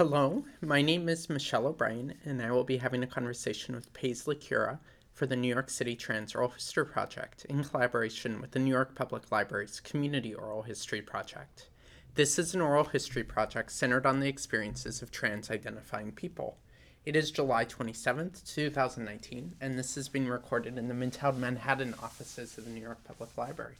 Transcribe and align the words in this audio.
Hello, 0.00 0.44
my 0.62 0.80
name 0.80 1.10
is 1.10 1.28
Michelle 1.28 1.66
O'Brien, 1.66 2.14
and 2.24 2.40
I 2.40 2.50
will 2.52 2.64
be 2.64 2.78
having 2.78 3.02
a 3.02 3.06
conversation 3.06 3.74
with 3.74 3.92
Paisley 3.92 4.34
Currah 4.34 4.80
for 5.12 5.26
the 5.26 5.36
New 5.36 5.52
York 5.52 5.68
City 5.68 5.94
Trans 5.94 6.34
Oral 6.34 6.48
History 6.48 6.86
Project 6.86 7.44
in 7.50 7.62
collaboration 7.62 8.40
with 8.40 8.52
the 8.52 8.60
New 8.60 8.70
York 8.70 8.94
Public 8.94 9.30
Library's 9.30 9.78
Community 9.78 10.32
Oral 10.32 10.62
History 10.62 11.02
Project. 11.02 11.68
This 12.14 12.38
is 12.38 12.54
an 12.54 12.62
oral 12.62 12.84
history 12.84 13.22
project 13.22 13.72
centered 13.72 14.06
on 14.06 14.20
the 14.20 14.26
experiences 14.26 15.02
of 15.02 15.10
trans 15.10 15.50
identifying 15.50 16.12
people. 16.12 16.56
It 17.04 17.14
is 17.14 17.30
July 17.30 17.66
27th, 17.66 18.42
2019, 18.54 19.56
and 19.60 19.78
this 19.78 19.98
is 19.98 20.08
being 20.08 20.28
recorded 20.28 20.78
in 20.78 20.88
the 20.88 20.94
Midtown 20.94 21.36
Manhattan 21.36 21.94
offices 22.02 22.56
of 22.56 22.64
the 22.64 22.70
New 22.70 22.80
York 22.80 23.04
Public 23.04 23.36
Library. 23.36 23.74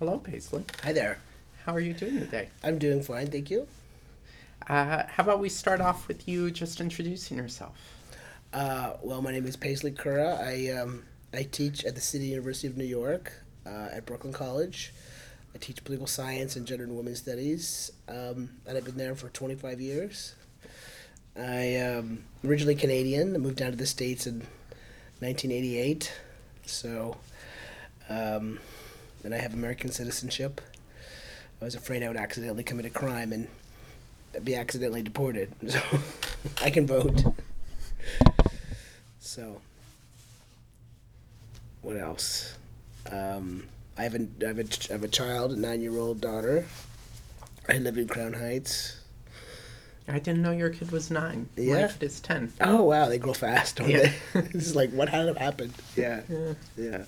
Hello, 0.00 0.18
Paisley. 0.18 0.64
Hi 0.82 0.92
there. 0.92 1.20
How 1.64 1.72
are 1.72 1.78
you 1.78 1.94
doing 1.94 2.18
today? 2.18 2.48
I'm 2.64 2.78
doing 2.78 3.00
fine, 3.00 3.28
thank 3.28 3.48
you. 3.48 3.68
Uh, 4.68 5.02
how 5.08 5.24
about 5.24 5.40
we 5.40 5.48
start 5.48 5.80
off 5.80 6.06
with 6.06 6.28
you 6.28 6.50
just 6.50 6.80
introducing 6.80 7.36
yourself? 7.36 7.76
Uh, 8.52 8.92
well, 9.02 9.20
my 9.20 9.32
name 9.32 9.46
is 9.46 9.56
Paisley 9.56 9.90
Currah. 9.90 10.38
I 10.40 10.70
um, 10.78 11.04
I 11.34 11.42
teach 11.42 11.84
at 11.84 11.94
the 11.94 12.00
City 12.00 12.26
University 12.26 12.68
of 12.68 12.76
New 12.76 12.84
York 12.84 13.32
uh, 13.66 13.88
at 13.92 14.06
Brooklyn 14.06 14.32
College. 14.32 14.92
I 15.54 15.58
teach 15.58 15.82
political 15.82 16.06
science 16.06 16.54
and 16.56 16.66
gender 16.66 16.84
and 16.84 16.96
women's 16.96 17.18
studies, 17.18 17.90
um, 18.08 18.50
and 18.66 18.76
I've 18.76 18.84
been 18.84 18.96
there 18.96 19.14
for 19.14 19.28
25 19.30 19.80
years. 19.80 20.34
I 21.36 21.40
am 21.40 22.24
originally 22.44 22.74
Canadian. 22.74 23.34
I 23.34 23.38
moved 23.38 23.56
down 23.56 23.70
to 23.72 23.76
the 23.76 23.86
states 23.86 24.26
in 24.26 24.46
1988, 25.20 26.12
so 26.66 27.16
um, 28.08 28.60
and 29.24 29.34
I 29.34 29.38
have 29.38 29.54
American 29.54 29.90
citizenship. 29.90 30.60
I 31.60 31.64
was 31.64 31.74
afraid 31.74 32.02
I 32.02 32.08
would 32.08 32.16
accidentally 32.16 32.64
commit 32.64 32.86
a 32.86 32.90
crime 32.90 33.32
and 33.32 33.48
be 34.44 34.54
accidentally 34.56 35.02
deported, 35.02 35.52
so 35.68 35.80
I 36.62 36.70
can 36.70 36.86
vote. 36.86 37.22
So, 39.20 39.60
what 41.82 41.96
else? 41.96 42.54
Um, 43.10 43.64
I 43.98 44.02
have 44.04 44.14
a, 44.14 44.26
I 44.42 44.46
have 44.48 44.58
a, 44.58 44.92
have 44.92 45.02
a 45.04 45.08
child, 45.08 45.52
a 45.52 45.56
nine-year-old 45.56 46.20
daughter. 46.20 46.64
I 47.68 47.78
live 47.78 47.96
in 47.98 48.08
Crown 48.08 48.32
Heights. 48.32 48.98
I 50.08 50.18
didn't 50.18 50.42
know 50.42 50.50
your 50.50 50.70
kid 50.70 50.90
was 50.90 51.10
nine. 51.10 51.48
My 51.56 51.62
Yeah. 51.62 51.88
kid 51.88 52.02
is 52.02 52.20
ten. 52.20 52.52
Oh 52.60 52.82
wow, 52.82 53.08
they 53.08 53.18
grow 53.18 53.32
fast, 53.32 53.76
don't 53.76 53.88
Yeah. 53.88 54.10
they? 54.34 54.40
this 54.52 54.66
is 54.66 54.76
like 54.76 54.90
what 54.90 55.08
had 55.08 55.36
happened? 55.38 55.72
Yeah, 55.96 56.22
Yeah. 56.28 56.54
yeah. 56.76 57.04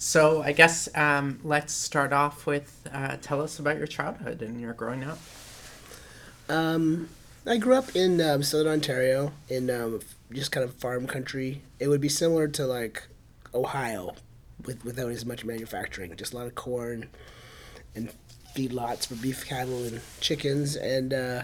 So 0.00 0.40
I 0.40 0.52
guess 0.52 0.88
um, 0.94 1.40
let's 1.44 1.74
start 1.74 2.14
off 2.14 2.46
with 2.46 2.88
uh, 2.90 3.18
tell 3.20 3.42
us 3.42 3.58
about 3.58 3.76
your 3.76 3.86
childhood 3.86 4.40
and 4.40 4.58
your 4.58 4.72
growing 4.72 5.04
up. 5.04 5.18
Um, 6.48 7.10
I 7.46 7.58
grew 7.58 7.74
up 7.74 7.94
in 7.94 8.18
um, 8.18 8.42
Southern 8.42 8.72
Ontario, 8.72 9.32
in 9.50 9.68
um, 9.68 10.00
just 10.32 10.52
kind 10.52 10.64
of 10.64 10.72
farm 10.76 11.06
country. 11.06 11.60
It 11.78 11.88
would 11.88 12.00
be 12.00 12.08
similar 12.08 12.48
to 12.48 12.64
like 12.64 13.08
Ohio, 13.52 14.14
with 14.64 14.82
without 14.86 15.10
as 15.10 15.26
much 15.26 15.44
manufacturing. 15.44 16.16
Just 16.16 16.32
a 16.32 16.36
lot 16.38 16.46
of 16.46 16.54
corn, 16.54 17.10
and 17.94 18.10
feedlots 18.56 19.06
for 19.06 19.16
beef 19.16 19.46
cattle 19.46 19.84
and 19.84 20.00
chickens. 20.18 20.76
And 20.76 21.12
uh, 21.12 21.42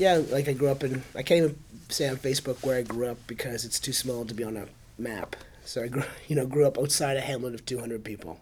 yeah, 0.00 0.20
like 0.32 0.48
I 0.48 0.52
grew 0.52 0.68
up 0.68 0.82
in. 0.82 1.04
I 1.14 1.22
can't 1.22 1.44
even 1.44 1.58
say 1.90 2.08
on 2.08 2.16
Facebook 2.16 2.66
where 2.66 2.78
I 2.78 2.82
grew 2.82 3.06
up 3.06 3.18
because 3.28 3.64
it's 3.64 3.78
too 3.78 3.92
small 3.92 4.24
to 4.24 4.34
be 4.34 4.42
on 4.42 4.56
a 4.56 4.66
map. 4.98 5.36
So 5.70 5.84
I 5.84 5.88
grew, 5.88 6.02
you 6.28 6.34
know, 6.34 6.46
grew 6.46 6.66
up 6.66 6.78
outside 6.78 7.16
a 7.16 7.20
hamlet 7.20 7.54
of 7.54 7.64
two 7.64 7.78
hundred 7.78 8.04
people, 8.04 8.40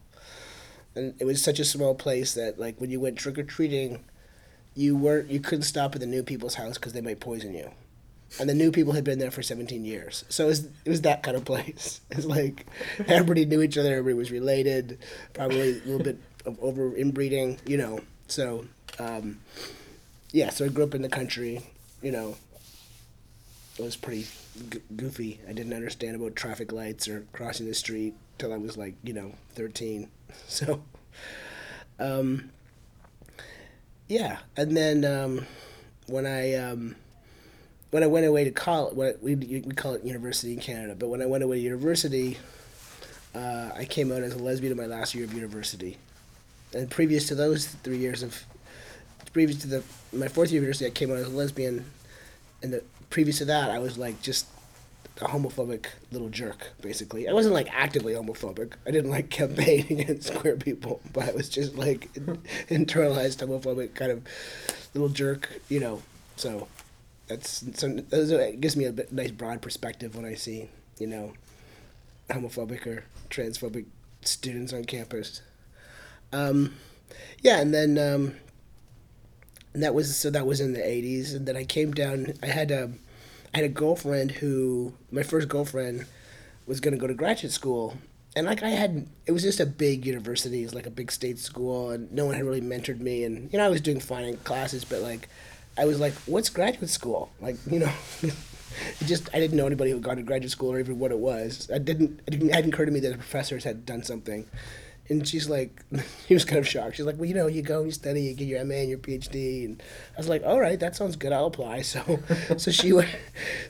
and 0.94 1.14
it 1.20 1.24
was 1.24 1.42
such 1.42 1.60
a 1.60 1.64
small 1.64 1.94
place 1.94 2.34
that 2.34 2.58
like 2.58 2.80
when 2.80 2.90
you 2.90 3.00
went 3.00 3.18
trick 3.18 3.38
or 3.38 3.42
treating 3.42 4.04
you 4.74 4.96
weren't 4.96 5.30
you 5.30 5.40
couldn't 5.40 5.64
stop 5.64 5.94
at 5.94 6.00
the 6.00 6.06
new 6.06 6.22
people's 6.22 6.54
house 6.54 6.78
because 6.78 6.92
they 6.92 7.00
might 7.00 7.20
poison 7.20 7.52
you. 7.52 7.70
And 8.40 8.48
the 8.48 8.54
new 8.54 8.70
people 8.70 8.92
had 8.92 9.04
been 9.04 9.18
there 9.18 9.30
for 9.30 9.42
17 9.42 9.86
years. 9.86 10.24
So 10.28 10.44
it 10.44 10.48
was, 10.48 10.68
it 10.84 10.90
was 10.90 11.00
that 11.00 11.22
kind 11.22 11.34
of 11.34 11.44
place. 11.46 12.02
It's 12.10 12.26
like 12.26 12.66
everybody 13.06 13.46
knew 13.46 13.62
each 13.62 13.78
other 13.78 13.90
everybody 13.90 14.14
was 14.14 14.30
related 14.30 14.98
probably 15.32 15.70
a 15.80 15.82
little 15.84 16.02
bit 16.02 16.18
of 16.46 16.58
over 16.62 16.94
inbreeding 16.94 17.58
you 17.66 17.76
know. 17.76 18.00
So 18.28 18.66
um, 18.98 19.38
yeah 20.32 20.50
so 20.50 20.64
i 20.64 20.68
grew 20.68 20.84
up 20.84 20.94
in 20.94 21.02
the 21.02 21.08
country 21.08 21.62
you 22.02 22.12
know 22.12 22.36
was 23.78 23.96
pretty 23.96 24.26
g- 24.70 24.80
goofy. 24.96 25.40
I 25.48 25.52
didn't 25.52 25.72
understand 25.72 26.16
about 26.16 26.36
traffic 26.36 26.72
lights 26.72 27.08
or 27.08 27.26
crossing 27.32 27.66
the 27.66 27.74
street 27.74 28.14
till 28.38 28.52
i 28.52 28.56
was 28.56 28.76
like 28.76 28.94
you 29.02 29.12
know 29.12 29.32
13 29.56 30.08
so 30.46 30.80
um, 31.98 32.50
yeah, 34.08 34.38
and 34.56 34.76
then 34.76 35.04
um, 35.04 35.46
when 36.06 36.26
I 36.26 36.54
um, 36.54 36.96
when 37.90 38.02
I 38.02 38.06
went 38.06 38.26
away 38.26 38.44
to 38.44 38.50
college, 38.50 38.94
what 38.94 39.22
we 39.22 39.34
we 39.34 39.60
call 39.60 39.94
it 39.94 40.04
university 40.04 40.52
in 40.52 40.60
Canada, 40.60 40.94
but 40.98 41.08
when 41.08 41.20
I 41.22 41.26
went 41.26 41.44
away 41.44 41.56
to 41.56 41.62
university, 41.62 42.38
uh, 43.34 43.70
I 43.74 43.84
came 43.84 44.10
out 44.12 44.22
as 44.22 44.34
a 44.34 44.38
lesbian 44.38 44.72
in 44.72 44.78
my 44.78 44.86
last 44.86 45.14
year 45.14 45.24
of 45.24 45.34
university, 45.34 45.98
and 46.72 46.90
previous 46.90 47.26
to 47.28 47.34
those 47.34 47.66
three 47.66 47.98
years 47.98 48.22
of 48.22 48.44
previous 49.32 49.60
to 49.60 49.66
the 49.66 49.82
my 50.12 50.28
fourth 50.28 50.50
year 50.50 50.60
of 50.60 50.64
university, 50.64 50.86
I 50.86 50.90
came 50.90 51.10
out 51.10 51.18
as 51.18 51.26
a 51.26 51.30
lesbian, 51.30 51.84
and 52.62 52.72
the 52.72 52.82
previous 53.10 53.38
to 53.38 53.44
that, 53.46 53.70
I 53.70 53.78
was 53.78 53.98
like 53.98 54.20
just 54.22 54.46
a 55.20 55.24
homophobic 55.24 55.86
little 56.12 56.28
jerk, 56.28 56.72
basically. 56.80 57.28
I 57.28 57.32
wasn't 57.32 57.54
like 57.54 57.68
actively 57.72 58.14
homophobic. 58.14 58.74
I 58.86 58.90
didn't 58.90 59.10
like 59.10 59.30
campaign 59.30 59.86
against 59.90 60.34
queer 60.34 60.56
people, 60.56 61.00
but 61.12 61.28
I 61.28 61.32
was 61.32 61.48
just 61.48 61.76
like 61.76 62.12
internalized 62.68 63.44
homophobic 63.44 63.94
kind 63.94 64.12
of 64.12 64.22
little 64.94 65.08
jerk, 65.08 65.60
you 65.68 65.80
know. 65.80 66.02
So 66.36 66.68
that's 67.26 67.64
so 67.74 67.88
it 68.08 68.60
gives 68.60 68.76
me 68.76 68.84
a 68.84 68.92
bit 68.92 69.12
nice 69.12 69.30
broad 69.30 69.60
perspective 69.60 70.16
when 70.16 70.24
I 70.24 70.34
see 70.34 70.68
you 70.98 71.06
know 71.06 71.32
homophobic 72.30 72.86
or 72.86 73.04
transphobic 73.30 73.86
students 74.22 74.72
on 74.72 74.84
campus. 74.84 75.42
Um, 76.32 76.74
yeah, 77.42 77.60
and 77.60 77.72
then 77.72 77.98
um, 77.98 78.34
and 79.78 79.84
that 79.84 79.94
was 79.94 80.16
so 80.16 80.28
that 80.28 80.44
was 80.44 80.60
in 80.60 80.72
the 80.72 80.80
'80s, 80.80 81.36
and 81.36 81.46
then 81.46 81.56
I 81.56 81.62
came 81.62 81.92
down. 81.92 82.34
I 82.42 82.46
had 82.46 82.72
a 82.72 82.90
I 83.54 83.58
had 83.58 83.64
a 83.64 83.68
girlfriend 83.68 84.32
who 84.32 84.92
my 85.12 85.22
first 85.22 85.48
girlfriend 85.48 86.04
was 86.66 86.80
going 86.80 86.94
to 86.94 86.98
go 86.98 87.06
to 87.06 87.14
graduate 87.14 87.52
school. 87.52 87.96
And 88.34 88.44
like 88.44 88.64
I 88.64 88.70
had 88.70 89.06
it 89.26 89.30
was 89.30 89.44
just 89.44 89.60
a 89.60 89.66
big 89.66 90.04
university. 90.04 90.62
It 90.62 90.64
was 90.64 90.74
like 90.74 90.86
a 90.86 90.90
big 90.90 91.12
state 91.12 91.38
school 91.38 91.90
and 91.90 92.10
no 92.10 92.26
one 92.26 92.34
had 92.34 92.44
really 92.44 92.60
mentored 92.60 92.98
me. 92.98 93.22
And 93.22 93.52
you 93.52 93.58
know 93.60 93.64
I 93.64 93.68
was 93.68 93.80
doing 93.80 94.00
fine 94.00 94.24
in 94.24 94.36
classes 94.38 94.84
but 94.84 95.00
like 95.00 95.28
I 95.76 95.84
was 95.84 96.00
like 96.00 96.14
what's 96.26 96.48
graduate 96.48 96.90
school? 96.90 97.30
Like 97.40 97.54
you 97.70 97.78
know 97.78 97.92
just 99.06 99.32
I 99.32 99.38
didn't 99.38 99.56
know 99.56 99.66
anybody 99.66 99.90
who 99.90 99.98
had 99.98 100.02
gone 100.02 100.16
to 100.16 100.24
graduate 100.24 100.50
school 100.50 100.72
or 100.72 100.80
even 100.80 100.98
what 100.98 101.12
it 101.12 101.18
was. 101.20 101.70
I 101.72 101.78
didn't, 101.78 102.18
it 102.26 102.52
hadn't 102.52 102.74
occurred 102.74 102.86
to 102.86 102.92
me 102.92 102.98
that 102.98 103.10
the 103.10 103.18
professors 103.18 103.62
had 103.62 103.86
done 103.86 104.02
something 104.02 104.44
and 105.08 105.26
she's 105.26 105.48
like 105.48 105.82
he 106.28 106.34
was 106.34 106.44
kind 106.44 106.58
of 106.58 106.68
shocked. 106.68 106.96
She's 106.96 107.06
like 107.06 107.16
well 107.16 107.26
you 107.26 107.34
know 107.34 107.46
you 107.46 107.62
go 107.62 107.78
and 107.78 107.86
you 107.86 107.92
study 107.92 108.22
you 108.22 108.34
get 108.34 108.46
your 108.46 108.64
ma 108.64 108.74
and 108.74 108.88
your 108.88 108.98
phd 108.98 109.64
and 109.64 109.82
i 110.14 110.18
was 110.18 110.28
like 110.28 110.42
all 110.44 110.60
right 110.60 110.78
that 110.80 110.96
sounds 110.96 111.16
good. 111.16 111.32
I'll 111.32 111.46
apply. 111.46 111.82
So 111.82 112.20
so 112.56 112.70
she 112.70 112.92
went 112.98 113.08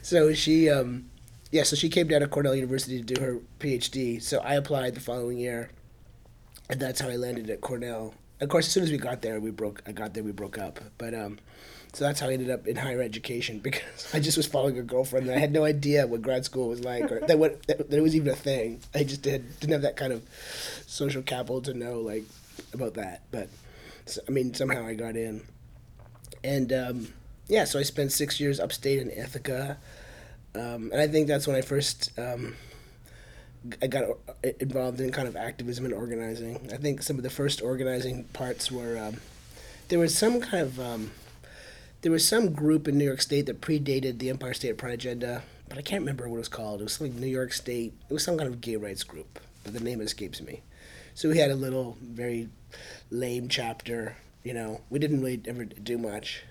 so 0.01 0.33
she 0.33 0.69
um 0.69 1.09
yeah 1.51 1.63
so 1.63 1.75
she 1.75 1.89
came 1.89 2.07
down 2.07 2.21
to 2.21 2.27
cornell 2.27 2.55
university 2.55 3.01
to 3.01 3.13
do 3.13 3.21
her 3.21 3.39
phd 3.59 4.21
so 4.21 4.39
i 4.39 4.53
applied 4.55 4.93
the 4.95 4.99
following 4.99 5.37
year 5.37 5.69
and 6.69 6.79
that's 6.79 7.01
how 7.01 7.09
i 7.09 7.15
landed 7.15 7.49
at 7.49 7.61
cornell. 7.61 8.13
Of 8.41 8.49
course 8.49 8.67
as 8.67 8.71
soon 8.73 8.83
as 8.83 8.91
we 8.91 8.97
got 8.97 9.21
there 9.21 9.39
we 9.39 9.51
broke 9.51 9.81
i 9.87 9.91
got 9.91 10.13
there 10.13 10.23
we 10.23 10.31
broke 10.31 10.57
up. 10.57 10.79
But 10.97 11.13
um 11.13 11.39
so 11.93 12.05
that's 12.05 12.19
how 12.19 12.29
I 12.29 12.33
ended 12.33 12.49
up 12.49 12.67
in 12.67 12.75
higher 12.75 13.01
education 13.01 13.59
because 13.63 14.13
I 14.13 14.19
just 14.19 14.37
was 14.37 14.47
following 14.47 14.77
a 14.77 14.83
girlfriend 14.83 15.27
and 15.27 15.35
I 15.35 15.39
had 15.39 15.51
no 15.51 15.65
idea 15.65 16.05
what 16.07 16.21
grad 16.21 16.45
school 16.45 16.69
was 16.69 16.83
like 16.83 17.11
or 17.11 17.19
that 17.21 17.39
what 17.39 17.65
that, 17.67 17.91
it 17.91 18.01
was 18.01 18.15
even 18.15 18.29
a 18.29 18.35
thing. 18.35 18.81
I 18.93 19.03
just 19.03 19.21
did, 19.21 19.59
didn't 19.59 19.73
have 19.73 19.81
that 19.83 19.97
kind 19.97 20.13
of 20.13 20.23
social 20.85 21.21
capital 21.21 21.61
to 21.61 21.73
know 21.73 21.99
like 21.99 22.23
about 22.73 22.95
that. 22.95 23.23
But 23.31 23.49
so, 24.05 24.21
I 24.27 24.31
mean, 24.31 24.53
somehow 24.53 24.85
I 24.85 24.93
got 24.93 25.15
in, 25.15 25.41
and 26.43 26.71
um, 26.73 27.07
yeah, 27.47 27.65
so 27.65 27.79
I 27.79 27.83
spent 27.83 28.11
six 28.11 28.39
years 28.39 28.59
upstate 28.59 28.99
in 28.99 29.09
Ithaca, 29.09 29.77
um, 30.55 30.89
and 30.91 30.99
I 31.01 31.07
think 31.07 31.27
that's 31.27 31.47
when 31.47 31.55
I 31.55 31.61
first. 31.61 32.11
Um, 32.17 32.55
I 33.81 33.87
got 33.87 34.05
uh, 34.05 34.49
involved 34.61 35.01
in 35.01 35.11
kind 35.11 35.27
of 35.27 35.35
activism 35.35 35.83
and 35.83 35.93
organizing. 35.93 36.69
I 36.71 36.77
think 36.77 37.03
some 37.03 37.17
of 37.17 37.23
the 37.23 37.29
first 37.29 37.61
organizing 37.61 38.23
parts 38.31 38.71
were 38.71 38.97
um, 38.97 39.17
there 39.89 39.99
was 39.99 40.17
some 40.17 40.39
kind 40.39 40.63
of 40.63 40.79
um, 40.79 41.11
there 42.01 42.11
was 42.11 42.27
some 42.27 42.53
group 42.53 42.87
in 42.87 42.97
New 42.97 43.05
York 43.05 43.21
State 43.21 43.45
that 43.47 43.61
predated 43.61 44.19
the 44.19 44.29
Empire 44.29 44.53
State 44.53 44.77
Pride 44.77 44.93
agenda, 44.93 45.43
but 45.67 45.77
I 45.77 45.81
can't 45.81 46.01
remember 46.01 46.27
what 46.27 46.37
it 46.37 46.39
was 46.39 46.47
called. 46.47 46.81
It 46.81 46.85
was 46.85 46.93
something 46.93 47.19
New 47.19 47.27
York 47.27 47.51
State. 47.51 47.93
It 48.09 48.13
was 48.13 48.23
some 48.23 48.37
kind 48.37 48.47
of 48.47 48.61
gay 48.61 48.77
rights 48.77 49.03
group, 49.03 49.39
but 49.63 49.73
the 49.73 49.79
name 49.79 50.01
escapes 50.01 50.41
me. 50.41 50.61
So 51.13 51.29
we 51.29 51.37
had 51.37 51.51
a 51.51 51.55
little, 51.55 51.97
very 52.01 52.49
lame 53.09 53.49
chapter. 53.49 54.15
You 54.43 54.53
know, 54.53 54.81
we 54.89 54.99
didn't 54.99 55.19
really 55.19 55.41
ever 55.45 55.65
do 55.65 55.97
much, 55.97 56.43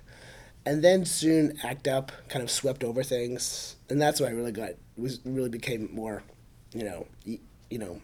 and 0.67 0.85
then 0.85 1.06
soon 1.06 1.59
ACT 1.65 1.89
UP 1.89 2.12
kind 2.29 2.43
of 2.43 2.50
swept 2.50 2.85
over 2.85 3.03
things, 3.03 3.77
and 3.89 4.00
that's 4.00 4.21
when 4.21 4.31
I 4.31 4.35
really 4.35 4.53
got 4.53 4.73
was 4.99 5.21
really 5.25 5.49
became 5.49 5.89
more, 5.95 6.23
you 6.75 6.85
know, 6.85 7.06
you 7.25 7.79
know, 7.79 8.00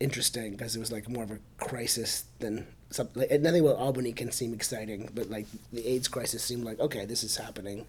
interesting 0.00 0.52
because 0.52 0.76
it 0.76 0.80
was 0.80 0.92
like 0.92 1.08
more 1.08 1.24
of 1.24 1.30
a 1.30 1.38
crisis 1.58 2.24
than 2.38 2.66
something. 2.90 3.22
Like, 3.28 3.40
nothing 3.40 3.62
about 3.62 3.76
Albany 3.76 4.12
can 4.12 4.30
seem 4.32 4.54
exciting, 4.54 5.10
but 5.14 5.30
like 5.30 5.46
the 5.72 5.86
AIDS 5.86 6.08
crisis 6.08 6.42
seemed 6.42 6.64
like 6.64 6.78
okay, 6.80 7.04
this 7.04 7.22
is 7.22 7.36
happening. 7.36 7.86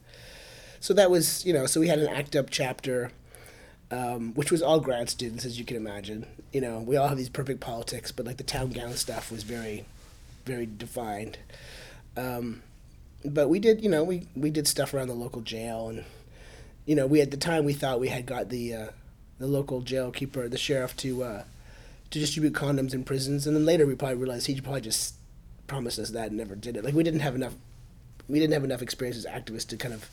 So 0.80 0.94
that 0.94 1.12
was 1.12 1.46
you 1.46 1.54
know 1.54 1.66
so 1.66 1.80
we 1.80 1.88
had 1.88 2.00
an 2.00 2.10
ACT 2.10 2.36
UP 2.36 2.50
chapter. 2.50 3.12
Um, 3.92 4.36
which 4.36 4.52
was 4.52 4.62
all 4.62 4.80
grad 4.80 5.10
students, 5.10 5.46
as 5.46 5.58
you 5.58 5.66
can 5.66 5.76
imagine. 5.76 6.28
You 6.54 6.62
know, 6.62 6.78
we 6.78 6.96
all 6.96 7.08
have 7.08 7.18
these 7.18 7.28
perfect 7.28 7.60
politics, 7.60 8.12
but 8.12 8.24
like 8.24 8.38
the 8.38 8.44
town 8.44 8.70
gown 8.70 8.94
stuff 8.94 9.32
was 9.32 9.42
very, 9.42 9.84
very 10.46 10.68
defined. 10.68 11.40
Um, 12.16 12.62
but 13.26 13.50
we 13.50 13.58
did, 13.58 13.84
you 13.84 13.90
know, 13.90 14.04
we, 14.04 14.28
we 14.36 14.52
did 14.52 14.68
stuff 14.68 14.94
around 14.94 15.08
the 15.08 15.16
local 15.16 15.42
jail, 15.42 15.90
and 15.90 16.06
you 16.86 16.94
know, 16.94 17.08
we 17.08 17.20
at 17.20 17.32
the 17.32 17.38
time 17.38 17.66
we 17.66 17.74
thought 17.74 18.00
we 18.00 18.10
had 18.10 18.28
got 18.28 18.50
the 18.50 18.76
uh, 18.76 18.88
the 19.40 19.48
local 19.48 19.82
jail 19.82 20.12
keeper, 20.12 20.48
the 20.48 20.58
sheriff, 20.58 20.96
to 20.98 21.24
uh, 21.24 21.44
to 22.12 22.20
distribute 22.20 22.54
condoms 22.54 22.94
in 22.94 23.04
prisons, 23.04 23.46
and 23.46 23.56
then 23.56 23.66
later 23.66 23.86
we 23.86 23.96
probably 23.96 24.18
realized 24.18 24.48
he 24.48 24.60
probably 24.60 24.82
just 24.82 25.16
promised 25.68 26.00
us 26.00 26.10
that 26.10 26.30
and 26.30 26.38
never 26.38 26.56
did 26.56 26.76
it. 26.76 26.84
Like 26.84 26.94
we 26.94 27.04
didn't 27.04 27.20
have 27.22 27.36
enough, 27.36 27.54
we 28.28 28.40
didn't 28.40 28.54
have 28.54 28.64
enough 28.64 28.82
experience 28.82 29.18
as 29.18 29.26
activists 29.26 29.68
to 29.68 29.78
kind 29.78 29.94
of 29.94 30.10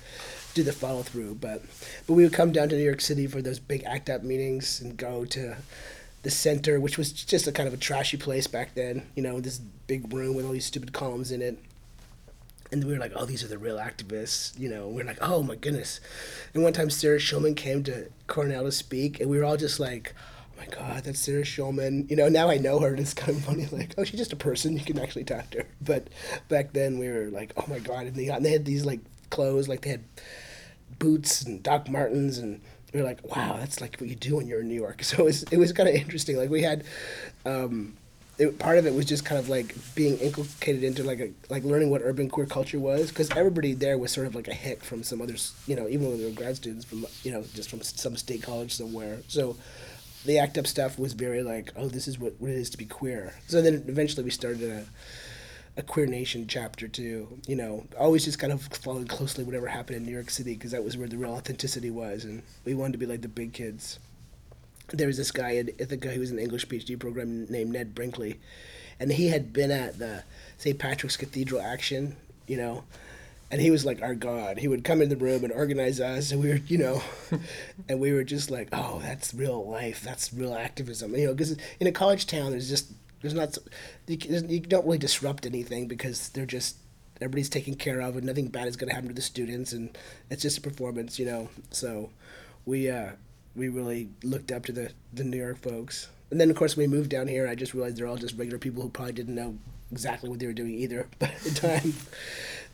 do 0.54 0.62
the 0.62 0.72
follow 0.72 1.02
through. 1.02 1.36
But 1.36 1.62
but 2.06 2.14
we 2.14 2.22
would 2.22 2.32
come 2.32 2.52
down 2.52 2.68
to 2.68 2.76
New 2.76 2.84
York 2.84 3.00
City 3.00 3.26
for 3.26 3.42
those 3.42 3.58
big 3.58 3.84
ACT 3.84 4.10
UP 4.10 4.22
meetings 4.22 4.80
and 4.80 4.96
go 4.96 5.24
to 5.26 5.56
the 6.22 6.30
center, 6.30 6.80
which 6.80 6.98
was 6.98 7.12
just 7.12 7.46
a 7.46 7.52
kind 7.52 7.68
of 7.68 7.74
a 7.74 7.78
trashy 7.78 8.16
place 8.16 8.46
back 8.46 8.74
then. 8.74 9.06
You 9.14 9.22
know, 9.22 9.40
this 9.40 9.58
big 9.58 10.12
room 10.12 10.34
with 10.34 10.44
all 10.44 10.52
these 10.52 10.66
stupid 10.66 10.92
columns 10.92 11.30
in 11.30 11.40
it. 11.40 11.58
And 12.72 12.82
we 12.82 12.92
were 12.92 12.98
like, 12.98 13.12
oh, 13.14 13.26
these 13.26 13.44
are 13.44 13.48
the 13.48 13.58
real 13.58 13.76
activists. 13.76 14.58
You 14.58 14.68
know, 14.68 14.88
we 14.88 15.02
are 15.02 15.04
like, 15.04 15.18
oh 15.20 15.44
my 15.44 15.54
goodness. 15.54 16.00
And 16.52 16.64
one 16.64 16.72
time 16.72 16.90
Sarah 16.90 17.18
Schulman 17.18 17.56
came 17.56 17.84
to 17.84 18.10
Cornell 18.26 18.64
to 18.64 18.72
speak, 18.72 19.20
and 19.20 19.30
we 19.30 19.38
were 19.38 19.44
all 19.44 19.56
just 19.56 19.78
like, 19.78 20.14
my 20.56 20.66
God, 20.66 21.04
that's 21.04 21.20
Sarah 21.20 21.42
Schulman. 21.42 22.08
You 22.10 22.16
know, 22.16 22.28
now 22.28 22.48
I 22.48 22.58
know 22.58 22.78
her, 22.80 22.88
and 22.88 23.00
it's 23.00 23.14
kind 23.14 23.36
of 23.36 23.44
funny. 23.44 23.66
Like, 23.66 23.94
oh, 23.98 24.04
she's 24.04 24.18
just 24.18 24.32
a 24.32 24.36
person. 24.36 24.76
You 24.76 24.84
can 24.84 24.98
actually 24.98 25.24
talk 25.24 25.50
to 25.50 25.58
her. 25.58 25.66
But 25.80 26.08
back 26.48 26.72
then 26.72 26.98
we 26.98 27.08
were 27.08 27.26
like, 27.26 27.52
oh 27.56 27.64
my 27.68 27.78
God. 27.78 28.06
And 28.06 28.14
they, 28.14 28.28
and 28.28 28.44
they 28.44 28.52
had 28.52 28.64
these 28.64 28.84
like 28.84 29.00
clothes, 29.30 29.68
like 29.68 29.82
they 29.82 29.90
had 29.90 30.04
boots 30.98 31.42
and 31.42 31.62
Doc 31.62 31.88
Martens, 31.88 32.38
and 32.38 32.60
we 32.92 33.00
were 33.00 33.06
like, 33.06 33.24
wow, 33.34 33.56
that's 33.58 33.80
like 33.80 33.98
what 33.98 34.08
you 34.08 34.16
do 34.16 34.36
when 34.36 34.46
you're 34.46 34.60
in 34.60 34.68
New 34.68 34.74
York. 34.74 35.02
So 35.04 35.22
it 35.22 35.24
was 35.24 35.42
it 35.44 35.58
was 35.58 35.72
kind 35.72 35.88
of 35.88 35.94
interesting. 35.94 36.36
Like 36.36 36.50
we 36.50 36.62
had. 36.62 36.84
Um, 37.44 37.96
it, 38.38 38.58
part 38.58 38.76
of 38.76 38.86
it 38.86 38.92
was 38.92 39.06
just 39.06 39.24
kind 39.24 39.38
of 39.38 39.48
like 39.48 39.74
being 39.94 40.18
inculcated 40.18 40.84
into 40.84 41.02
like 41.02 41.20
a 41.20 41.30
like 41.48 41.64
learning 41.64 41.90
what 41.90 42.02
urban 42.04 42.28
queer 42.28 42.46
culture 42.46 42.78
was 42.78 43.08
because 43.08 43.30
everybody 43.30 43.72
there 43.72 43.96
was 43.96 44.12
sort 44.12 44.26
of 44.26 44.34
like 44.34 44.46
a 44.46 44.52
hick 44.52 44.84
from 44.84 45.02
some 45.02 45.22
others 45.22 45.54
you 45.66 45.74
know 45.74 45.88
even 45.88 46.08
when 46.08 46.18
they 46.18 46.24
were 46.26 46.30
grad 46.32 46.54
students 46.54 46.84
from 46.84 47.06
you 47.22 47.32
know 47.32 47.42
just 47.54 47.70
from 47.70 47.80
some 47.80 48.14
state 48.14 48.42
college 48.42 48.74
somewhere 48.74 49.18
so 49.26 49.56
the 50.26 50.38
ACT 50.38 50.58
UP 50.58 50.66
stuff 50.66 50.98
was 50.98 51.12
very 51.12 51.42
like 51.42 51.72
oh 51.76 51.88
this 51.88 52.08
is 52.08 52.18
what, 52.18 52.34
what 52.38 52.50
it 52.50 52.56
is 52.56 52.70
to 52.70 52.78
be 52.78 52.84
queer 52.84 53.34
so 53.46 53.62
then 53.62 53.84
eventually 53.88 54.24
we 54.24 54.30
started 54.30 54.62
a 54.62 54.84
a 55.78 55.82
queer 55.82 56.06
nation 56.06 56.46
chapter 56.48 56.88
too 56.88 57.28
you 57.46 57.54
know 57.54 57.86
always 57.98 58.24
just 58.24 58.38
kind 58.38 58.52
of 58.52 58.62
following 58.62 59.06
closely 59.06 59.44
whatever 59.44 59.66
happened 59.66 59.98
in 59.98 60.04
new 60.04 60.12
york 60.12 60.30
city 60.30 60.54
because 60.54 60.70
that 60.70 60.82
was 60.82 60.96
where 60.96 61.06
the 61.06 61.18
real 61.18 61.32
authenticity 61.32 61.90
was 61.90 62.24
and 62.24 62.42
we 62.64 62.72
wanted 62.72 62.92
to 62.92 62.98
be 62.98 63.04
like 63.04 63.20
the 63.20 63.28
big 63.28 63.52
kids 63.52 63.98
there 64.88 65.06
was 65.06 65.16
this 65.16 65.32
guy 65.32 65.50
in 65.50 65.70
Ithaca 65.78 66.10
who 66.10 66.20
was 66.20 66.30
in 66.30 66.36
the 66.36 66.42
English 66.42 66.68
PhD 66.68 66.98
program 66.98 67.46
named 67.46 67.72
Ned 67.72 67.94
Brinkley, 67.94 68.38
and 69.00 69.10
he 69.12 69.28
had 69.28 69.52
been 69.52 69.70
at 69.70 69.98
the 69.98 70.22
St. 70.58 70.78
Patrick's 70.78 71.16
Cathedral 71.16 71.60
action, 71.60 72.16
you 72.46 72.56
know, 72.56 72.84
and 73.50 73.60
he 73.60 73.70
was 73.70 73.84
like 73.84 74.02
our 74.02 74.14
god. 74.14 74.58
He 74.58 74.68
would 74.68 74.84
come 74.84 75.00
in 75.00 75.08
the 75.08 75.16
room 75.16 75.44
and 75.44 75.52
organize 75.52 76.00
us, 76.00 76.32
and 76.32 76.42
we 76.42 76.48
were, 76.48 76.60
you 76.66 76.78
know, 76.78 77.02
and 77.88 78.00
we 78.00 78.12
were 78.12 78.24
just 78.24 78.50
like, 78.50 78.68
oh, 78.72 79.00
that's 79.02 79.32
real 79.34 79.68
life, 79.68 80.02
that's 80.02 80.32
real 80.32 80.54
activism, 80.54 81.14
you 81.14 81.26
know, 81.26 81.32
because 81.32 81.56
in 81.80 81.86
a 81.86 81.92
college 81.92 82.26
town, 82.26 82.50
there's 82.50 82.68
just 82.68 82.90
there's 83.22 83.34
not 83.34 83.56
you, 84.06 84.18
you 84.48 84.60
don't 84.60 84.84
really 84.84 84.98
disrupt 84.98 85.46
anything 85.46 85.88
because 85.88 86.28
they're 86.30 86.46
just 86.46 86.76
everybody's 87.20 87.48
taken 87.48 87.74
care 87.74 88.00
of 88.00 88.16
and 88.16 88.26
nothing 88.26 88.48
bad 88.48 88.68
is 88.68 88.76
going 88.76 88.88
to 88.88 88.94
happen 88.94 89.08
to 89.08 89.14
the 89.14 89.22
students. 89.22 89.72
And 89.72 89.96
it's 90.30 90.42
just 90.42 90.58
a 90.58 90.60
performance 90.60 91.18
you 91.18 91.26
know. 91.26 91.48
So 91.70 92.10
we 92.64 92.90
uh 92.90 93.12
we 93.54 93.68
really 93.68 94.10
looked 94.22 94.52
up 94.52 94.66
to 94.66 94.72
the 94.72 94.92
the 95.12 95.24
new 95.24 95.38
york 95.38 95.58
folks. 95.58 96.08
And 96.30 96.40
then 96.40 96.50
of 96.50 96.56
course 96.56 96.76
when 96.76 96.90
we 96.90 96.96
moved 96.96 97.10
down 97.10 97.28
here 97.28 97.48
i 97.48 97.54
just 97.54 97.72
realized 97.72 97.96
they're 97.96 98.06
all 98.06 98.16
just 98.16 98.36
regular 98.36 98.58
people 98.58 98.82
who 98.82 98.88
probably 98.88 99.12
didn't 99.12 99.34
know 99.34 99.56
exactly 99.92 100.28
what 100.28 100.40
they 100.40 100.46
were 100.46 100.52
doing 100.52 100.74
either 100.74 101.06
but 101.20 101.30
at 101.30 101.40
the 101.42 101.50
time 101.50 101.94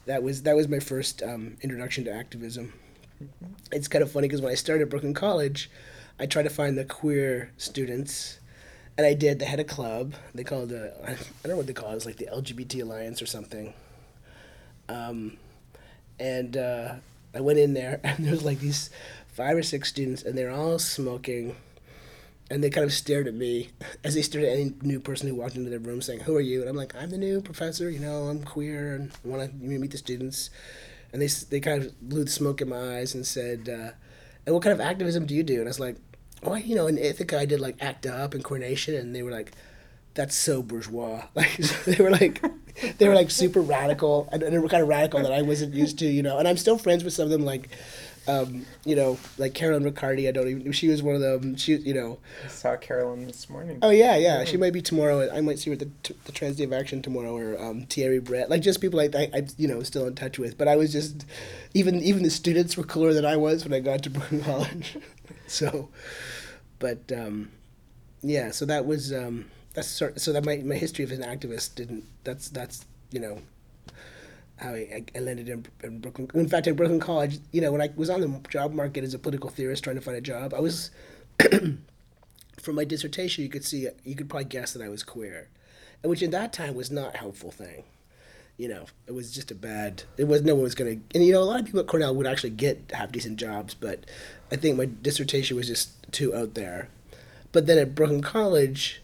that 0.06 0.22
was 0.22 0.42
that 0.42 0.56
was 0.56 0.68
my 0.68 0.78
first 0.78 1.22
um, 1.22 1.56
introduction 1.62 2.04
to 2.04 2.12
activism 2.12 2.72
it's 3.70 3.88
kind 3.88 4.02
of 4.02 4.10
funny 4.10 4.26
because 4.26 4.40
when 4.40 4.52
i 4.52 4.56
started 4.56 4.88
brooklyn 4.88 5.14
college 5.14 5.70
i 6.18 6.26
tried 6.26 6.42
to 6.42 6.50
find 6.50 6.76
the 6.76 6.84
queer 6.84 7.52
students 7.56 8.40
and 8.96 9.06
I 9.06 9.14
did. 9.14 9.38
They 9.38 9.46
had 9.46 9.60
a 9.60 9.64
club. 9.64 10.14
They 10.34 10.44
called 10.44 10.72
it. 10.72 10.94
I 11.02 11.08
don't 11.08 11.48
know 11.48 11.56
what 11.56 11.66
they 11.66 11.72
call 11.72 11.88
it. 11.88 11.92
It 11.92 11.94
was 11.96 12.06
like 12.06 12.16
the 12.16 12.26
LGBT 12.26 12.82
Alliance 12.82 13.22
or 13.22 13.26
something. 13.26 13.72
Um, 14.88 15.38
and 16.18 16.56
uh, 16.56 16.94
I 17.34 17.40
went 17.40 17.58
in 17.58 17.74
there, 17.74 18.00
and 18.04 18.24
there 18.24 18.32
was 18.32 18.44
like 18.44 18.60
these 18.60 18.90
five 19.32 19.56
or 19.56 19.62
six 19.62 19.88
students, 19.88 20.22
and 20.22 20.36
they're 20.36 20.50
all 20.50 20.78
smoking. 20.78 21.56
And 22.50 22.62
they 22.62 22.70
kind 22.70 22.84
of 22.84 22.92
stared 22.92 23.28
at 23.28 23.34
me 23.34 23.70
as 24.04 24.14
they 24.14 24.22
stared 24.22 24.44
at 24.44 24.52
any 24.52 24.74
new 24.82 25.00
person 25.00 25.28
who 25.28 25.34
walked 25.34 25.56
into 25.56 25.70
their 25.70 25.78
room, 25.78 26.02
saying, 26.02 26.20
"Who 26.20 26.36
are 26.36 26.40
you?" 26.40 26.60
And 26.60 26.68
I'm 26.68 26.76
like, 26.76 26.94
"I'm 26.94 27.10
the 27.10 27.18
new 27.18 27.40
professor. 27.40 27.88
You 27.88 28.00
know, 28.00 28.24
I'm 28.24 28.42
queer 28.42 28.94
and 28.94 29.10
I 29.24 29.28
want 29.28 29.50
to 29.50 29.56
meet 29.56 29.90
the 29.90 29.98
students." 29.98 30.50
And 31.12 31.20
they 31.22 31.28
they 31.50 31.60
kind 31.60 31.82
of 31.82 32.00
blew 32.00 32.24
the 32.24 32.30
smoke 32.30 32.60
in 32.60 32.68
my 32.68 32.98
eyes 32.98 33.14
and 33.14 33.26
said, 33.26 33.68
uh, 33.68 33.92
"And 34.46 34.54
what 34.54 34.62
kind 34.62 34.72
of 34.72 34.80
activism 34.80 35.26
do 35.26 35.34
you 35.34 35.42
do?" 35.42 35.60
And 35.60 35.64
I 35.64 35.70
was 35.70 35.80
like, 35.80 35.96
oh, 36.44 36.54
you 36.54 36.74
know, 36.74 36.86
in 36.86 36.98
Ithaca, 36.98 37.38
I 37.38 37.44
did 37.44 37.60
like 37.60 37.76
ACT 37.80 38.06
UP 38.06 38.34
and 38.34 38.44
Queer 38.44 38.60
Nation, 38.60 38.94
and 38.94 39.14
they 39.14 39.22
were 39.22 39.30
like, 39.30 39.52
that's 40.14 40.36
so 40.36 40.62
bourgeois. 40.62 41.22
Like 41.34 41.56
they 41.56 42.02
were 42.02 42.10
like, 42.10 42.42
they 42.98 43.08
were 43.08 43.14
like 43.14 43.30
super 43.30 43.60
radical, 43.60 44.28
and, 44.32 44.42
and 44.42 44.52
they 44.52 44.58
were 44.58 44.68
kind 44.68 44.82
of 44.82 44.88
radical 44.88 45.22
that 45.22 45.32
I 45.32 45.42
wasn't 45.42 45.74
used 45.74 45.98
to, 46.00 46.06
you 46.06 46.22
know. 46.22 46.38
And 46.38 46.48
I'm 46.48 46.56
still 46.56 46.78
friends 46.78 47.04
with 47.04 47.12
some 47.12 47.24
of 47.24 47.30
them, 47.30 47.44
like, 47.44 47.68
um, 48.28 48.66
you 48.84 48.94
know, 48.94 49.18
like 49.36 49.54
Carolyn 49.54 49.84
Riccardi. 49.84 50.28
I 50.28 50.32
don't 50.32 50.48
even. 50.48 50.72
She 50.72 50.88
was 50.88 51.02
one 51.02 51.14
of 51.14 51.20
them. 51.20 51.56
She, 51.56 51.76
you 51.76 51.94
know. 51.94 52.18
I 52.44 52.48
saw 52.48 52.76
Carolyn 52.76 53.26
this 53.26 53.50
morning. 53.50 53.78
Oh 53.82 53.90
yeah, 53.90 54.16
yeah. 54.16 54.44
She 54.44 54.56
might 54.56 54.72
be 54.72 54.82
tomorrow. 54.82 55.28
I 55.32 55.40
might 55.40 55.58
see 55.58 55.70
her 55.70 55.74
at 55.74 55.80
the 55.80 56.14
the 56.24 56.32
Trans 56.32 56.56
Day 56.56 56.64
of 56.64 56.72
Action 56.72 57.02
tomorrow, 57.02 57.36
or 57.36 57.60
um, 57.60 57.82
Thierry 57.82 58.20
Brett. 58.20 58.48
Like 58.48 58.62
just 58.62 58.80
people 58.80 58.98
like 58.98 59.14
I, 59.14 59.28
I, 59.34 59.46
you 59.56 59.66
know, 59.66 59.82
still 59.82 60.06
in 60.06 60.14
touch 60.14 60.38
with. 60.38 60.56
But 60.56 60.68
I 60.68 60.76
was 60.76 60.92
just, 60.92 61.26
even 61.74 62.00
even 62.02 62.22
the 62.22 62.30
students 62.30 62.76
were 62.76 62.84
cooler 62.84 63.12
than 63.12 63.24
I 63.24 63.36
was 63.36 63.64
when 63.64 63.72
I 63.72 63.80
got 63.80 64.02
to 64.04 64.10
Brooklyn 64.10 64.42
College. 64.44 64.98
so, 65.48 65.88
but 66.78 67.10
um, 67.12 67.50
yeah, 68.22 68.52
so 68.52 68.64
that 68.66 68.86
was 68.86 69.12
um, 69.12 69.46
that's 69.74 69.88
sort. 69.88 70.20
So 70.20 70.32
that 70.32 70.44
my 70.44 70.58
my 70.58 70.76
history 70.76 71.04
of 71.04 71.10
an 71.10 71.22
activist 71.22 71.74
didn't. 71.74 72.04
That's 72.22 72.48
that's 72.48 72.84
you 73.10 73.18
know 73.20 73.38
how 74.56 74.70
I, 74.70 75.04
I 75.14 75.18
landed 75.18 75.48
in, 75.48 75.66
in 75.82 76.00
Brooklyn. 76.00 76.30
In 76.34 76.48
fact, 76.48 76.66
in 76.66 76.74
Brooklyn 76.74 77.00
College, 77.00 77.38
you 77.52 77.60
know, 77.60 77.72
when 77.72 77.80
I 77.80 77.90
was 77.96 78.10
on 78.10 78.20
the 78.20 78.48
job 78.48 78.72
market 78.72 79.04
as 79.04 79.14
a 79.14 79.18
political 79.18 79.50
theorist 79.50 79.84
trying 79.84 79.96
to 79.96 80.02
find 80.02 80.16
a 80.16 80.20
job, 80.20 80.54
I 80.54 80.60
was. 80.60 80.90
from 82.62 82.76
my 82.76 82.84
dissertation, 82.84 83.42
you 83.42 83.50
could 83.50 83.64
see, 83.64 83.88
you 84.04 84.14
could 84.14 84.30
probably 84.30 84.44
guess 84.44 84.72
that 84.72 84.82
I 84.82 84.88
was 84.88 85.02
queer, 85.02 85.48
and 86.02 86.10
which 86.10 86.22
in 86.22 86.30
that 86.30 86.52
time 86.52 86.74
was 86.74 86.90
not 86.90 87.14
a 87.14 87.18
helpful 87.18 87.50
thing. 87.50 87.84
You 88.56 88.68
know, 88.68 88.84
it 89.06 89.12
was 89.12 89.32
just 89.32 89.50
a 89.50 89.54
bad. 89.54 90.04
It 90.16 90.28
was 90.28 90.42
no 90.42 90.54
one 90.54 90.62
was 90.62 90.74
gonna, 90.74 90.96
and 91.14 91.24
you 91.24 91.32
know, 91.32 91.42
a 91.42 91.44
lot 91.44 91.58
of 91.58 91.66
people 91.66 91.80
at 91.80 91.88
Cornell 91.88 92.14
would 92.14 92.26
actually 92.26 92.50
get 92.50 92.92
have 92.94 93.10
decent 93.10 93.38
jobs, 93.38 93.74
but 93.74 94.04
I 94.50 94.56
think 94.56 94.76
my 94.76 94.88
dissertation 95.02 95.56
was 95.56 95.66
just 95.66 95.90
too 96.12 96.34
out 96.34 96.54
there. 96.54 96.88
But 97.50 97.66
then 97.66 97.78
at 97.78 97.94
Brooklyn 97.94 98.22
College, 98.22 99.02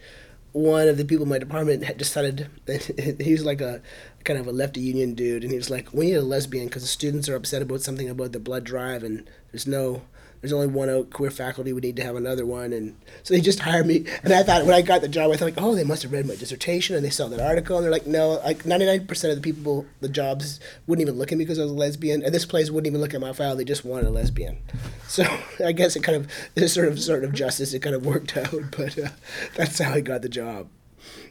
one 0.52 0.88
of 0.88 0.96
the 0.96 1.04
people 1.04 1.24
in 1.24 1.30
my 1.30 1.38
department 1.38 1.84
had 1.84 1.98
decided 1.98 2.48
that 2.66 3.18
he 3.20 3.32
was 3.32 3.44
like 3.44 3.60
a 3.60 3.82
kind 4.24 4.38
of 4.38 4.46
a 4.46 4.52
lefty 4.52 4.80
union 4.80 5.14
dude, 5.14 5.42
and 5.42 5.50
he 5.50 5.56
was 5.56 5.70
like, 5.70 5.92
"We 5.92 6.06
need 6.06 6.14
a 6.14 6.22
lesbian 6.22 6.66
because 6.66 6.82
the 6.82 6.88
students 6.88 7.28
are 7.28 7.36
upset 7.36 7.62
about 7.62 7.82
something 7.82 8.08
about 8.08 8.32
the 8.32 8.40
blood 8.40 8.64
drive, 8.64 9.02
and 9.02 9.28
there's 9.52 9.66
no." 9.66 10.02
There's 10.40 10.52
only 10.52 10.68
one 10.68 10.88
out 10.88 11.10
queer 11.10 11.32
faculty. 11.32 11.72
We 11.72 11.80
need 11.80 11.96
to 11.96 12.04
have 12.04 12.14
another 12.14 12.46
one, 12.46 12.72
and 12.72 12.96
so 13.24 13.34
they 13.34 13.40
just 13.40 13.58
hired 13.58 13.86
me. 13.86 14.04
And 14.22 14.32
I 14.32 14.44
thought 14.44 14.66
when 14.66 14.74
I 14.74 14.82
got 14.82 15.00
the 15.00 15.08
job, 15.08 15.32
I 15.32 15.36
thought 15.36 15.46
like, 15.46 15.54
oh, 15.58 15.74
they 15.74 15.82
must 15.82 16.04
have 16.04 16.12
read 16.12 16.26
my 16.26 16.36
dissertation 16.36 16.94
and 16.94 17.04
they 17.04 17.10
saw 17.10 17.26
that 17.26 17.40
article. 17.40 17.76
And 17.76 17.84
they're 17.84 17.90
like, 17.90 18.06
no, 18.06 18.40
like 18.44 18.62
99% 18.62 19.30
of 19.30 19.34
the 19.34 19.42
people, 19.42 19.84
the 20.00 20.08
jobs 20.08 20.60
wouldn't 20.86 21.02
even 21.02 21.18
look 21.18 21.32
at 21.32 21.38
me 21.38 21.44
because 21.44 21.58
I 21.58 21.62
was 21.62 21.72
a 21.72 21.74
lesbian, 21.74 22.22
and 22.22 22.32
this 22.32 22.44
place 22.44 22.70
wouldn't 22.70 22.86
even 22.86 23.00
look 23.00 23.14
at 23.14 23.20
my 23.20 23.32
file. 23.32 23.56
They 23.56 23.64
just 23.64 23.84
wanted 23.84 24.06
a 24.06 24.10
lesbian. 24.10 24.58
So 25.08 25.24
I 25.64 25.72
guess 25.72 25.96
it 25.96 26.02
kind 26.02 26.16
of 26.16 26.30
this 26.54 26.74
sort 26.74 26.86
of 26.86 27.00
sort 27.00 27.24
of 27.24 27.32
justice. 27.32 27.72
It 27.72 27.80
kind 27.80 27.96
of 27.96 28.04
worked 28.04 28.36
out, 28.36 28.76
but 28.76 28.98
uh, 28.98 29.08
that's 29.56 29.78
how 29.78 29.94
I 29.94 30.00
got 30.02 30.20
the 30.20 30.28
job. 30.28 30.68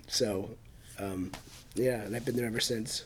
So 0.07 0.57
um, 0.97 1.31
yeah, 1.77 2.01
and 2.01 2.15
I've 2.15 2.25
been 2.25 2.35
there 2.35 2.45
ever 2.47 2.59
since. 2.59 3.05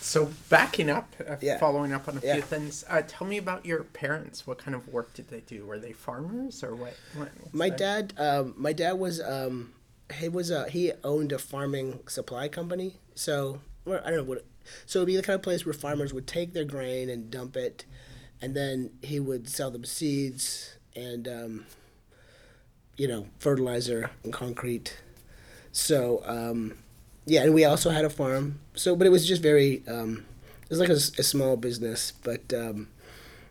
So 0.00 0.30
backing 0.48 0.88
up, 0.88 1.14
uh, 1.28 1.36
Yeah. 1.40 1.58
following 1.58 1.92
up 1.92 2.08
on 2.08 2.16
a 2.16 2.20
Yeah. 2.20 2.34
few 2.34 2.42
things. 2.42 2.84
Uh, 2.88 3.02
tell 3.06 3.26
me 3.26 3.36
about 3.38 3.66
your 3.66 3.84
parents. 3.84 4.46
What 4.46 4.58
kind 4.58 4.74
of 4.74 4.88
work 4.88 5.12
did 5.14 5.28
they 5.28 5.40
do? 5.40 5.66
Were 5.66 5.78
they 5.78 5.92
farmers 5.92 6.62
or 6.64 6.74
what? 6.74 6.94
what 7.14 7.30
My 7.52 7.68
dad, 7.68 8.14
um, 8.16 8.54
my 8.56 8.72
dad 8.72 8.92
was 8.94 9.20
um, 9.20 9.74
he 10.14 10.28
was 10.28 10.50
a 10.50 10.68
he 10.70 10.92
owned 11.04 11.32
a 11.32 11.38
farming 11.38 12.00
supply 12.08 12.48
company. 12.48 12.96
So 13.14 13.60
well, 13.84 14.00
I 14.04 14.08
don't 14.10 14.18
know 14.18 14.24
what. 14.24 14.44
So 14.86 15.00
it'd 15.00 15.06
be 15.06 15.16
the 15.16 15.22
kind 15.22 15.34
of 15.36 15.42
place 15.42 15.64
where 15.66 15.72
farmers 15.74 16.12
would 16.14 16.26
take 16.26 16.52
their 16.54 16.64
grain 16.64 17.08
and 17.10 17.30
dump 17.30 17.56
it, 17.56 17.84
and 18.40 18.54
then 18.56 18.90
he 19.02 19.20
would 19.20 19.48
sell 19.48 19.70
them 19.70 19.84
seeds 19.84 20.76
and 20.96 21.28
um, 21.28 21.66
you 22.96 23.06
know, 23.06 23.26
fertilizer 23.38 24.10
and 24.24 24.32
concrete. 24.32 24.96
So, 25.72 26.22
um, 26.26 26.78
yeah, 27.30 27.44
and 27.44 27.54
we 27.54 27.64
also 27.64 27.90
had 27.90 28.04
a 28.04 28.10
farm. 28.10 28.58
So, 28.74 28.96
but 28.96 29.06
it 29.06 29.10
was 29.10 29.26
just 29.26 29.40
very, 29.40 29.84
um, 29.86 30.24
it 30.64 30.70
was 30.70 30.80
like 30.80 30.88
a 30.88 30.98
small 30.98 31.56
business. 31.56 32.12
But, 32.24 32.52
um, 32.52 32.88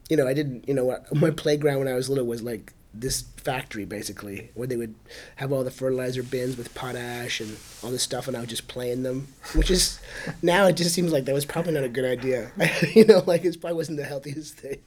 you 0.09 0.17
know, 0.17 0.27
I 0.27 0.33
didn't, 0.33 0.67
you 0.67 0.73
know, 0.73 0.97
my 1.13 1.31
playground 1.31 1.79
when 1.79 1.87
I 1.87 1.93
was 1.93 2.09
little 2.09 2.25
was 2.25 2.41
like 2.41 2.73
this 2.93 3.21
factory 3.37 3.85
basically, 3.85 4.51
where 4.53 4.67
they 4.67 4.75
would 4.75 4.95
have 5.37 5.53
all 5.53 5.63
the 5.63 5.71
fertilizer 5.71 6.23
bins 6.23 6.57
with 6.57 6.75
potash 6.75 7.39
and 7.39 7.55
all 7.81 7.89
this 7.89 8.03
stuff, 8.03 8.27
and 8.27 8.35
I 8.35 8.41
would 8.41 8.49
just 8.49 8.67
play 8.67 8.91
in 8.91 9.03
them. 9.03 9.29
Which 9.55 9.71
is 9.71 10.01
now 10.41 10.67
it 10.67 10.73
just 10.75 10.93
seems 10.93 11.13
like 11.13 11.23
that 11.23 11.33
was 11.33 11.45
probably 11.45 11.71
not 11.71 11.85
a 11.85 11.89
good 11.89 12.05
idea. 12.05 12.51
you 12.93 13.05
know, 13.05 13.23
like 13.25 13.45
it 13.45 13.61
probably 13.61 13.77
wasn't 13.77 13.97
the 13.97 14.03
healthiest 14.03 14.55
thing. 14.57 14.79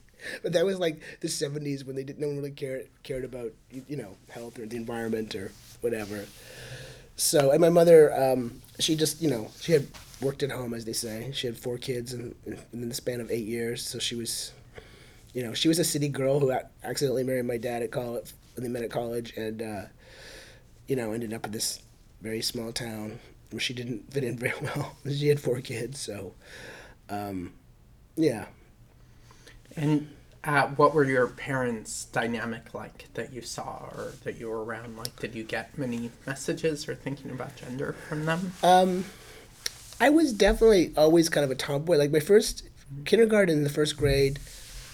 But 0.43 0.53
that 0.53 0.65
was 0.65 0.77
like 0.77 1.01
the 1.21 1.29
'70s 1.29 1.83
when 1.83 1.95
they 1.95 2.03
didn't 2.03 2.19
no 2.19 2.27
one 2.27 2.37
really 2.37 2.51
cared 2.51 2.89
cared 3.01 3.25
about 3.25 3.53
you 3.71 3.83
you 3.87 3.97
know 3.97 4.17
health 4.29 4.59
or 4.59 4.67
the 4.67 4.77
environment 4.77 5.33
or 5.33 5.51
whatever. 5.81 6.25
So, 7.15 7.51
and 7.51 7.61
my 7.61 7.69
mother, 7.69 8.13
um, 8.13 8.62
she 8.79 8.95
just, 8.95 9.21
you 9.21 9.29
know, 9.29 9.49
she 9.59 9.71
had 9.71 9.87
worked 10.21 10.43
at 10.43 10.51
home, 10.51 10.73
as 10.73 10.85
they 10.85 10.93
say. 10.93 11.31
She 11.33 11.47
had 11.47 11.57
four 11.57 11.77
kids 11.77 12.13
in, 12.13 12.35
in, 12.45 12.57
in 12.71 12.89
the 12.89 12.95
span 12.95 13.21
of 13.21 13.29
eight 13.31 13.45
years. 13.45 13.85
So 13.85 13.99
she 13.99 14.15
was, 14.15 14.51
you 15.33 15.43
know, 15.43 15.53
she 15.53 15.67
was 15.67 15.79
a 15.79 15.83
city 15.83 16.07
girl 16.09 16.39
who 16.39 16.51
accidentally 16.83 17.23
married 17.23 17.45
my 17.45 17.57
dad 17.57 17.83
at 17.83 17.91
college, 17.91 18.31
when 18.55 18.63
they 18.63 18.69
met 18.69 18.83
at 18.83 18.91
college, 18.91 19.33
and, 19.37 19.61
uh, 19.61 19.81
you 20.87 20.95
know, 20.95 21.11
ended 21.11 21.33
up 21.33 21.45
in 21.45 21.51
this 21.51 21.81
very 22.21 22.41
small 22.41 22.71
town 22.71 23.19
where 23.51 23.59
she 23.59 23.73
didn't 23.73 24.11
fit 24.11 24.23
in 24.23 24.37
very 24.37 24.53
well. 24.61 24.97
she 25.07 25.27
had 25.27 25.39
four 25.39 25.59
kids, 25.61 25.99
so, 25.99 26.33
um, 27.09 27.53
yeah. 28.15 28.45
And 29.75 30.07
uh, 30.43 30.67
what 30.67 30.93
were 30.93 31.05
your 31.05 31.27
parents' 31.27 32.05
dynamic 32.05 32.73
like 32.73 33.07
that 33.13 33.31
you 33.31 33.41
saw 33.41 33.89
or 33.95 34.13
that 34.23 34.37
you 34.37 34.49
were 34.49 34.63
around? 34.63 34.97
Like, 34.97 35.15
did 35.19 35.35
you 35.35 35.43
get 35.43 35.77
many 35.77 36.11
messages 36.27 36.87
or 36.89 36.95
thinking 36.95 37.31
about 37.31 37.55
gender 37.55 37.95
from 38.09 38.25
them? 38.25 38.51
Um, 38.61 39.05
I 40.01 40.09
was 40.09 40.33
definitely 40.33 40.91
always 40.97 41.29
kind 41.29 41.45
of 41.45 41.51
a 41.51 41.55
tomboy. 41.55 41.97
Like 41.97 42.11
my 42.11 42.19
first 42.19 42.63
kindergarten, 43.05 43.57
in 43.57 43.63
the 43.63 43.69
first 43.69 43.95
grade, 43.95 44.39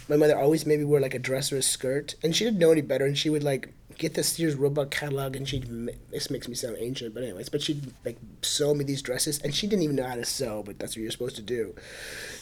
my 0.07 0.17
mother 0.17 0.37
always 0.37 0.65
made 0.65 0.79
me 0.79 0.85
wear 0.85 1.01
like 1.01 1.13
a 1.15 1.19
dress 1.19 1.51
or 1.51 1.57
a 1.57 1.61
skirt, 1.61 2.15
and 2.23 2.35
she 2.35 2.43
didn't 2.43 2.59
know 2.59 2.71
any 2.71 2.81
better, 2.81 3.05
and 3.05 3.17
she 3.17 3.29
would 3.29 3.43
like 3.43 3.73
get 3.97 4.13
the 4.13 4.23
Sears 4.23 4.55
Roebuck 4.55 4.91
catalog, 4.91 5.35
and 5.35 5.47
she'd 5.47 5.67
this 6.11 6.29
makes 6.29 6.47
me 6.47 6.55
sound 6.55 6.77
ancient, 6.79 7.13
but 7.13 7.23
anyways, 7.23 7.49
but 7.49 7.61
she'd 7.61 7.91
like 8.05 8.17
sew 8.43 8.73
me 8.75 8.83
these 8.83 9.01
dresses, 9.01 9.39
and 9.39 9.53
she 9.53 9.65
didn't 9.67 9.83
even 9.83 9.95
know 9.95 10.07
how 10.07 10.15
to 10.15 10.25
sew, 10.25 10.61
but 10.63 10.77
that's 10.77 10.95
what 10.95 11.01
you're 11.01 11.11
supposed 11.11 11.35
to 11.37 11.41
do, 11.41 11.73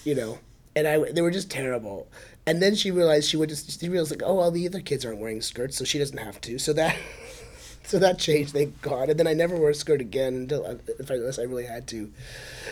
you 0.04 0.14
know. 0.14 0.40
And 0.76 0.88
I, 0.88 1.12
they 1.12 1.22
were 1.22 1.32
just 1.32 1.50
terrible. 1.50 2.08
And 2.48 2.62
then 2.62 2.75
she 2.75 2.92
realized 2.92 3.30
she 3.30 3.38
would 3.38 3.50
just, 3.50 3.80
she 3.80 3.89
realized 3.89 4.12
like, 4.12 4.24
oh, 4.25 4.39
all 4.39 4.51
the 4.51 4.66
other 4.66 4.80
kids 4.80 5.06
aren't 5.06 5.20
wearing 5.20 5.42
skirts, 5.42 5.77
so 5.77 5.84
she 5.84 6.00
doesn't 6.00 6.18
have 6.18 6.39
to. 6.42 6.58
So 6.58 6.74
that, 6.74 6.96
so 7.84 8.00
that 8.00 8.18
changed, 8.20 8.54
thank 8.54 8.82
God. 8.82 9.10
And 9.10 9.20
then 9.20 9.27
I 9.27 9.34
never 9.34 9.56
wore 9.56 9.70
a 9.70 9.75
skirt 9.75 10.01
again 10.01 10.34
until 10.34 10.66
uh, 10.66 10.75
if 10.98 11.12
I, 11.12 11.16
unless 11.16 11.38
I 11.38 11.44
really 11.44 11.66
had 11.66 11.88
to. 11.89 12.12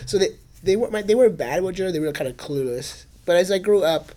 So 0.06 0.18
they 0.18 0.30
they 0.62 0.76
weren't 0.76 0.92
my, 0.92 1.02
they 1.02 1.14
weren't 1.14 1.36
bad 1.36 1.62
with 1.62 1.76
gender. 1.76 1.92
They 1.92 2.00
were 2.00 2.12
kind 2.12 2.28
of 2.28 2.36
clueless. 2.36 3.04
But 3.24 3.36
as 3.36 3.50
I 3.50 3.58
grew 3.58 3.82
up, 3.82 4.12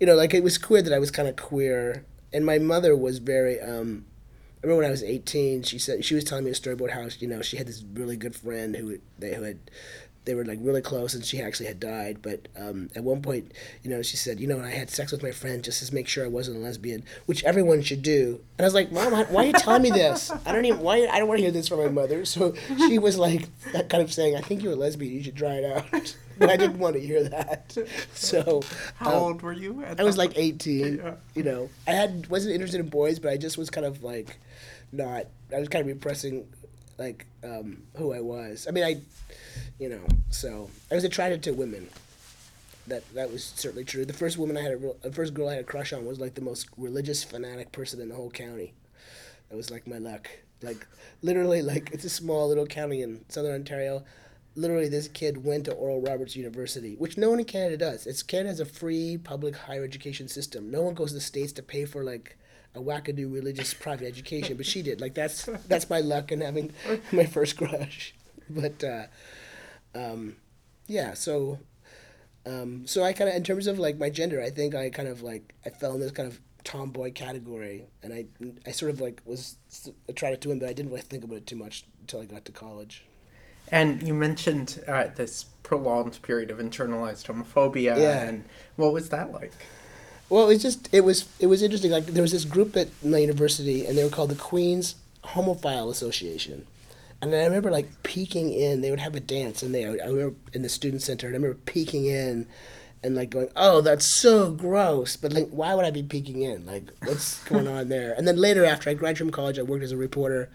you 0.00 0.06
know, 0.06 0.14
like 0.14 0.34
it 0.34 0.42
was 0.42 0.58
queer 0.58 0.82
that 0.82 0.92
I 0.92 0.98
was 0.98 1.10
kind 1.10 1.28
of 1.28 1.36
queer, 1.36 2.04
and 2.32 2.46
my 2.46 2.58
mother 2.58 2.96
was 2.96 3.18
very. 3.18 3.60
Um, 3.60 4.04
I 4.62 4.66
remember 4.66 4.82
when 4.82 4.88
I 4.88 4.90
was 4.90 5.02
eighteen, 5.02 5.62
she 5.62 5.78
said 5.78 6.04
she 6.04 6.14
was 6.14 6.24
telling 6.24 6.44
me 6.44 6.50
a 6.52 6.54
story 6.54 6.74
about 6.74 6.90
how 6.90 7.08
you 7.18 7.28
know 7.28 7.42
she 7.42 7.56
had 7.56 7.66
this 7.66 7.84
really 7.94 8.16
good 8.16 8.34
friend 8.34 8.76
who 8.76 8.98
they 9.18 9.34
who 9.34 9.42
had. 9.42 9.58
They 10.24 10.34
were 10.34 10.44
like 10.44 10.58
really 10.62 10.80
close, 10.82 11.14
and 11.14 11.24
she 11.24 11.40
actually 11.40 11.66
had 11.66 11.80
died. 11.80 12.18
But 12.22 12.46
um, 12.56 12.90
at 12.94 13.02
one 13.02 13.22
point, 13.22 13.52
you 13.82 13.90
know, 13.90 14.02
she 14.02 14.16
said, 14.16 14.38
"You 14.38 14.46
know, 14.46 14.60
I 14.60 14.70
had 14.70 14.90
sex 14.90 15.10
with 15.10 15.22
my 15.22 15.32
friend 15.32 15.64
just 15.64 15.84
to 15.84 15.94
make 15.94 16.06
sure 16.06 16.24
I 16.24 16.28
wasn't 16.28 16.58
a 16.58 16.60
lesbian, 16.60 17.02
which 17.26 17.42
everyone 17.44 17.82
should 17.82 18.02
do." 18.02 18.40
And 18.58 18.64
I 18.64 18.66
was 18.66 18.74
like, 18.74 18.92
"Mom, 18.92 19.12
why 19.12 19.44
are 19.44 19.46
you 19.46 19.52
telling 19.54 19.82
me 19.82 19.90
this? 19.90 20.30
I 20.46 20.52
don't 20.52 20.64
even 20.64 20.80
why 20.80 21.06
I 21.06 21.18
don't 21.18 21.28
want 21.28 21.38
to 21.38 21.42
hear 21.42 21.52
this 21.52 21.68
from 21.68 21.78
my 21.78 21.88
mother." 21.88 22.24
So 22.24 22.54
she 22.76 22.98
was 22.98 23.18
like, 23.18 23.48
that 23.72 23.88
kind 23.88 24.02
of 24.02 24.12
saying, 24.12 24.36
"I 24.36 24.40
think 24.40 24.62
you're 24.62 24.72
a 24.72 24.76
lesbian. 24.76 25.12
You 25.12 25.22
should 25.22 25.36
try 25.36 25.54
it 25.54 25.64
out." 25.64 26.16
But 26.38 26.50
I 26.50 26.56
didn't 26.56 26.78
want 26.78 26.94
to 26.94 27.00
hear 27.00 27.22
that. 27.28 27.76
So 28.14 28.62
How 28.96 29.10
um, 29.10 29.22
old 29.22 29.42
were 29.42 29.52
you? 29.52 29.84
At 29.84 30.00
I 30.00 30.04
was 30.04 30.16
like 30.16 30.32
18. 30.36 30.96
Yeah. 30.96 31.14
You 31.34 31.42
know, 31.42 31.70
I 31.86 31.92
had 31.92 32.26
wasn't 32.28 32.54
interested 32.54 32.80
in 32.80 32.88
boys, 32.88 33.18
but 33.18 33.30
I 33.30 33.36
just 33.36 33.58
was 33.58 33.70
kind 33.70 33.86
of 33.86 34.02
like 34.02 34.38
not. 34.90 35.26
I 35.54 35.60
was 35.60 35.68
kind 35.68 35.82
of 35.82 35.86
repressing, 35.86 36.48
like 36.98 37.26
um, 37.44 37.82
who 37.96 38.12
I 38.12 38.20
was. 38.20 38.66
I 38.68 38.72
mean, 38.72 38.84
I, 38.84 39.00
you 39.82 39.88
know, 39.88 40.06
so 40.30 40.70
I 40.92 40.94
was 40.94 41.02
attracted 41.02 41.42
to 41.42 41.50
women. 41.50 41.88
That 42.86 43.02
that 43.14 43.32
was 43.32 43.42
certainly 43.42 43.84
true. 43.84 44.04
The 44.04 44.12
first 44.12 44.38
woman 44.38 44.56
I 44.56 44.62
had 44.62 44.72
a 44.72 44.76
real, 44.76 44.96
the 45.02 45.10
first 45.10 45.34
girl 45.34 45.48
I 45.48 45.54
had 45.54 45.62
a 45.62 45.64
crush 45.64 45.92
on 45.92 46.06
was 46.06 46.20
like 46.20 46.34
the 46.34 46.40
most 46.40 46.68
religious 46.76 47.24
fanatic 47.24 47.72
person 47.72 48.00
in 48.00 48.08
the 48.08 48.14
whole 48.14 48.30
county. 48.30 48.74
That 49.50 49.56
was 49.56 49.72
like 49.72 49.88
my 49.88 49.98
luck. 49.98 50.30
Like 50.62 50.86
literally, 51.20 51.62
like 51.62 51.90
it's 51.92 52.04
a 52.04 52.08
small 52.08 52.46
little 52.46 52.66
county 52.66 53.02
in 53.02 53.24
southern 53.28 53.56
Ontario. 53.56 54.04
Literally, 54.54 54.88
this 54.88 55.08
kid 55.08 55.44
went 55.44 55.64
to 55.64 55.72
Oral 55.72 56.00
Roberts 56.00 56.36
University, 56.36 56.94
which 56.94 57.18
no 57.18 57.30
one 57.30 57.40
in 57.40 57.44
Canada 57.44 57.76
does. 57.76 58.06
It's 58.06 58.22
Canada's 58.22 58.60
a 58.60 58.64
free 58.64 59.18
public 59.18 59.56
higher 59.56 59.82
education 59.82 60.28
system. 60.28 60.70
No 60.70 60.82
one 60.82 60.94
goes 60.94 61.08
to 61.08 61.14
the 61.14 61.20
states 61.20 61.52
to 61.54 61.62
pay 61.62 61.86
for 61.86 62.04
like 62.04 62.38
a 62.76 62.78
wackadoo 62.78 63.32
religious 63.32 63.74
private 63.74 64.06
education, 64.06 64.56
but 64.56 64.66
she 64.66 64.80
did. 64.80 65.00
Like 65.00 65.14
that's 65.14 65.48
that's 65.66 65.90
my 65.90 65.98
luck 65.98 66.30
in 66.30 66.40
having 66.40 66.72
my 67.12 67.26
first 67.26 67.56
crush. 67.56 68.14
But 68.48 68.84
uh, 68.84 69.06
um, 69.94 70.36
yeah, 70.86 71.14
so 71.14 71.58
um, 72.46 72.86
so 72.86 73.02
I 73.02 73.12
kind 73.12 73.30
of 73.30 73.36
in 73.36 73.44
terms 73.44 73.66
of 73.66 73.78
like 73.78 73.98
my 73.98 74.10
gender, 74.10 74.40
I 74.40 74.50
think 74.50 74.74
I 74.74 74.90
kind 74.90 75.08
of 75.08 75.22
like 75.22 75.54
I 75.64 75.70
fell 75.70 75.94
in 75.94 76.00
this 76.00 76.12
kind 76.12 76.28
of 76.28 76.40
tomboy 76.64 77.12
category, 77.12 77.84
and 78.02 78.12
I 78.12 78.26
I 78.66 78.72
sort 78.72 78.90
of 78.90 79.00
like 79.00 79.20
was 79.24 79.56
attracted 80.08 80.40
to 80.42 80.50
him, 80.50 80.58
but 80.58 80.68
I 80.68 80.72
didn't 80.72 80.90
really 80.90 81.02
think 81.02 81.24
about 81.24 81.36
it 81.38 81.46
too 81.46 81.56
much 81.56 81.84
until 82.00 82.20
I 82.20 82.24
got 82.24 82.44
to 82.46 82.52
college. 82.52 83.04
And 83.68 84.06
you 84.06 84.12
mentioned 84.12 84.82
uh, 84.88 85.06
this 85.14 85.44
prolonged 85.62 86.20
period 86.22 86.50
of 86.50 86.58
internalized 86.58 87.26
homophobia. 87.26 87.96
Yeah. 87.96 88.24
And 88.24 88.44
what 88.76 88.92
was 88.92 89.08
that 89.10 89.32
like? 89.32 89.52
Well, 90.28 90.50
it's 90.50 90.62
just 90.62 90.88
it 90.92 91.02
was 91.02 91.28
it 91.38 91.46
was 91.46 91.62
interesting. 91.62 91.90
Like 91.90 92.06
there 92.06 92.22
was 92.22 92.32
this 92.32 92.44
group 92.44 92.76
at 92.76 92.88
my 93.04 93.18
university, 93.18 93.86
and 93.86 93.96
they 93.96 94.02
were 94.02 94.10
called 94.10 94.30
the 94.30 94.34
Queens 94.34 94.96
Homophile 95.24 95.90
Association. 95.90 96.66
And 97.22 97.32
I 97.32 97.44
remember 97.44 97.70
like 97.70 98.02
peeking 98.02 98.52
in. 98.52 98.80
They 98.80 98.90
would 98.90 98.98
have 98.98 99.14
a 99.14 99.20
dance, 99.20 99.62
and 99.62 99.72
they 99.72 99.86
I 99.86 100.06
remember 100.06 100.34
in 100.52 100.62
the 100.62 100.68
student 100.68 101.02
center. 101.02 101.28
And 101.28 101.36
I 101.36 101.38
remember 101.38 101.58
peeking 101.66 102.04
in, 102.06 102.48
and 103.04 103.14
like 103.14 103.30
going, 103.30 103.48
"Oh, 103.54 103.80
that's 103.80 104.04
so 104.04 104.50
gross." 104.50 105.16
But 105.16 105.32
like, 105.32 105.48
why 105.50 105.74
would 105.76 105.84
I 105.84 105.92
be 105.92 106.02
peeking 106.02 106.42
in? 106.42 106.66
Like, 106.66 106.90
what's 107.04 107.42
going 107.48 107.68
on 107.68 107.88
there? 107.88 108.12
And 108.12 108.26
then 108.26 108.36
later, 108.36 108.64
after 108.64 108.90
I 108.90 108.94
graduated 108.94 109.18
from 109.18 109.30
college, 109.30 109.58
I 109.58 109.62
worked 109.62 109.84
as 109.84 109.92
a 109.92 109.96
reporter. 109.96 110.50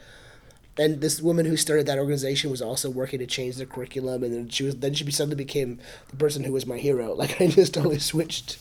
And 0.79 1.01
this 1.01 1.21
woman 1.21 1.47
who 1.47 1.57
started 1.57 1.87
that 1.87 1.97
organization 1.97 2.51
was 2.51 2.61
also 2.61 2.91
working 2.91 3.17
to 3.17 3.25
change 3.25 3.55
the 3.55 3.65
curriculum, 3.65 4.21
and 4.23 4.33
then 4.33 4.49
she 4.49 4.63
was 4.63 4.75
then 4.75 4.93
she 4.93 5.09
suddenly 5.09 5.37
became 5.37 5.79
the 6.09 6.17
person 6.17 6.43
who 6.43 6.51
was 6.51 6.65
my 6.65 6.77
hero. 6.77 7.15
Like 7.17 7.39
I 7.41 7.47
just 7.47 7.75
totally 7.75 7.99
switched 7.99 8.59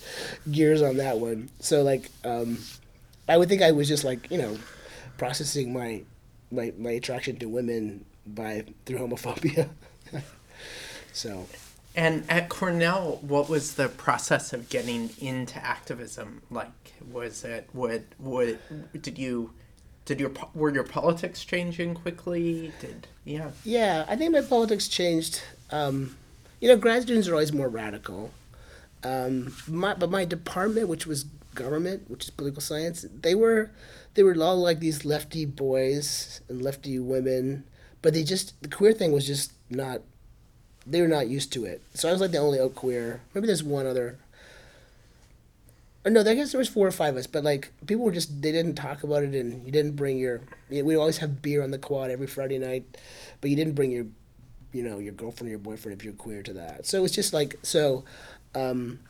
gears 0.50 0.80
on 0.80 0.96
that 0.98 1.18
one. 1.18 1.50
So 1.58 1.82
like, 1.82 2.08
um, 2.24 2.58
I 3.28 3.36
would 3.36 3.48
think 3.48 3.62
I 3.62 3.72
was 3.72 3.88
just 3.88 4.04
like 4.04 4.30
you 4.30 4.38
know, 4.38 4.56
processing 5.18 5.72
my 5.72 6.04
my 6.50 6.72
my 6.78 6.92
attraction 6.92 7.36
to 7.36 7.48
women 7.48 8.04
by 8.26 8.64
through 8.84 8.98
homophobia. 8.98 9.68
so 11.12 11.46
And 11.94 12.24
at 12.28 12.50
Cornell, 12.50 13.18
what 13.22 13.48
was 13.48 13.74
the 13.74 13.88
process 13.88 14.52
of 14.52 14.68
getting 14.68 15.10
into 15.18 15.64
activism 15.64 16.42
like? 16.50 16.68
Was 17.10 17.44
it 17.44 17.70
would 17.72 18.04
would 18.18 18.58
did 19.00 19.18
you 19.18 19.52
did 20.04 20.20
your 20.20 20.32
were 20.54 20.72
your 20.72 20.84
politics 20.84 21.44
changing 21.44 21.94
quickly? 21.94 22.72
Did 22.80 23.06
yeah 23.24 23.50
yeah, 23.64 24.04
I 24.08 24.16
think 24.16 24.32
my 24.32 24.42
politics 24.42 24.88
changed. 24.88 25.42
Um, 25.70 26.16
you 26.60 26.68
know, 26.68 26.76
grad 26.76 27.02
students 27.02 27.28
are 27.28 27.32
always 27.32 27.52
more 27.52 27.68
radical. 27.68 28.30
Um, 29.02 29.54
my, 29.68 29.94
but 29.94 30.10
my 30.10 30.24
department, 30.24 30.88
which 30.88 31.06
was 31.06 31.26
government, 31.56 32.08
which 32.08 32.24
is 32.24 32.30
political 32.30 32.62
science, 32.62 33.04
they 33.10 33.34
were 33.34 33.72
they 34.14 34.22
were 34.22 34.36
all 34.40 34.56
like 34.56 34.80
these 34.80 35.04
lefty 35.04 35.44
boys 35.44 36.40
and 36.48 36.62
lefty 36.62 36.98
women, 36.98 37.64
but 38.02 38.14
they 38.14 38.22
just 38.22 38.60
the 38.62 38.68
queer 38.68 38.92
thing 38.92 39.12
was 39.12 39.26
just 39.26 39.52
not. 39.68 40.02
They 40.86 41.00
were 41.00 41.08
not 41.08 41.26
used 41.26 41.52
to 41.54 41.64
it, 41.64 41.82
so 41.94 42.08
I 42.08 42.12
was 42.12 42.20
like 42.20 42.30
the 42.30 42.38
only 42.38 42.60
out 42.60 42.76
queer. 42.76 43.20
Maybe 43.34 43.46
there's 43.46 43.64
one 43.64 43.86
other. 43.86 44.18
Or 46.04 46.10
no, 46.10 46.20
I 46.20 46.34
guess 46.34 46.52
there 46.52 46.60
was 46.60 46.68
four 46.68 46.86
or 46.86 46.92
five 46.92 47.14
of 47.14 47.18
us, 47.18 47.26
but 47.26 47.42
like 47.42 47.72
people 47.84 48.04
were 48.04 48.12
just 48.12 48.40
they 48.40 48.52
didn't 48.52 48.76
talk 48.76 49.02
about 49.02 49.24
it, 49.24 49.34
and 49.34 49.66
you 49.66 49.72
didn't 49.72 49.96
bring 49.96 50.18
your. 50.18 50.42
We 50.70 50.94
always 50.94 51.18
have 51.18 51.42
beer 51.42 51.62
on 51.64 51.72
the 51.72 51.78
quad 51.78 52.10
every 52.10 52.28
Friday 52.28 52.58
night, 52.58 52.84
but 53.40 53.50
you 53.50 53.56
didn't 53.56 53.74
bring 53.74 53.90
your 53.90 54.06
you 54.72 54.82
know 54.82 54.98
your 54.98 55.12
girlfriend 55.12 55.48
or 55.48 55.50
your 55.50 55.58
boyfriend 55.58 55.98
if 55.98 56.04
you're 56.04 56.14
queer 56.14 56.42
to 56.44 56.52
that. 56.52 56.86
So 56.86 57.04
it's 57.04 57.14
just 57.14 57.32
like 57.32 57.58
so. 57.62 58.04
Um, 58.54 59.00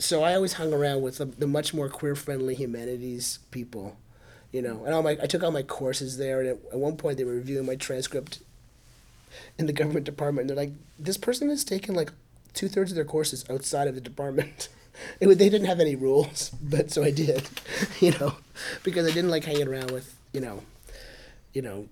so 0.00 0.22
I 0.22 0.34
always 0.34 0.54
hung 0.54 0.72
around 0.72 1.02
with 1.02 1.18
the, 1.18 1.26
the 1.26 1.46
much 1.46 1.74
more 1.74 1.88
queer 1.88 2.14
friendly 2.14 2.54
humanities 2.54 3.38
people, 3.50 3.96
you 4.50 4.62
know. 4.62 4.84
And 4.84 4.94
all 4.94 5.02
my 5.02 5.18
I 5.22 5.26
took 5.26 5.42
all 5.42 5.50
my 5.50 5.62
courses 5.62 6.16
there, 6.16 6.40
and 6.40 6.48
at, 6.48 6.58
at 6.72 6.78
one 6.78 6.96
point 6.96 7.18
they 7.18 7.24
were 7.24 7.34
reviewing 7.34 7.66
my 7.66 7.76
transcript 7.76 8.40
in 9.58 9.66
the 9.66 9.72
government 9.72 10.06
department, 10.06 10.42
and 10.42 10.50
they're 10.50 10.64
like, 10.64 10.74
"This 10.98 11.18
person 11.18 11.50
has 11.50 11.64
taken 11.64 11.94
like 11.94 12.12
two 12.54 12.66
thirds 12.66 12.90
of 12.90 12.96
their 12.96 13.04
courses 13.04 13.44
outside 13.50 13.88
of 13.88 13.94
the 13.94 14.00
department." 14.00 14.68
It, 15.20 15.26
they 15.38 15.48
didn't 15.48 15.66
have 15.66 15.80
any 15.80 15.94
rules, 15.94 16.50
but 16.62 16.90
so 16.90 17.04
I 17.04 17.10
did, 17.10 17.48
you 18.00 18.12
know, 18.12 18.36
because 18.82 19.06
I 19.06 19.12
didn't 19.12 19.30
like 19.30 19.44
hanging 19.44 19.68
around 19.68 19.90
with 19.90 20.16
you 20.32 20.40
know, 20.40 20.62
you 21.52 21.60
know, 21.60 21.88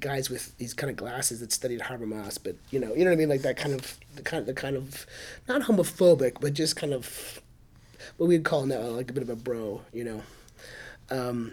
guys 0.00 0.30
with 0.30 0.56
these 0.58 0.74
kind 0.74 0.90
of 0.90 0.96
glasses 0.96 1.40
that 1.40 1.52
studied 1.52 1.80
Habermas, 1.80 2.38
but 2.42 2.56
you 2.70 2.80
know, 2.80 2.94
you 2.94 3.04
know 3.04 3.10
what 3.10 3.16
I 3.16 3.16
mean, 3.16 3.28
like 3.28 3.42
that 3.42 3.56
kind 3.56 3.74
of 3.74 3.98
the 4.16 4.22
kind 4.22 4.46
the 4.46 4.54
kind 4.54 4.76
of 4.76 5.06
not 5.48 5.62
homophobic, 5.62 6.40
but 6.40 6.54
just 6.54 6.76
kind 6.76 6.92
of 6.92 7.40
what 8.16 8.26
we'd 8.26 8.44
call 8.44 8.66
now 8.66 8.80
like 8.80 9.10
a 9.10 9.12
bit 9.12 9.22
of 9.22 9.28
a 9.28 9.36
bro, 9.36 9.82
you 9.92 10.04
know. 10.04 10.22
Um, 11.10 11.52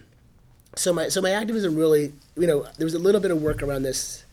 so 0.76 0.94
my 0.94 1.10
so 1.10 1.22
my 1.22 1.32
activism 1.32 1.76
really, 1.76 2.14
you 2.38 2.48
know, 2.48 2.66
there 2.78 2.86
was 2.86 2.94
a 2.94 3.00
little 3.00 3.22
bit 3.22 3.32
of 3.32 3.42
work 3.42 3.62
around 3.62 3.84
this 3.84 4.24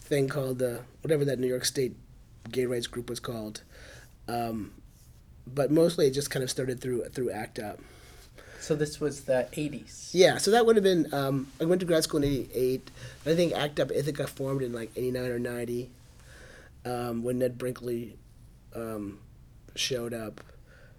thing 0.00 0.28
called 0.28 0.58
the 0.58 0.80
whatever 1.02 1.24
that 1.24 1.38
New 1.38 1.46
York 1.46 1.64
State 1.64 1.96
gay 2.50 2.66
rights 2.66 2.86
group 2.86 3.08
was 3.08 3.20
called, 3.20 3.62
um, 4.28 4.72
but 5.46 5.70
mostly 5.70 6.06
it 6.06 6.12
just 6.12 6.30
kind 6.30 6.42
of 6.42 6.50
started 6.50 6.80
through 6.80 7.04
through 7.06 7.30
ACT 7.30 7.58
UP. 7.58 7.80
So 8.66 8.74
this 8.74 8.98
was 8.98 9.20
the 9.26 9.46
80s. 9.52 10.10
Yeah, 10.12 10.38
so 10.38 10.50
that 10.50 10.66
would 10.66 10.74
have 10.74 10.82
been. 10.82 11.14
Um, 11.14 11.46
I 11.60 11.66
went 11.66 11.78
to 11.82 11.86
grad 11.86 12.02
school 12.02 12.24
in 12.24 12.48
'88. 12.52 12.90
I 13.24 13.34
think 13.36 13.52
ACT 13.52 13.78
UP 13.78 13.92
Ithaca 13.92 14.26
formed 14.26 14.60
in 14.60 14.72
like 14.72 14.90
'89 14.96 15.30
or 15.30 15.38
'90 15.38 15.90
um, 16.84 17.22
when 17.22 17.38
Ned 17.38 17.58
Brinkley 17.58 18.16
um, 18.74 19.20
showed 19.76 20.12
up, 20.12 20.40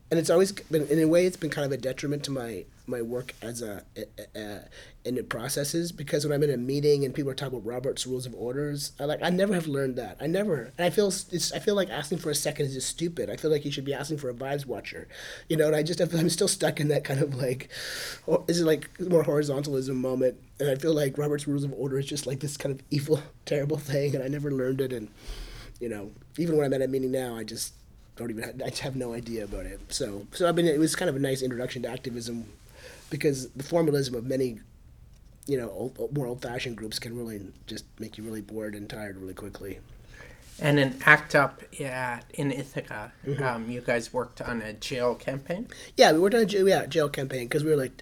and 0.09 0.19
it's 0.19 0.29
always 0.29 0.51
been 0.51 0.87
in 0.87 0.99
a 0.99 1.05
way 1.05 1.25
it's 1.25 1.37
been 1.37 1.49
kind 1.49 1.65
of 1.65 1.71
a 1.71 1.77
detriment 1.77 2.23
to 2.23 2.31
my 2.31 2.65
my 2.87 3.01
work 3.01 3.33
as 3.41 3.61
a, 3.61 3.83
a, 3.97 4.39
a 4.39 4.61
in 5.03 5.15
the 5.15 5.23
processes 5.23 5.91
because 5.91 6.25
when 6.25 6.33
I'm 6.33 6.43
in 6.43 6.49
a 6.49 6.57
meeting 6.57 7.05
and 7.05 7.13
people 7.13 7.31
are 7.31 7.35
talking 7.35 7.57
about 7.57 7.67
Robert's 7.67 8.07
Rules 8.07 8.25
of 8.25 8.33
Orders, 8.35 8.93
I 8.99 9.05
like 9.05 9.21
I 9.21 9.29
never 9.29 9.53
have 9.53 9.67
learned 9.67 9.95
that. 9.97 10.17
I 10.19 10.27
never, 10.27 10.71
and 10.77 10.85
I 10.85 10.89
feel 10.89 11.07
it's 11.07 11.51
I 11.51 11.59
feel 11.59 11.75
like 11.75 11.89
asking 11.89 12.19
for 12.19 12.29
a 12.29 12.35
second 12.35 12.65
is 12.67 12.73
just 12.73 12.89
stupid. 12.89 13.29
I 13.29 13.35
feel 13.35 13.51
like 13.51 13.65
you 13.65 13.71
should 13.71 13.85
be 13.85 13.93
asking 13.93 14.17
for 14.17 14.29
a 14.29 14.33
vibes 14.33 14.65
watcher, 14.65 15.07
you 15.49 15.57
know. 15.57 15.67
And 15.67 15.75
I 15.75 15.83
just 15.83 16.01
I'm 16.01 16.29
still 16.29 16.47
stuck 16.47 16.79
in 16.79 16.87
that 16.89 17.03
kind 17.03 17.21
of 17.21 17.35
like, 17.35 17.69
or 18.25 18.43
is 18.47 18.61
it 18.61 18.65
like 18.65 18.89
more 18.99 19.23
horizontalism 19.23 19.95
moment? 19.95 20.37
And 20.59 20.69
I 20.69 20.75
feel 20.75 20.93
like 20.93 21.17
Robert's 21.17 21.47
Rules 21.47 21.63
of 21.63 21.73
Order 21.73 21.99
is 21.99 22.05
just 22.05 22.25
like 22.25 22.39
this 22.39 22.57
kind 22.57 22.73
of 22.73 22.85
evil, 22.89 23.21
terrible 23.45 23.77
thing, 23.77 24.15
and 24.15 24.23
I 24.23 24.27
never 24.27 24.51
learned 24.51 24.81
it. 24.81 24.93
And 24.93 25.09
you 25.79 25.89
know, 25.89 26.11
even 26.37 26.57
when 26.57 26.65
I'm 26.65 26.73
at 26.73 26.81
a 26.81 26.87
meeting 26.87 27.11
now, 27.11 27.35
I 27.35 27.43
just 27.43 27.73
don't 28.17 28.29
even 28.31 28.43
have, 28.43 28.62
I 28.65 28.71
have 28.83 28.95
no 28.95 29.13
idea 29.13 29.43
about 29.45 29.65
it. 29.65 29.79
So 29.89 30.27
so 30.33 30.47
I 30.47 30.51
mean, 30.51 30.65
it 30.67 30.79
was 30.79 30.95
kind 30.95 31.09
of 31.09 31.15
a 31.15 31.19
nice 31.19 31.41
introduction 31.41 31.83
to 31.83 31.89
activism 31.89 32.45
because 33.09 33.50
the 33.51 33.63
formalism 33.63 34.15
of 34.15 34.25
many 34.25 34.59
you 35.47 35.57
know 35.57 35.69
old, 35.69 36.13
more 36.13 36.27
old-fashioned 36.27 36.75
groups 36.75 37.00
can 37.00 37.15
really 37.17 37.39
just 37.67 37.86
make 38.00 38.17
you 38.17 38.24
really 38.24 38.41
bored 38.41 38.75
and 38.75 38.89
tired 38.89 39.15
really 39.17 39.33
quickly 39.33 39.79
And 40.59 40.77
in 40.79 40.95
ACT 41.05 41.36
UP 41.36 41.63
at, 41.79 42.25
in 42.33 42.51
Ithaca, 42.51 43.13
Mm-hmm. 43.25 43.43
um, 43.43 43.69
you 43.69 43.79
guys 43.81 44.12
worked 44.12 44.41
on 44.41 44.62
a 44.62 44.74
jail 44.74 45.15
campaign. 45.15 45.67
yeah 45.95 46.12
we 46.12 46.19
worked 46.19 46.36
on 46.36 46.41
a 46.41 46.45
jail, 46.45 46.67
yeah, 46.67 46.86
jail 46.86 47.07
campaign 47.07 47.45
because 47.47 47.63
we 47.63 47.69
were 47.69 47.77
like 47.77 48.01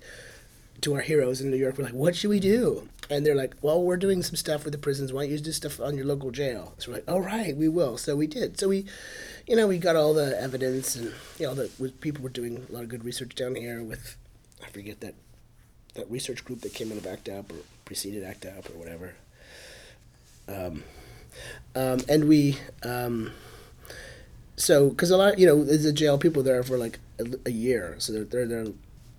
to 0.81 0.95
our 0.95 1.01
heroes 1.01 1.39
in 1.41 1.50
new 1.51 1.57
york 1.57 1.77
we're 1.77 1.84
like 1.86 1.93
what 1.93 2.15
should 2.15 2.29
we 2.29 2.39
do 2.39 2.88
and 3.10 3.25
they're 3.25 3.36
like 3.36 3.53
well 3.62 3.81
we're 3.81 3.95
doing 3.98 4.22
some 4.24 4.36
stuff 4.36 4.63
with 4.65 4.72
the 4.74 4.77
prisons 4.79 5.13
why 5.13 5.22
don't 5.24 5.31
you 5.31 5.39
do 5.39 5.51
stuff 5.51 5.79
on 5.79 5.95
your 5.95 6.05
local 6.05 6.31
jail 6.31 6.74
so 6.79 6.89
we're 6.91 6.95
like 6.98 7.10
all 7.10 7.22
right 7.22 7.55
we 7.55 7.67
will 7.67 7.95
so 7.98 8.15
we 8.15 8.27
did 8.27 8.60
so 8.60 8.67
we 8.69 8.86
you 9.47 9.55
know 9.55 9.67
we 9.67 9.77
got 9.77 9.95
all 9.95 10.13
the 10.13 10.39
evidence 10.41 10.95
and 10.95 11.13
you 11.39 11.45
know 11.45 11.53
the 11.53 11.89
people 12.01 12.23
were 12.23 12.29
doing 12.29 12.65
a 12.69 12.71
lot 12.73 12.83
of 12.83 12.89
good 12.89 13.05
research 13.05 13.35
down 13.35 13.55
here 13.55 13.83
with 13.83 14.17
i 14.63 14.69
forget 14.69 14.99
that 15.01 15.13
that 15.95 16.09
research 16.11 16.45
group 16.45 16.61
that 16.61 16.73
came 16.73 16.91
out 16.91 16.97
of 16.97 17.07
ACT 17.07 17.29
UP 17.29 17.51
or 17.51 17.57
preceded 17.85 18.23
ACT 18.23 18.45
UP 18.45 18.69
or 18.69 18.77
whatever. 18.77 19.15
Um, 20.47 20.83
um, 21.73 21.99
and 22.07 22.27
we, 22.27 22.59
um, 22.83 23.31
so 24.55 24.89
because 24.89 25.09
a 25.09 25.17
lot, 25.17 25.39
you 25.39 25.47
know, 25.47 25.61
a 25.61 25.91
jail 25.91 26.17
people 26.17 26.43
there 26.43 26.63
for 26.63 26.77
like 26.77 26.99
a, 27.19 27.25
a 27.47 27.51
year, 27.51 27.95
so 27.97 28.13
they're, 28.13 28.25
they're 28.25 28.45
there 28.45 28.73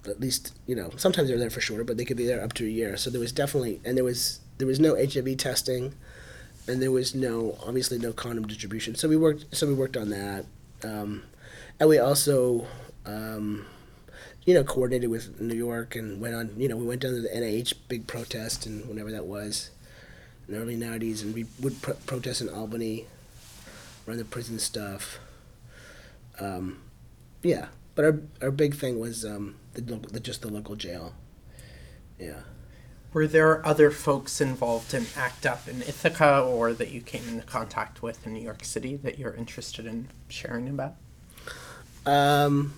at 0.07 0.21
least, 0.21 0.57
you 0.67 0.77
know, 0.77 0.91
sometimes 0.97 1.29
they're 1.29 1.39
there 1.39 1.51
for 1.51 1.61
shorter, 1.61 1.83
but 1.83 1.97
they 1.97 2.05
could 2.05 2.17
be 2.17 2.27
there 2.27 2.43
up 2.43 2.53
to 2.53 2.65
a 2.65 2.69
year. 2.69 2.97
So 2.97 3.11
there 3.11 3.21
was 3.21 3.33
definitely, 3.33 3.81
and 3.85 3.97
there 3.97 4.05
was 4.05 4.41
there 4.59 4.67
was 4.67 4.79
no 4.79 4.95
HIV 4.95 5.37
testing, 5.39 5.95
and 6.69 6.83
there 6.83 6.91
was 6.91 7.15
no 7.15 7.59
obviously 7.67 7.99
no 7.99 8.13
condom 8.13 8.47
distribution. 8.47 8.95
So 8.95 9.09
we 9.09 9.17
worked, 9.17 9.55
so 9.55 9.67
we 9.67 9.75
worked 9.75 9.97
on 9.97 10.11
that, 10.11 10.47
um, 10.83 11.23
and 11.79 11.89
we 11.89 11.99
also. 11.99 12.67
Um, 13.05 13.67
you 14.47 14.55
know, 14.55 14.63
coordinated 14.63 15.11
with 15.11 15.41
New 15.41 15.57
York 15.57 15.97
and 15.97 16.21
went 16.21 16.35
on, 16.35 16.51
you 16.57 16.69
know, 16.69 16.77
we 16.77 16.87
went 16.87 17.03
down 17.03 17.13
to 17.13 17.21
the 17.21 17.29
NIH 17.29 17.75
big 17.89 18.07
protest 18.07 18.65
and 18.65 18.89
whenever 18.89 19.11
that 19.11 19.27
was 19.27 19.71
in 20.47 20.55
the 20.55 20.61
early 20.61 20.77
90s. 20.77 21.23
And 21.23 21.35
we 21.35 21.47
would 21.61 21.83
pro- 21.83 21.95
protest 21.95 22.41
in 22.41 22.49
Albany, 22.49 23.07
run 24.07 24.19
the 24.19 24.25
prison 24.25 24.61
stuff. 24.61 25.19
Um, 26.39 26.79
yeah. 27.43 27.67
But 27.97 28.05
our, 28.05 28.21
our 28.41 28.51
big 28.53 28.77
thing 28.77 29.01
was 29.01 29.25
um, 29.25 29.57
the, 29.75 29.81
the 29.81 30.21
just 30.21 30.43
the 30.43 30.49
local 30.49 30.77
jail. 30.77 31.15
Yeah. 32.19 32.41
Were 33.17 33.27
there 33.27 33.67
other 33.67 33.91
folks 33.91 34.43
involved 34.43 34.93
in 34.93 35.07
ACT 35.17 35.47
UP 35.47 35.69
in 35.69 35.81
Ithaca 35.81 36.43
or 36.43 36.75
that 36.75 36.91
you 36.91 37.01
came 37.01 37.27
into 37.27 37.47
contact 37.47 38.03
with 38.03 38.27
in 38.27 38.35
New 38.35 38.43
York 38.43 38.63
City 38.63 38.97
that 38.97 39.19
you're 39.19 39.33
interested 39.33 39.87
in 39.87 40.09
sharing 40.29 40.69
about? 40.69 40.97
Um, 42.05 42.75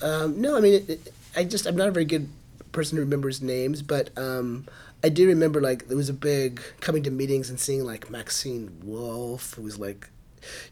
um, 0.00 0.40
no, 0.40 0.56
I 0.56 0.60
mean, 0.60 0.74
it, 0.74 0.88
it, 0.88 1.14
I 1.34 1.42
just 1.42 1.66
I'm 1.66 1.74
not 1.74 1.88
a 1.88 1.90
very 1.90 2.04
good 2.04 2.28
person 2.70 2.96
who 2.96 3.02
remembers 3.02 3.42
names, 3.42 3.82
but 3.82 4.16
um, 4.16 4.68
I 5.02 5.08
do 5.08 5.26
remember 5.26 5.60
like 5.60 5.88
there 5.88 5.96
was 5.96 6.08
a 6.08 6.14
big 6.14 6.62
coming 6.78 7.02
to 7.02 7.10
meetings 7.10 7.50
and 7.50 7.58
seeing 7.58 7.84
like 7.84 8.10
Maxine 8.10 8.80
Wolfe, 8.84 9.54
who 9.54 9.62
was 9.62 9.76
like, 9.76 10.08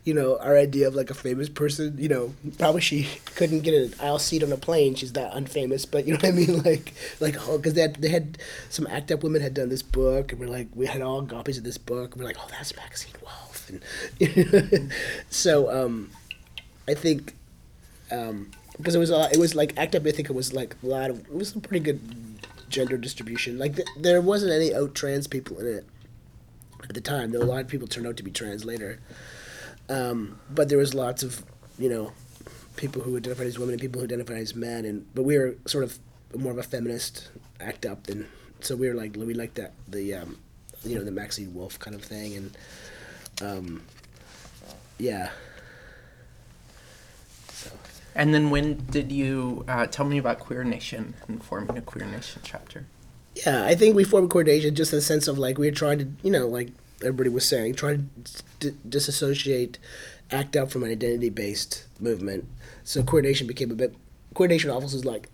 you 0.04 0.14
know, 0.14 0.38
our 0.38 0.56
idea 0.56 0.88
of 0.88 0.94
like 0.94 1.10
a 1.10 1.14
famous 1.14 1.48
person. 1.48 1.96
You 1.98 2.08
know, 2.08 2.34
probably 2.58 2.80
she 2.80 3.08
couldn't 3.34 3.60
get 3.60 3.74
an 3.74 3.94
aisle 4.00 4.18
seat 4.18 4.42
on 4.42 4.52
a 4.52 4.56
plane. 4.56 4.94
She's 4.94 5.12
that 5.12 5.32
unfamous, 5.32 5.88
but 5.90 6.06
you 6.06 6.12
know 6.12 6.18
what 6.18 6.28
I 6.28 6.32
mean? 6.32 6.62
Like, 6.72 6.94
like 7.18 7.48
oh, 7.48 7.56
because 7.56 7.74
they 7.74 7.82
had, 7.82 7.96
they 7.96 8.08
had 8.08 8.38
some 8.68 8.86
ACT 8.86 9.12
UP 9.12 9.22
women 9.22 9.42
had 9.42 9.54
done 9.54 9.68
this 9.68 9.82
book, 9.82 10.32
and 10.32 10.40
we're 10.40 10.48
like, 10.48 10.68
we 10.74 10.86
had 10.86 11.02
all 11.02 11.24
copies 11.26 11.58
of 11.58 11.64
this 11.64 11.78
book, 11.78 12.12
and 12.12 12.22
we're 12.22 12.28
like, 12.28 12.36
oh, 12.38 12.46
that's 12.50 12.74
Maxine 12.76 13.14
Wolfe, 13.20 13.70
and 14.20 14.92
so 15.30 15.70
um, 15.70 16.10
I 16.88 16.94
think. 16.94 17.34
Um, 18.10 18.50
because 18.76 18.94
it 18.94 18.98
was 18.98 19.10
a 19.10 19.16
lot, 19.16 19.32
it 19.32 19.38
was 19.38 19.54
like 19.54 19.76
ACT 19.76 19.96
UP 19.96 20.06
Ithaca 20.06 20.32
was 20.32 20.52
like 20.52 20.76
a 20.82 20.86
lot 20.86 21.10
of 21.10 21.20
it 21.20 21.34
was 21.34 21.54
a 21.54 21.60
pretty 21.60 21.84
good 21.84 22.00
gender 22.68 22.96
distribution. 22.96 23.58
Like 23.58 23.76
th- 23.76 23.88
there 23.96 24.20
wasn't 24.20 24.52
any 24.52 24.74
out 24.74 24.94
trans 24.94 25.26
people 25.28 25.58
in 25.60 25.66
it 25.66 25.86
at 26.82 26.94
the 26.94 27.00
time. 27.00 27.30
Though 27.30 27.42
a 27.42 27.44
lot 27.44 27.60
of 27.60 27.68
people 27.68 27.86
turned 27.86 28.06
out 28.06 28.16
to 28.16 28.22
be 28.22 28.30
trans 28.30 28.64
later, 28.64 28.98
um, 29.88 30.38
but 30.50 30.68
there 30.68 30.78
was 30.78 30.94
lots 30.94 31.22
of 31.22 31.44
you 31.78 31.88
know 31.88 32.12
people 32.76 33.02
who 33.02 33.16
identified 33.16 33.46
as 33.46 33.58
women 33.58 33.74
and 33.74 33.80
people 33.80 34.00
who 34.00 34.06
identified 34.06 34.38
as 34.38 34.54
men. 34.54 34.84
And 34.84 35.06
but 35.14 35.22
we 35.22 35.38
were 35.38 35.56
sort 35.66 35.84
of 35.84 35.98
more 36.34 36.52
of 36.52 36.58
a 36.58 36.62
feminist 36.62 37.28
ACT 37.60 37.86
UP 37.86 38.04
than 38.04 38.28
so 38.60 38.76
we 38.76 38.88
were 38.88 38.94
like 38.94 39.16
we 39.16 39.34
liked 39.34 39.56
that 39.56 39.72
the 39.88 40.14
um, 40.14 40.38
you 40.84 40.96
know 40.96 41.04
the 41.04 41.10
Maxine 41.10 41.54
Wolfe 41.54 41.78
kind 41.78 41.94
of 41.94 42.02
thing 42.02 42.36
and 42.36 42.56
um, 43.42 43.82
yeah. 44.98 45.30
And 48.14 48.34
then 48.34 48.50
when 48.50 48.84
did 48.90 49.10
you 49.10 49.64
uh, 49.68 49.86
tell 49.86 50.04
me 50.04 50.18
about 50.18 50.38
Queer 50.38 50.64
Nation 50.64 51.14
and 51.28 51.42
forming 51.42 51.78
a 51.78 51.80
Queer 51.80 52.04
Nation 52.04 52.42
chapter? 52.44 52.84
Yeah, 53.34 53.64
I 53.64 53.74
think 53.74 53.96
we 53.96 54.04
formed 54.04 54.28
Queer 54.28 54.44
Nation 54.44 54.74
just 54.74 54.92
in 54.92 54.98
the 54.98 55.02
sense 55.02 55.28
of 55.28 55.38
like 55.38 55.56
we 55.56 55.66
were 55.66 55.74
trying 55.74 55.98
to, 55.98 56.08
you 56.22 56.30
know, 56.30 56.46
like 56.46 56.68
everybody 57.02 57.30
was 57.30 57.46
saying, 57.46 57.74
try 57.74 57.96
to 57.96 58.02
d- 58.60 58.76
disassociate 58.88 59.78
ACT 60.30 60.56
UP 60.56 60.70
from 60.70 60.84
an 60.84 60.90
identity 60.90 61.30
based 61.30 61.84
movement. 62.00 62.46
So 62.84 63.02
Queer 63.02 63.22
Nation 63.22 63.46
became 63.46 63.70
a 63.70 63.74
bit. 63.74 63.94
Queer 64.34 64.48
Nation 64.48 64.70
office 64.70 64.94
is 64.94 65.04
like 65.04 65.28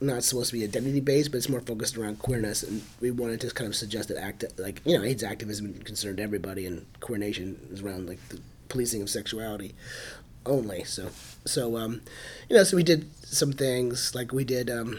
not 0.00 0.24
supposed 0.24 0.50
to 0.50 0.58
be 0.58 0.64
identity 0.64 1.00
based, 1.00 1.30
but 1.30 1.38
it's 1.38 1.48
more 1.48 1.60
focused 1.60 1.96
around 1.96 2.18
queerness, 2.18 2.62
and 2.62 2.82
we 3.00 3.10
wanted 3.10 3.40
to 3.42 3.50
kind 3.50 3.68
of 3.68 3.76
suggest 3.76 4.08
that 4.08 4.18
act 4.18 4.44
like 4.58 4.80
you 4.84 4.98
know 4.98 5.04
AIDS 5.04 5.22
activism 5.22 5.74
concerned 5.84 6.20
everybody, 6.20 6.66
and 6.66 6.86
Queer 7.00 7.18
Nation 7.18 7.58
is 7.72 7.80
around 7.82 8.08
like 8.08 8.26
the 8.28 8.40
policing 8.68 9.02
of 9.02 9.10
sexuality 9.10 9.74
only. 10.44 10.84
So 10.84 11.08
so 11.44 11.76
um, 11.76 12.02
you 12.48 12.56
know, 12.56 12.64
so 12.64 12.76
we 12.76 12.82
did 12.82 13.08
some 13.24 13.52
things 13.52 14.14
like 14.14 14.32
we 14.32 14.44
did 14.44 14.70
um, 14.70 14.98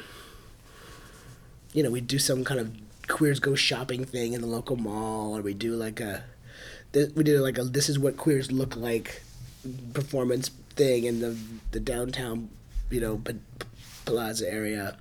you 1.74 1.84
know, 1.84 1.90
we 1.90 2.02
do 2.02 2.20
some 2.20 2.44
kind 2.44 2.60
of 2.60 2.72
queers 3.08 3.40
go 3.40 3.56
shopping 3.56 4.06
thing 4.06 4.34
in 4.34 4.42
the 4.42 4.48
local 4.48 4.76
mall, 4.76 5.38
or 5.38 5.42
we 5.42 5.54
do 5.54 5.76
like 5.76 6.00
a 6.00 6.24
we 6.94 7.24
did 7.24 7.40
like 7.40 7.58
a 7.58 7.64
this 7.64 7.90
is 7.90 7.98
what 7.98 8.18
queers 8.18 8.52
look 8.52 8.76
like 8.76 9.22
performance 9.94 10.50
thing 10.76 11.04
in 11.06 11.20
the 11.20 11.38
the 11.72 11.80
downtown 11.80 12.50
you 12.90 13.02
know 13.02 13.22
plaza 14.06 14.52
area. 14.52 14.98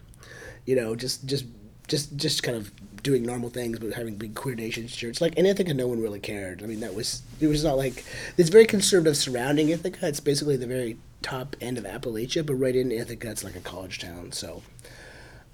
You 0.66 0.76
know 0.76 0.94
just 0.94 1.26
just 1.26 1.44
just 1.88 2.16
just 2.16 2.42
kind 2.42 2.56
of 2.56 2.72
doing 3.02 3.24
normal 3.24 3.50
things 3.50 3.80
but 3.80 3.92
having 3.94 4.14
big 4.14 4.32
queer 4.36 4.54
nation 4.54 4.86
shirts 4.86 5.20
like 5.20 5.34
in 5.34 5.44
ithaca 5.44 5.74
no 5.74 5.88
one 5.88 6.00
really 6.00 6.20
cared. 6.20 6.62
I 6.62 6.66
mean 6.66 6.80
that 6.80 6.94
was 6.94 7.22
it 7.40 7.48
was 7.48 7.64
not 7.64 7.76
like 7.76 8.04
it's 8.36 8.48
very 8.48 8.64
conservative 8.64 9.16
surrounding 9.16 9.70
ithaca. 9.70 10.06
It's 10.06 10.20
basically 10.20 10.56
the 10.56 10.66
very 10.66 10.96
top 11.20 11.56
end 11.60 11.78
of 11.78 11.84
appalachia 11.84 12.44
but 12.44 12.54
right 12.54 12.74
in 12.74 12.90
ithaca 12.90 13.30
it's 13.30 13.44
like 13.44 13.54
a 13.54 13.60
college 13.60 14.00
town 14.00 14.32
so 14.32 14.62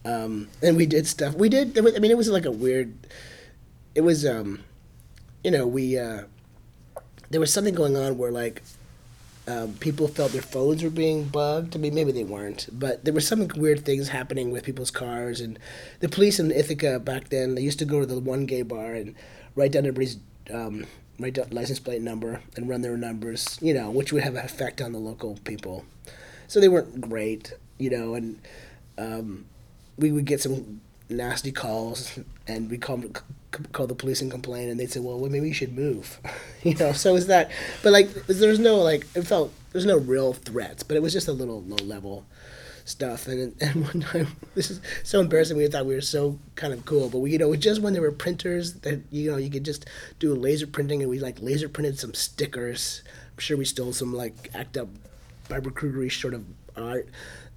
um, 0.05 0.49
and 0.63 0.77
we 0.77 0.87
did 0.87 1.07
stuff 1.07 1.35
we 1.35 1.49
did 1.49 1.77
i 1.79 1.99
mean 1.99 2.11
it 2.11 2.17
was 2.17 2.29
like 2.29 2.45
a 2.45 2.51
weird 2.51 2.95
it 3.95 4.01
was 4.01 4.25
um 4.25 4.61
you 5.43 5.51
know 5.51 5.67
we 5.67 5.99
uh 5.99 6.23
there 7.31 7.41
was 7.41 7.53
something 7.53 7.75
going 7.75 7.97
on 7.97 8.17
where 8.17 8.31
like 8.31 8.63
um, 9.49 9.73
people 9.75 10.09
felt 10.09 10.33
their 10.33 10.43
phones 10.43 10.83
were 10.83 10.91
being 10.91 11.25
bugged. 11.25 11.75
I 11.75 11.79
mean, 11.79 11.95
maybe 11.95 12.13
they 12.13 12.25
weren't, 12.25 12.69
but 12.71 13.05
there 13.05 13.15
were 13.15 13.21
some 13.21 13.49
weird 13.57 13.85
things 13.85 14.09
happening 14.09 14.51
with 14.51 14.63
people's 14.63 14.91
cars. 14.91 15.41
And 15.41 15.59
the 16.01 16.09
police 16.09 16.39
in 16.39 16.51
Ithaca 16.51 17.01
back 17.01 17.31
then, 17.31 17.55
they 17.55 17.63
used 17.63 17.79
to 17.79 17.87
go 17.87 18.01
to 18.01 18.07
the 18.07 18.21
one 18.21 18.45
gay 18.45 18.61
bar 18.61 18.93
and 18.93 19.15
write 19.55 19.73
down 19.73 19.87
everybody's 19.87 20.19
um, 20.53 20.87
write 21.19 21.35
down 21.35 21.49
license 21.51 21.79
plate 21.79 22.03
number 22.03 22.43
and 22.57 22.69
run 22.69 22.83
their 22.83 22.97
numbers, 22.97 23.59
you 23.63 23.73
know, 23.73 23.91
which 23.91 24.13
would 24.13 24.23
have 24.23 24.35
an 24.35 24.45
effect 24.45 24.83
on 24.83 24.93
the 24.93 24.99
local 24.99 25.39
people. 25.45 25.87
So 26.47 26.61
they 26.61 26.69
weren't 26.69 27.01
great, 27.01 27.55
you 27.79 27.89
know, 27.89 28.15
and 28.15 28.39
um, 28.99 29.47
we 29.99 30.13
would 30.13 30.25
get 30.25 30.41
some 30.41 30.81
nasty 31.09 31.53
calls, 31.53 32.19
and 32.47 32.71
we 32.71 32.79
call 32.79 33.03
call 33.73 33.87
the 33.87 33.95
police 33.95 34.21
and 34.21 34.31
complain, 34.31 34.69
and 34.69 34.79
they'd 34.79 34.91
say, 34.91 35.01
"Well, 35.01 35.19
well 35.19 35.31
maybe 35.31 35.49
you 35.49 35.55
should 35.55 35.77
move," 35.77 36.21
you 36.63 36.75
know. 36.75 36.93
So 36.93 37.17
is 37.17 37.27
that, 37.27 37.51
but 37.83 37.93
like, 37.93 38.13
there's 38.27 38.59
no 38.59 38.77
like, 38.77 39.07
it 39.15 39.23
felt 39.23 39.53
there's 39.73 39.87
no 39.87 39.99
real 39.99 40.33
threats, 40.33 40.83
but 40.83 40.97
it 40.97 41.03
was 41.03 41.13
just 41.13 41.29
a 41.29 41.33
little 41.33 41.63
low 41.63 41.85
level 41.85 42.25
stuff. 42.85 43.27
And 43.27 43.55
and 43.61 43.85
one 43.85 44.01
time, 44.01 44.29
this 44.55 44.71
is 44.71 44.81
so 45.03 45.21
embarrassing. 45.21 45.57
We 45.57 45.67
thought 45.69 45.87
we 45.87 45.95
were 45.95 46.01
so 46.01 46.39
kind 46.55 46.73
of 46.73 46.85
cool, 46.85 47.09
but 47.09 47.19
we, 47.19 47.33
you 47.33 47.39
know, 47.39 47.55
just 47.57 47.81
when 47.81 47.93
there 47.93 48.03
were 48.03 48.13
printers 48.13 48.75
that 48.81 49.01
you 49.11 49.31
know 49.31 49.37
you 49.37 49.51
could 49.51 49.65
just 49.65 49.87
do 50.19 50.35
laser 50.35 50.67
printing, 50.67 51.03
and 51.03 51.11
we 51.11 51.19
like 51.19 51.41
laser 51.41 51.69
printed 51.69 51.99
some 51.99 52.15
stickers. 52.15 53.03
I'm 53.33 53.41
sure 53.41 53.57
we 53.57 53.65
stole 53.65 53.93
some 53.93 54.13
like 54.13 54.51
act 54.55 54.77
up 54.77 54.89
Barbara 55.49 55.73
Kruger 55.73 56.09
sort 56.11 56.35
of 56.35 56.45
art 56.77 57.09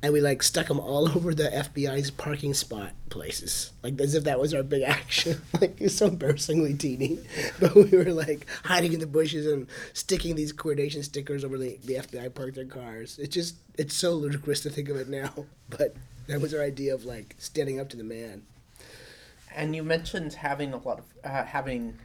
and 0.04 0.14
we 0.14 0.22
like 0.22 0.42
stuck 0.42 0.68
them 0.68 0.80
all 0.80 1.10
over 1.16 1.34
the 1.34 1.50
FBI's 1.50 2.12
parking 2.12 2.54
spot 2.54 2.92
places, 3.10 3.72
like 3.84 4.00
as 4.00 4.16
if 4.16 4.24
that 4.24 4.40
was 4.40 4.54
our 4.54 4.64
big 4.64 4.82
action. 4.86 5.42
like 5.60 5.80
it 5.80 5.84
was 5.84 5.98
so 5.98 6.08
embarrassingly 6.08 6.74
teeny, 6.74 7.20
but 7.60 7.76
we 7.76 7.98
were 7.98 8.12
like 8.12 8.48
hiding 8.66 8.94
in 8.94 9.00
the 9.00 9.08
bushes 9.08 9.46
and 9.46 9.68
sticking 9.94 10.36
these 10.36 10.52
Queer 10.52 10.76
Nation 10.76 11.04
stickers 11.04 11.44
over 11.44 11.58
the, 11.58 11.78
the 11.84 11.96
FBI 11.96 12.34
parked 12.34 12.56
their 12.56 12.66
cars. 12.66 13.20
It's 13.20 13.34
just 13.34 13.56
it's 13.78 13.96
so 13.96 14.14
ludicrous 14.14 14.62
to 14.62 14.70
think 14.70 14.90
of 14.90 14.98
it 14.98 15.10
now, 15.10 15.46
but 15.70 15.96
that 16.28 16.42
was 16.42 16.54
our 16.54 16.62
idea 16.62 16.94
of 16.94 17.06
like 17.06 17.36
standing 17.38 17.80
up 17.80 17.90
to 17.90 17.98
the 17.98 18.04
man. 18.04 18.44
And 19.54 19.76
you 19.76 19.84
mentioned 19.84 20.34
having 20.34 20.74
a 20.74 20.78
lot 20.78 21.00
of 21.00 21.06
uh, 21.24 21.44
having 21.44 22.00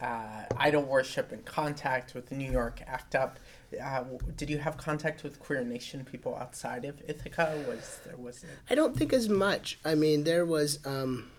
uh, 0.00 0.44
idol 0.56 0.82
worship 0.82 1.32
and 1.32 1.44
contact 1.44 2.14
with 2.14 2.32
New 2.32 2.50
York 2.50 2.82
ACT 2.86 3.14
UP 3.14 3.38
uh, 3.82 4.04
did 4.36 4.50
you 4.50 4.58
have 4.58 4.76
contact 4.76 5.22
with 5.22 5.38
Queer 5.40 5.64
Nation 5.64 6.04
people 6.04 6.36
outside 6.36 6.84
of 6.84 7.00
Ithaca? 7.06 7.62
Was 7.68 8.00
there 8.04 8.16
was? 8.16 8.44
I 8.70 8.74
don't 8.74 8.96
think 8.96 9.12
as 9.12 9.28
much. 9.28 9.78
I 9.84 9.94
mean, 9.94 10.24
there 10.24 10.44
was. 10.44 10.78
Um, 10.84 11.30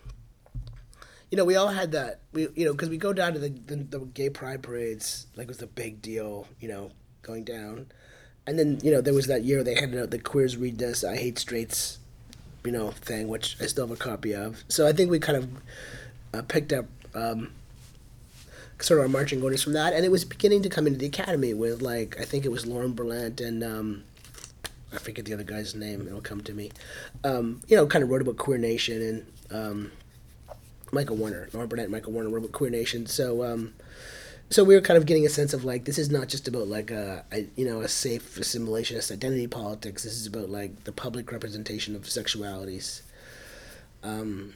you 1.31 1.37
know, 1.37 1.45
we 1.45 1.55
all 1.55 1.69
had 1.69 1.91
that. 1.93 2.21
We, 2.33 2.47
you 2.55 2.65
know, 2.65 2.71
because 2.71 2.89
we 2.89 2.97
go 2.97 3.11
down 3.11 3.33
to 3.33 3.39
the, 3.39 3.49
the, 3.49 3.75
the 3.75 3.99
gay 3.99 4.29
pride 4.29 4.63
parades, 4.63 5.27
like 5.35 5.45
it 5.45 5.49
was 5.49 5.61
a 5.61 5.67
big 5.67 6.01
deal. 6.01 6.47
You 6.59 6.69
know, 6.69 6.91
going 7.21 7.43
down, 7.43 7.87
and 8.47 8.57
then 8.57 8.79
you 8.83 8.91
know 8.91 9.01
there 9.01 9.13
was 9.13 9.27
that 9.27 9.43
year 9.43 9.63
they 9.63 9.75
handed 9.75 10.01
out 10.01 10.11
the 10.11 10.19
queers 10.19 10.57
read 10.57 10.77
this 10.77 11.03
I 11.03 11.17
hate 11.17 11.39
straights, 11.39 11.99
you 12.63 12.71
know, 12.71 12.91
thing, 12.91 13.27
which 13.27 13.57
I 13.61 13.65
still 13.65 13.87
have 13.87 13.95
a 13.95 13.99
copy 13.99 14.33
of. 14.33 14.63
So 14.67 14.87
I 14.87 14.93
think 14.93 15.11
we 15.11 15.19
kind 15.19 15.37
of 15.37 15.49
uh, 16.33 16.41
picked 16.43 16.73
up. 16.73 16.85
Um, 17.13 17.51
sort 18.79 18.99
of 18.99 19.05
our 19.05 19.09
marching 19.09 19.41
orders 19.41 19.63
from 19.63 19.73
that, 19.73 19.93
and 19.93 20.05
it 20.05 20.11
was 20.11 20.25
beginning 20.25 20.61
to 20.63 20.69
come 20.69 20.87
into 20.87 20.99
the 20.99 21.05
academy 21.05 21.53
with 21.53 21.81
like 21.81 22.19
I 22.19 22.23
think 22.23 22.45
it 22.45 22.49
was 22.49 22.65
Lauren 22.65 22.93
Berlant 22.93 23.39
and 23.45 23.63
um, 23.63 24.03
I 24.93 24.97
forget 24.97 25.25
the 25.25 25.33
other 25.33 25.43
guy's 25.43 25.75
name. 25.75 26.07
It'll 26.07 26.21
come 26.21 26.41
to 26.41 26.53
me. 26.53 26.71
Um, 27.23 27.61
you 27.67 27.75
know, 27.75 27.85
kind 27.87 28.03
of 28.03 28.09
wrote 28.09 28.21
about 28.21 28.37
Queer 28.37 28.57
Nation 28.57 29.01
and 29.01 29.25
um, 29.51 29.91
Michael 30.91 31.17
Warner, 31.17 31.49
Lauren 31.53 31.79
and 31.79 31.91
Michael 31.91 32.13
Warner 32.13 32.29
wrote 32.29 32.39
about 32.39 32.51
Queer 32.51 32.69
Nation. 32.69 33.05
So. 33.05 33.43
Um, 33.43 33.73
so 34.51 34.63
we 34.63 34.75
were 34.75 34.81
kind 34.81 34.95
of 34.95 35.07
getting 35.07 35.25
a 35.25 35.29
sense 35.29 35.55
of 35.55 35.65
like 35.65 35.85
this 35.85 35.97
is 35.97 36.11
not 36.11 36.27
just 36.27 36.47
about 36.47 36.67
like 36.67 36.91
a, 36.91 37.25
a 37.31 37.47
you 37.55 37.65
know 37.65 37.81
a 37.81 37.87
safe 37.87 38.35
assimilationist 38.35 39.11
identity 39.11 39.47
politics. 39.47 40.03
This 40.03 40.13
is 40.13 40.27
about 40.27 40.51
like 40.51 40.83
the 40.83 40.91
public 40.91 41.31
representation 41.31 41.95
of 41.95 42.03
sexualities. 42.03 43.01
Um, 44.03 44.53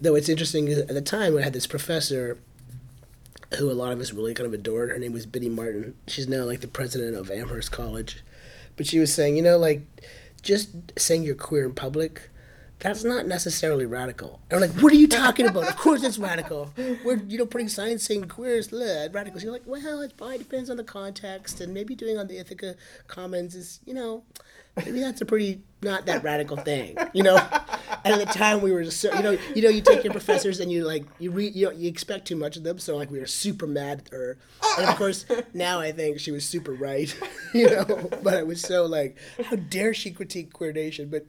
though 0.00 0.14
it's 0.14 0.28
interesting 0.28 0.68
at 0.70 0.88
the 0.88 1.02
time 1.02 1.36
I 1.36 1.42
had 1.42 1.52
this 1.52 1.66
professor 1.66 2.38
who 3.56 3.70
a 3.70 3.72
lot 3.72 3.92
of 3.92 4.00
us 4.00 4.12
really 4.12 4.34
kind 4.34 4.46
of 4.46 4.52
adored. 4.52 4.90
Her 4.90 4.98
name 4.98 5.12
was 5.12 5.26
Biddy 5.26 5.48
Martin. 5.48 5.94
She's 6.06 6.28
now 6.28 6.44
like 6.44 6.60
the 6.60 6.68
president 6.68 7.16
of 7.16 7.30
Amherst 7.30 7.72
College. 7.72 8.22
But 8.76 8.86
she 8.86 8.98
was 8.98 9.12
saying, 9.12 9.36
you 9.36 9.42
know, 9.42 9.58
like 9.58 9.82
just 10.42 10.70
saying 10.98 11.22
you're 11.22 11.34
queer 11.34 11.64
in 11.64 11.74
public, 11.74 12.30
that's 12.78 13.02
not 13.02 13.26
necessarily 13.26 13.86
radical. 13.86 14.40
And 14.50 14.60
like, 14.60 14.70
what 14.72 14.92
are 14.92 14.96
you 14.96 15.08
talking 15.08 15.46
about? 15.46 15.68
of 15.68 15.76
course 15.76 16.04
it's 16.04 16.18
radical. 16.18 16.72
We're, 17.04 17.16
you 17.16 17.38
know, 17.38 17.46
putting 17.46 17.68
signs 17.68 18.04
saying 18.04 18.28
queer 18.28 18.54
is 18.54 18.68
bleh, 18.68 19.12
radical. 19.12 19.40
You're 19.40 19.52
like, 19.52 19.66
well, 19.66 20.00
it 20.00 20.16
probably 20.16 20.38
depends 20.38 20.70
on 20.70 20.76
the 20.76 20.84
context, 20.84 21.60
and 21.60 21.74
maybe 21.74 21.94
doing 21.94 22.18
on 22.18 22.28
the 22.28 22.38
Ithaca 22.38 22.76
Commons 23.08 23.54
is, 23.54 23.80
you 23.84 23.94
know, 23.94 24.22
maybe 24.84 25.00
that's 25.00 25.20
a 25.20 25.26
pretty 25.26 25.60
not 25.82 26.06
that 26.06 26.24
radical 26.24 26.56
thing, 26.56 26.96
you 27.12 27.22
know. 27.22 27.36
And 28.04 28.14
at 28.14 28.26
the 28.26 28.32
time, 28.32 28.60
we 28.60 28.72
were 28.72 28.82
just 28.82 29.00
so, 29.00 29.14
you 29.14 29.22
know, 29.22 29.38
you 29.54 29.62
know, 29.62 29.68
you 29.68 29.80
take 29.80 30.04
your 30.04 30.12
professors 30.12 30.60
and 30.60 30.70
you 30.70 30.84
like 30.84 31.04
you 31.18 31.30
read, 31.30 31.54
you 31.54 31.70
you 31.72 31.88
expect 31.88 32.26
too 32.26 32.36
much 32.36 32.56
of 32.56 32.64
them, 32.64 32.78
so 32.78 32.96
like 32.96 33.10
we 33.10 33.18
were 33.18 33.26
super 33.26 33.66
mad 33.66 34.02
at 34.06 34.12
her. 34.12 34.38
And 34.78 34.88
of 34.88 34.96
course, 34.96 35.24
now 35.54 35.80
I 35.80 35.92
think 35.92 36.20
she 36.20 36.30
was 36.30 36.44
super 36.44 36.72
right, 36.72 37.14
you 37.54 37.68
know. 37.68 38.10
But 38.22 38.34
I 38.34 38.42
was 38.42 38.60
so 38.60 38.86
like, 38.86 39.16
how 39.44 39.56
dare 39.56 39.94
she 39.94 40.10
critique 40.10 40.52
queer 40.52 40.72
nation? 40.72 41.08
But 41.08 41.26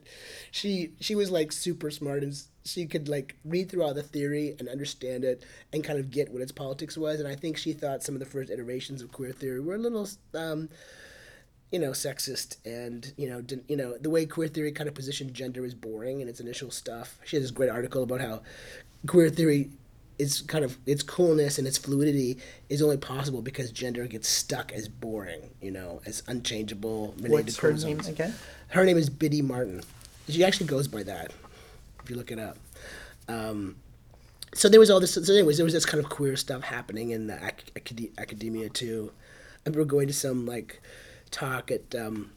she 0.50 0.92
she 1.00 1.14
was 1.14 1.30
like 1.30 1.52
super 1.52 1.90
smart 1.90 2.22
and 2.22 2.34
she 2.64 2.86
could 2.86 3.08
like 3.08 3.36
read 3.44 3.70
through 3.70 3.82
all 3.82 3.94
the 3.94 4.02
theory 4.02 4.54
and 4.58 4.68
understand 4.68 5.24
it 5.24 5.44
and 5.72 5.82
kind 5.82 5.98
of 5.98 6.10
get 6.10 6.30
what 6.32 6.42
its 6.42 6.52
politics 6.52 6.96
was. 6.96 7.20
And 7.20 7.28
I 7.28 7.34
think 7.34 7.56
she 7.56 7.72
thought 7.72 8.02
some 8.02 8.14
of 8.14 8.20
the 8.20 8.26
first 8.26 8.50
iterations 8.50 9.02
of 9.02 9.12
queer 9.12 9.32
theory 9.32 9.60
were 9.60 9.76
a 9.76 9.78
little. 9.78 10.08
Um, 10.34 10.68
you 11.70 11.78
know, 11.78 11.90
sexist 11.90 12.56
and 12.64 13.12
you 13.16 13.28
know, 13.28 13.42
you 13.68 13.76
know 13.76 13.96
the 13.98 14.10
way 14.10 14.26
queer 14.26 14.48
theory 14.48 14.72
kind 14.72 14.88
of 14.88 14.94
positioned 14.94 15.34
gender 15.34 15.64
is 15.64 15.74
boring 15.74 16.20
in 16.20 16.28
its 16.28 16.40
initial 16.40 16.70
stuff. 16.70 17.18
She 17.24 17.36
has 17.36 17.44
this 17.44 17.50
great 17.50 17.70
article 17.70 18.02
about 18.02 18.20
how 18.20 18.42
queer 19.06 19.30
theory 19.30 19.70
is 20.18 20.42
kind 20.42 20.64
of 20.64 20.76
its 20.84 21.02
coolness 21.02 21.58
and 21.58 21.66
its 21.66 21.78
fluidity 21.78 22.36
is 22.68 22.82
only 22.82 22.98
possible 22.98 23.40
because 23.40 23.70
gender 23.72 24.06
gets 24.06 24.28
stuck 24.28 24.70
as 24.72 24.86
boring, 24.86 25.48
you 25.62 25.70
know, 25.70 26.02
as 26.04 26.22
unchangeable. 26.26 27.14
What's 27.18 27.56
her 27.58 27.72
name 27.72 28.00
again? 28.00 28.34
Her 28.68 28.84
name 28.84 28.98
is 28.98 29.08
Biddy 29.08 29.40
Martin. 29.40 29.82
She 30.28 30.44
actually 30.44 30.66
goes 30.66 30.88
by 30.88 31.04
that, 31.04 31.32
if 32.04 32.10
you 32.10 32.16
look 32.16 32.30
it 32.30 32.38
up. 32.38 32.58
Um, 33.28 33.76
so 34.54 34.68
there 34.68 34.78
was 34.78 34.90
all 34.90 35.00
this. 35.00 35.14
So 35.14 35.32
anyways, 35.32 35.56
there 35.56 35.64
was 35.64 35.72
this 35.72 35.86
kind 35.86 36.04
of 36.04 36.10
queer 36.10 36.36
stuff 36.36 36.64
happening 36.64 37.10
in 37.10 37.26
the 37.26 37.38
ac- 37.42 38.10
academia 38.18 38.68
too. 38.68 39.12
I 39.64 39.70
remember 39.70 39.86
going 39.86 40.06
to 40.08 40.12
some 40.12 40.46
like 40.46 40.82
talk 41.30 41.70
at 41.70 41.94
um, 41.94 42.30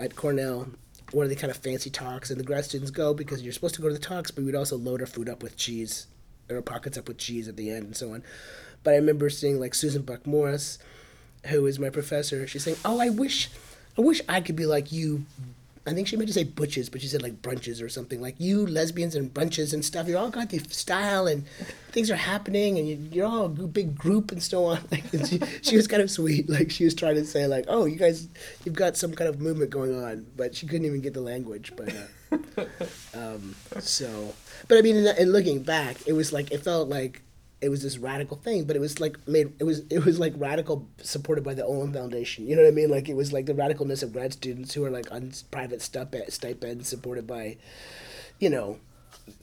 at 0.00 0.16
Cornell, 0.16 0.68
one 1.12 1.24
of 1.24 1.30
the 1.30 1.36
kind 1.36 1.50
of 1.50 1.56
fancy 1.56 1.90
talks, 1.90 2.30
and 2.30 2.38
the 2.38 2.44
grad 2.44 2.64
students 2.64 2.90
go 2.90 3.14
because 3.14 3.42
you're 3.42 3.52
supposed 3.52 3.74
to 3.76 3.82
go 3.82 3.88
to 3.88 3.94
the 3.94 4.00
talks, 4.00 4.30
but 4.30 4.44
we'd 4.44 4.54
also 4.54 4.76
load 4.76 5.00
our 5.00 5.06
food 5.06 5.28
up 5.28 5.42
with 5.42 5.56
cheese, 5.56 6.06
or 6.48 6.56
our 6.56 6.62
pockets 6.62 6.98
up 6.98 7.08
with 7.08 7.18
cheese 7.18 7.48
at 7.48 7.56
the 7.56 7.70
end, 7.70 7.84
and 7.84 7.96
so 7.96 8.12
on. 8.12 8.22
But 8.84 8.92
I 8.92 8.96
remember 8.96 9.28
seeing 9.30 9.58
like 9.58 9.74
Susan 9.74 10.02
Buck-Morss, 10.02 10.78
who 11.46 11.66
is 11.66 11.78
my 11.78 11.90
professor. 11.90 12.46
She's 12.46 12.64
saying, 12.64 12.78
"Oh, 12.84 13.00
I 13.00 13.08
wish, 13.08 13.50
I 13.96 14.02
wish 14.02 14.20
I 14.28 14.40
could 14.40 14.56
be 14.56 14.66
like 14.66 14.92
you, 14.92 15.24
I 15.88 15.94
think 15.94 16.06
she 16.06 16.16
meant 16.16 16.28
to 16.28 16.34
say 16.34 16.44
butches, 16.44 16.90
but 16.90 17.00
she 17.00 17.06
said 17.06 17.22
like 17.22 17.40
brunches 17.40 17.82
or 17.82 17.88
something. 17.88 18.20
Like 18.20 18.34
you 18.38 18.66
lesbians 18.66 19.14
and 19.14 19.32
brunches 19.32 19.72
and 19.72 19.84
stuff. 19.84 20.06
You 20.06 20.18
all 20.18 20.30
got 20.30 20.50
the 20.50 20.58
style 20.58 21.26
and 21.26 21.46
things 21.92 22.10
are 22.10 22.16
happening, 22.16 22.78
and 22.78 23.14
you, 23.14 23.24
are 23.24 23.26
all 23.26 23.44
a 23.46 23.48
big 23.48 23.96
group 23.96 24.30
and 24.30 24.42
so 24.42 24.66
on. 24.66 24.80
Like 24.90 25.04
she, 25.26 25.40
she 25.62 25.76
was 25.76 25.86
kind 25.86 26.02
of 26.02 26.10
sweet. 26.10 26.48
Like 26.58 26.70
she 26.70 26.84
was 26.84 26.94
trying 26.94 27.14
to 27.14 27.24
say 27.24 27.46
like, 27.46 27.64
oh, 27.68 27.86
you 27.86 27.96
guys, 27.96 28.28
you've 28.64 28.74
got 28.74 28.96
some 28.96 29.14
kind 29.14 29.28
of 29.28 29.40
movement 29.40 29.70
going 29.70 30.02
on, 30.02 30.26
but 30.36 30.54
she 30.54 30.66
couldn't 30.66 30.86
even 30.86 31.00
get 31.00 31.14
the 31.14 31.20
language. 31.20 31.72
But 31.76 31.94
uh, 31.94 32.64
um, 33.14 33.54
so, 33.78 34.34
but 34.68 34.78
I 34.78 34.82
mean, 34.82 34.96
in, 34.96 35.16
in 35.16 35.32
looking 35.32 35.62
back, 35.62 35.96
it 36.06 36.12
was 36.12 36.32
like 36.32 36.50
it 36.52 36.62
felt 36.62 36.88
like 36.88 37.22
it 37.60 37.68
was 37.68 37.82
this 37.82 37.98
radical 37.98 38.36
thing, 38.36 38.64
but 38.64 38.76
it 38.76 38.78
was 38.78 39.00
like 39.00 39.16
made 39.26 39.52
it 39.58 39.64
was 39.64 39.82
it 39.90 40.04
was 40.04 40.18
like 40.18 40.32
radical 40.36 40.88
supported 41.02 41.42
by 41.42 41.54
the 41.54 41.64
Olin 41.64 41.92
Foundation. 41.92 42.46
You 42.46 42.56
know 42.56 42.62
what 42.62 42.68
I 42.68 42.74
mean? 42.74 42.90
Like 42.90 43.08
it 43.08 43.16
was 43.16 43.32
like 43.32 43.46
the 43.46 43.54
radicalness 43.54 44.02
of 44.02 44.12
grad 44.12 44.32
students 44.32 44.74
who 44.74 44.84
are 44.84 44.90
like 44.90 45.10
on 45.10 45.32
private 45.50 45.82
stipend 45.82 46.32
stipends 46.32 46.88
supported 46.88 47.26
by, 47.26 47.56
you 48.38 48.48
know, 48.48 48.78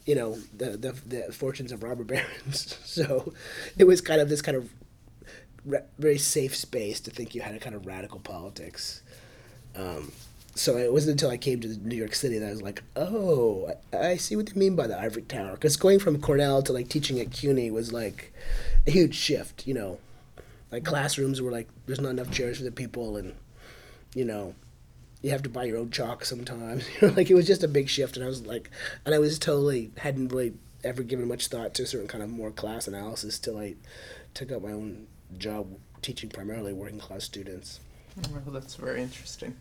you 0.06 0.15
know 0.15 0.38
the 0.56 0.78
the, 0.78 0.91
the 1.06 1.34
fortunes 1.34 1.71
of 1.71 1.84
robber 1.84 2.04
barons. 2.04 2.80
so, 2.86 3.34
it 3.78 3.84
was 3.86 4.01
kind 4.01 4.21
of 4.21 4.30
this 4.30 4.41
kind 4.41 4.58
of 4.58 4.69
very 5.97 6.17
safe 6.17 6.56
space 6.56 6.99
to 7.01 7.12
think 7.12 7.34
you 7.34 7.41
had 7.41 7.56
a 7.56 7.60
kind 7.60 7.75
of 7.75 7.86
radical 7.86 8.19
politics. 8.19 9.01
Um, 9.75 10.12
so 10.57 10.77
it 10.77 10.91
wasn't 10.91 11.11
until 11.11 11.29
I 11.29 11.37
came 11.37 11.59
to 11.59 11.67
New 11.67 11.97
York 11.97 12.15
City 12.15 12.39
that 12.39 12.47
I 12.47 12.51
was 12.51 12.61
like, 12.61 12.81
oh, 12.95 13.73
I, 13.91 14.15
see 14.15 14.37
what 14.37 14.47
they 14.47 14.57
mean 14.57 14.77
by 14.77 14.87
the 14.87 14.97
ivory 14.97 15.23
tower. 15.23 15.53
Because 15.53 15.75
going 15.75 15.99
from 15.99 16.21
Cornell 16.21 16.63
to 16.63 16.71
like 16.71 16.87
teaching 16.87 17.19
at 17.19 17.31
CUNY 17.31 17.71
was 17.71 17.91
like 17.91 18.33
a 18.87 18.91
huge 18.91 19.15
shift. 19.15 19.67
You 19.67 19.73
know, 19.73 19.99
like 20.71 20.85
classrooms 20.85 21.41
were 21.41 21.51
like 21.51 21.67
there's 21.85 21.99
not 21.99 22.11
enough 22.11 22.31
chairs 22.31 22.57
for 22.57 22.63
the 22.63 22.71
people, 22.71 23.17
and 23.17 23.35
you 24.15 24.23
know, 24.23 24.55
you 25.21 25.31
have 25.31 25.43
to 25.43 25.49
buy 25.49 25.65
your 25.65 25.77
own 25.77 25.91
chalk 25.91 26.23
sometimes. 26.23 26.85
Like 27.01 27.29
it 27.29 27.35
was 27.35 27.47
just 27.47 27.63
a 27.63 27.67
big 27.67 27.89
shift, 27.89 28.15
and 28.15 28.23
I 28.23 28.29
was 28.29 28.45
like, 28.45 28.71
and 29.05 29.13
I 29.13 29.19
was 29.19 29.37
totally 29.37 29.91
hadn't 29.97 30.29
really 30.29 30.53
ever 30.85 31.03
given 31.03 31.27
much 31.27 31.47
thought 31.47 31.73
to 31.73 31.83
a 31.83 31.85
certain 31.85 32.07
kind 32.07 32.23
of 32.23 32.29
more 32.29 32.51
class 32.51 32.87
analysis 32.87 33.39
till 33.39 33.57
I 33.57 33.75
took 34.33 34.53
up 34.53 34.61
my 34.61 34.71
own 34.71 35.07
job 35.37 35.67
teaching 36.01 36.29
primarily 36.29 36.71
working 36.71 36.99
class 36.99 37.25
students. 37.25 37.81
Well, 38.31 38.53
that's 38.53 38.75
very 38.75 39.01
interesting. 39.01 39.57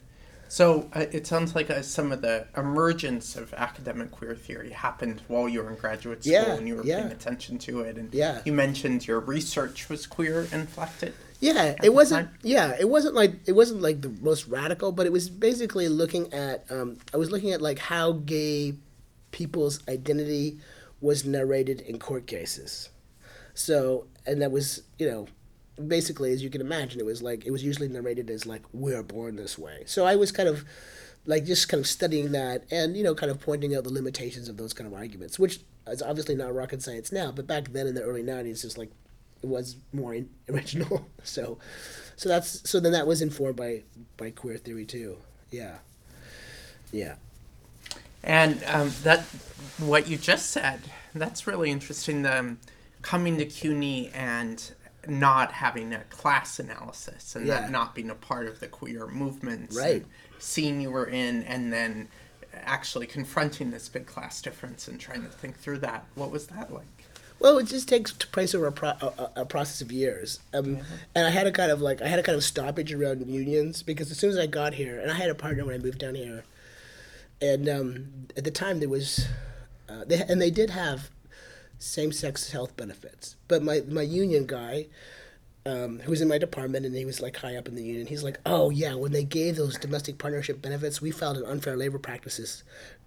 So 0.55 0.89
uh, 0.93 1.07
it 1.11 1.27
sounds 1.27 1.57
like 1.57 1.69
uh, 1.69 1.83
some 1.83 2.13
of 2.13 2.23
the 2.23 2.47
emergence 2.57 3.35
of 3.35 3.53
academic 3.55 4.13
queer 4.13 4.37
theory 4.37 4.71
happened 4.71 5.21
while 5.27 5.49
you 5.49 5.61
were 5.61 5.69
in 5.69 5.75
graduate 5.75 6.23
school 6.23 6.33
Yeah, 6.33 6.55
and 6.55 6.69
you 6.69 6.77
were 6.77 6.85
yeah. 6.85 7.01
paying 7.01 7.11
attention 7.11 7.59
to 7.59 7.81
it. 7.81 7.97
And 7.99 8.15
Yeah. 8.15 8.41
you 8.45 8.53
mentioned 8.53 9.05
your 9.05 9.19
research 9.19 9.89
was 9.89 10.07
queer 10.07 10.47
inflected. 10.53 11.13
Yeah, 11.41 11.75
it 11.83 11.93
wasn't. 11.93 12.29
time? 12.29 12.39
Yeah, 12.45 12.77
it 12.79 12.89
wasn't 12.89 13.17
like 13.17 13.33
it 13.47 13.53
wasn't 13.57 13.83
like 13.83 14.03
the 14.03 14.11
most 14.23 14.47
radical, 14.47 14.93
but 14.93 15.07
it 15.07 15.13
was 15.13 15.29
basically 15.29 15.89
looking 15.89 16.33
at. 16.33 16.65
Um, 16.71 16.99
I 17.13 17.17
was 17.17 17.33
looking 17.33 17.51
at 17.51 17.61
like 17.61 17.81
how 17.81 18.13
gay 18.13 18.75
people's 19.33 19.81
identity 19.89 20.61
was 21.01 21.25
narrated 21.25 21.81
in 21.81 21.99
court 21.99 22.29
cases. 22.29 22.91
So, 23.55 24.07
and 24.25 24.41
that 24.41 24.53
was 24.53 24.83
you 25.01 25.11
know, 25.11 25.27
basically 25.87 26.33
as 26.33 26.43
you 26.43 26.51
can 26.51 26.61
imagine, 26.61 27.01
it 27.01 27.07
was 27.07 27.23
like 27.23 27.47
it 27.47 27.51
was 27.51 27.65
usually 27.65 27.89
narrated 27.89 28.31
as 28.31 28.47
like 28.47 28.63
we're 28.73 29.03
born 29.03 29.37
this 29.37 29.59
way. 29.59 29.83
So 29.87 30.07
I 30.07 30.17
was 30.17 30.33
kind 30.33 30.49
of 30.49 30.65
like 31.27 31.45
just 31.45 31.69
kind 31.69 31.81
of 31.81 31.87
studying 31.87 32.33
that 32.33 32.65
and 32.71 32.97
you 32.97 33.03
know 33.03 33.15
kind 33.15 33.31
of 33.31 33.41
pointing 33.41 33.75
out 33.75 33.85
the 33.85 33.93
limitations 33.93 34.49
of 34.49 34.57
those 34.57 34.73
kind 34.73 34.87
of 34.87 34.95
arguments, 34.95 35.39
which 35.39 35.61
is 35.87 36.03
obviously 36.03 36.35
not 36.35 36.55
rocket 36.55 36.83
science 36.83 37.13
now, 37.13 37.33
but 37.33 37.47
back 37.47 37.73
then 37.73 37.87
in 37.87 37.95
the 37.95 38.03
early 38.03 38.23
'90s, 38.23 38.65
it's 38.65 38.79
like 38.79 38.91
it 39.43 39.49
was 39.49 39.77
more 39.93 40.15
in, 40.15 40.29
original. 40.49 41.07
So, 41.23 41.59
so 42.17 42.29
that's 42.29 42.69
so 42.69 42.81
then 42.81 42.93
that 42.93 43.07
was 43.07 43.23
informed 43.23 43.57
by 43.57 43.83
by 44.17 44.31
queer 44.31 44.59
theory 44.59 44.85
too. 44.87 45.19
Yeah, 45.51 45.79
yeah, 46.95 47.17
And 48.23 48.63
um, 48.69 48.93
that, 49.03 49.23
what 49.79 50.07
you 50.07 50.17
just 50.17 50.51
said, 50.51 50.81
that's 51.13 51.47
really 51.47 51.71
interesting. 51.71 52.23
The 52.23 52.39
um, 52.39 52.59
coming 53.03 53.37
to 53.39 53.47
CUNY 53.47 54.11
and 54.15 54.73
not 55.09 55.53
having 55.53 55.93
a 55.93 56.01
class 56.05 56.59
analysis 56.59 57.35
and 57.37 57.47
Yeah. 57.47 57.61
that 57.63 57.71
not 57.71 57.95
being 57.95 58.11
a 58.11 58.15
part 58.15 58.47
of 58.47 58.61
the 58.61 58.69
queer 58.69 59.07
movements. 59.07 59.77
Right. 59.77 60.05
Scene 60.39 60.81
you 60.81 60.91
were 60.91 61.07
in 61.07 61.43
and 61.45 61.73
then 61.73 62.09
actually 62.53 63.07
confronting 63.07 63.71
this 63.71 63.89
big 63.89 64.07
class 64.07 64.41
difference 64.43 64.87
and 64.89 65.01
trying 65.01 65.23
to 65.23 65.29
think 65.29 65.59
through 65.59 65.79
that. 65.79 66.05
What 66.15 66.31
was 66.31 66.47
that 66.49 66.73
like? 66.73 66.87
Well, 67.41 67.59
it 67.59 67.67
just 67.67 67.89
takes 67.89 68.13
place 68.13 68.55
over 68.55 68.69
a, 68.69 68.73
pro- 68.73 68.91
a, 68.91 69.31
a- 69.37 69.45
process 69.45 69.81
of 69.81 69.91
years. 69.91 70.39
Um, 70.55 70.79
And 71.15 71.27
I 71.27 71.31
had 71.31 71.47
a 71.47 71.53
kind 71.53 71.71
of 71.73 71.81
like 71.83 72.01
I 72.01 72.07
had 72.07 72.19
a 72.19 72.23
kind 72.23 72.37
of 72.37 72.45
stoppage 72.45 72.93
around 72.93 73.27
unions 73.27 73.83
because 73.83 74.11
as 74.11 74.19
soon 74.19 74.31
as 74.31 74.39
I 74.39 74.47
got 74.47 74.75
here, 74.75 75.01
and 75.01 75.11
I 75.11 75.15
had 75.15 75.31
a 75.31 75.35
partner 75.35 75.65
when 75.65 75.75
I 75.75 75.79
moved 75.79 75.99
down 75.99 76.15
here, 76.15 76.45
and 77.43 77.69
um, 77.69 78.07
at 78.37 78.45
the 78.45 78.51
time 78.53 78.79
there 78.79 78.89
was, 78.89 79.27
uh, 79.89 80.05
they 80.07 80.23
and 80.23 80.41
they 80.41 80.51
did 80.51 80.71
have 80.71 81.11
same-sex 81.79 82.51
health 82.51 82.77
benefits, 82.77 83.37
but 83.49 83.63
my 83.63 83.83
my 83.89 84.03
union 84.03 84.47
guy. 84.47 84.87
Um, 85.67 86.01
who 86.01 86.11
was 86.11 86.21
in 86.21 86.29
my 86.29 86.37
department 86.37 86.85
and 86.85 86.95
he 86.95 87.07
was 87.07 87.23
like 87.23 87.39
high 87.39 87.57
up 87.57 87.69
in 87.69 87.75
the 87.75 87.83
union. 87.83 88.07
He's 88.07 88.23
like, 88.23 88.39
"Oh 88.45 88.69
yeah, 88.69 88.97
when 88.97 89.13
they 89.13 89.25
gave 89.25 89.57
those 89.57 89.79
domestic 89.79 90.19
partnership 90.19 90.61
benefits, 90.61 91.01
we 91.01 91.11
filed 91.11 91.39
an 91.39 91.47
unfair 91.47 91.75
labor 91.75 91.99
practices, 91.99 92.65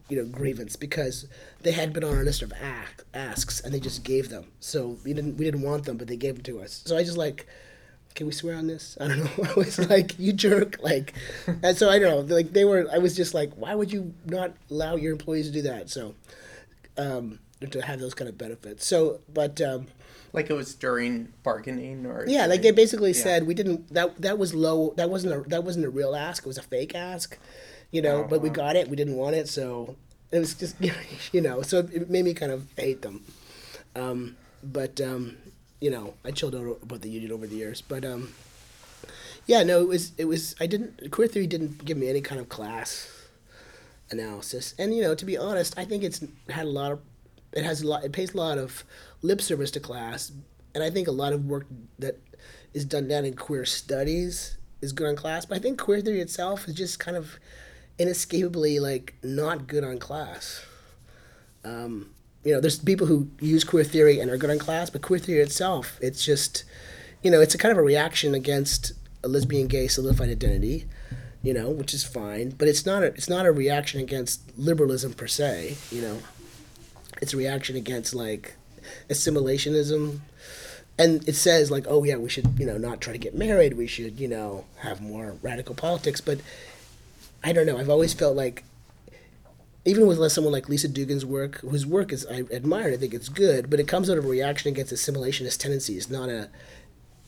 you 0.10 0.18
know, 0.18 0.26
grievance 0.26 0.76
because 0.76 1.28
they 1.62 1.72
had 1.72 1.94
been 1.94 2.04
on 2.04 2.16
our 2.16 2.24
list 2.24 2.42
of 2.42 2.54
ask, 2.54 3.06
asks 3.14 3.60
and 3.60 3.74
they 3.74 3.80
just 3.80 4.04
gave 4.04 4.30
them. 4.30 4.46
So 4.60 4.98
we 5.04 5.14
didn't 5.14 5.38
we 5.38 5.46
didn't 5.46 5.62
want 5.62 5.86
them, 5.86 5.98
but 5.98 6.08
they 6.08 6.18
gave 6.18 6.36
them 6.36 6.44
to 6.46 6.62
us. 6.62 6.82
So 6.86 6.98
I 6.98 7.04
just 7.04 7.18
like, 7.18 7.46
can 8.16 8.26
we 8.26 8.34
swear 8.34 8.56
on 8.56 8.68
this? 8.68 8.98
I 9.02 9.08
don't 9.08 9.20
know. 9.20 9.44
I 9.44 9.54
was 9.54 9.90
like, 9.90 10.18
you 10.18 10.34
jerk, 10.34 10.78
like, 10.82 11.14
and 11.62 11.78
so 11.78 11.90
I 11.90 12.00
don't 12.00 12.28
know. 12.28 12.36
Like 12.36 12.54
they 12.54 12.66
were. 12.66 12.88
I 12.92 13.00
was 13.00 13.16
just 13.16 13.34
like, 13.34 13.54
why 13.54 13.76
would 13.76 13.92
you 13.92 14.14
not 14.26 14.54
allow 14.70 14.96
your 14.96 15.12
employees 15.12 15.48
to 15.48 15.54
do 15.54 15.62
that? 15.64 15.90
So, 15.90 16.16
um, 16.98 17.40
to 17.72 17.82
have 17.82 18.00
those 18.00 18.14
kind 18.14 18.30
of 18.30 18.38
benefits. 18.38 18.86
So, 18.86 19.20
but. 19.34 19.60
Um, 19.62 19.88
Like 20.34 20.50
it 20.50 20.54
was 20.54 20.76
during 20.76 21.34
bargaining 21.42 22.06
or 22.06 22.26
yeah, 22.28 22.46
like 22.46 22.62
they 22.62 22.72
basically 22.72 23.14
yeah. 23.14 23.24
said 23.24 23.48
we 23.48 23.54
didn't 23.56 23.88
that 23.94 24.22
that 24.22 24.38
was 24.38 24.54
low 24.54 24.94
that 24.98 25.10
wasn't 25.10 25.34
a 25.34 25.40
that 25.50 25.64
wasn't 25.64 25.86
a 25.86 25.90
real 25.90 26.14
ask, 26.16 26.44
it 26.46 26.48
was 26.54 26.58
a 26.60 26.68
fake 26.76 26.94
ask. 26.94 27.38
You 27.96 28.02
know, 28.04 28.18
but 28.30 28.42
we 28.42 28.50
Oh. 28.50 28.54
got 28.62 28.76
it, 28.76 28.90
we 28.92 28.96
didn't 29.02 29.16
want 29.16 29.36
it, 29.40 29.48
so 29.48 29.96
it 30.30 30.40
was 30.44 30.54
just 30.54 30.76
you 31.36 31.42
know, 31.42 31.64
so 31.64 31.80
it 31.80 32.10
made 32.10 32.26
me 32.26 32.34
kind 32.36 32.52
of 32.52 32.68
hate 32.78 33.02
them. 33.02 33.24
Um, 33.96 34.36
but 34.62 35.00
um, 35.02 35.38
you 35.80 35.90
know, 35.90 36.14
I 36.28 36.30
chilled 36.32 36.54
out 36.60 36.80
about 36.84 37.02
the 37.02 37.10
union 37.10 37.32
over 37.32 37.48
the 37.48 37.56
years, 37.56 37.82
but 37.82 38.04
um, 38.04 38.34
yeah, 39.48 39.64
no, 39.64 39.80
it 39.82 39.88
was 39.88 40.12
it 40.18 40.26
was 40.26 40.54
I 40.60 40.68
didn't 40.68 41.10
queer 41.10 41.30
theory 41.32 41.48
didn't 41.48 41.86
give 41.88 41.98
me 41.98 42.10
any 42.10 42.22
kind 42.22 42.40
of 42.42 42.50
class 42.50 43.08
analysis, 44.12 44.76
and 44.78 44.94
you 44.96 45.02
know, 45.02 45.16
to 45.16 45.26
be 45.26 45.38
honest, 45.38 45.74
I 45.80 45.86
think 45.86 46.04
it's 46.04 46.20
had 46.50 46.66
a 46.66 46.70
lot 46.70 46.92
of 46.92 47.00
it 47.58 47.66
has 47.66 47.82
a 47.82 47.88
lot 47.88 48.04
it 48.04 48.12
pays 48.12 48.34
a 48.34 48.38
lot 48.38 48.58
of 48.58 48.84
lip 49.22 49.42
service 49.42 49.72
to 49.72 49.80
class, 49.80 50.32
and 50.76 50.84
I 50.84 50.90
think 50.90 51.08
a 51.08 51.12
lot 51.12 51.34
of 51.34 51.46
work 51.46 51.66
that 52.00 52.20
is 52.74 52.86
done 52.86 53.08
down 53.08 53.26
in 53.26 53.34
queer 53.34 53.66
studies 53.66 54.58
is 54.82 54.94
good 54.94 55.08
on 55.08 55.16
class, 55.16 55.46
but 55.46 55.58
I 55.58 55.60
think 55.60 55.80
queer 55.80 56.02
theory 56.02 56.22
itself 56.22 56.68
is 56.68 56.76
just 56.76 57.00
kind 57.00 57.18
of 57.18 57.40
inescapably 57.98 58.80
like 58.80 59.16
not 59.24 59.68
good 59.68 59.84
on 59.84 59.98
class. 59.98 60.64
Um, 61.66 62.12
you 62.44 62.54
know, 62.54 62.62
there's 62.62 62.78
people 62.80 63.08
who 63.08 63.30
use 63.42 63.64
queer 63.64 63.84
theory 63.84 64.20
and 64.20 64.30
are 64.30 64.38
good 64.38 64.52
on 64.52 64.60
class, 64.60 64.90
but 64.90 65.02
queer 65.02 65.20
theory 65.20 65.42
itself, 65.42 65.98
it's 66.02 66.24
just, 66.24 66.64
you 67.24 67.32
know, 67.32 67.42
it's 67.42 67.56
a 67.56 67.58
kind 67.58 67.72
of 67.72 67.78
a 67.78 67.82
reaction 67.82 68.36
against 68.36 68.94
a 69.24 69.28
lesbian, 69.28 69.68
gay, 69.68 69.88
solidified 69.88 70.30
identity, 70.30 70.86
you 71.42 71.54
know, 71.54 71.70
which 71.70 71.94
is 71.94 72.04
fine, 72.04 72.52
but 72.52 72.68
it's 72.68 72.86
not 72.86 73.02
a, 73.02 73.08
it's 73.08 73.28
not 73.28 73.46
a 73.46 73.52
reaction 73.52 74.00
against 74.00 74.58
liberalism 74.58 75.14
per 75.14 75.28
se, 75.28 75.76
you 75.92 76.02
know. 76.02 76.20
It's 77.22 77.34
a 77.34 77.38
reaction 77.38 77.76
against 77.76 78.14
like 78.14 78.56
assimilationism, 79.10 80.20
and 80.98 81.28
it 81.28 81.36
says 81.36 81.72
like, 81.72 81.86
oh 81.88 82.04
yeah, 82.04 82.18
we 82.18 82.30
should 82.30 82.60
you 82.60 82.66
know 82.66 82.78
not 82.78 83.02
try 83.02 83.14
to 83.14 83.20
get 83.20 83.36
married, 83.36 83.76
we 83.76 83.88
should 83.88 84.20
you 84.20 84.28
know 84.28 84.66
have 84.80 85.02
more 85.02 85.36
radical 85.42 85.76
politics, 85.76 86.22
but 86.22 86.40
I 87.44 87.54
don't 87.54 87.66
know. 87.66 87.78
I've 87.78 87.90
always 87.90 88.14
felt 88.14 88.36
like 88.36 88.64
even 89.86 90.06
with 90.06 90.32
someone 90.32 90.52
like 90.52 90.68
Lisa 90.68 90.90
Duggan's 90.90 91.26
work, 91.26 91.62
whose 91.62 91.86
work 91.86 92.12
is 92.12 92.26
I 92.26 92.44
admire, 92.52 92.92
I 92.92 92.98
think 92.98 93.14
it's 93.14 93.30
good, 93.30 93.70
but 93.70 93.80
it 93.80 93.88
comes 93.88 94.10
out 94.10 94.18
of 94.18 94.26
a 94.26 94.28
reaction 94.28 94.70
against 94.70 94.94
assimilationist 94.94 95.60
tendencies, 95.60 96.10
not 96.10 96.30
a 96.30 96.50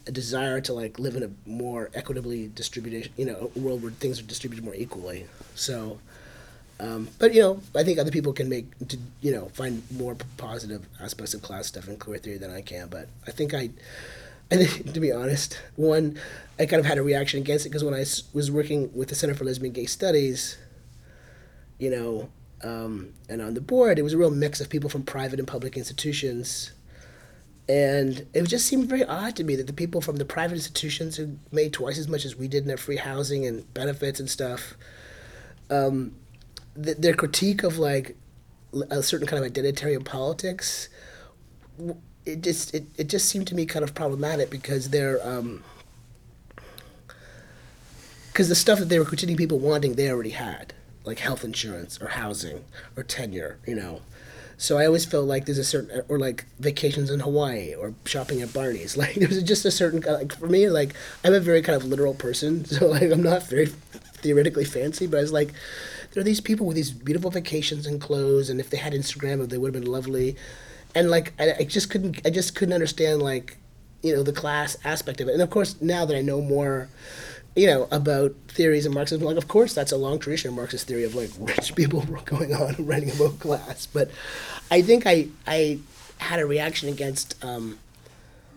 a 0.09 0.11
desire 0.11 0.59
to 0.59 0.73
like 0.73 0.99
live 0.99 1.15
in 1.15 1.23
a 1.23 1.29
more 1.45 1.89
equitably 1.93 2.47
distributed, 2.53 3.11
you 3.15 3.25
know, 3.25 3.51
a 3.55 3.59
world 3.59 3.81
where 3.83 3.91
things 3.91 4.19
are 4.19 4.23
distributed 4.23 4.65
more 4.65 4.73
equally. 4.75 5.27
So, 5.55 5.99
um, 6.79 7.09
but 7.19 7.33
you 7.33 7.41
know, 7.41 7.61
I 7.75 7.83
think 7.83 7.99
other 7.99 8.11
people 8.11 8.31
can 8.31 8.47
make, 8.47 8.65
to, 8.87 8.97
you 9.21 9.31
know, 9.31 9.49
find 9.49 9.83
more 9.91 10.15
positive 10.37 10.87
aspects 11.01 11.33
of 11.33 11.41
class 11.41 11.67
stuff 11.67 11.87
in 11.87 11.97
queer 11.97 12.17
theory 12.17 12.37
than 12.37 12.51
I 12.51 12.61
can. 12.61 12.87
But 12.87 13.09
I 13.27 13.31
think 13.31 13.53
I, 13.53 13.69
I 14.51 14.55
think 14.55 14.93
to 14.93 14.99
be 14.99 15.11
honest, 15.11 15.59
one, 15.75 16.17
I 16.57 16.65
kind 16.65 16.79
of 16.79 16.85
had 16.85 16.97
a 16.97 17.03
reaction 17.03 17.41
against 17.41 17.65
it 17.65 17.69
because 17.69 17.83
when 17.83 17.93
I 17.93 18.05
was 18.33 18.49
working 18.49 18.91
with 18.95 19.09
the 19.09 19.15
Center 19.15 19.35
for 19.35 19.43
Lesbian 19.43 19.73
Gay 19.73 19.85
Studies, 19.85 20.57
you 21.79 21.89
know, 21.89 22.29
um, 22.63 23.13
and 23.27 23.41
on 23.41 23.53
the 23.53 23.61
board, 23.61 23.99
it 23.99 24.03
was 24.03 24.13
a 24.13 24.17
real 24.17 24.31
mix 24.31 24.61
of 24.61 24.69
people 24.69 24.89
from 24.89 25.03
private 25.03 25.39
and 25.39 25.47
public 25.47 25.75
institutions. 25.75 26.71
And 27.67 28.25
it 28.33 28.47
just 28.47 28.65
seemed 28.65 28.89
very 28.89 29.03
odd 29.03 29.35
to 29.35 29.43
me 29.43 29.55
that 29.55 29.67
the 29.67 29.73
people 29.73 30.01
from 30.01 30.15
the 30.15 30.25
private 30.25 30.55
institutions 30.55 31.17
who 31.17 31.37
made 31.51 31.71
twice 31.71 31.99
as 31.99 32.07
much 32.07 32.25
as 32.25 32.35
we 32.35 32.47
did 32.47 32.63
in 32.63 32.67
their 32.67 32.77
free 32.77 32.97
housing 32.97 33.45
and 33.45 33.71
benefits 33.73 34.19
and 34.19 34.29
stuff, 34.29 34.73
um, 35.69 36.15
th- 36.83 36.97
their 36.97 37.13
critique 37.13 37.63
of 37.63 37.77
like 37.77 38.15
a 38.89 39.01
certain 39.01 39.27
kind 39.27 39.43
of 39.43 39.51
identitarian 39.51 40.05
politics, 40.05 40.89
it 42.25 42.41
just 42.41 42.73
it, 42.73 42.85
it 42.97 43.07
just 43.07 43.27
seemed 43.27 43.47
to 43.47 43.55
me 43.55 43.65
kind 43.65 43.83
of 43.83 43.93
problematic 43.93 44.49
because 44.49 44.89
they're 44.89 45.25
um, 45.27 45.63
because 48.39 48.49
the 48.49 48.55
stuff 48.55 48.79
that 48.79 48.89
they 48.89 48.99
were 48.99 49.05
critiquing 49.05 49.37
people 49.37 49.59
wanting 49.59 49.95
they 49.95 50.09
already 50.09 50.29
had 50.29 50.73
like 51.03 51.19
health 51.19 51.43
insurance 51.43 51.99
or 52.01 52.07
housing 52.07 52.63
or 52.95 53.03
tenure 53.03 53.57
you 53.67 53.75
know? 53.75 54.01
So 54.57 54.77
i 54.77 54.85
always 54.85 55.05
felt 55.05 55.25
like 55.25 55.45
there's 55.45 55.57
a 55.57 55.63
certain 55.63 56.03
or 56.09 56.19
like 56.19 56.45
vacations 56.59 57.09
in 57.09 57.21
hawaii 57.21 57.73
or 57.73 57.93
shopping 58.05 58.41
at 58.41 58.53
barney's. 58.53 58.95
Like 59.03 59.15
there's 59.15 59.41
just 59.43 59.65
a 59.65 59.71
certain 59.71 60.01
like 60.01 60.33
for 60.37 60.47
me 60.47 60.69
like 60.69 60.93
i'm 61.23 61.33
a 61.33 61.39
very 61.39 61.61
kind 61.61 61.75
of 61.75 61.85
literal 61.85 62.13
person 62.13 62.65
so 62.73 62.87
like 62.87 63.11
i'm 63.11 63.23
not 63.23 63.43
very 63.43 63.67
theoretically 64.21 64.65
fancy 64.65 65.07
but 65.07 65.17
i 65.17 65.21
was 65.21 65.31
like 65.31 65.53
there 66.11 66.21
are 66.21 66.25
these 66.25 66.41
people 66.41 66.65
with 66.65 66.75
these 66.75 66.91
beautiful 66.91 67.31
vacations 67.31 67.85
and 67.85 68.01
clothes 68.01 68.49
and 68.49 68.59
if 68.59 68.69
they 68.69 68.77
had 68.77 68.93
instagram 68.93 69.47
they 69.49 69.57
would 69.57 69.73
have 69.73 69.83
been 69.83 69.91
lovely 69.91 70.35
and 70.95 71.09
like 71.09 71.33
I, 71.39 71.53
I 71.59 71.63
just 71.63 71.89
couldn't 71.89 72.21
i 72.25 72.29
just 72.29 72.55
couldn't 72.55 72.73
understand 72.73 73.21
like 73.21 73.57
you 74.01 74.15
know 74.15 74.23
the 74.23 74.33
class 74.33 74.77
aspect 74.83 75.21
of 75.21 75.27
it 75.27 75.33
and 75.33 75.41
of 75.41 75.49
course 75.49 75.79
now 75.81 76.05
that 76.05 76.15
i 76.15 76.21
know 76.21 76.41
more 76.41 76.89
you 77.55 77.67
know, 77.67 77.87
about 77.91 78.33
theories 78.47 78.85
of 78.85 78.93
Marxism. 78.93 79.25
Like, 79.25 79.37
of 79.37 79.47
course, 79.47 79.73
that's 79.73 79.91
a 79.91 79.97
long 79.97 80.19
tradition 80.19 80.49
of 80.49 80.55
Marxist 80.55 80.87
theory 80.87 81.03
of 81.03 81.15
like 81.15 81.29
rich 81.39 81.75
people 81.75 82.01
going 82.25 82.53
on 82.53 82.75
and 82.75 82.87
writing 82.87 83.11
about 83.11 83.39
class. 83.39 83.85
But 83.85 84.09
I 84.71 84.81
think 84.81 85.05
I 85.05 85.27
I 85.45 85.79
had 86.19 86.39
a 86.39 86.45
reaction 86.45 86.89
against, 86.89 87.43
um, 87.43 87.79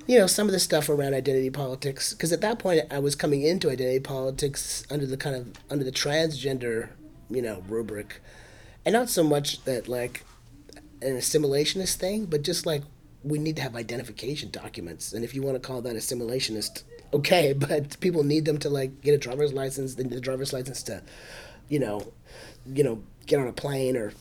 you 0.06 0.18
know, 0.18 0.26
some 0.26 0.46
of 0.46 0.52
the 0.52 0.60
stuff 0.60 0.88
around 0.88 1.14
identity 1.14 1.50
politics 1.50 2.12
because 2.12 2.32
at 2.32 2.40
that 2.42 2.58
point 2.58 2.82
I 2.90 2.98
was 2.98 3.14
coming 3.14 3.42
into 3.42 3.70
identity 3.70 4.00
politics 4.00 4.86
under 4.90 5.06
the 5.06 5.16
kind 5.16 5.36
of 5.36 5.52
under 5.70 5.84
the 5.84 5.92
transgender, 5.92 6.90
you 7.35 7.42
know, 7.42 7.62
rubric, 7.68 8.21
and 8.85 8.92
not 8.92 9.09
so 9.09 9.23
much 9.23 9.64
that 9.64 9.88
like 9.88 10.25
an 11.01 11.16
assimilationist 11.16 11.95
thing, 11.95 12.27
but 12.27 12.42
just 12.42 12.66
like 12.66 12.83
we 13.25 13.38
need 13.38 13.57
to 13.57 13.62
have 13.62 13.77
identification 13.77 14.51
documents, 14.51 15.12
and 15.12 15.25
if 15.25 15.35
you 15.35 15.42
want 15.42 15.55
to 15.55 15.61
call 15.61 15.81
that 15.83 15.97
assimilationist, 15.97 16.83
okay, 17.12 17.53
but 17.57 17.99
people 18.01 18.25
need 18.25 18.45
them 18.45 18.59
to 18.59 18.71
like 18.71 19.01
get 19.03 19.14
a 19.14 19.18
driver's 19.18 19.53
license. 19.53 19.95
They 19.95 20.05
need 20.05 20.12
the 20.12 20.21
driver's 20.21 20.53
license 20.53 20.83
to, 20.85 21.03
you 21.68 21.79
know, 21.79 22.12
you 22.66 22.85
know, 22.85 23.03
get 23.27 23.40
on 23.40 23.47
a 23.47 23.53
plane 23.53 23.97
or 23.97 24.12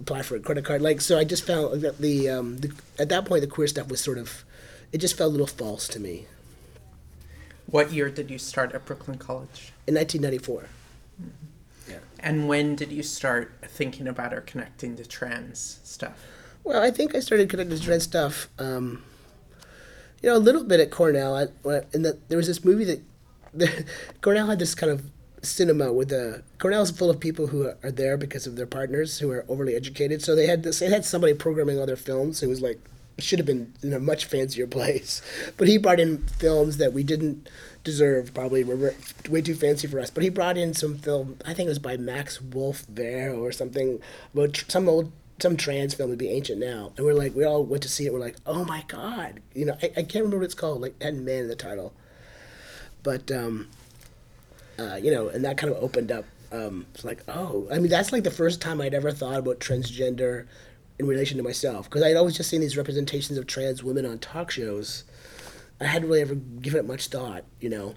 apply 0.00 0.22
for 0.22 0.36
a 0.36 0.40
credit 0.40 0.64
card. 0.64 0.82
Like, 0.82 1.00
so 1.00 1.18
I 1.18 1.24
just 1.24 1.46
found 1.46 1.82
that 1.82 1.98
the, 1.98 2.28
um, 2.28 2.58
the 2.58 2.72
at 2.98 3.08
that 3.08 3.24
point 3.24 3.42
the 3.42 3.46
queer 3.46 3.66
stuff 3.66 3.88
was 3.88 4.00
sort 4.00 4.18
of, 4.18 4.44
it 4.92 4.98
just 4.98 5.16
felt 5.16 5.28
a 5.28 5.32
little 5.32 5.46
false 5.46 5.88
to 5.88 6.00
me. 6.00 6.26
What 7.66 7.92
year 7.92 8.10
did 8.10 8.30
you 8.30 8.38
start 8.38 8.72
at 8.72 8.84
Brooklyn 8.84 9.16
College? 9.16 9.72
In 9.86 9.94
1994. 9.94 10.68
And 12.22 12.48
when 12.48 12.76
did 12.76 12.92
you 12.92 13.02
start 13.02 13.52
thinking 13.66 14.06
about 14.06 14.34
or 14.34 14.40
connecting 14.42 14.96
to 14.96 15.04
trans 15.06 15.80
stuff? 15.84 16.22
Well, 16.64 16.82
I 16.82 16.90
think 16.90 17.14
I 17.14 17.20
started 17.20 17.48
connecting 17.48 17.76
to 17.78 17.82
trans 17.82 18.02
stuff, 18.04 18.48
um, 18.58 19.02
you 20.22 20.28
know, 20.28 20.36
a 20.36 20.38
little 20.38 20.62
bit 20.64 20.80
at 20.80 20.90
Cornell. 20.90 21.34
I, 21.34 21.46
when- 21.62 21.86
and 21.94 22.04
the, 22.04 22.18
there 22.28 22.36
was 22.36 22.46
this 22.46 22.64
movie 22.64 22.84
that 22.84 23.00
the, 23.54 23.84
Cornell 24.20 24.46
had 24.48 24.58
this 24.58 24.74
kind 24.74 24.92
of 24.92 25.02
cinema 25.42 25.90
with 25.92 26.10
the 26.10 26.42
Cornell's 26.58 26.90
full 26.90 27.08
of 27.08 27.18
people 27.18 27.46
who 27.46 27.66
are, 27.66 27.76
are 27.82 27.90
there 27.90 28.18
because 28.18 28.46
of 28.46 28.56
their 28.56 28.66
partners 28.66 29.18
who 29.20 29.30
are 29.30 29.46
overly 29.48 29.74
educated. 29.74 30.20
So 30.22 30.36
they 30.36 30.46
had 30.46 30.62
this. 30.62 30.80
They 30.80 30.90
had 30.90 31.04
somebody 31.06 31.32
programming 31.32 31.78
all 31.78 31.86
their 31.86 31.96
films 31.96 32.40
who 32.40 32.48
was 32.50 32.60
like 32.60 32.78
should 33.20 33.38
have 33.38 33.46
been 33.46 33.72
in 33.82 33.92
a 33.92 34.00
much 34.00 34.24
fancier 34.24 34.66
place, 34.66 35.22
but 35.56 35.68
he 35.68 35.78
brought 35.78 36.00
in 36.00 36.26
films 36.26 36.78
that 36.78 36.92
we 36.92 37.02
didn't 37.02 37.48
deserve. 37.84 38.34
Probably 38.34 38.64
were 38.64 38.94
way 39.28 39.42
too 39.42 39.54
fancy 39.54 39.86
for 39.86 40.00
us. 40.00 40.10
But 40.10 40.22
he 40.22 40.28
brought 40.28 40.58
in 40.58 40.74
some 40.74 40.98
film. 40.98 41.36
I 41.44 41.54
think 41.54 41.66
it 41.66 41.70
was 41.70 41.78
by 41.78 41.96
Max 41.96 42.40
Wolf 42.40 42.84
there 42.88 43.32
or 43.32 43.52
something 43.52 44.00
about 44.34 44.64
some 44.68 44.88
old 44.88 45.12
some 45.42 45.56
trans 45.56 45.94
film 45.94 46.10
would 46.10 46.18
be 46.18 46.28
ancient 46.28 46.60
now 46.60 46.92
and 46.96 47.06
we're 47.06 47.14
like 47.14 47.34
we 47.34 47.44
all 47.44 47.64
went 47.64 47.82
to 47.82 47.88
see 47.88 48.04
it 48.04 48.12
we're 48.12 48.20
like 48.20 48.36
oh 48.46 48.64
my 48.64 48.84
god 48.88 49.40
you 49.54 49.64
know 49.64 49.76
i, 49.82 49.86
I 49.86 50.02
can't 50.02 50.16
remember 50.16 50.38
what 50.38 50.44
it's 50.44 50.54
called 50.54 50.82
like 50.82 51.00
had 51.02 51.16
man 51.16 51.44
in 51.44 51.48
the 51.48 51.56
title 51.56 51.94
but 53.02 53.30
um 53.30 53.68
uh, 54.78 54.96
you 54.96 55.10
know 55.10 55.28
and 55.28 55.44
that 55.44 55.56
kind 55.58 55.72
of 55.72 55.82
opened 55.82 56.12
up 56.12 56.24
um 56.52 56.86
it's 56.94 57.04
like 57.04 57.22
oh 57.28 57.66
i 57.72 57.78
mean 57.78 57.88
that's 57.88 58.12
like 58.12 58.24
the 58.24 58.30
first 58.30 58.60
time 58.60 58.80
i'd 58.80 58.94
ever 58.94 59.12
thought 59.12 59.38
about 59.38 59.60
transgender 59.60 60.46
in 61.00 61.06
relation 61.06 61.36
to 61.36 61.42
myself 61.42 61.88
because 61.88 62.02
i'd 62.02 62.16
always 62.16 62.36
just 62.36 62.48
seen 62.48 62.60
these 62.60 62.76
representations 62.76 63.38
of 63.38 63.46
trans 63.46 63.82
women 63.82 64.06
on 64.06 64.18
talk 64.18 64.50
shows 64.50 65.04
i 65.80 65.84
hadn't 65.84 66.08
really 66.08 66.20
ever 66.20 66.34
given 66.34 66.78
it 66.78 66.86
much 66.86 67.08
thought 67.08 67.44
you 67.60 67.68
know 67.68 67.94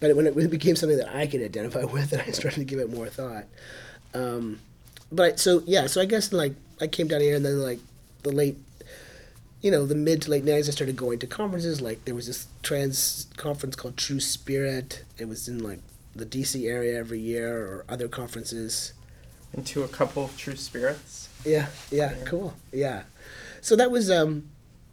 but 0.00 0.16
when 0.16 0.26
it, 0.26 0.50
became 0.50 0.74
something 0.74 0.98
that 0.98 1.14
i 1.14 1.26
could 1.26 1.42
identify 1.42 1.84
with 1.92 2.12
and 2.12 2.22
i 2.22 2.30
started 2.30 2.58
to 2.58 2.64
give 2.64 2.78
it 2.78 2.92
more 2.92 3.06
thought 3.06 3.44
um 4.14 4.58
but 5.12 5.40
so 5.40 5.62
yeah, 5.66 5.86
so 5.86 6.00
I 6.00 6.04
guess 6.04 6.32
like 6.32 6.54
I 6.80 6.86
came 6.86 7.08
down 7.08 7.20
here 7.20 7.36
and 7.36 7.44
then 7.44 7.60
like 7.60 7.80
the 8.22 8.30
late, 8.30 8.56
you 9.60 9.70
know, 9.70 9.86
the 9.86 9.94
mid 9.94 10.22
to 10.22 10.30
late 10.30 10.44
nineties, 10.44 10.68
I 10.68 10.72
started 10.72 10.96
going 10.96 11.18
to 11.20 11.26
conferences. 11.26 11.80
Like 11.80 12.04
there 12.04 12.14
was 12.14 12.26
this 12.26 12.46
trans 12.62 13.26
conference 13.36 13.76
called 13.76 13.96
True 13.96 14.20
Spirit. 14.20 15.04
It 15.18 15.28
was 15.28 15.48
in 15.48 15.62
like 15.62 15.80
the 16.14 16.26
DC 16.26 16.68
area 16.68 16.98
every 16.98 17.20
year 17.20 17.56
or 17.56 17.84
other 17.88 18.08
conferences. 18.08 18.92
Into 19.52 19.82
a 19.82 19.88
couple 19.88 20.24
of 20.24 20.36
true 20.36 20.54
spirits? 20.54 21.28
Yeah, 21.44 21.66
yeah, 21.90 22.14
cool. 22.26 22.54
Yeah. 22.72 23.04
So 23.60 23.76
that 23.76 23.90
was 23.90 24.10
um 24.10 24.50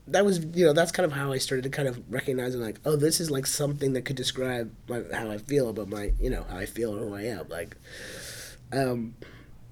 that 0.07 0.25
was 0.25 0.39
you 0.53 0.65
know 0.65 0.73
that's 0.73 0.91
kind 0.91 1.05
of 1.05 1.11
how 1.11 1.31
I 1.31 1.37
started 1.37 1.63
to 1.63 1.69
kind 1.69 1.87
of 1.87 2.01
recognizing 2.11 2.61
like 2.61 2.79
oh 2.85 2.95
this 2.95 3.19
is 3.19 3.29
like 3.29 3.45
something 3.45 3.93
that 3.93 4.03
could 4.03 4.15
describe 4.15 4.71
my, 4.87 5.03
how 5.13 5.29
I 5.29 5.37
feel 5.37 5.69
about 5.69 5.89
my 5.89 6.13
you 6.19 6.29
know 6.29 6.45
how 6.49 6.57
I 6.57 6.65
feel 6.65 6.93
and 6.93 7.01
who 7.09 7.15
I 7.15 7.23
am 7.23 7.47
like 7.49 7.75
um 8.71 9.15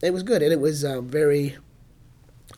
it 0.02 0.12
was 0.12 0.24
good 0.24 0.42
and 0.44 0.52
it 0.52 0.60
was 0.60 0.84
uh, 0.84 1.00
very 1.02 1.56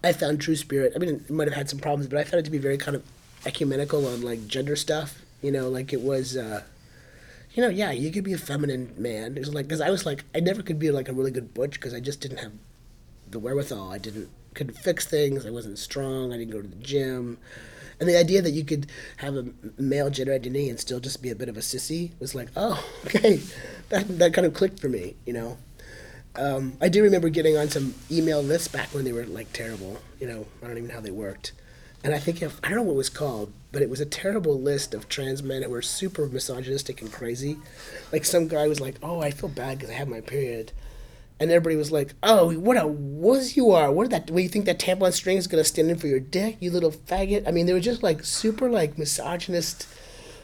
I 0.04 0.12
found 0.12 0.42
True 0.42 0.56
Spirit 0.56 0.94
I 0.96 1.00
mean 1.00 1.10
it 1.10 1.30
might 1.30 1.48
have 1.48 1.56
had 1.56 1.70
some 1.70 1.80
problems 1.80 2.08
but 2.08 2.18
I 2.18 2.24
found 2.24 2.40
it 2.40 2.46
to 2.46 2.52
be 2.52 2.58
very 2.58 2.78
kind 2.78 2.96
of 2.96 3.04
ecumenical 3.46 4.08
on 4.08 4.22
like 4.22 4.48
gender 4.48 4.76
stuff 4.76 5.22
you 5.44 5.52
know 5.52 5.70
like 5.70 5.94
it 5.94 6.02
was 6.02 6.36
uh 6.36 6.64
you 7.54 7.62
know 7.62 7.70
yeah 7.70 7.92
you 7.92 8.12
could 8.12 8.24
be 8.24 8.34
a 8.34 8.38
feminine 8.40 8.94
man 8.98 9.38
it 9.38 9.40
was 9.40 9.54
like 9.54 9.68
because 9.68 9.82
I 9.82 9.92
was 9.92 10.04
like 10.04 10.24
I 10.34 10.40
never 10.40 10.64
could 10.64 10.80
be 10.80 10.90
like 10.90 11.10
a 11.10 11.14
really 11.14 11.32
good 11.32 11.54
butch 11.54 11.74
because 11.74 11.94
I 11.94 12.00
just 12.00 12.22
didn't 12.22 12.40
have 12.40 12.54
the 13.32 13.40
wherewithal. 13.40 13.92
I 13.92 13.98
didn't 13.98 14.30
couldn't 14.54 14.78
fix 14.78 15.06
things. 15.06 15.46
I 15.46 15.52
wasn't 15.52 15.78
strong. 15.78 16.34
I 16.34 16.38
didn't 16.38 16.52
go 16.52 16.62
to 16.62 16.68
the 16.68 16.76
gym. 16.78 17.38
And 18.00 18.08
the 18.08 18.18
idea 18.18 18.42
that 18.42 18.52
you 18.52 18.64
could 18.64 18.88
have 19.18 19.36
a 19.36 19.46
male 19.78 20.10
gender 20.10 20.34
identity 20.34 20.70
and 20.70 20.80
still 20.80 21.00
just 21.00 21.22
be 21.22 21.30
a 21.30 21.36
bit 21.36 21.50
of 21.50 21.58
a 21.58 21.62
sissy 21.62 22.12
was 22.20 22.36
like, 22.36 22.50
oh, 22.56 22.84
okay, 23.06 23.40
that 23.90 24.08
that 24.20 24.34
kind 24.34 24.46
of 24.46 24.54
clicked 24.54 24.80
for 24.80 24.90
me, 24.90 25.16
you 25.26 25.34
know. 25.34 25.58
Um, 26.36 26.78
I 26.80 26.90
do 26.90 27.02
remember 27.02 27.30
getting 27.30 27.58
on 27.58 27.70
some 27.70 27.96
email 28.12 28.44
lists 28.44 28.68
back 28.68 28.94
when 28.94 29.04
they 29.04 29.14
were 29.14 29.26
like 29.26 29.52
terrible. 29.54 29.98
You 30.20 30.28
know, 30.28 30.46
I 30.62 30.68
don't 30.68 30.78
even 30.78 30.90
know 30.90 30.96
how 30.96 31.02
they 31.02 31.12
worked. 31.12 31.54
And 32.04 32.14
I 32.14 32.20
think 32.20 32.42
if 32.44 32.60
I 32.64 32.70
don't 32.70 32.78
know 32.78 32.84
what 32.84 32.94
it 32.94 32.98
was 32.98 33.10
called, 33.10 33.52
but 33.72 33.82
it 33.82 33.90
was 33.90 34.00
a 34.00 34.06
terrible 34.06 34.60
list 34.60 34.94
of 34.94 35.10
trans 35.10 35.42
men 35.42 35.62
that 35.62 35.70
were 35.70 35.82
super 35.82 36.28
misogynistic 36.28 37.02
and 37.02 37.12
crazy. 37.12 37.58
Like 38.12 38.24
some 38.24 38.48
guy 38.48 38.68
was 38.68 38.80
like, 38.80 38.96
"Oh, 39.02 39.20
I 39.20 39.32
feel 39.32 39.50
bad 39.50 39.80
because 39.80 39.90
I 39.90 39.96
have 39.96 40.08
my 40.08 40.22
period," 40.22 40.72
and 41.40 41.52
everybody 41.52 41.76
was 41.76 41.92
like, 41.92 42.14
"Oh, 42.24 42.54
what 42.54 42.78
a 42.78 42.88
wuss 42.88 43.56
you 43.56 43.72
are! 43.72 43.92
What 43.92 44.10
that? 44.10 44.32
What 44.32 44.44
you 44.44 44.50
think 44.50 44.66
that 44.66 44.80
tampon 44.80 45.14
string 45.14 45.38
is 45.38 45.48
gonna 45.48 45.64
stand 45.64 45.90
in 45.92 45.98
for 45.98 46.08
your 46.08 46.20
dick, 46.20 46.58
you 46.60 46.72
little 46.72 46.92
faggot?" 46.92 47.48
I 47.48 47.52
mean, 47.52 47.66
they 47.66 47.74
were 47.74 47.80
just 47.80 48.04
like 48.04 48.24
super 48.26 48.70
like 48.70 48.98
misogynist, 48.98 49.88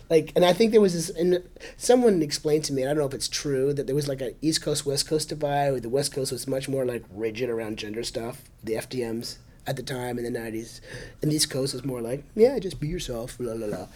like. 0.09 0.31
And 0.35 0.45
I 0.45 0.53
think 0.53 0.71
there 0.71 0.81
was 0.81 0.93
this, 0.93 1.09
and 1.09 1.43
someone 1.77 2.21
explained 2.21 2.63
to 2.65 2.73
me, 2.73 2.83
and 2.83 2.89
I 2.89 2.93
don't 2.93 3.01
know 3.01 3.07
if 3.07 3.13
it's 3.13 3.27
true, 3.27 3.73
that 3.73 3.87
there 3.87 3.95
was 3.95 4.07
like 4.07 4.21
an 4.21 4.35
East 4.41 4.61
Coast 4.61 4.85
West 4.85 5.07
Coast 5.07 5.29
divide. 5.29 5.71
Where 5.71 5.79
the 5.79 5.89
West 5.89 6.13
Coast 6.13 6.31
was 6.31 6.47
much 6.47 6.69
more 6.69 6.85
like 6.85 7.03
rigid 7.11 7.49
around 7.49 7.77
gender 7.77 8.03
stuff, 8.03 8.43
the 8.63 8.73
FTMs 8.73 9.37
at 9.65 9.77
the 9.77 9.83
time 9.83 10.19
in 10.19 10.25
the 10.25 10.39
'90s, 10.39 10.79
and 11.21 11.31
the 11.31 11.35
East 11.37 11.49
Coast 11.49 11.73
was 11.73 11.83
more 11.83 12.01
like, 12.01 12.23
"Yeah, 12.35 12.59
just 12.59 12.79
be 12.79 12.87
yourself." 12.87 13.37
La 13.39 13.53
la 13.53 13.65
la. 13.65 13.87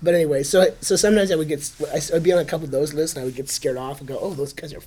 But 0.00 0.14
anyway, 0.14 0.44
so 0.44 0.72
so 0.80 0.94
sometimes 0.94 1.32
I 1.32 1.36
would 1.36 1.48
get, 1.48 1.68
I'd 2.14 2.22
be 2.22 2.32
on 2.32 2.38
a 2.38 2.44
couple 2.44 2.66
of 2.66 2.70
those 2.70 2.94
lists, 2.94 3.16
and 3.16 3.22
I 3.22 3.24
would 3.24 3.34
get 3.34 3.50
scared 3.50 3.76
off 3.76 3.98
and 3.98 4.06
go, 4.06 4.18
"Oh, 4.20 4.34
those 4.34 4.52
guys 4.52 4.72
are 4.72 4.82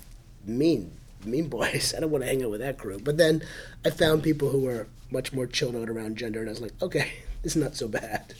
mean." 0.46 0.92
Mean 1.24 1.48
boys. 1.48 1.94
I 1.96 2.00
don't 2.00 2.10
want 2.10 2.24
to 2.24 2.28
hang 2.28 2.42
out 2.42 2.50
with 2.50 2.60
that 2.60 2.78
crew. 2.78 2.98
But 2.98 3.16
then 3.16 3.42
I 3.84 3.90
found 3.90 4.22
people 4.22 4.50
who 4.50 4.60
were 4.60 4.88
much 5.10 5.32
more 5.32 5.46
chilled 5.46 5.76
out 5.76 5.88
around 5.88 6.16
gender, 6.16 6.40
and 6.40 6.48
I 6.48 6.52
was 6.52 6.60
like, 6.60 6.80
okay, 6.82 7.12
this 7.42 7.56
is 7.56 7.62
not 7.62 7.76
so 7.76 7.88
bad. 7.88 8.34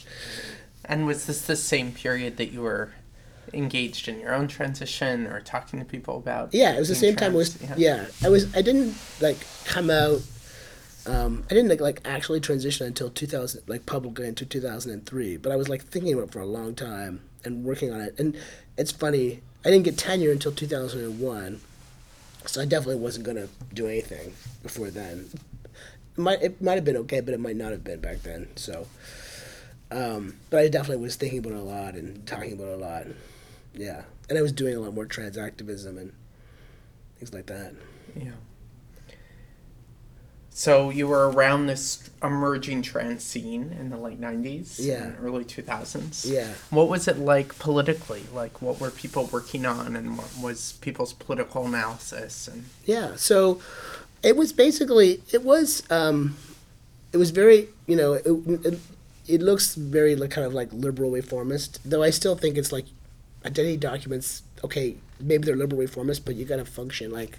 And 0.84 1.06
was 1.06 1.26
this 1.26 1.42
the 1.42 1.56
same 1.56 1.92
period 1.92 2.36
that 2.38 2.46
you 2.46 2.62
were 2.62 2.92
engaged 3.52 4.08
in 4.08 4.20
your 4.20 4.34
own 4.34 4.48
transition 4.48 5.26
or 5.26 5.40
talking 5.40 5.78
to 5.78 5.84
people 5.84 6.16
about? 6.16 6.54
Yeah, 6.54 6.74
it 6.74 6.78
was 6.78 6.88
the 6.88 6.94
same 6.94 7.16
time. 7.16 7.34
It 7.34 7.36
was 7.36 7.58
trans? 7.58 7.78
yeah. 7.78 8.06
I 8.24 8.28
was. 8.28 8.54
I 8.54 8.62
didn't 8.62 8.96
like 9.20 9.38
come 9.64 9.90
out. 9.90 10.20
Um, 11.06 11.44
I 11.50 11.54
didn't 11.54 11.70
like, 11.70 11.80
like 11.80 12.00
actually 12.04 12.40
transition 12.40 12.86
until 12.86 13.08
2000, 13.08 13.62
like 13.66 13.86
publicly 13.86 14.28
until 14.28 14.46
2003. 14.46 15.38
But 15.38 15.52
I 15.52 15.56
was 15.56 15.68
like 15.68 15.82
thinking 15.82 16.12
about 16.12 16.28
it 16.28 16.32
for 16.32 16.40
a 16.40 16.46
long 16.46 16.74
time 16.74 17.22
and 17.44 17.64
working 17.64 17.92
on 17.92 18.00
it. 18.00 18.14
And 18.18 18.36
it's 18.76 18.92
funny, 18.92 19.40
I 19.64 19.70
didn't 19.70 19.84
get 19.84 19.96
tenure 19.96 20.32
until 20.32 20.52
2001 20.52 21.60
so 22.48 22.62
I 22.62 22.64
definitely 22.64 22.96
wasn't 22.96 23.26
gonna 23.26 23.48
do 23.74 23.86
anything 23.86 24.32
before 24.62 24.90
then. 24.90 25.28
It 26.16 26.18
might 26.18 26.42
it 26.42 26.62
might 26.62 26.74
have 26.76 26.84
been 26.84 26.96
okay, 26.96 27.20
but 27.20 27.34
it 27.34 27.40
might 27.40 27.56
not 27.56 27.72
have 27.72 27.84
been 27.84 28.00
back 28.00 28.22
then. 28.22 28.48
So, 28.56 28.86
um, 29.90 30.36
but 30.48 30.60
I 30.60 30.68
definitely 30.68 31.02
was 31.02 31.16
thinking 31.16 31.40
about 31.40 31.52
it 31.52 31.58
a 31.58 31.62
lot 31.62 31.94
and 31.94 32.26
talking 32.26 32.54
about 32.54 32.68
a 32.68 32.76
lot. 32.76 33.06
Yeah, 33.74 34.02
and 34.28 34.38
I 34.38 34.42
was 34.42 34.52
doing 34.52 34.74
a 34.74 34.80
lot 34.80 34.94
more 34.94 35.04
trans 35.04 35.36
activism 35.36 35.98
and 35.98 36.12
things 37.18 37.34
like 37.34 37.46
that. 37.46 37.74
Yeah. 38.16 38.32
So 40.58 40.90
you 40.90 41.06
were 41.06 41.30
around 41.30 41.68
this 41.68 42.10
emerging 42.20 42.82
trans 42.82 43.22
scene 43.22 43.76
in 43.78 43.90
the 43.90 43.96
late 43.96 44.20
'90s, 44.20 44.80
Yeah. 44.80 45.04
and 45.04 45.16
early 45.22 45.44
2000s. 45.44 46.28
Yeah. 46.28 46.52
What 46.70 46.88
was 46.88 47.06
it 47.06 47.16
like 47.16 47.56
politically? 47.60 48.24
Like, 48.34 48.60
what 48.60 48.80
were 48.80 48.90
people 48.90 49.26
working 49.26 49.64
on, 49.64 49.94
and 49.94 50.18
what 50.18 50.26
was 50.42 50.72
people's 50.80 51.12
political 51.12 51.64
analysis? 51.64 52.48
And 52.48 52.64
Yeah, 52.84 53.14
so 53.14 53.60
it 54.24 54.36
was 54.36 54.52
basically 54.52 55.22
it 55.30 55.44
was 55.44 55.84
um, 55.90 56.36
it 57.12 57.18
was 57.18 57.30
very 57.30 57.68
you 57.86 57.94
know 57.94 58.14
it, 58.14 58.26
it, 58.66 58.80
it 59.28 59.40
looks 59.40 59.76
very 59.76 60.16
like 60.16 60.32
kind 60.32 60.44
of 60.44 60.54
like 60.54 60.72
liberal 60.72 61.12
reformist 61.12 61.78
though 61.88 62.02
I 62.02 62.10
still 62.10 62.34
think 62.34 62.58
it's 62.58 62.72
like 62.72 62.86
identity 63.46 63.76
documents 63.76 64.42
okay 64.64 64.96
maybe 65.20 65.44
they're 65.46 65.54
liberal 65.54 65.80
reformist 65.80 66.24
but 66.24 66.34
you 66.34 66.44
gotta 66.44 66.64
function 66.64 67.12
like 67.12 67.38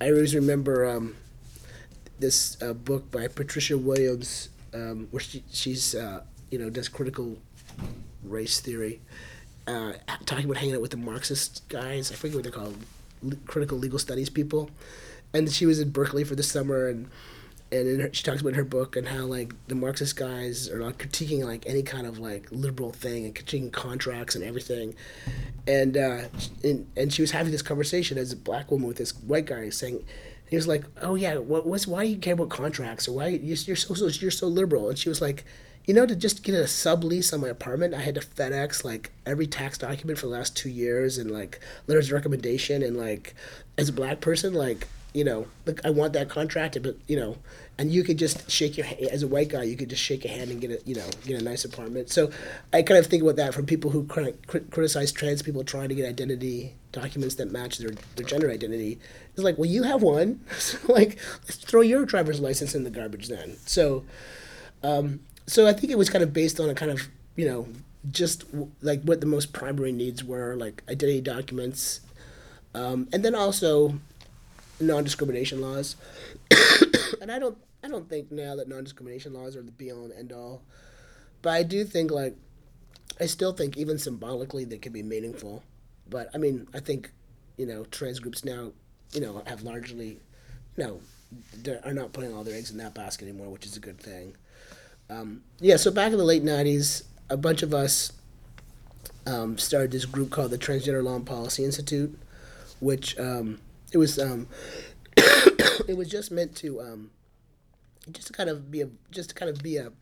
I 0.00 0.08
always 0.10 0.34
remember 0.34 0.84
um, 0.88 1.14
this 2.20 2.60
uh, 2.62 2.72
book 2.72 3.10
by 3.10 3.28
Patricia 3.28 3.76
Williams 3.76 4.50
um, 4.74 5.08
where 5.10 5.20
she 5.20 5.42
she's 5.50 5.94
uh, 5.94 6.22
you 6.50 6.58
know 6.58 6.70
does 6.70 6.88
critical 6.88 7.38
race 8.22 8.60
theory 8.60 9.00
uh, 9.66 9.92
talking 10.26 10.44
about 10.44 10.56
hanging 10.56 10.74
out 10.74 10.80
with 10.80 10.90
the 10.90 10.96
Marxist 10.96 11.68
guys. 11.68 12.10
I 12.10 12.14
forget 12.14 12.36
what 12.36 12.42
they're 12.44 12.52
called. 12.52 12.76
L- 13.24 13.38
critical 13.46 13.78
legal 13.78 13.98
studies 13.98 14.30
people. 14.30 14.70
And 15.32 15.50
she 15.50 15.66
was 15.66 15.78
in 15.78 15.90
Berkeley 15.90 16.24
for 16.24 16.34
the 16.34 16.42
summer 16.42 16.88
and 16.88 17.08
and 17.72 18.00
her, 18.00 18.10
she 18.12 18.24
talks 18.24 18.40
about 18.40 18.50
in 18.50 18.54
her 18.56 18.64
book 18.64 18.96
and 18.96 19.06
how 19.06 19.26
like 19.26 19.54
the 19.68 19.76
Marxist 19.76 20.16
guys 20.16 20.68
are 20.68 20.82
like 20.82 20.98
critiquing 20.98 21.44
like 21.44 21.64
any 21.66 21.84
kind 21.84 22.04
of 22.04 22.18
like 22.18 22.48
liberal 22.50 22.90
thing 22.90 23.24
and 23.26 23.34
critiquing 23.34 23.70
contracts 23.70 24.34
and 24.34 24.42
everything, 24.42 24.96
and 25.68 25.96
uh, 25.96 26.22
and 26.64 26.88
and 26.96 27.12
she 27.12 27.22
was 27.22 27.30
having 27.30 27.52
this 27.52 27.62
conversation 27.62 28.18
as 28.18 28.32
a 28.32 28.36
black 28.36 28.72
woman 28.72 28.88
with 28.88 28.96
this 28.96 29.12
white 29.18 29.46
guy 29.46 29.68
saying, 29.68 30.04
he 30.50 30.56
was 30.56 30.66
like, 30.66 30.84
oh 31.00 31.14
yeah, 31.14 31.36
what 31.36 31.64
what's 31.64 31.86
why 31.86 32.04
do 32.04 32.10
you 32.10 32.18
care 32.18 32.34
about 32.34 32.48
contracts? 32.48 33.06
Or 33.06 33.12
why 33.12 33.28
you're, 33.28 33.56
you're 33.56 33.76
so, 33.76 33.94
so 33.94 34.08
you're 34.08 34.32
so 34.32 34.48
liberal? 34.48 34.88
And 34.88 34.98
she 34.98 35.08
was 35.08 35.22
like, 35.22 35.44
you 35.86 35.94
know, 35.94 36.06
to 36.06 36.16
just 36.16 36.42
get 36.42 36.56
a 36.56 36.64
sublease 36.64 37.32
on 37.32 37.40
my 37.40 37.48
apartment, 37.48 37.94
I 37.94 38.00
had 38.00 38.16
to 38.16 38.20
FedEx 38.20 38.84
like 38.84 39.12
every 39.24 39.46
tax 39.46 39.78
document 39.78 40.18
for 40.18 40.26
the 40.26 40.32
last 40.32 40.56
two 40.56 40.68
years 40.68 41.18
and 41.18 41.30
like 41.30 41.60
letters 41.86 42.08
of 42.08 42.12
recommendation 42.12 42.82
and 42.82 42.96
like 42.96 43.34
as 43.78 43.88
a 43.88 43.92
black 43.92 44.20
person, 44.20 44.52
like 44.52 44.88
you 45.12 45.24
know, 45.24 45.46
like 45.66 45.84
I 45.84 45.90
want 45.90 46.12
that 46.12 46.28
contract, 46.28 46.80
but 46.82 46.96
you 47.08 47.16
know, 47.16 47.36
and 47.78 47.90
you 47.90 48.04
could 48.04 48.18
just 48.18 48.50
shake 48.50 48.76
your 48.76 48.86
as 49.10 49.22
a 49.22 49.28
white 49.28 49.48
guy, 49.48 49.64
you 49.64 49.76
could 49.76 49.90
just 49.90 50.02
shake 50.02 50.24
a 50.24 50.28
hand 50.28 50.50
and 50.50 50.60
get 50.60 50.70
a 50.70 50.80
you 50.84 50.94
know 50.94 51.08
get 51.24 51.40
a 51.40 51.44
nice 51.44 51.64
apartment. 51.64 52.10
So 52.10 52.30
I 52.72 52.82
kind 52.82 52.98
of 52.98 53.06
think 53.06 53.22
about 53.22 53.36
that 53.36 53.54
from 53.54 53.66
people 53.66 53.90
who 53.90 54.04
cri- 54.06 54.34
criticize 54.46 55.12
trans 55.12 55.42
people 55.42 55.64
trying 55.64 55.88
to 55.88 55.94
get 55.94 56.08
identity 56.08 56.74
documents 56.92 57.36
that 57.36 57.50
match 57.50 57.78
their, 57.78 57.90
their 58.16 58.26
gender 58.26 58.50
identity. 58.50 58.98
It's 59.34 59.44
like, 59.44 59.58
well, 59.58 59.70
you 59.70 59.82
have 59.84 60.02
one, 60.02 60.40
so 60.58 60.78
like 60.92 61.18
let's 61.42 61.56
throw 61.56 61.80
your 61.80 62.04
driver's 62.04 62.40
license 62.40 62.74
in 62.74 62.84
the 62.84 62.90
garbage 62.90 63.28
then. 63.28 63.56
So. 63.66 64.04
Um, 64.82 65.20
so 65.46 65.66
I 65.66 65.72
think 65.72 65.92
it 65.92 65.98
was 65.98 66.08
kind 66.08 66.22
of 66.22 66.32
based 66.32 66.60
on 66.60 66.70
a 66.70 66.74
kind 66.74 66.90
of 66.92 67.08
you 67.36 67.46
know 67.46 67.68
just 68.10 68.50
w- 68.52 68.70
like 68.80 69.02
what 69.02 69.20
the 69.20 69.26
most 69.26 69.52
primary 69.52 69.92
needs 69.92 70.24
were, 70.24 70.54
like 70.56 70.82
identity 70.88 71.20
documents, 71.20 72.00
um, 72.74 73.08
and 73.12 73.24
then 73.24 73.34
also 73.34 73.98
non-discrimination 74.80 75.60
laws. 75.60 75.96
and 77.20 77.30
I 77.30 77.38
don't 77.38 77.58
I 77.82 77.88
don't 77.88 78.08
think 78.08 78.30
now 78.30 78.56
that 78.56 78.68
non-discrimination 78.68 79.32
laws 79.32 79.56
are 79.56 79.62
the 79.62 79.70
be 79.70 79.92
all 79.92 80.04
and 80.04 80.12
end 80.12 80.32
all, 80.32 80.62
but 81.42 81.50
I 81.50 81.62
do 81.62 81.84
think 81.84 82.10
like 82.10 82.36
I 83.20 83.26
still 83.26 83.52
think 83.52 83.76
even 83.76 83.98
symbolically 83.98 84.64
they 84.64 84.78
can 84.78 84.92
be 84.92 85.02
meaningful. 85.02 85.62
But 86.08 86.30
I 86.34 86.38
mean 86.38 86.68
I 86.74 86.80
think 86.80 87.10
you 87.56 87.66
know 87.66 87.84
trans 87.84 88.18
groups 88.18 88.44
now 88.44 88.72
you 89.12 89.20
know 89.20 89.42
have 89.46 89.62
largely 89.62 90.18
you 90.76 90.84
know 90.84 91.00
are 91.84 91.94
not 91.94 92.12
putting 92.12 92.34
all 92.34 92.42
their 92.44 92.56
eggs 92.56 92.70
in 92.70 92.78
that 92.78 92.94
basket 92.94 93.28
anymore, 93.28 93.50
which 93.50 93.66
is 93.66 93.76
a 93.76 93.80
good 93.80 93.98
thing. 93.98 94.34
Um, 95.08 95.42
yeah, 95.60 95.76
so 95.76 95.90
back 95.90 96.12
in 96.12 96.18
the 96.18 96.24
late 96.24 96.44
'90s, 96.44 97.04
a 97.28 97.36
bunch 97.36 97.62
of 97.62 97.74
us 97.74 98.12
um, 99.26 99.58
started 99.58 99.90
this 99.90 100.04
group 100.04 100.30
called 100.30 100.50
the 100.50 100.58
Transgender 100.58 101.02
Law 101.02 101.16
and 101.16 101.26
Policy 101.26 101.64
Institute, 101.64 102.18
which 102.80 103.18
um, 103.18 103.60
it 103.92 103.98
was 103.98 104.18
um, 104.18 104.48
it 105.16 105.96
was 105.96 106.08
just 106.08 106.30
meant 106.30 106.56
to 106.56 106.80
um, 106.80 107.10
just 108.12 108.28
to 108.28 108.32
kind 108.32 108.50
of 108.50 108.70
be 108.70 108.82
a 108.82 108.88
just 109.10 109.30
to 109.30 109.34
kind 109.34 109.50
of 109.50 109.62
be 109.62 109.76
a 109.76 109.92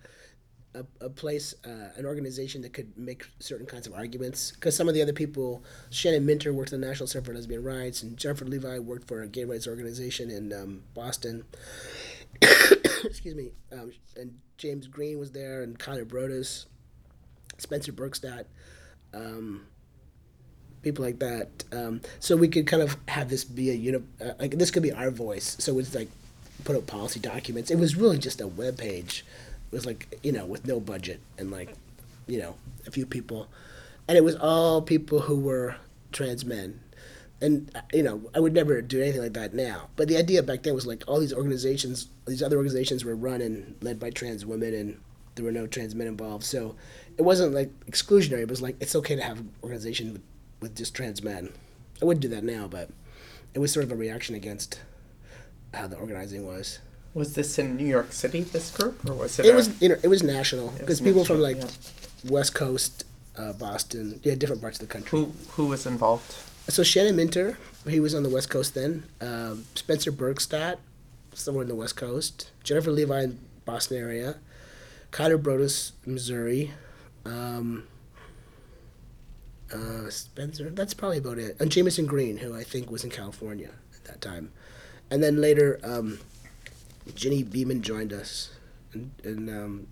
a, 0.75 0.85
a 1.01 1.11
place, 1.11 1.55
uh, 1.65 1.91
an 1.97 2.07
organization 2.07 2.63
that 2.63 2.73
could 2.73 2.97
make 2.97 3.27
certain 3.41 3.67
kinds 3.67 3.87
of 3.87 3.95
arguments. 3.95 4.53
Because 4.53 4.77
some 4.77 4.89
of 4.89 4.95
the 4.95 5.03
other 5.03 5.13
people, 5.13 5.63
Shannon 5.91 6.27
Minter 6.27 6.53
worked 6.53 6.73
at 6.73 6.81
the 6.81 6.87
National 6.87 7.07
Center 7.07 7.27
for 7.27 7.35
Lesbian 7.35 7.63
Rights, 7.63 8.03
and 8.03 8.17
Jennifer 8.17 8.45
Levi 8.45 8.79
worked 8.79 9.09
for 9.09 9.23
a 9.23 9.29
gay 9.29 9.45
rights 9.45 9.67
organization 9.67 10.31
in 10.31 10.53
um, 10.53 10.83
Boston. 10.95 11.45
Excuse 12.43 13.35
me, 13.35 13.51
um, 13.73 13.93
and 14.17 14.39
James 14.57 14.87
Green 14.87 15.19
was 15.19 15.33
there, 15.33 15.63
and 15.63 15.79
Kylar 15.79 16.07
Broadus, 16.07 16.67
Spencer 17.59 17.93
Bergstedt, 17.93 18.45
um, 19.15 19.67
people 20.83 21.05
like 21.05 21.19
that. 21.19 21.49
Um, 21.73 22.01
so 22.21 22.37
we 22.37 22.49
could 22.49 22.67
kind 22.67 22.83
of 22.83 22.97
have 23.09 23.29
this 23.29 23.45
be 23.45 23.71
a 23.71 23.75
uni- 23.75 24.05
uh, 24.25 24.33
like 24.39 24.53
this 24.53 24.71
could 24.71 24.83
be 24.83 24.93
our 24.93 25.11
voice. 25.11 25.57
So 25.59 25.79
it's 25.79 25.95
like 25.95 26.09
put 26.65 26.77
up 26.77 26.87
policy 26.87 27.21
documents. 27.21 27.71
It 27.71 27.79
was 27.79 27.97
really 27.97 28.19
just 28.19 28.41
a 28.41 28.47
web 28.47 28.79
page. 28.79 29.25
It 29.71 29.75
was 29.75 29.87
like 29.87 30.19
you 30.23 30.33
know 30.33 30.47
with 30.47 30.67
no 30.67 30.81
budget 30.81 31.21
and 31.37 31.51
like 31.51 31.75
you 32.27 32.39
know 32.39 32.57
a 32.87 32.91
few 32.91 33.07
people, 33.07 33.49
and 34.07 34.17
it 34.17 34.25
was 34.25 34.37
all 34.37 34.83
people 34.83 35.21
who 35.21 35.39
were 35.39 35.77
trans 36.13 36.45
men. 36.45 36.81
And 37.41 37.71
uh, 37.75 37.81
you 37.93 38.03
know, 38.03 38.23
I 38.35 38.41
would 38.41 38.53
never 38.53 38.81
do 38.83 39.01
anything 39.01 39.23
like 39.23 39.35
that 39.35 39.55
now. 39.55 39.89
But 39.97 40.09
the 40.09 40.17
idea 40.17 40.43
back 40.43 40.63
then 40.63 40.75
was 40.75 40.87
like 40.87 41.05
all 41.07 41.21
these 41.21 41.33
organizations, 41.35 42.09
these 42.27 42.43
other 42.43 42.57
organizations 42.57 43.05
were 43.05 43.15
run 43.15 43.41
and 43.41 43.77
led 43.81 44.01
by 44.01 44.11
trans 44.11 44.45
women, 44.45 44.75
and 44.75 45.01
there 45.35 45.45
were 45.45 45.53
no 45.53 45.67
trans 45.67 45.95
men 45.95 46.09
involved. 46.09 46.45
So 46.45 46.75
it 47.17 47.23
wasn't 47.23 47.55
like 47.55 47.71
exclusionary. 47.87 48.41
It 48.43 48.49
was 48.49 48.63
like 48.63 48.77
it's 48.81 48.97
okay 48.97 49.17
to 49.17 49.23
have 49.23 49.39
an 49.39 49.53
organization 49.63 50.13
with, 50.15 50.23
with 50.61 50.77
just 50.77 50.95
trans 50.95 51.23
men. 51.23 51.53
I 52.01 52.05
wouldn't 52.05 52.23
do 52.23 52.29
that 52.29 52.45
now, 52.45 52.69
but 52.69 52.91
it 53.55 53.59
was 53.59 53.73
sort 53.73 53.85
of 53.85 53.93
a 53.93 53.97
reaction 53.97 54.35
against 54.35 54.81
how 55.75 55.87
the 55.87 55.97
organizing 55.97 56.47
was. 56.47 56.79
Was 57.15 57.35
this 57.35 57.59
in 57.59 57.77
New 57.77 57.87
York 57.87 58.13
City, 58.13 58.43
this 58.43 58.71
group, 58.71 59.05
or 59.09 59.15
was 59.15 59.39
it? 59.39 59.47
It 59.47 59.51
a- 59.53 59.57
was 59.57 59.83
you 59.83 59.89
know 59.89 59.97
it 60.03 60.09
was 60.09 60.23
national 60.23 60.69
because 60.79 61.01
people 61.01 61.25
from 61.25 61.41
like 61.41 61.57
yeah. 61.57 61.67
West 62.29 62.55
Coast, 62.55 63.05
uh, 63.37 63.53
Boston, 63.55 64.21
yeah, 64.23 64.35
different 64.35 64.61
parts 64.61 64.81
of 64.81 64.87
the 64.87 64.93
country. 64.93 65.19
Who 65.19 65.33
who 65.53 65.67
was 65.67 65.87
involved? 65.87 66.35
So 66.69 66.83
Shannon 66.83 67.17
Minter, 67.17 67.59
he 67.89 67.99
was 67.99 68.15
on 68.15 68.23
the 68.23 68.29
West 68.29 68.51
Coast 68.51 68.75
then. 68.75 69.05
Um, 69.23 69.65
Spencer 69.75 70.13
Bergstedt, 70.13 70.77
somewhere 71.33 71.63
in 71.63 71.69
the 71.69 71.75
West 71.75 71.97
Coast. 71.97 72.51
Jennifer 72.63 72.91
Levi 72.91 73.23
in 73.23 73.39
Boston 73.65 73.97
area. 73.97 74.37
Kylar 75.11 75.43
Broadus, 75.43 75.93
Missouri. 76.05 76.73
Um, 77.25 77.85
uh, 79.73 80.11
Spencer, 80.11 80.71
that's 80.71 80.95
probably 80.95 81.19
about 81.19 81.39
it. 81.39 81.57
And 81.61 81.71
Jamison 81.71 82.07
Green, 82.07 82.39
who 82.39 82.55
I 82.55 82.65
think 82.65 82.91
was 82.91 83.05
in 83.05 83.11
California 83.11 83.71
at 83.95 84.05
that 84.05 84.21
time. 84.21 84.53
And 85.11 85.23
then 85.23 85.41
later, 85.41 85.81
um, 85.83 86.19
Genny 87.11 87.45
Beemyn 87.45 87.81
joined 87.81 88.13
us. 88.13 88.51
And, 88.93 89.11
and, 89.25 89.49
um, 89.51 89.87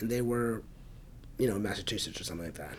and 0.00 0.10
they 0.10 0.20
were, 0.22 0.62
you 1.38 1.48
know, 1.48 1.58
Massachusetts 1.58 2.20
or 2.20 2.24
something 2.24 2.46
like 2.46 2.54
that. 2.54 2.74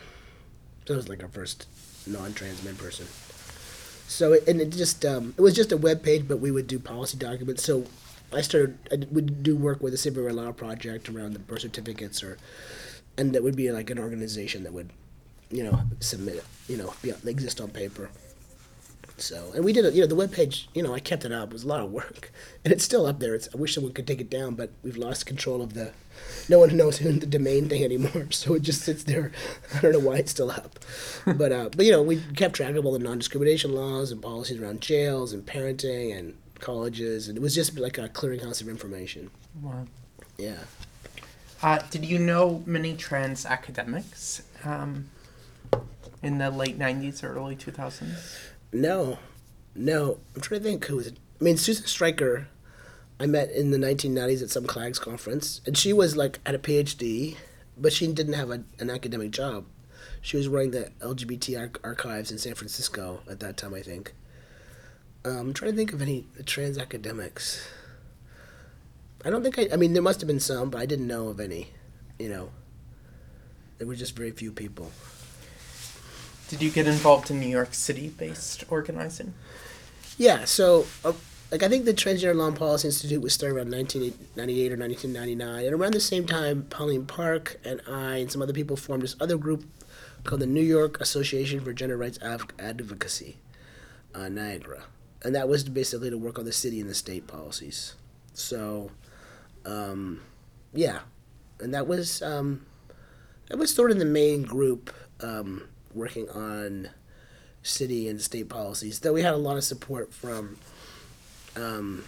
So 0.86 0.94
it 0.94 0.98
was 0.98 1.10
like 1.10 1.22
our 1.22 1.30
first 1.30 1.68
non-trans 2.08 2.64
men 2.64 2.76
person. 2.76 3.06
So 4.08 4.34
it, 4.34 4.48
and 4.48 4.62
it 4.62 4.70
just 4.70 5.06
um, 5.06 5.34
it 5.38 5.42
was 5.42 5.54
just 5.54 5.72
a 5.74 5.78
web 5.78 6.02
page, 6.02 6.28
but 6.28 6.40
we 6.40 6.50
would 6.50 6.66
do 6.68 6.80
policy 6.80 7.18
documents. 7.18 7.64
So 7.64 7.86
I 8.32 8.42
started 8.42 8.78
I 8.92 9.06
would 9.12 9.44
do 9.44 9.56
work 9.56 9.82
with 9.82 9.92
the 9.92 9.98
Civil 9.98 10.32
Law 10.32 10.54
Project 10.54 11.10
around 11.10 11.34
the 11.34 11.40
birth 11.40 11.62
certificates, 11.62 12.24
or 12.24 12.38
and 13.18 13.34
that 13.34 13.44
would 13.44 13.58
be 13.58 13.70
like 13.72 13.90
an 13.90 14.00
organization 14.00 14.64
that 14.64 14.72
would, 14.72 14.92
you 15.52 15.64
know, 15.64 15.82
submit 16.00 16.36
it, 16.36 16.46
you 16.68 16.78
know, 16.78 16.94
be, 17.02 17.14
exist 17.26 17.62
on 17.62 17.70
paper. 17.70 18.10
So 19.18 19.52
and 19.56 19.66
we 19.66 19.74
did 19.74 19.86
it. 19.86 19.94
You 19.96 20.02
know, 20.02 20.08
the 20.08 20.16
web 20.16 20.32
page. 20.32 20.70
You 20.76 20.84
know, 20.84 20.94
I 20.94 21.00
kept 21.00 21.26
it 21.26 21.32
up. 21.32 21.50
It 21.50 21.54
was 21.54 21.64
a 21.64 21.68
lot 21.68 21.82
of 21.82 21.92
work, 21.92 22.32
and 22.64 22.72
it's 22.72 22.84
still 22.84 23.06
up 23.06 23.20
there. 23.20 23.34
It's, 23.34 23.50
I 23.54 23.58
wish 23.58 23.74
someone 23.74 23.94
could 23.94 24.06
take 24.06 24.22
it 24.22 24.30
down, 24.30 24.56
but 24.56 24.70
we've 24.84 24.98
lost 24.98 25.26
control 25.26 25.62
of 25.62 25.74
the. 25.74 25.92
No 26.50 26.60
one 26.60 26.76
knows 26.78 27.00
who 27.00 27.12
the 27.14 27.26
domain 27.26 27.68
thing 27.68 27.84
anymore, 27.84 28.28
so 28.32 28.54
it 28.54 28.62
just 28.62 28.82
sits 28.82 29.04
there. 29.04 29.32
I 29.76 29.82
don't 29.82 29.94
know 29.94 30.00
why 30.00 30.18
it's 30.18 30.32
still 30.32 30.52
up, 30.52 30.80
but 31.26 31.52
uh, 31.52 31.70
but 31.76 31.86
you 31.86 31.92
know, 31.92 32.04
we 32.04 32.22
kept 32.36 32.56
track 32.56 32.76
of 32.76 32.86
all 32.86 32.94
the 32.94 33.00
non-discrimination 33.00 33.74
laws 33.74 34.12
and 34.12 34.22
policies 34.22 34.60
around 34.60 34.82
jails 34.82 35.34
and 35.34 35.46
parenting 35.46 36.18
and 36.18 36.36
colleges, 36.60 37.28
and 37.28 37.38
it 37.38 37.42
was 37.42 37.56
just 37.56 37.78
like 37.80 37.98
a 37.98 38.10
clearinghouse 38.10 38.62
of 38.62 38.70
information. 38.70 39.32
Wow. 39.62 39.88
Yeah. 40.38 40.60
Uh, 41.64 41.80
did 41.90 42.06
you 42.06 42.20
know 42.20 42.62
many 42.68 42.96
trans 42.96 43.46
academics 43.46 44.44
um, 44.64 45.10
in 46.22 46.38
the 46.38 46.50
late 46.50 46.78
'90s, 46.78 47.24
or 47.24 47.36
early 47.36 47.56
2000s? 47.56 48.38
No, 48.72 49.20
no. 49.76 50.20
I'm 50.36 50.42
trying 50.42 50.62
to 50.62 50.66
think 50.66 50.86
who 50.86 50.98
was. 50.98 51.08
It. 51.08 51.18
I 51.40 51.44
mean, 51.44 51.58
Susan 51.58 51.86
Stryker, 51.86 52.48
I 53.20 53.26
met 53.26 53.52
in 53.52 53.72
the 53.72 53.78
1990s 53.78 54.42
at 54.42 54.50
some 54.50 54.66
CLAGS 54.66 55.00
conference, 55.00 55.62
and 55.66 55.78
she 55.78 55.94
was 55.94 56.18
like 56.18 56.40
at 56.46 56.56
a 56.56 56.60
PhD, 56.60 57.36
but 57.78 57.94
she 57.94 58.08
didn't 58.08 58.34
have 58.34 58.50
a, 58.50 58.64
an 58.80 58.90
academic 58.90 59.32
job. 59.32 59.66
She 60.22 60.38
was 60.38 60.48
running 60.48 60.72
the 60.72 60.92
LGBT 61.00 61.60
ar- 61.60 61.90
archives 61.90 62.32
in 62.32 62.38
San 62.38 62.56
Francisco 62.56 63.22
at 63.30 63.40
that 63.40 63.56
time, 63.56 63.74
I 63.74 63.82
think. 63.82 64.14
Um, 65.24 65.38
I'm 65.38 65.54
trying 65.54 65.72
to 65.72 65.78
think 65.78 65.94
of 65.94 66.02
any 66.02 66.28
trans 66.46 66.78
academics. 66.78 67.68
I 69.26 69.30
don't 69.30 69.44
think 69.44 69.60
I. 69.60 69.68
I 69.74 69.76
mean, 69.76 69.94
there 69.94 70.02
must 70.02 70.22
have 70.22 70.28
been 70.28 70.40
some, 70.40 70.70
but 70.70 70.80
I 70.80 70.86
didn't 70.86 71.08
know 71.08 71.28
of 71.28 71.40
any. 71.40 71.70
You 72.20 72.30
know, 72.30 72.50
there 73.78 73.88
were 73.88 73.96
just 73.96 74.16
very 74.16 74.32
few 74.32 74.52
people. 74.52 74.92
Did 76.48 76.62
you 76.62 76.72
get 76.72 76.88
involved 76.88 77.30
in 77.30 77.40
New 77.40 77.48
York 77.48 77.74
City-based 77.74 78.64
organizing? 78.70 79.34
Yeah, 80.18 80.46
so 80.46 80.88
uh, 81.04 81.14
like 81.52 81.64
I 81.64 81.68
think 81.68 81.86
the 81.86 81.94
Transgender 81.94 82.36
Law 82.36 82.48
and 82.48 82.58
Policy 82.58 82.88
Institute 82.88 83.22
was 83.22 83.34
started 83.34 83.56
around 83.56 83.72
1998 83.72 84.72
or 84.72 84.78
1999, 84.78 85.66
and 85.66 85.74
around 85.74 85.94
the 85.94 86.00
same 86.00 86.26
time, 86.26 86.64
Pauline 86.64 87.06
Park 87.06 87.60
and 87.64 87.82
I 87.88 88.18
and 88.18 88.32
some 88.32 88.42
other 88.42 88.54
people 88.54 88.76
formed 88.76 89.04
this 89.04 89.16
other 89.20 89.38
group 89.38 89.66
called 90.24 90.42
the 90.42 90.48
New 90.48 90.64
York 90.64 91.00
Association 91.00 91.60
for 91.60 91.74
Gender 91.74 91.98
Rights 91.98 92.20
Advocacy, 92.22 93.38
uh, 94.16 94.20
NYAGRA, 94.20 94.84
and 95.24 95.36
that 95.36 95.48
was 95.48 95.64
basically 95.64 96.10
to 96.10 96.18
work 96.18 96.40
on 96.40 96.46
the 96.46 96.54
city 96.54 96.80
and 96.80 96.90
the 96.90 96.96
state 96.96 97.28
policies. 97.28 97.96
So, 98.34 98.92
um, 99.66 100.22
yeah, 100.74 101.00
and 101.60 101.74
that 101.74 101.88
was 101.88 102.22
um, 102.22 102.66
that 103.50 103.58
was 103.58 103.74
sort 103.74 103.92
of 103.92 104.00
the 104.00 104.06
main 104.06 104.44
group 104.44 104.94
um, 105.22 105.68
working 105.98 106.30
on 106.30 106.90
city 107.64 108.08
and 108.08 108.22
state 108.22 108.50
policies. 108.50 109.00
Though 109.00 109.14
we 109.14 109.22
had 109.22 109.34
a 109.34 109.38
lot 109.38 109.58
of 109.58 109.64
support 109.64 110.14
from, 110.14 110.58
um, 111.56 112.04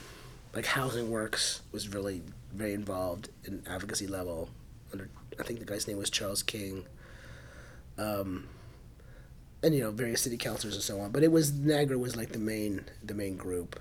like 0.53 0.65
Housing 0.65 1.09
Works 1.09 1.61
was 1.71 1.89
really 1.89 2.21
very 2.53 2.73
involved 2.73 3.29
in 3.45 3.63
advocacy 3.67 4.07
level. 4.07 4.49
Under 4.91 5.09
I 5.39 5.43
think 5.43 5.59
the 5.59 5.65
guy's 5.65 5.87
name 5.87 5.97
was 5.97 6.09
Charles 6.09 6.43
King. 6.43 6.85
Um, 7.97 8.47
and 9.61 9.75
you 9.75 9.81
know 9.81 9.91
various 9.91 10.21
city 10.21 10.37
councilors 10.37 10.75
and 10.75 10.83
so 10.83 10.99
on. 11.01 11.11
But 11.11 11.23
it 11.23 11.31
was 11.31 11.51
NYAGRA 11.51 11.99
was 11.99 12.15
like 12.15 12.29
the 12.31 12.39
main 12.39 12.85
the 13.03 13.13
main 13.13 13.35
group. 13.37 13.79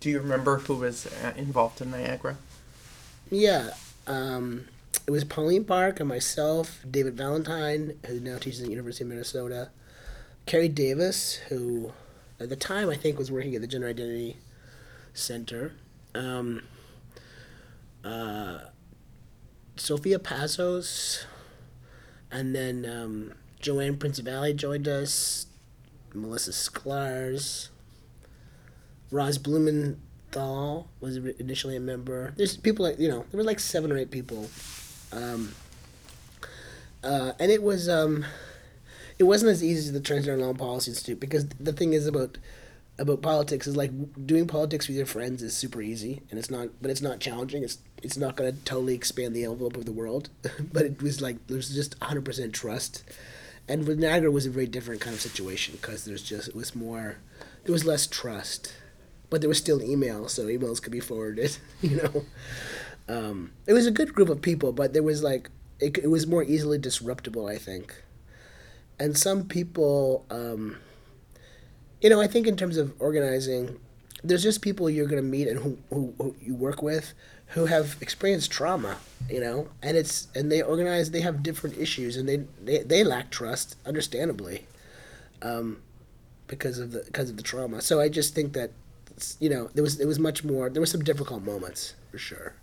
Do 0.00 0.10
you 0.10 0.18
remember 0.18 0.58
who 0.58 0.76
was 0.76 1.06
uh, 1.06 1.32
involved 1.36 1.80
in 1.80 1.92
NYAGRA? 1.92 2.36
Yeah. 3.30 3.70
Um, 4.06 4.66
it 5.06 5.10
was 5.10 5.24
Pauline 5.24 5.64
Park 5.64 6.00
and 6.00 6.08
myself, 6.08 6.84
David 6.88 7.16
Valentine, 7.16 7.98
who 8.06 8.20
now 8.20 8.38
teaches 8.38 8.60
at 8.60 8.66
the 8.66 8.70
University 8.70 9.04
of 9.04 9.10
Minnesota, 9.10 9.70
Carrie 10.46 10.68
Davis, 10.68 11.36
who 11.48 11.92
at 12.38 12.48
the 12.48 12.56
time 12.56 12.88
I 12.88 12.96
think 12.96 13.18
was 13.18 13.30
working 13.30 13.54
at 13.54 13.60
the 13.60 13.66
Gender 13.66 13.88
Identity 13.88 14.36
Center, 15.14 15.72
um, 16.14 16.62
uh, 18.04 18.58
Sophia 19.76 20.18
Pazos, 20.18 21.24
and 22.30 22.54
then 22.54 22.84
um, 22.86 23.34
Joann 23.60 23.96
Prinzivalli 23.96 24.56
joined 24.56 24.88
us, 24.88 25.46
Melissa 26.14 26.50
Sklarz, 26.50 27.68
Roz 29.10 29.38
Blumenthal 29.38 30.88
was 31.00 31.16
initially 31.16 31.76
a 31.76 31.80
member. 31.80 32.32
There's 32.36 32.56
people 32.56 32.86
like 32.86 32.98
you 32.98 33.08
know 33.08 33.24
there 33.30 33.38
were 33.38 33.44
like 33.44 33.60
seven 33.60 33.92
or 33.92 33.98
eight 33.98 34.10
people, 34.10 34.48
um, 35.12 35.54
uh, 37.04 37.32
and 37.38 37.50
it 37.50 37.62
was 37.62 37.88
um, 37.88 38.24
it 39.18 39.24
wasn't 39.24 39.50
as 39.50 39.62
easy 39.62 39.88
as 39.88 39.92
the 39.92 40.00
Transgender 40.00 40.38
Law 40.38 40.54
Policy 40.54 40.90
Institute 40.90 41.20
because 41.20 41.48
the 41.48 41.72
thing 41.72 41.92
is 41.92 42.06
about 42.06 42.38
about 42.98 43.22
politics 43.22 43.66
is 43.66 43.76
like 43.76 43.90
doing 44.26 44.46
politics 44.46 44.86
with 44.86 44.96
your 44.96 45.06
friends 45.06 45.42
is 45.42 45.56
super 45.56 45.80
easy 45.80 46.22
and 46.30 46.38
it's 46.38 46.50
not 46.50 46.68
but 46.80 46.90
it's 46.90 47.02
not 47.02 47.20
challenging. 47.20 47.62
It's 47.62 47.78
it's 48.02 48.16
not 48.16 48.36
going 48.36 48.52
to 48.52 48.64
totally 48.64 48.94
expand 48.94 49.34
the 49.34 49.44
envelope 49.44 49.76
of 49.76 49.84
the 49.84 49.92
world 49.92 50.30
but 50.72 50.84
it 50.84 51.02
was 51.02 51.20
like 51.20 51.46
there's 51.46 51.74
just 51.74 51.98
100% 52.00 52.52
trust. 52.52 53.02
And 53.68 53.86
with 53.86 54.00
NYAGRA 54.00 54.32
was 54.32 54.46
a 54.46 54.50
very 54.50 54.66
different 54.66 55.00
kind 55.00 55.14
of 55.14 55.20
situation 55.20 55.76
because 55.80 56.04
there's 56.04 56.22
just 56.22 56.48
it 56.48 56.54
was 56.54 56.74
more 56.74 57.18
there 57.64 57.72
was 57.72 57.84
less 57.84 58.06
trust 58.06 58.74
but 59.30 59.40
there 59.40 59.48
was 59.48 59.58
still 59.58 59.82
email 59.82 60.28
so 60.28 60.46
emails 60.46 60.82
could 60.82 60.92
be 60.92 61.00
forwarded 61.00 61.56
you 61.80 61.96
know 61.96 62.24
um, 63.08 63.52
it 63.66 63.72
was 63.72 63.86
a 63.86 63.90
good 63.90 64.14
group 64.14 64.28
of 64.28 64.40
people 64.40 64.72
but 64.72 64.92
there 64.92 65.02
was 65.02 65.22
like 65.22 65.50
it, 65.80 65.98
it 65.98 66.08
was 66.08 66.26
more 66.26 66.44
easily 66.44 66.78
disruptible 66.78 67.46
i 67.46 67.56
think 67.56 68.02
and 68.98 69.18
some 69.18 69.44
people 69.44 70.24
um, 70.30 70.76
you 72.02 72.10
know, 72.10 72.20
I 72.20 72.26
think 72.26 72.46
in 72.46 72.56
terms 72.56 72.76
of 72.76 72.92
organizing, 72.98 73.78
there's 74.24 74.42
just 74.42 74.60
people 74.60 74.90
you're 74.90 75.06
going 75.06 75.22
to 75.22 75.28
meet 75.28 75.48
and 75.48 75.60
who, 75.60 75.78
who, 75.90 76.12
who, 76.18 76.34
you 76.40 76.54
work 76.54 76.82
with 76.82 77.14
who 77.48 77.66
have 77.66 77.96
experienced 78.00 78.50
trauma, 78.50 78.96
you 79.30 79.38
know, 79.40 79.68
and 79.82 79.96
it's 79.96 80.26
and 80.34 80.50
they 80.50 80.62
organize. 80.62 81.10
They 81.10 81.20
have 81.20 81.42
different 81.42 81.76
issues, 81.78 82.16
and 82.16 82.28
they 82.28 82.44
they, 82.62 82.78
they 82.82 83.04
lack 83.04 83.30
trust, 83.30 83.76
understandably, 83.84 84.66
um, 85.42 85.82
because 86.46 86.78
of 86.78 86.92
the 86.92 87.02
because 87.04 87.30
of 87.30 87.36
the 87.36 87.42
trauma. 87.42 87.82
So 87.82 88.00
I 88.00 88.08
just 88.08 88.34
think 88.34 88.54
that, 88.54 88.70
you 89.38 89.50
know, 89.50 89.68
there 89.74 89.82
was 89.82 90.00
it 90.00 90.06
was 90.06 90.18
much 90.18 90.42
more. 90.44 90.70
There 90.70 90.80
were 90.80 90.86
some 90.86 91.04
difficult 91.04 91.44
moments 91.44 91.94
for 92.10 92.18
sure. 92.18 92.54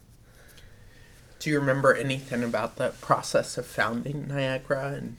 Do 1.40 1.50
you 1.50 1.58
remember 1.60 1.96
anything 1.96 2.44
about 2.44 2.76
the 2.76 2.90
process 3.00 3.58
of 3.58 3.66
founding 3.66 4.26
NYAGRA 4.26 4.98
and 4.98 5.18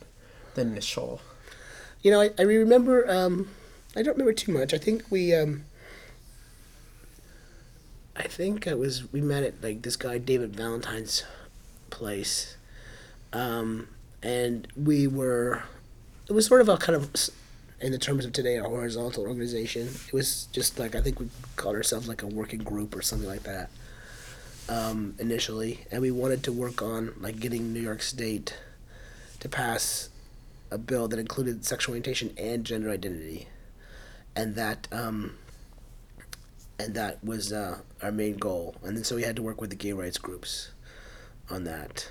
the 0.54 0.60
initial? 0.60 1.22
You 2.02 2.10
know, 2.10 2.20
I, 2.20 2.30
I 2.38 2.42
remember. 2.42 3.10
Um, 3.10 3.48
I 3.96 4.02
don't 4.02 4.12
remember 4.12 4.32
too 4.34 4.52
much. 4.52 4.72
I 4.72 4.78
think 4.78 5.04
we, 5.10 5.34
um, 5.34 5.64
I 8.14 8.24
think 8.24 8.66
it 8.66 8.78
was 8.78 9.10
we 9.12 9.20
met 9.20 9.44
at 9.44 9.62
like 9.62 9.82
this 9.82 9.96
guy 9.96 10.18
David 10.18 10.54
Valentine's 10.54 11.24
place, 11.88 12.56
um, 13.32 13.88
and 14.22 14.68
we 14.76 15.06
were. 15.06 15.62
It 16.28 16.32
was 16.32 16.46
sort 16.46 16.60
of 16.60 16.68
a 16.68 16.76
kind 16.76 16.94
of, 16.94 17.10
in 17.80 17.90
the 17.90 17.98
terms 17.98 18.24
of 18.24 18.32
today, 18.32 18.56
a 18.56 18.62
horizontal 18.62 19.26
organization. 19.26 19.88
It 20.06 20.12
was 20.12 20.46
just 20.52 20.78
like 20.78 20.94
I 20.94 21.00
think 21.00 21.18
we 21.18 21.28
called 21.56 21.76
ourselves 21.76 22.08
like 22.08 22.22
a 22.22 22.26
working 22.26 22.60
group 22.60 22.94
or 22.94 23.00
something 23.02 23.28
like 23.28 23.42
that. 23.44 23.70
Um, 24.70 25.16
initially, 25.18 25.80
and 25.90 26.00
we 26.00 26.12
wanted 26.12 26.44
to 26.44 26.52
work 26.52 26.80
on 26.80 27.12
like 27.20 27.40
getting 27.40 27.72
New 27.72 27.80
York 27.80 28.02
State 28.02 28.56
to 29.40 29.48
pass 29.48 30.10
a 30.70 30.78
bill 30.78 31.08
that 31.08 31.18
included 31.18 31.64
sexual 31.64 31.94
orientation 31.94 32.32
and 32.38 32.64
gender 32.64 32.88
identity 32.88 33.48
and 34.36 34.54
that 34.54 34.88
um, 34.92 35.34
and 36.78 36.94
that 36.94 37.22
was 37.22 37.52
uh, 37.52 37.78
our 38.02 38.12
main 38.12 38.36
goal. 38.36 38.74
And 38.82 38.96
then 38.96 39.04
so 39.04 39.16
we 39.16 39.22
had 39.22 39.36
to 39.36 39.42
work 39.42 39.60
with 39.60 39.70
the 39.70 39.76
gay 39.76 39.92
rights 39.92 40.18
groups 40.18 40.70
on 41.50 41.64
that. 41.64 42.10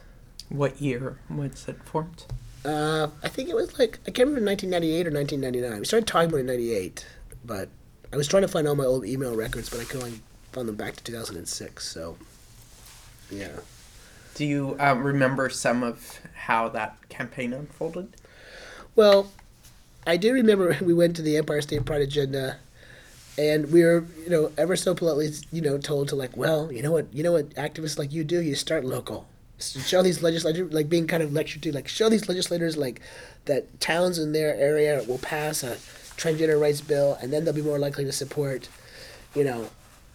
What 0.50 0.82
year 0.82 1.20
was 1.30 1.68
it 1.68 1.84
formed? 1.84 2.26
Uh, 2.66 3.08
I 3.24 3.30
think 3.30 3.50
it 3.50 3.56
was 3.56 3.80
like 3.80 4.00
I 4.08 4.12
can't 4.12 4.30
remember 4.30 4.46
1998 4.46 5.08
or 5.08 5.12
1999. 5.12 5.80
We 5.80 5.86
started 5.86 6.08
talking 6.08 6.30
about 6.30 6.38
it 6.38 6.42
in 6.42 6.48
'98, 6.48 7.08
but 7.46 7.70
I 8.12 8.18
was 8.18 8.28
trying 8.28 8.42
to 8.42 8.48
find 8.48 8.68
all 8.68 8.76
my 8.76 8.86
old 8.86 9.06
email 9.06 9.36
records, 9.36 9.70
but 9.70 9.80
I 9.80 9.86
could 9.86 10.04
only 10.04 10.20
find 10.52 10.68
them 10.68 10.76
back 10.76 10.96
to 10.98 11.04
2006. 11.04 11.88
So, 11.88 12.18
yeah. 13.32 13.60
Do 14.36 14.46
you 14.46 14.78
um, 14.80 15.04
remember 15.04 15.50
some 15.50 15.84
of 15.84 16.20
how 16.34 16.70
that 16.70 16.98
campaign 17.10 17.54
unfolded? 17.54 18.16
Well, 18.96 19.32
I 20.08 20.18
do 20.18 20.34
remember 20.34 20.78
we 20.82 20.94
went 20.94 21.16
to 21.18 21.22
the 21.22 21.38
Empire 21.38 21.62
State 21.62 21.86
Pride 21.86 22.02
agenda, 22.02 22.58
and 23.38 23.72
we 23.72 23.84
were, 23.84 24.06
you 24.24 24.30
know, 24.30 24.52
ever 24.58 24.76
so 24.76 24.96
politely, 24.96 25.32
you 25.52 25.62
know, 25.62 25.78
told 25.78 26.10
to 26.10 26.16
like, 26.16 26.36
well, 26.36 26.72
you 26.72 26.82
know 26.82 26.92
what, 26.92 27.14
you 27.14 27.24
know 27.24 27.34
what, 27.34 27.50
activists 27.52 27.98
like 27.98 28.12
you 28.12 28.24
do, 28.24 28.42
you 28.42 28.56
start 28.56 28.86
local. 28.86 29.28
Show 29.60 30.02
these 30.02 30.24
legislators, 30.24 30.72
like 30.72 30.88
being 30.88 31.06
kind 31.06 31.22
of 31.22 31.34
lectured 31.34 31.62
to, 31.64 31.74
like 31.74 31.90
show 31.90 32.08
these 32.08 32.30
legislators, 32.30 32.78
like 32.78 33.02
that 33.46 33.80
towns 33.82 34.18
in 34.18 34.32
their 34.32 34.56
area 34.56 35.04
will 35.06 35.18
pass 35.18 35.64
a 35.64 35.76
transgender 36.16 36.60
rights 36.60 36.82
bill, 36.82 37.18
and 37.22 37.32
then 37.34 37.44
they'll 37.44 37.54
be 37.54 37.62
more 37.62 37.80
likely 37.80 38.06
to 38.06 38.12
support, 38.12 38.70
you 39.36 39.44
know, 39.44 39.70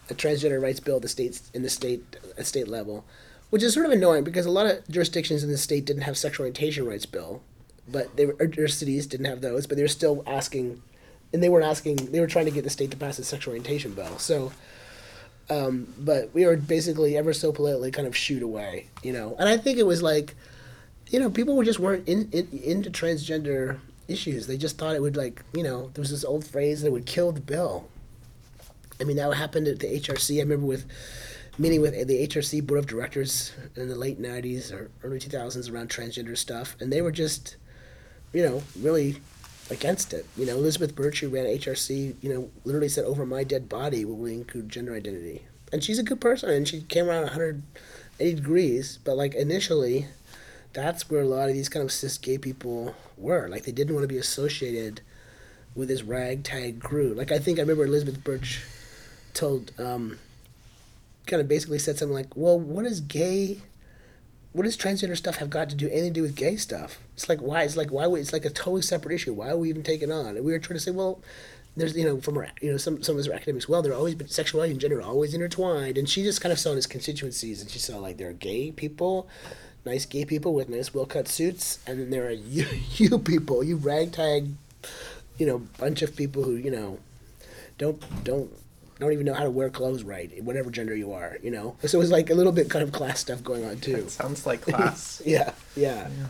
a 0.09 0.13
transgender 0.13 0.61
rights 0.61 0.79
bill 0.79 0.99
the 0.99 1.07
states 1.07 1.49
in 1.53 1.63
the 1.63 1.69
state 1.69 2.17
at 2.37 2.45
state 2.45 2.67
level, 2.67 3.05
which 3.49 3.63
is 3.63 3.73
sort 3.73 3.85
of 3.85 3.91
annoying 3.91 4.23
because 4.23 4.45
a 4.45 4.51
lot 4.51 4.65
of 4.65 4.87
jurisdictions 4.89 5.43
in 5.43 5.49
the 5.49 5.57
state 5.57 5.85
didn't 5.85 6.03
have 6.03 6.17
sexual 6.17 6.43
orientation 6.43 6.85
rights 6.85 7.05
bill, 7.05 7.41
but 7.87 8.15
they 8.15 8.25
were 8.25 8.35
or 8.57 8.67
cities 8.67 9.07
didn't 9.07 9.25
have 9.25 9.41
those, 9.41 9.67
but 9.67 9.77
they 9.77 9.83
were 9.83 9.87
still 9.87 10.23
asking, 10.27 10.81
and 11.33 11.41
they 11.41 11.49
weren't 11.49 11.65
asking. 11.65 11.97
They 11.97 12.19
were 12.19 12.27
trying 12.27 12.45
to 12.45 12.51
get 12.51 12.63
the 12.63 12.69
state 12.69 12.91
to 12.91 12.97
pass 12.97 13.19
a 13.19 13.23
sexual 13.23 13.51
orientation 13.51 13.93
bill. 13.93 14.17
So, 14.17 14.51
um, 15.49 15.93
but 15.97 16.33
we 16.33 16.45
were 16.45 16.57
basically 16.57 17.17
ever 17.17 17.33
so 17.33 17.51
politely 17.51 17.91
kind 17.91 18.07
of 18.07 18.15
shoot 18.15 18.43
away, 18.43 18.87
you 19.03 19.13
know. 19.13 19.35
And 19.39 19.47
I 19.47 19.57
think 19.57 19.77
it 19.77 19.85
was 19.85 20.01
like, 20.01 20.35
you 21.07 21.19
know, 21.19 21.29
people 21.29 21.61
just 21.63 21.79
weren't 21.79 22.07
in, 22.07 22.29
in 22.31 22.47
into 22.63 22.89
transgender 22.89 23.79
issues. 24.07 24.47
They 24.47 24.57
just 24.57 24.77
thought 24.77 24.95
it 24.95 25.01
would 25.01 25.17
like, 25.17 25.43
you 25.53 25.63
know, 25.63 25.89
there 25.93 26.01
was 26.01 26.11
this 26.11 26.25
old 26.25 26.45
phrase 26.45 26.81
that 26.81 26.91
would 26.91 27.05
kill 27.05 27.31
the 27.31 27.41
bill. 27.41 27.87
I 28.99 29.03
mean, 29.03 29.17
that 29.17 29.33
happened 29.33 29.67
at 29.67 29.79
the 29.79 29.99
HRC. 29.99 30.37
I 30.37 30.41
remember 30.41 30.65
with 30.65 30.85
meeting 31.57 31.81
with 31.81 32.07
the 32.07 32.27
HRC 32.27 32.65
board 32.65 32.79
of 32.79 32.87
directors 32.87 33.53
in 33.75 33.89
the 33.89 33.95
late 33.95 34.21
'90s 34.21 34.71
or 34.71 34.91
early 35.03 35.19
2000s 35.19 35.71
around 35.71 35.89
transgender 35.89 36.37
stuff, 36.37 36.75
and 36.79 36.91
they 36.91 37.01
were 37.01 37.11
just 37.11 37.57
you 38.35 38.43
know, 38.43 38.61
really 38.81 39.15
against 39.71 40.13
it. 40.13 40.25
You 40.35 40.45
know, 40.45 40.57
Elizabeth 40.57 40.93
Birch, 40.93 41.21
who 41.21 41.29
ran 41.29 41.45
HRC, 41.45 42.15
you 42.21 42.33
know, 42.33 42.51
literally 42.65 42.89
said, 42.89 43.05
"Over 43.05 43.25
my 43.25 43.45
dead 43.45 43.69
body 43.69 44.03
will 44.03 44.17
we 44.17 44.33
include 44.33 44.69
gender 44.69 44.93
identity." 44.93 45.45
And 45.71 45.81
she's 45.81 45.97
a 45.97 46.03
good 46.03 46.19
person, 46.19 46.49
and 46.49 46.67
she 46.67 46.81
came 46.81 47.07
around 47.07 47.23
180 47.23 48.35
degrees. 48.35 48.99
But 49.03 49.15
like 49.15 49.33
initially, 49.35 50.07
that's 50.73 51.09
where 51.09 51.21
a 51.21 51.25
lot 51.25 51.47
of 51.47 51.55
these 51.55 51.69
kind 51.69 51.83
of 51.83 51.93
cis 51.93 52.17
gay 52.17 52.37
people 52.37 52.93
were. 53.17 53.47
Like 53.47 53.63
they 53.63 53.71
didn't 53.71 53.95
want 53.95 54.03
to 54.03 54.13
be 54.13 54.17
associated 54.17 54.99
with 55.73 55.87
this 55.87 56.03
ragtag 56.03 56.81
crew. 56.81 57.13
Like 57.13 57.31
I 57.31 57.39
think 57.39 57.57
I 57.57 57.61
remember 57.61 57.85
Elizabeth 57.85 58.21
Birch 58.21 58.63
told, 59.35 59.71
um, 59.79 60.17
kind 61.27 61.41
of 61.41 61.47
basically 61.47 61.79
said 61.79 61.97
something 61.97 62.15
like, 62.15 62.35
"Well, 62.35 62.59
what 62.59 62.85
is 62.85 63.01
gay?" 63.01 63.61
what 64.55 64.63
does 64.63 64.77
transgender 64.77 65.17
stuff 65.17 65.35
have 65.35 65.49
got 65.49 65.69
to 65.69 65.75
do 65.75 65.89
anything 65.89 66.13
to 66.13 66.19
do 66.19 66.21
with 66.21 66.33
gay 66.33 66.55
stuff? 66.55 66.97
It's 67.13 67.27
like 67.27 67.41
why 67.41 67.63
it's 67.63 67.75
like 67.75 67.91
why 67.91 68.07
we, 68.07 68.21
it's 68.21 68.31
like 68.31 68.45
a 68.45 68.49
totally 68.49 68.83
separate 68.83 69.13
issue. 69.13 69.33
Why 69.33 69.49
are 69.49 69.57
we 69.57 69.67
even 69.67 69.83
taking 69.83 70.13
on? 70.13 70.37
And 70.37 70.45
we 70.45 70.53
were 70.53 70.59
trying 70.59 70.77
to 70.77 70.79
say, 70.79 70.91
well, 70.91 71.19
there's 71.75 71.93
you 71.93 72.05
know 72.05 72.21
from 72.21 72.37
our, 72.37 72.47
you 72.61 72.71
know 72.71 72.77
some 72.77 73.03
some 73.03 73.15
of 73.15 73.19
us 73.19 73.27
are 73.27 73.33
academics. 73.33 73.67
Well, 73.67 73.81
they're 73.81 73.93
always 73.93 74.15
been 74.15 74.29
sexuality 74.29 74.71
and 74.71 74.79
gender 74.79 74.99
are 74.99 75.03
always 75.03 75.33
intertwined. 75.33 75.97
And 75.97 76.07
she 76.07 76.23
just 76.23 76.39
kind 76.39 76.53
of 76.53 76.59
saw 76.59 76.69
in 76.69 76.77
his 76.77 76.87
constituencies, 76.87 77.61
and 77.61 77.69
she 77.69 77.79
saw 77.79 77.97
like 77.97 78.15
there 78.15 78.29
are 78.29 78.33
gay 78.33 78.71
people, 78.71 79.27
nice 79.83 80.05
gay 80.05 80.23
people 80.23 80.53
with 80.53 80.69
nice 80.69 80.93
well 80.93 81.05
cut 81.05 81.27
suits, 81.27 81.79
and 81.85 81.99
then 81.99 82.09
there 82.09 82.25
are 82.25 82.31
you 82.31 82.65
you 82.95 83.19
people, 83.19 83.61
you 83.61 83.75
ragtag, 83.75 84.47
you 85.37 85.45
know, 85.45 85.63
bunch 85.77 86.01
of 86.01 86.15
people 86.15 86.43
who 86.43 86.55
you 86.55 86.71
know 86.71 86.99
don't 87.77 88.01
don't 88.23 88.53
don't 88.99 89.11
even 89.11 89.25
know 89.25 89.33
how 89.33 89.43
to 89.43 89.51
wear 89.51 89.69
clothes 89.69 90.03
right, 90.03 90.31
whatever 90.43 90.71
gender 90.71 90.95
you 90.95 91.11
are, 91.11 91.37
you 91.43 91.51
know. 91.51 91.75
So 91.85 91.97
it 91.97 92.01
was 92.01 92.11
like 92.11 92.29
a 92.29 92.33
little 92.33 92.51
bit 92.51 92.69
kind 92.69 92.83
of 92.83 92.91
class 92.91 93.19
stuff 93.19 93.43
going 93.43 93.65
on 93.65 93.77
too. 93.79 94.03
That 94.03 94.11
sounds 94.11 94.45
like 94.45 94.61
class. 94.63 95.21
yeah, 95.25 95.51
yeah, 95.75 96.07
yeah. 96.17 96.27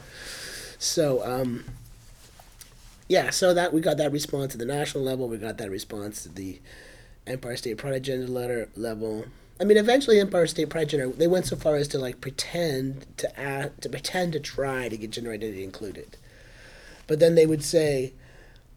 So, 0.80 1.24
um, 1.24 1.66
yeah, 3.08 3.30
so 3.30 3.54
that 3.54 3.72
we 3.72 3.82
got 3.82 3.98
that 3.98 4.12
response 4.12 4.54
at 4.54 4.60
the 4.60 4.66
national 4.66 5.04
level. 5.04 5.28
We 5.28 5.38
got 5.38 5.58
that 5.58 5.70
response 5.70 6.26
at 6.26 6.36
the 6.36 6.60
Empire 7.28 7.56
State 7.56 7.78
Pride 7.78 7.94
Agenda 7.94 8.28
letter 8.28 8.70
level. 8.76 9.26
I 9.60 9.64
mean, 9.64 9.78
eventually, 9.78 10.20
Empire 10.20 10.48
State 10.48 10.70
Pride 10.70 10.88
Agenda 10.88 11.16
they 11.16 11.28
went 11.28 11.46
so 11.46 11.56
far 11.56 11.76
as 11.76 11.88
to 11.90 12.00
like 12.00 12.20
pretend 12.20 13.06
to 13.18 13.40
act, 13.40 13.82
to 13.82 13.90
pretend 13.90 14.34
to 14.34 14.40
try 14.40 14.90
to 14.90 14.98
get 14.98 15.12
gender 15.12 15.32
identity 15.32 15.64
included, 15.64 16.18
but 17.06 17.20
then 17.20 17.36
they 17.36 17.46
would 17.46 17.64
say 17.64 18.14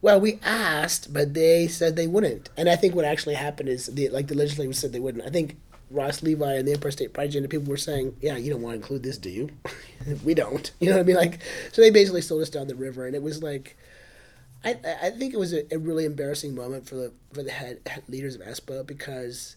well, 0.01 0.21
we 0.21 0.39
asked, 0.45 1.13
but 1.13 1.35
they 1.35 1.67
said 1.67 1.97
they 1.97 2.07
wouldn't. 2.07 2.51
And 2.57 2.69
I 2.69 2.77
think 2.77 2.95
what 2.95 3.05
actually 3.05 3.35
happened 3.35 3.69
is 3.69 3.87
the 3.87 4.09
like 4.11 4.29
the 4.29 4.35
legislature 4.35 4.73
said 4.73 4.93
they 4.93 5.01
wouldn't. 5.01 5.25
I 5.25 5.31
think 5.31 5.57
Ross 5.91 6.23
Levi 6.23 6.55
and 6.55 6.69
the 6.69 6.73
Empire 6.73 6.91
State 6.91 7.13
Project, 7.13 7.37
and 7.37 7.51
people 7.51 7.69
were 7.69 7.77
saying, 7.77 8.17
"Yeah, 8.21 8.37
you 8.37 8.51
don't 8.51 8.63
want 8.63 8.75
to 8.75 8.81
include 8.81 9.03
this, 9.03 9.19
do 9.19 9.31
you?" 9.31 9.51
we 10.25 10.35
don't. 10.35 10.71
You 10.81 10.91
know 10.91 10.97
what 10.97 11.01
I 11.01 11.05
mean? 11.05 11.17
Like, 11.17 11.41
so 11.73 11.83
they 11.83 11.91
basically 11.91 12.21
sold 12.21 12.43
us 12.43 12.51
down 12.51 12.69
the 12.69 12.75
river, 12.77 13.07
and 13.07 13.15
it 13.17 13.23
was 13.23 13.43
like, 13.43 13.77
I 14.65 14.77
I 15.03 15.11
think 15.11 15.35
it 15.35 15.39
was 15.39 15.53
a, 15.53 15.63
a 15.75 15.79
really 15.79 16.05
embarrassing 16.05 16.55
moment 16.55 16.87
for 16.89 16.95
the 16.95 17.13
for 17.33 17.43
the 17.43 17.51
head, 17.51 17.81
head 17.87 18.05
leaders 18.09 18.35
of 18.35 18.43
ESPA 18.43 18.87
because 18.87 19.57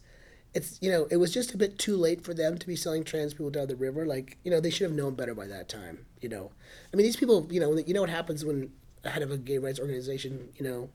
it's 0.54 0.80
you 0.82 0.92
know 0.92 1.08
it 1.12 1.18
was 1.18 1.34
just 1.34 1.54
a 1.54 1.58
bit 1.58 1.78
too 1.78 1.96
late 1.98 2.24
for 2.24 2.34
them 2.34 2.58
to 2.58 2.68
be 2.68 2.76
selling 2.76 3.04
trans 3.04 3.34
people 3.34 3.50
down 3.52 3.68
the 3.68 3.76
river. 3.76 4.06
Like 4.06 4.38
you 4.44 4.52
know 4.52 4.60
they 4.60 4.70
should 4.70 4.90
have 4.90 4.98
known 4.98 5.16
better 5.16 5.36
by 5.36 5.48
that 5.48 5.70
time. 5.70 6.06
You 6.22 6.30
know, 6.30 6.52
I 6.94 6.98
mean 6.98 7.06
these 7.06 7.16
people. 7.16 7.48
You 7.52 7.60
know 7.60 7.78
you 7.78 7.94
know 7.94 8.02
what 8.02 8.10
happens 8.10 8.44
when 8.46 8.72
head 9.10 9.24
of 9.24 9.32
a 9.32 9.38
gay 9.38 9.58
rights 9.58 9.80
organization 9.80 10.50
you 10.56 10.64
know 10.64 10.90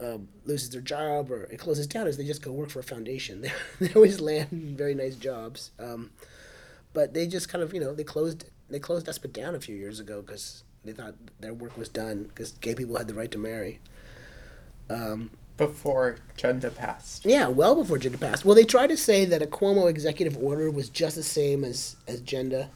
um, 0.00 0.28
loses 0.44 0.70
their 0.70 0.80
job 0.80 1.30
or 1.30 1.44
it 1.44 1.58
closes 1.58 1.86
down 1.86 2.06
is 2.06 2.16
they 2.16 2.24
just 2.24 2.42
go 2.42 2.52
work 2.52 2.70
for 2.70 2.80
a 2.80 2.84
foundation. 2.84 3.40
They, 3.42 3.52
they 3.80 3.92
always 3.94 4.20
land 4.20 4.48
very 4.50 4.94
nice 4.94 5.16
jobs, 5.16 5.70
um, 5.78 6.10
but 6.92 7.14
they 7.14 7.26
just 7.26 7.48
kind 7.48 7.62
of 7.62 7.74
you 7.74 7.80
know 7.80 7.94
they 7.94 8.04
closed 8.04 8.44
they 8.70 8.78
closed 8.78 9.06
ESPA 9.06 9.32
down 9.32 9.54
a 9.54 9.60
few 9.60 9.74
years 9.74 9.98
ago 9.98 10.22
because 10.22 10.62
they 10.84 10.92
thought 10.92 11.14
their 11.40 11.54
work 11.54 11.76
was 11.76 11.88
done 11.88 12.24
because 12.24 12.52
gay 12.52 12.74
people 12.74 12.96
had 12.96 13.08
the 13.08 13.14
right 13.14 13.30
to 13.30 13.38
marry. 13.38 13.80
Um, 14.90 15.30
before 15.56 16.18
GENDA 16.36 16.74
passed. 16.74 17.26
Yeah, 17.26 17.48
well 17.48 17.74
before 17.74 17.98
GENDA 17.98 18.20
passed. 18.20 18.44
Well, 18.44 18.54
they 18.54 18.64
tried 18.64 18.86
to 18.86 18.96
say 18.96 19.24
that 19.24 19.42
a 19.42 19.46
Cuomo 19.46 19.90
executive 19.90 20.36
order 20.40 20.70
was 20.70 20.88
just 20.88 21.16
the 21.16 21.22
same 21.22 21.64
as 21.64 21.96
as 22.06 22.20
GENDA, 22.20 22.68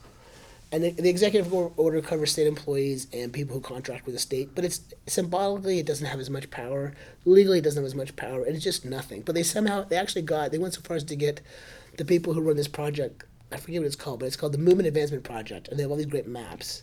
and 0.73 0.83
the, 0.83 0.91
the 0.91 1.09
executive 1.09 1.53
order 1.53 2.01
covers 2.01 2.33
state 2.33 2.47
employees 2.47 3.07
and 3.13 3.33
people 3.33 3.55
who 3.55 3.61
contract 3.61 4.07
with 4.07 4.15
the 4.15 4.19
state. 4.19 4.55
But 4.55 4.65
it's 4.65 4.81
symbolically 5.07 5.79
it 5.79 5.87
doesn't 5.87 6.07
have 6.07 6.19
as 6.19 6.31
much 6.31 6.51
power. 6.51 6.95
Legally, 7.25 7.59
it 7.59 7.65
doesn't 7.65 7.81
have 7.81 7.87
as 7.87 7.95
much 7.95 8.17
power. 8.17 8.45
It's 8.47 8.65
just 8.65 8.85
nothing. 8.85 9.21
But 9.21 9.35
they 9.35 9.43
somehow 9.43 9.85
they 9.85 9.97
actually 9.97 10.23
got 10.23 10.51
they 10.51 10.59
went 10.59 10.75
so 10.75 10.81
far 10.81 10.97
as 10.97 11.05
to 11.05 11.17
get 11.17 11.43
the 11.99 12.05
people 12.05 12.33
who 12.33 12.41
run 12.41 12.57
this 12.57 12.69
project. 12.69 13.25
I 13.53 13.59
forget 13.59 13.83
what 13.83 13.87
it's 13.87 13.97
called, 13.97 14.21
but 14.21 14.27
it's 14.27 14.37
called 14.37 14.53
the 14.53 14.59
Movement 14.59 14.89
Advancement 14.89 15.25
Project, 15.25 15.69
and 15.69 15.79
they 15.79 15.83
have 15.83 15.91
all 15.91 15.99
these 15.99 16.07
great 16.07 16.27
maps 16.27 16.83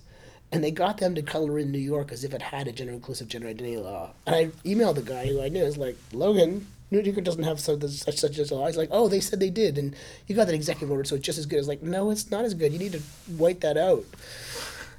and 0.52 0.64
they 0.64 0.72
got 0.72 0.98
them 0.98 1.16
to 1.16 1.22
color 1.22 1.60
in 1.60 1.72
New 1.72 1.80
York 1.80 2.12
as 2.12 2.24
if 2.24 2.34
it 2.34 2.42
had 2.42 2.68
a 2.68 2.72
gender 2.72 2.94
inclusive 2.94 3.28
gender 3.28 3.48
identity 3.48 3.78
law. 3.78 4.12
And 4.26 4.36
I 4.36 4.46
emailed 4.68 4.96
the 4.96 5.02
guy 5.02 5.28
who 5.28 5.42
I 5.42 5.50
knew. 5.50 5.62
I 5.62 5.66
was 5.66 5.78
like, 5.78 5.96
Logan, 6.12 6.68
New 6.92 7.02
York 7.02 7.24
doesn't 7.24 7.44
have 7.44 7.60
such 7.60 7.82
such 7.82 8.18
such 8.18 8.38
as 8.40 8.52
a. 8.52 8.66
He's 8.66 8.78
like, 8.78 8.90
oh, 8.92 9.08
they 9.08 9.20
said 9.20 9.40
they 9.40 9.50
did, 9.50 9.78
and 9.78 9.96
you 10.28 10.36
got 10.36 10.48
that 10.48 10.56
executive 10.56 10.90
order, 10.90 11.04
so 11.04 11.16
it's 11.16 11.26
just 11.26 11.38
as 11.38 11.46
good. 11.46 11.58
I 11.58 11.60
was 11.60 11.68
like, 11.68 11.84
no, 11.84 12.10
it's 12.10 12.32
not 12.32 12.46
as 12.46 12.54
good. 12.54 12.74
You 12.74 12.80
need 12.80 12.94
to 12.94 13.02
white 13.38 13.62
that 13.62 13.78
out. 13.78 14.06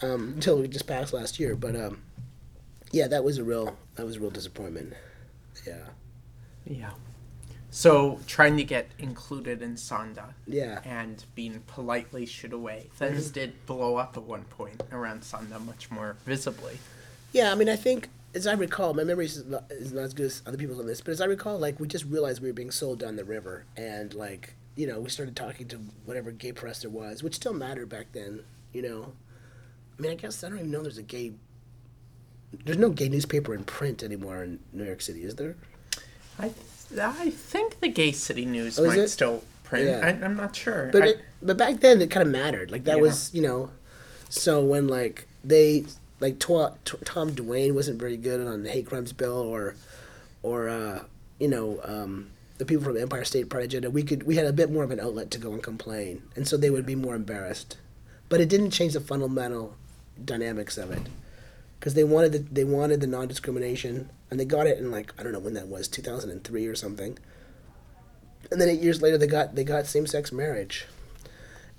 Um, 0.03 0.33
until 0.37 0.59
we 0.59 0.67
just 0.67 0.87
passed 0.87 1.13
last 1.13 1.39
year, 1.39 1.55
but 1.55 1.77
um, 1.77 2.01
yeah, 2.91 3.07
that 3.09 3.23
was 3.23 3.39
a 3.39 3.45
real 3.45 3.77
that 3.97 4.07
was 4.07 4.17
a 4.17 4.21
real 4.21 4.31
disappointment. 4.31 4.95
Yeah. 5.67 5.85
Yeah. 6.65 6.91
So 7.71 8.19
trying 8.27 8.57
to 8.57 8.65
get 8.65 8.89
included 8.99 9.63
in 9.63 9.77
SONDA. 9.77 10.35
Yeah. 10.47 10.81
And 10.85 11.25
being 11.35 11.63
politely 11.67 12.27
shooed 12.27 12.53
away. 12.53 12.89
Things 12.95 13.25
mm-hmm. 13.25 13.33
did 13.33 13.67
blow 13.67 13.97
up 13.97 14.17
at 14.17 14.25
one 14.25 14.45
point 14.45 14.83
around 14.91 15.23
SONDA 15.23 15.65
much 15.65 15.91
more 15.91 16.17
visibly. 16.25 16.79
Yeah, 17.33 17.53
I 17.53 17.55
mean, 17.55 17.69
I 17.69 17.77
think 17.77 18.09
as 18.35 18.47
I 18.47 18.53
recall, 18.53 18.95
my 18.95 19.05
memory 19.05 19.27
is 19.27 19.45
not, 19.45 19.65
is 19.71 19.93
not 19.93 20.03
as 20.03 20.15
good 20.15 20.27
as 20.27 20.43
other 20.47 20.57
people's 20.57 20.79
on 20.79 20.87
this, 20.87 21.01
but 21.01 21.13
as 21.13 21.21
I 21.21 21.27
recall, 21.27 21.59
like 21.59 21.81
we 21.81 21.89
just 21.89 22.05
realized 22.05 22.43
we 22.43 22.49
were 22.49 22.55
being 22.55 22.71
sold 22.71 22.99
down 22.99 23.17
the 23.17 23.25
river, 23.25 23.65
and 23.77 24.15
like 24.15 24.55
you 24.77 24.87
know, 24.87 25.01
we 25.01 25.11
started 25.11 25.37
talking 25.37 25.69
to 25.69 25.81
whatever 26.05 26.31
gay 26.31 26.53
press 26.53 26.83
there 26.83 26.91
was, 26.91 27.23
which 27.23 27.35
still 27.35 27.53
mattered 27.53 27.89
back 27.89 28.13
then. 28.13 28.45
You 28.73 28.83
know, 28.83 29.13
I 29.99 30.03
mean, 30.03 30.13
I 30.13 30.15
guess 30.15 30.45
I 30.45 30.49
don't 30.49 30.59
even 30.59 30.71
know 30.71 30.83
there's 30.83 30.99
a 30.99 31.03
gay. 31.03 31.33
There's 32.65 32.79
no 32.79 32.91
gay 32.91 33.09
newspaper 33.09 33.55
in 33.55 33.65
print 33.65 34.03
anymore 34.03 34.43
in 34.43 34.59
New 34.73 34.85
York 34.85 35.01
City, 35.01 35.23
is 35.23 35.37
there? 35.37 35.57
I 36.39 36.51
I 37.01 37.31
think 37.31 37.81
the 37.81 37.89
Gay 37.89 38.13
City 38.13 38.45
News 38.45 38.79
oh, 38.79 38.87
might 38.87 38.99
it? 38.99 39.09
still 39.09 39.45
print. 39.65 39.89
Yeah. 39.89 40.01
I, 40.05 40.25
am 40.25 40.37
not 40.37 40.57
sure. 40.57 40.91
But 40.93 41.03
I, 41.03 41.07
it, 41.09 41.21
but 41.43 41.57
back 41.57 41.81
then 41.81 42.01
it 42.01 42.11
kind 42.11 42.27
of 42.27 42.33
mattered. 42.33 42.71
Like 42.71 42.85
that 42.85 42.97
yeah. 42.97 43.03
was 43.03 43.33
you 43.35 43.43
know, 43.43 43.71
so 44.29 44.65
when 44.65 44.89
like 44.89 45.29
they 45.45 45.85
like 46.21 46.39
Tom 46.39 47.33
Duane 47.33 47.75
wasn't 47.75 47.99
very 47.99 48.17
good 48.17 48.47
on 48.47 48.63
the 48.63 48.71
hate 48.71 48.87
crimes 48.87 49.13
bill 49.13 49.39
or 49.39 49.75
or 50.43 50.69
uh, 50.69 51.05
you 51.39 51.49
know 51.49 51.81
um, 51.85 52.31
the 52.61 52.67
people 52.67 52.85
from 52.85 52.99
Empire 52.99 53.25
State 53.25 53.49
Project, 53.49 53.91
we 53.91 54.03
could 54.03 54.25
we 54.25 54.37
had 54.37 54.47
a 54.47 54.53
bit 54.53 54.71
more 54.71 54.85
of 54.85 54.91
an 54.91 55.01
outlet 55.01 55.31
to 55.33 55.39
go 55.39 55.53
and 55.53 55.63
complain, 55.63 56.23
and 56.37 56.47
so 56.47 56.57
they 56.57 56.71
would 56.71 56.87
be 56.87 56.95
more 56.95 57.15
embarrassed. 57.15 57.79
But 58.29 58.41
it 58.41 58.51
didn't 58.51 58.71
change 58.71 58.93
the 58.93 59.01
fundamental 59.01 59.75
dynamics 60.23 60.77
of 60.77 60.91
it 60.91 61.09
because 61.79 61.95
they 61.95 62.05
wanted 62.05 62.33
the, 62.33 62.39
they 62.39 62.65
wanted 62.65 63.01
the 63.01 63.07
non 63.07 63.29
discrimination, 63.29 64.11
and 64.31 64.39
they 64.39 64.45
got 64.45 64.67
it 64.67 64.79
in 64.79 64.91
like 64.91 65.15
I 65.19 65.23
don't 65.23 65.33
know 65.33 65.39
when 65.41 65.55
that 65.55 65.69
was, 65.69 65.89
two 65.89 66.03
thousand 66.03 66.31
and 66.31 66.45
three 66.45 66.67
or 66.67 66.75
something. 66.75 67.19
And 68.51 68.61
then 68.61 68.69
eight 68.69 68.81
years 68.81 69.01
later, 69.01 69.17
they 69.17 69.27
got 69.27 69.55
they 69.55 69.65
got 69.65 69.87
same 69.87 70.07
sex 70.07 70.31
marriage, 70.31 70.87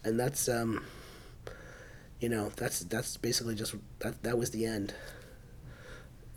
and 0.04 0.20
that's 0.20 0.50
um, 0.50 0.84
you 2.22 2.30
know 2.30 2.52
that's 2.56 2.80
that's 2.82 3.18
basically 3.18 3.56
just 3.56 3.76
that 4.00 4.24
that 4.24 4.38
was 4.38 4.52
the 4.52 4.66
end 4.66 4.94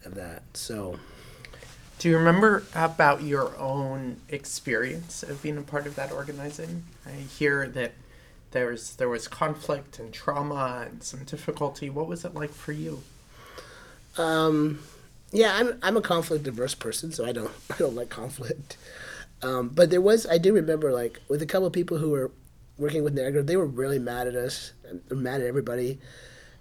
of 0.05 0.17
that. 0.17 0.43
So. 0.55 0.99
Do 1.97 2.09
you 2.09 2.19
remember 2.19 2.65
about 2.75 3.23
your 3.23 3.57
own 3.57 4.17
experience 4.29 5.23
of 5.23 5.41
being 5.41 5.57
a 5.57 5.63
part 5.63 5.87
of 5.87 5.95
that 5.95 6.11
organizing? 6.11 6.83
I 7.07 7.13
hear 7.13 7.69
that 7.69 7.93
there 8.51 8.71
was 8.71 8.97
there 8.97 9.09
was 9.09 9.29
conflict 9.29 9.99
and 9.99 10.13
trauma 10.13 10.87
and 10.91 11.03
some 11.03 11.25
difficulty. 11.25 11.91
What 11.91 12.09
was 12.09 12.25
it 12.25 12.35
like 12.35 12.51
for 12.51 12.73
you? 12.73 13.03
Um, 14.19 14.81
yeah, 15.33 15.55
I'm 15.55 15.79
I'm 15.83 15.97
a 15.97 16.01
conflict 16.01 16.47
averse 16.47 16.75
person, 16.75 17.13
so 17.13 17.25
I 17.27 17.33
don't 17.33 17.53
I 17.71 17.77
don't 17.77 17.95
like 17.95 18.09
conflict. 18.09 18.77
Um, 19.43 19.69
but 19.69 19.91
there 19.91 20.01
was 20.01 20.27
I 20.27 20.39
do 20.39 20.55
remember 20.55 20.93
like 20.93 21.21
with 21.29 21.43
a 21.43 21.47
couple 21.47 21.67
of 21.67 21.73
people 21.73 21.99
who 21.99 22.11
were 22.11 22.31
working 22.79 23.05
with 23.05 23.17
NYAGRA, 23.17 23.47
they 23.47 23.57
were 23.57 23.67
really 23.67 23.99
mad 23.99 24.27
at 24.27 24.35
us, 24.35 24.73
and 24.89 25.03
mad 25.11 25.41
at 25.41 25.47
everybody. 25.47 25.99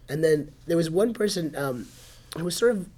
And 0.09 0.23
then 0.23 0.51
there 0.67 0.77
was 0.77 0.89
one 0.89 1.13
person 1.13 1.55
um, 1.55 1.87
who 2.37 2.45
was 2.45 2.55
sort 2.55 2.71
of 2.71 2.89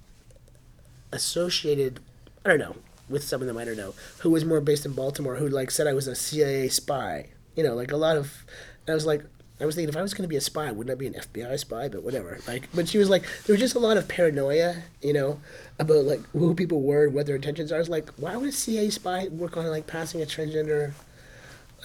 associated, 1.12 2.00
I 2.44 2.50
don't 2.50 2.58
know, 2.58 2.76
with 3.08 3.22
some 3.22 3.40
of 3.40 3.46
them 3.46 3.56
I 3.56 3.64
don't 3.64 3.76
know, 3.76 3.94
who 4.20 4.30
was 4.30 4.44
more 4.44 4.60
based 4.60 4.84
in 4.84 4.92
Baltimore, 4.92 5.36
who 5.36 5.48
like 5.48 5.70
said 5.70 5.86
I 5.86 5.92
was 5.92 6.06
a 6.06 6.14
CIA 6.14 6.68
spy. 6.68 7.28
You 7.54 7.62
know, 7.62 7.74
like 7.74 7.92
a 7.92 7.96
lot 7.96 8.16
of. 8.16 8.44
I 8.88 8.94
was 8.94 9.06
like, 9.06 9.24
I 9.60 9.64
was 9.64 9.74
thinking 9.74 9.88
if 9.88 9.96
I 9.96 10.02
was 10.02 10.12
going 10.12 10.24
to 10.24 10.28
be 10.28 10.36
a 10.36 10.40
spy, 10.40 10.70
wouldn't 10.70 10.94
I 10.94 10.98
be 10.98 11.06
an 11.06 11.14
FBI 11.14 11.58
spy? 11.58 11.88
But 11.88 12.02
whatever. 12.02 12.38
Like, 12.46 12.68
but 12.74 12.88
she 12.88 12.98
was 12.98 13.08
like, 13.08 13.22
there 13.46 13.54
was 13.54 13.60
just 13.60 13.74
a 13.74 13.78
lot 13.78 13.96
of 13.96 14.06
paranoia, 14.06 14.76
you 15.00 15.14
know, 15.14 15.40
about 15.78 16.04
like 16.04 16.20
who 16.32 16.54
people 16.54 16.82
were 16.82 17.04
and 17.04 17.14
what 17.14 17.26
their 17.26 17.36
intentions 17.36 17.72
are. 17.72 17.76
I 17.76 17.78
was 17.78 17.88
like, 17.88 18.10
why 18.16 18.36
would 18.36 18.50
a 18.50 18.52
CIA 18.52 18.90
spy 18.90 19.28
work 19.28 19.56
on 19.56 19.66
like 19.66 19.86
passing 19.86 20.20
a 20.20 20.26
transgender? 20.26 20.92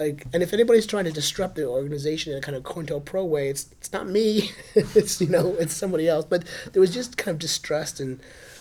Like, 0.02 0.26
and 0.32 0.42
if 0.42 0.52
anybody's 0.52 0.86
trying 0.86 1.04
to 1.04 1.12
disrupt 1.12 1.54
the 1.54 1.64
organization 1.64 2.32
in 2.32 2.38
a 2.38 2.40
kind 2.40 2.56
of 2.56 2.64
COINTELPRO 2.64 3.24
way, 3.24 3.48
it's 3.48 3.66
it's 3.78 3.92
not 3.92 4.08
me. 4.08 4.50
it's 4.74 5.20
you 5.20 5.28
know, 5.28 5.54
it's 5.60 5.74
somebody 5.74 6.08
else. 6.08 6.24
But 6.24 6.44
there 6.72 6.80
was 6.80 6.92
just 6.92 7.16
kind 7.16 7.34
of 7.36 7.38
distrust 7.38 8.00
and 8.00 8.18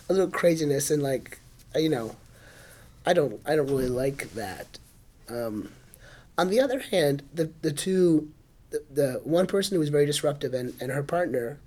a 0.07 0.13
little 0.13 0.29
craziness 0.29 0.91
and 0.91 1.01
like, 1.01 1.39
you 1.75 1.89
know, 1.89 2.15
I 3.07 3.13
don't 3.13 3.41
I 3.43 3.55
don't 3.55 3.67
really 3.67 3.89
like 3.89 4.33
that. 4.33 4.77
Um, 5.29 5.71
on 6.37 6.49
the 6.49 6.59
other 6.59 6.79
hand, 6.79 7.23
the 7.33 7.51
the 7.63 7.71
two 7.71 8.31
the, 8.69 8.83
the 8.93 9.21
one 9.23 9.47
person 9.47 9.73
who 9.73 9.79
was 9.79 9.89
very 9.89 10.05
disruptive 10.05 10.53
and, 10.53 10.75
and 10.79 10.91
her 10.91 11.03
partner, 11.03 11.59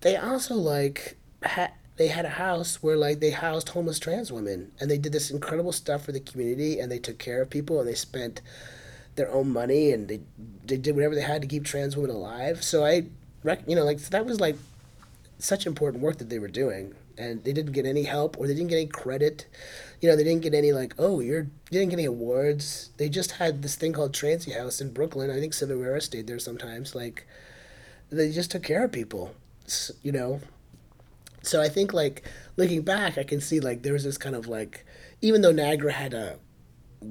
they 0.00 0.16
also 0.16 0.56
like 0.56 1.16
had 1.42 1.70
they 1.98 2.08
had 2.08 2.24
a 2.24 2.30
house 2.30 2.82
where 2.82 2.96
like 2.96 3.20
they 3.20 3.30
housed 3.30 3.68
homeless 3.68 4.00
trans 4.00 4.32
women 4.32 4.72
and 4.80 4.90
they 4.90 4.98
did 4.98 5.12
this 5.12 5.30
incredible 5.30 5.70
stuff 5.70 6.04
for 6.04 6.10
the 6.10 6.18
community 6.18 6.80
and 6.80 6.90
they 6.90 6.98
took 6.98 7.18
care 7.18 7.40
of 7.40 7.48
people 7.48 7.78
and 7.78 7.88
they 7.88 7.94
spent 7.94 8.40
their 9.16 9.30
own 9.30 9.50
money 9.50 9.92
and 9.92 10.08
they 10.08 10.20
they 10.64 10.76
did 10.76 10.94
whatever 10.94 11.14
they 11.14 11.22
had 11.22 11.42
to 11.42 11.48
keep 11.48 11.64
trans 11.64 11.96
women 11.96 12.14
alive. 12.14 12.62
So 12.64 12.84
I, 12.84 13.06
rec- 13.42 13.68
you 13.68 13.76
know, 13.76 13.84
like 13.84 14.00
so 14.00 14.10
that 14.10 14.26
was 14.26 14.40
like 14.40 14.56
such 15.38 15.66
important 15.66 16.02
work 16.02 16.18
that 16.18 16.30
they 16.30 16.38
were 16.38 16.48
doing 16.48 16.94
and 17.18 17.44
they 17.44 17.52
didn't 17.52 17.72
get 17.72 17.86
any 17.86 18.04
help 18.04 18.36
or 18.38 18.46
they 18.46 18.54
didn't 18.54 18.70
get 18.70 18.76
any 18.76 18.86
credit. 18.86 19.46
You 20.00 20.08
know, 20.08 20.16
they 20.16 20.24
didn't 20.24 20.42
get 20.42 20.54
any 20.54 20.72
like, 20.72 20.94
oh, 20.98 21.20
you're 21.20 21.42
you 21.70 21.80
didn't 21.80 21.90
get 21.90 21.98
any 21.98 22.06
awards. 22.06 22.90
They 22.96 23.08
just 23.08 23.32
had 23.32 23.62
this 23.62 23.76
thing 23.76 23.92
called 23.92 24.12
Transy 24.12 24.56
House 24.56 24.80
in 24.80 24.92
Brooklyn. 24.92 25.30
I 25.30 25.40
think 25.40 25.54
Rivera 25.60 26.00
stayed 26.00 26.26
there 26.26 26.38
sometimes. 26.38 26.94
Like, 26.94 27.26
they 28.10 28.30
just 28.30 28.50
took 28.50 28.62
care 28.62 28.84
of 28.84 28.92
people. 28.92 29.34
You 30.02 30.12
know. 30.12 30.40
So 31.42 31.60
I 31.60 31.68
think 31.68 31.92
like 31.92 32.22
looking 32.56 32.82
back, 32.82 33.18
I 33.18 33.24
can 33.24 33.40
see 33.40 33.60
like 33.60 33.82
there 33.82 33.92
was 33.92 34.04
this 34.04 34.18
kind 34.18 34.34
of 34.34 34.46
like, 34.46 34.84
even 35.20 35.42
though 35.42 35.52
NYAGRA 35.52 35.92
had 35.92 36.14
a 36.14 36.38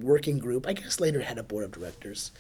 working 0.01 0.39
group, 0.39 0.67
I 0.67 0.73
guess 0.73 0.99
later 0.99 1.21
had 1.21 1.37
a 1.37 1.43
board 1.43 1.63
of 1.63 1.71
directors. 1.71 2.31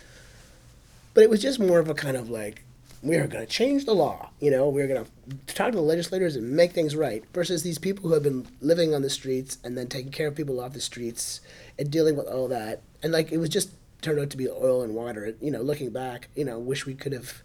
But 1.13 1.23
it 1.23 1.29
was 1.29 1.41
just 1.41 1.59
more 1.59 1.79
of 1.79 1.89
a 1.89 1.93
kind 1.93 2.17
of 2.17 2.29
like 2.29 2.63
we 3.03 3.17
are 3.17 3.27
going 3.27 3.45
to 3.45 3.51
change 3.51 3.85
the 3.85 3.93
law. 3.93 4.29
You 4.39 4.49
know, 4.49 4.69
we're 4.69 4.87
going 4.87 5.05
to 5.05 5.53
talk 5.53 5.71
to 5.71 5.77
the 5.77 5.83
legislators 5.83 6.37
and 6.37 6.51
make 6.51 6.71
things 6.71 6.95
right. 6.95 7.23
Versus 7.33 7.61
these 7.61 7.77
people 7.77 8.07
who 8.07 8.13
have 8.13 8.23
been 8.23 8.47
living 8.61 8.95
on 8.95 9.01
the 9.01 9.09
streets 9.09 9.57
and 9.63 9.77
then 9.77 9.87
taking 9.87 10.11
care 10.11 10.27
of 10.27 10.35
people 10.35 10.59
off 10.61 10.73
the 10.73 10.81
streets 10.81 11.41
and 11.77 11.91
dealing 11.91 12.15
with 12.15 12.27
all 12.27 12.47
that. 12.47 12.81
And 13.03 13.11
like 13.11 13.31
it 13.31 13.37
was 13.37 13.49
just 13.49 13.71
turned 14.01 14.19
out 14.19 14.29
to 14.29 14.37
be 14.37 14.47
oil 14.49 14.81
and 14.81 14.95
water. 14.95 15.35
You 15.41 15.51
know, 15.51 15.61
looking 15.61 15.89
back, 15.89 16.29
you 16.35 16.45
know, 16.45 16.57
wish 16.57 16.85
we 16.85 16.95
could 16.95 17.11
have, 17.11 17.43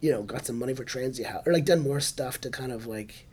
you 0.00 0.10
know, 0.10 0.22
got 0.22 0.46
some 0.46 0.58
money 0.58 0.74
for 0.74 0.84
Transy 0.84 1.24
House 1.24 1.46
or 1.46 1.52
like 1.52 1.64
done 1.64 1.80
more 1.80 2.00
stuff 2.00 2.40
to 2.40 2.50
kind 2.50 2.72
of 2.72 2.86
like 2.86 3.28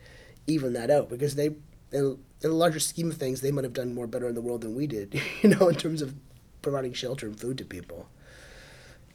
even 0.46 0.72
that 0.74 0.90
out 0.90 1.08
because 1.08 1.34
they, 1.34 1.50
in, 1.92 2.18
in 2.42 2.50
a 2.50 2.54
larger 2.54 2.80
scheme 2.80 3.10
of 3.10 3.16
things, 3.16 3.40
they 3.40 3.50
might 3.50 3.64
have 3.64 3.72
done 3.72 3.94
more 3.94 4.06
better 4.06 4.28
in 4.28 4.34
the 4.34 4.40
world 4.40 4.60
than 4.62 4.74
we 4.74 4.86
did. 4.86 5.20
You 5.42 5.50
know, 5.50 5.68
in 5.68 5.74
terms 5.76 6.02
of 6.02 6.14
providing 6.62 6.92
shelter 6.92 7.26
and 7.26 7.38
food 7.38 7.58
to 7.58 7.64
people. 7.64 8.08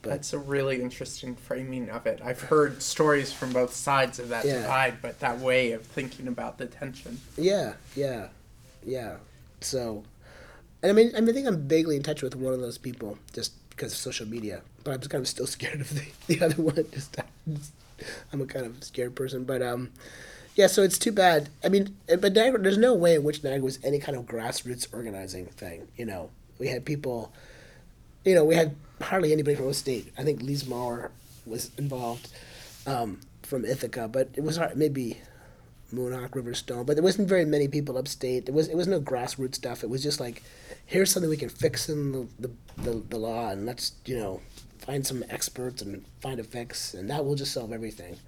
But 0.02 0.10
That's 0.10 0.32
a 0.32 0.38
really 0.38 0.82
interesting 0.82 1.34
framing 1.36 1.88
of 1.90 2.06
it. 2.06 2.20
I've 2.22 2.40
heard 2.40 2.82
stories 2.82 3.32
from 3.32 3.52
both 3.52 3.74
sides 3.74 4.18
of 4.18 4.28
that 4.28 4.44
Yeah. 4.44 4.60
divide, 4.62 5.02
but 5.02 5.18
that 5.20 5.40
way 5.40 5.72
of 5.72 5.82
thinking 5.82 6.28
about 6.28 6.58
the 6.58 6.66
tension. 6.66 7.20
yeah, 7.36 7.74
yeah, 7.96 8.28
yeah. 8.84 9.16
So, 9.60 10.04
and 10.82 10.90
I 10.90 10.94
mean, 10.94 11.12
I 11.16 11.20
mean, 11.20 11.30
I 11.30 11.32
think 11.32 11.46
I'm 11.48 11.66
vaguely 11.66 11.96
in 11.96 12.02
touch 12.02 12.22
with 12.22 12.36
one 12.36 12.52
of 12.52 12.60
those 12.60 12.78
people 12.78 13.18
just 13.32 13.52
because 13.70 13.92
of 13.92 13.98
social 13.98 14.26
media, 14.26 14.62
but 14.84 14.92
I'm 14.92 15.00
kind 15.00 15.22
of 15.22 15.28
still 15.28 15.46
scared 15.56 15.80
of 15.80 15.90
the, 15.94 16.04
the 16.28 16.44
other 16.44 16.62
one. 16.62 16.84
Just, 16.92 17.16
I'm 18.32 18.40
a 18.40 18.46
kind 18.46 18.66
of 18.66 18.84
scared 18.84 19.14
person, 19.16 19.44
but 19.44 19.62
um, 19.62 19.90
yeah. 20.56 20.66
So 20.66 20.82
it's 20.82 20.98
too 20.98 21.12
bad. 21.12 21.50
I 21.62 21.68
mean, 21.68 21.94
eh, 22.08 22.16
but 22.16 22.34
NYAGRA, 22.34 22.62
there's 22.62 22.78
no 22.78 22.94
way 22.94 23.14
in 23.14 23.22
which 23.22 23.42
NYAGRA 23.42 23.60
was 23.62 23.78
any 23.84 24.00
kind 24.00 24.18
of 24.18 24.24
grassroots 24.24 24.92
organizing 24.92 25.46
thing. 25.46 25.88
You 25.96 26.06
know, 26.06 26.30
we 26.58 26.68
had 26.68 26.84
people. 26.84 27.32
You 28.24 28.34
know, 28.34 28.44
we 28.44 28.56
had 28.56 28.74
hardly 29.00 29.32
anybody 29.32 29.54
from 29.54 29.68
the 29.68 29.74
state. 29.74 30.12
I 30.18 30.24
think 30.24 30.42
Lise 30.42 30.66
Maurer 30.66 31.12
was 31.44 31.70
involved 31.78 32.28
um, 32.86 33.20
from 33.42 33.64
Ithaca, 33.64 34.08
but 34.08 34.30
it 34.34 34.42
was 34.42 34.56
hard. 34.56 34.76
Maybe 34.76 35.18
Moonhawk, 35.94 36.30
Riverstone, 36.30 36.84
but 36.84 36.96
there 36.96 37.04
wasn't 37.04 37.28
very 37.28 37.44
many 37.44 37.68
people 37.68 37.96
upstate. 37.96 38.46
There 38.46 38.54
was 38.54 38.68
it 38.68 38.76
was 38.76 38.88
no 38.88 39.00
grassroots 39.00 39.56
stuff. 39.56 39.84
It 39.84 39.90
was 39.90 40.02
just 40.02 40.18
like, 40.18 40.42
here's 40.84 41.12
something 41.12 41.30
we 41.30 41.36
can 41.36 41.48
fix 41.48 41.88
in 41.88 42.12
the, 42.12 42.26
the, 42.40 42.50
the, 42.78 43.02
the 43.10 43.18
law, 43.18 43.50
and 43.50 43.66
let's 43.66 43.92
you 44.04 44.18
know 44.18 44.40
find 44.78 45.06
some 45.06 45.24
experts 45.30 45.82
and 45.82 46.04
find 46.20 46.40
a 46.40 46.44
fix, 46.44 46.94
and 46.94 47.08
that 47.10 47.24
will 47.24 47.34
just 47.36 47.52
solve 47.52 47.72
everything. 47.72 48.18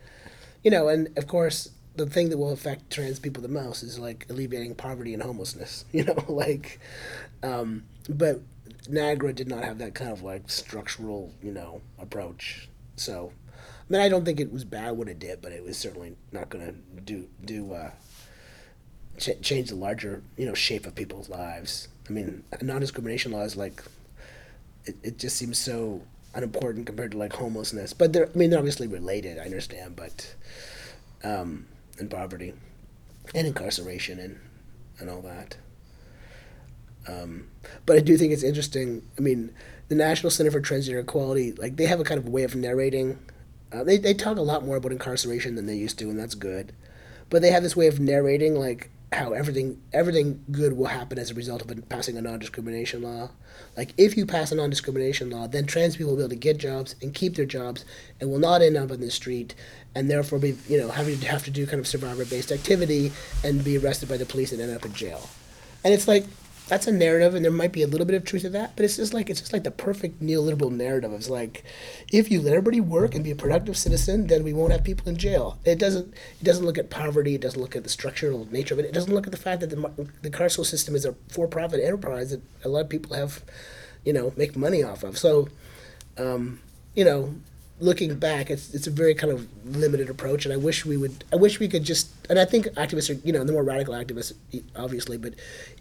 You 0.63 0.71
know, 0.71 0.89
and 0.89 1.17
of 1.17 1.27
course 1.27 1.71
the 1.99 2.07
thing 2.07 2.31
that 2.31 2.39
will 2.39 2.53
affect 2.53 2.91
trans 2.91 3.19
people 3.19 3.43
the 3.43 3.49
most 3.49 3.83
is 3.83 3.99
like 3.99 4.27
alleviating 4.31 4.75
poverty 4.75 5.15
and 5.15 5.23
homelessness. 5.23 5.85
You 5.93 6.05
know, 6.05 6.25
like, 6.29 6.81
um, 7.43 7.85
but 8.09 8.41
NYAGRA 8.89 9.35
did 9.35 9.49
not 9.49 9.65
have 9.65 9.79
that 9.79 9.95
kind 9.95 10.13
of 10.13 10.23
like 10.23 10.49
structural 10.51 11.33
you 11.43 11.53
know 11.53 11.81
approach. 11.99 12.69
So 12.97 13.33
I 13.89 13.93
mean, 13.93 14.01
I 14.01 14.09
don't 14.09 14.25
think 14.25 14.41
it 14.41 14.53
was 14.53 14.65
bad 14.65 14.93
what 14.93 15.09
it 15.09 15.19
did, 15.19 15.43
but 15.43 15.53
it 15.53 15.65
was 15.65 15.77
certainly 15.77 16.17
not 16.33 16.49
going 16.49 16.67
to 16.67 17.01
do 17.01 17.29
do 17.45 17.75
uh, 17.75 17.91
ch- 19.19 19.41
change 19.43 19.71
the 19.71 19.77
larger 19.77 20.23
you 20.37 20.47
know 20.47 20.55
shape 20.55 20.87
of 20.87 20.95
people's 20.95 21.29
lives. 21.29 21.89
I 22.09 22.13
mean, 22.13 22.45
non 22.63 22.81
discrimination 22.81 23.33
law 23.33 23.43
is 23.43 23.57
like 23.57 23.83
it, 24.85 24.97
it 25.03 25.19
just 25.19 25.37
seems 25.37 25.59
so 25.59 26.03
unimportant 26.35 26.87
compared 26.87 27.13
to 27.13 27.19
like 27.19 27.33
homelessness. 27.33 27.93
But 27.93 28.13
they're 28.13 28.29
I 28.33 28.39
mean 28.39 28.51
they're 28.51 28.59
obviously 28.59 28.87
related. 28.87 29.39
I 29.39 29.43
understand, 29.43 29.97
but 29.97 30.35
um, 31.25 31.67
and 31.99 32.11
poverty 32.11 32.55
and 33.35 33.47
incarceration 33.47 34.19
and 34.19 34.39
and 35.01 35.09
all 35.09 35.23
that. 35.23 35.57
Um, 37.07 37.49
but 37.87 37.97
I 37.97 38.01
do 38.01 38.17
think 38.17 38.33
it's 38.33 38.43
interesting. 38.43 39.03
I 39.17 39.21
mean, 39.21 39.53
the 39.89 39.95
National 39.95 40.31
Center 40.31 40.51
for 40.51 40.61
Transgender 40.61 41.01
Equality, 41.01 41.53
like 41.53 41.77
they 41.77 41.87
have 41.87 42.01
a 42.01 42.05
kind 42.05 42.19
of 42.19 42.29
way 42.29 42.43
of 42.43 42.55
narrating. 42.55 43.19
Uh, 43.73 43.85
they 43.85 43.97
they 43.97 44.15
talk 44.15 44.37
a 44.37 44.43
lot 44.43 44.65
more 44.65 44.77
about 44.77 44.93
incarceration 44.93 45.55
than 45.55 45.67
they 45.67 45.77
used 45.77 45.99
to, 45.99 46.11
and 46.11 46.19
that's 46.19 46.35
good. 46.35 46.73
But 47.31 47.43
they 47.43 47.51
have 47.51 47.63
this 47.63 47.77
way 47.77 47.87
of 47.87 48.01
narrating, 48.01 48.55
like 48.55 48.91
how 49.13 49.33
everything 49.33 49.81
everything 49.93 50.45
good 50.51 50.77
will 50.77 50.87
happen 50.87 51.19
as 51.19 51.31
a 51.31 51.35
result 51.35 51.63
of 51.63 51.89
passing 51.89 52.19
a 52.19 52.23
non 52.23 52.39
discrimination 52.39 53.03
law. 53.03 53.31
Like 53.77 53.95
if 53.97 54.17
you 54.17 54.27
pass 54.27 54.53
a 54.53 54.55
non 54.55 54.71
discrimination 54.71 55.31
law, 55.31 55.47
then 55.47 55.67
trans 55.67 55.97
people 55.97 56.11
will 56.13 56.19
be 56.19 56.23
able 56.23 56.31
to 56.31 56.37
get 56.37 56.59
jobs 56.59 56.95
and 57.01 57.15
keep 57.15 57.35
their 57.35 57.47
jobs, 57.47 57.85
and 58.21 58.31
will 58.31 58.39
not 58.39 58.61
end 58.61 58.77
up 58.77 58.91
on 58.91 59.01
the 59.01 59.11
street, 59.11 59.55
and 59.95 60.11
therefore 60.11 60.39
be 60.39 60.57
you 60.69 60.79
know 60.79 60.89
having 60.89 61.19
to 61.21 61.27
have 61.27 61.45
to 61.45 61.51
do 61.51 61.67
kind 61.67 61.81
of 61.81 61.87
survivor 61.87 62.25
based 62.25 62.53
activity 62.53 63.13
and 63.43 63.65
be 63.65 63.79
arrested 63.79 64.09
by 64.09 64.17
the 64.17 64.27
police 64.27 64.53
and 64.53 64.61
end 64.61 64.75
up 64.75 64.85
in 64.85 64.93
jail. 64.93 65.29
And 65.85 65.95
it's 65.95 66.09
like 66.09 66.25
that's 66.69 66.87
a 66.87 66.93
narrative, 66.93 67.35
and 67.35 67.45
there 67.45 67.53
might 67.53 67.73
be 67.73 67.83
a 67.83 67.87
little 67.87 68.07
bit 68.07 68.15
of 68.15 68.25
truth 68.25 68.43
to 68.43 68.51
that, 68.51 68.77
but 68.77 68.85
it's 68.85 68.97
just 68.97 69.15
like 69.15 69.31
it's 69.31 69.41
just 69.41 69.53
like 69.53 69.65
the 69.65 69.71
perfect 69.71 70.23
neoliberal 70.23 70.71
narrative. 70.71 71.13
It's 71.13 71.31
like, 71.31 71.65
if 72.13 72.31
you 72.31 72.41
let 72.41 72.53
everybody 72.53 72.81
work 72.81 73.15
and 73.15 73.25
be 73.25 73.31
a 73.31 73.37
productive 73.37 73.77
citizen, 73.77 74.27
then 74.27 74.45
we 74.45 74.53
won't 74.53 74.73
have 74.73 74.85
people 74.85 75.09
in 75.09 75.17
jail. 75.17 75.59
It 75.65 75.79
doesn't. 75.79 76.15
It 76.41 76.45
doesn't 76.45 76.65
look 76.65 76.79
at 76.79 76.91
poverty. 76.91 77.35
It 77.35 77.41
doesn't 77.41 77.61
look 77.61 77.75
at 77.75 77.83
the 77.83 77.89
structural 77.89 78.47
nature 78.51 78.75
of 78.75 78.81
it. 78.81 78.87
It 78.87 78.93
doesn't 78.93 79.13
look 79.13 79.27
at 79.27 79.33
the 79.33 79.39
fact 79.39 79.61
that 79.61 79.71
the 79.71 80.09
the 80.23 80.31
carceral 80.31 80.67
system 80.67 80.95
is 80.95 81.05
a 81.05 81.15
for-profit 81.29 81.81
enterprise 81.81 82.31
that 82.31 82.43
a 82.65 82.69
lot 82.69 82.83
of 82.83 82.89
people 82.89 83.17
have, 83.17 83.43
you 84.05 84.13
know, 84.13 84.33
make 84.37 84.57
money 84.57 84.83
off 84.83 85.03
of. 85.03 85.19
So, 85.19 85.49
um, 86.17 86.61
you 86.95 87.05
know, 87.05 87.35
looking 87.81 88.15
back, 88.17 88.51
it's 88.51 88.75
it's 88.75 88.87
a 88.87 88.91
very 88.91 89.15
kind 89.15 89.33
of 89.33 89.47
limited 89.65 90.11
approach, 90.11 90.45
and 90.45 90.53
I 90.53 90.57
wish 90.57 90.85
we 90.85 90.97
would. 90.97 91.25
I 91.33 91.37
wish 91.37 91.59
we 91.61 91.69
could 91.69 91.85
just. 91.85 92.11
And 92.31 92.39
I 92.39 92.45
think 92.45 92.67
activists 92.75 93.11
are, 93.11 93.21
you 93.27 93.33
know, 93.33 93.45
the 93.45 93.53
more 93.53 93.63
radical 93.65 93.95
activists, 93.95 94.33
obviously, 94.77 95.17
but 95.19 95.35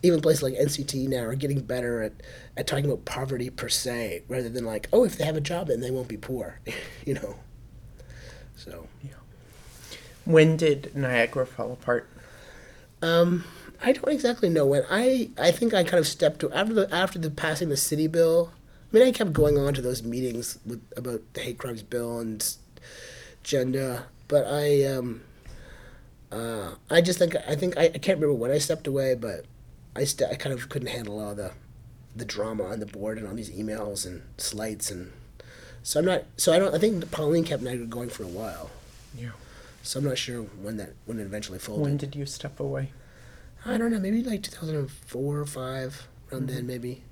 even 0.04 0.22
places 0.22 0.44
like 0.44 0.54
NCT 0.54 1.08
now 1.10 1.22
are 1.24 1.36
getting 1.36 1.62
better 1.62 2.02
at 2.04 2.14
at 2.56 2.68
talking 2.68 2.86
about 2.86 3.06
poverty 3.06 3.50
per 3.50 3.70
se, 3.70 4.24
rather 4.28 4.50
than 4.50 4.66
like, 4.66 4.88
oh, 4.94 5.04
if 5.04 5.18
they 5.18 5.26
have 5.26 5.38
a 5.38 5.42
job, 5.42 5.68
then 5.68 5.82
they 5.82 5.92
won't 5.92 6.08
be 6.08 6.18
poor, 6.18 6.60
you 7.06 7.14
know. 7.16 7.36
So, 8.56 8.88
Yeah. 9.04 9.12
When 10.26 10.58
did 10.58 10.92
NYAGRA 10.96 11.48
fall 11.48 11.72
apart? 11.72 12.10
um, 13.02 13.44
I 13.82 13.92
don't 13.92 14.10
exactly 14.12 14.50
know 14.50 14.66
when. 14.66 14.84
I 14.90 15.30
I 15.38 15.52
think 15.52 15.74
I 15.74 15.84
kind 15.84 16.00
of 16.00 16.08
stepped 16.08 16.40
to 16.40 16.52
after 16.52 16.74
the 16.74 16.94
after 16.94 17.20
the 17.20 17.30
passing 17.30 17.70
the 17.70 17.78
city 17.78 18.08
bill. 18.08 18.52
I 18.92 18.98
mean, 18.98 19.08
I 19.08 19.12
kept 19.12 19.34
going 19.34 19.58
on 19.58 19.74
to 19.74 19.82
those 19.82 20.04
meetings 20.04 20.60
with 20.66 20.82
about 20.96 21.22
the 21.34 21.42
hate 21.42 21.58
crimes 21.58 21.84
bill 21.84 22.20
and 22.20 22.40
GENDA, 23.44 24.04
but 24.28 24.46
I 24.48 24.84
um, 24.86 25.22
uh, 26.32 26.76
I 26.90 27.02
just 27.02 27.20
think 27.20 27.36
I 27.48 27.56
think 27.56 27.78
I, 27.78 27.84
I 27.86 27.90
can't 27.90 28.20
remember 28.20 28.34
when 28.34 28.52
I 28.52 28.60
stepped 28.60 28.88
away, 28.88 29.16
but 29.16 29.46
I 29.96 30.06
st- 30.06 30.32
I 30.32 30.36
kind 30.36 30.54
of 30.54 30.70
couldn't 30.70 30.90
handle 30.90 31.20
all 31.20 31.36
the 31.36 31.52
the 32.16 32.26
drama 32.26 32.64
on 32.64 32.80
the 32.80 32.86
board 32.86 33.18
and 33.18 33.28
all 33.28 33.36
these 33.36 33.52
emails 33.52 34.06
and 34.06 34.24
slights 34.38 34.90
and 34.90 35.12
so 35.84 36.00
I'm 36.00 36.06
not 36.06 36.24
so 36.36 36.52
I 36.54 36.60
don't 36.60 36.74
I 36.74 36.80
think 36.80 37.12
Pauline 37.12 37.44
kept 37.44 37.64
NYAGRA 37.64 37.90
going 37.90 38.10
for 38.10 38.24
a 38.24 38.28
while. 38.28 38.70
Yeah. 39.18 39.32
So 39.84 40.00
I'm 40.00 40.06
not 40.06 40.18
sure 40.18 40.42
when 40.42 40.78
that 40.78 40.94
when 41.06 41.20
it 41.20 41.24
eventually 41.24 41.60
folded. 41.60 41.84
When 41.84 41.98
did 41.98 42.16
you 42.16 42.26
step 42.26 42.60
away? 42.60 42.92
I 43.66 43.78
don't 43.78 43.92
know, 43.92 44.00
maybe 44.00 44.24
like 44.24 44.44
2004 44.44 45.40
or 45.40 45.46
5, 45.46 46.08
around 46.32 46.50
then 46.50 46.68
maybe. 46.68 47.04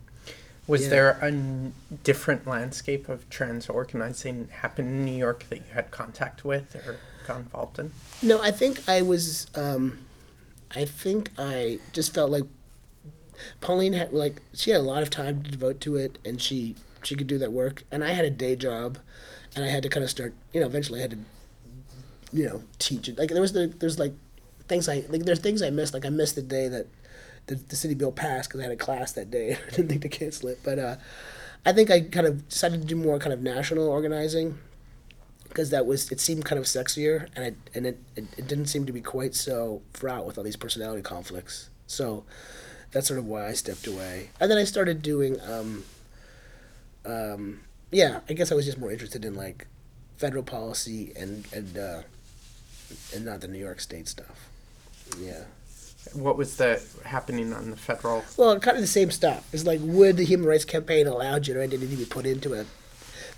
Was 0.68 0.84
Yeah. 0.84 0.90
there 0.90 1.10
a 1.22 1.26
n- 1.28 1.74
different 2.04 2.48
landscape 2.48 3.08
of 3.08 3.30
trans 3.30 3.70
organizing 3.70 4.48
happen 4.50 4.86
in 4.88 5.06
New 5.06 5.16
York 5.18 5.46
that 5.50 5.58
you 5.58 5.74
had 5.74 5.92
contact 5.92 6.44
with 6.44 6.76
or 6.76 6.98
got 7.28 7.38
involved 7.38 7.78
in? 7.80 7.92
No, 8.22 8.42
I 8.42 8.52
think 8.52 8.88
I 8.90 9.02
was, 9.04 9.48
um, 9.56 10.00
I 10.72 10.86
think 10.86 11.30
I 11.38 11.80
just 11.94 12.14
felt 12.14 12.32
like 12.32 12.46
Pauline 13.62 13.94
had, 13.94 14.12
like, 14.14 14.42
she 14.54 14.72
had 14.72 14.80
a 14.80 14.84
lot 14.84 15.04
of 15.04 15.10
time 15.10 15.44
to 15.44 15.52
devote 15.52 15.80
to 15.82 15.98
it 15.98 16.18
and 16.26 16.42
she, 16.42 16.76
she 17.04 17.16
could 17.16 17.28
do 17.28 17.38
that 17.38 17.52
work. 17.52 17.84
And 17.92 18.04
I 18.04 18.12
had 18.12 18.26
a 18.26 18.30
day 18.32 18.56
job 18.56 18.98
and 19.56 19.64
I 19.64 19.68
had 19.68 19.84
to 19.84 19.90
kind 19.90 20.04
of 20.04 20.10
start, 20.10 20.34
you 20.54 20.62
know, 20.62 20.66
eventually 20.68 21.00
I 21.00 21.02
had 21.04 21.12
to, 21.12 21.18
you 22.34 22.46
know, 22.46 22.64
teach 22.80 23.08
it. 23.08 23.18
Like, 23.20 23.30
there 23.30 23.42
was 23.42 23.54
the, 23.54 23.68
there's 23.68 24.00
like 24.00 24.14
things 24.68 24.90
I, 24.90 25.04
like, 25.10 25.26
there's 25.26 25.40
things 25.40 25.62
I 25.62 25.70
missed. 25.70 25.94
Like, 25.94 26.06
I 26.06 26.10
missed 26.10 26.36
the 26.36 26.42
day 26.42 26.68
that 26.70 26.88
the, 27.48 27.56
the 27.56 27.76
city 27.76 27.94
bill 27.94 28.12
passed 28.12 28.50
because 28.50 28.60
I 28.60 28.64
had 28.64 28.72
a 28.72 28.78
class 28.78 29.12
that 29.14 29.32
day. 29.32 29.58
I 29.68 29.70
didn't 29.72 29.90
think 29.90 30.02
to 30.02 30.10
cancel 30.10 30.50
it. 30.50 30.60
But, 30.64 30.80
uh, 30.80 30.96
I 31.66 31.74
think 31.74 31.90
I 31.90 32.02
kind 32.02 32.28
of 32.28 32.48
decided 32.48 32.82
to 32.82 32.88
do 32.88 32.96
more 32.96 33.18
kind 33.18 33.34
of 33.34 33.42
national 33.42 33.88
organizing 33.88 34.60
because 35.56 35.72
that 35.72 35.86
was 35.86 36.12
it 36.12 36.20
seemed 36.20 36.46
kind 36.46 36.60
of 36.60 36.66
sexier 36.66 37.28
and 37.36 37.46
it 37.46 37.56
and 37.74 37.88
it, 37.88 37.98
it, 38.16 38.26
it 38.38 38.48
didn't 38.48 38.68
seem 38.68 38.86
to 38.86 38.92
be 38.92 39.02
quite 39.02 39.34
so 39.34 39.82
fraught 39.94 40.26
with 40.26 40.38
all 40.38 40.44
these 40.44 40.58
personality 40.58 41.02
conflicts 41.02 41.70
so 41.88 42.26
that's 42.92 43.08
sort 43.08 43.18
of 43.18 43.26
why 43.26 43.48
i 43.48 43.54
stepped 43.54 43.88
away 43.88 44.32
and 44.42 44.52
then 44.52 44.58
i 44.58 44.66
started 44.66 45.02
doing 45.02 45.40
um, 45.50 45.86
um, 47.06 47.62
yeah 47.90 48.20
i 48.28 48.34
guess 48.34 48.52
i 48.52 48.56
was 48.56 48.66
just 48.66 48.78
more 48.78 48.92
interested 48.92 49.24
in 49.24 49.34
like 49.34 49.66
federal 50.18 50.44
policy 50.44 51.14
and 51.16 51.48
and 51.54 51.78
uh, 51.78 52.02
and 53.14 53.24
not 53.24 53.40
the 53.40 53.48
new 53.48 53.60
york 53.60 53.80
state 53.80 54.10
stuff 54.10 54.50
yeah 55.22 55.46
What 56.14 56.38
was 56.38 56.58
the 56.58 56.82
happening 57.04 57.54
on 57.54 57.72
the 57.72 57.78
federal? 57.78 58.24
well 58.38 58.60
kind 58.60 58.78
of 58.78 58.82
the 58.82 58.88
same 58.88 59.12
stuff 59.12 59.48
it's 59.54 59.66
like 59.66 59.80
would 59.84 60.18
the 60.18 60.26
human 60.26 60.48
rights 60.48 60.66
campaign 60.66 61.08
allow 61.08 61.38
gender 61.40 61.62
identity 61.62 61.92
to 61.92 61.98
be 61.98 62.06
put 62.06 62.26
into 62.26 62.54
a 62.54 62.66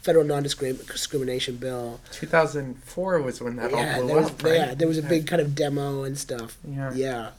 federal 0.02 0.24
non-discrimination 0.24 1.58
bill 1.58 2.00
2004 2.12 3.22
was 3.22 3.42
when 3.42 3.56
that 3.58 3.72
yeah, 3.72 3.96
all 3.96 4.00
blew 4.02 4.08
there 4.08 4.16
was, 4.18 4.30
up, 4.32 4.44
right? 4.44 4.54
yeah, 4.54 4.74
there 4.74 4.88
was 4.88 4.98
a 4.98 5.02
big 5.04 5.28
kind 5.28 5.42
of 5.42 5.54
demo 5.56 6.04
and 6.04 6.18
stuff. 6.18 6.58
Yeah. 6.66 6.94
Yeah, 6.94 7.30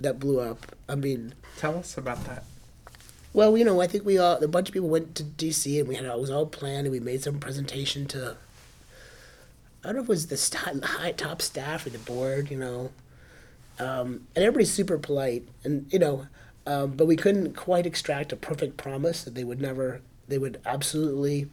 that 0.00 0.18
blew 0.18 0.40
up. 0.40 0.74
I 0.88 0.94
mean, 0.94 1.34
Tell 1.56 1.76
us 1.78 1.96
about 1.96 2.24
that. 2.26 2.44
well, 3.32 3.56
you 3.56 3.64
know, 3.64 3.80
I 3.80 3.86
think 3.86 4.04
we 4.04 4.18
all, 4.18 4.36
a 4.42 4.48
bunch 4.48 4.68
of 4.68 4.74
people 4.74 4.88
went 4.88 5.14
to 5.14 5.22
DC 5.24 5.78
and 5.78 5.88
we 5.88 5.94
had, 5.94 6.04
it 6.04 6.18
was 6.18 6.30
all 6.30 6.44
planned 6.46 6.86
and 6.86 6.90
we 6.92 7.00
made 7.00 7.22
some 7.22 7.38
presentation 7.38 8.04
to, 8.08 8.36
I 9.84 9.88
don't 9.88 9.96
know 9.96 10.02
if 10.02 10.06
it 10.06 10.08
was 10.08 10.26
the 10.26 10.36
st- 10.36 10.84
high 10.98 11.12
top 11.12 11.40
staff 11.40 11.86
or 11.86 11.90
the 11.90 11.98
board, 11.98 12.50
you 12.50 12.58
know. 12.58 12.90
Um, 13.78 14.26
and 14.36 14.44
everybody's 14.44 14.72
super 14.72 14.98
polite 14.98 15.48
and, 15.64 15.86
you 15.92 15.98
know, 15.98 16.26
um, 16.66 16.92
but 16.92 17.06
we 17.06 17.16
couldn't 17.16 17.56
quite 17.56 17.86
extract 17.86 18.32
a 18.32 18.36
perfect 18.36 18.76
promise 18.76 19.24
that 19.24 19.34
they 19.34 19.44
would 19.44 19.60
never, 19.60 20.00
they 20.28 20.38
would 20.38 20.60
absolutely 20.64 21.48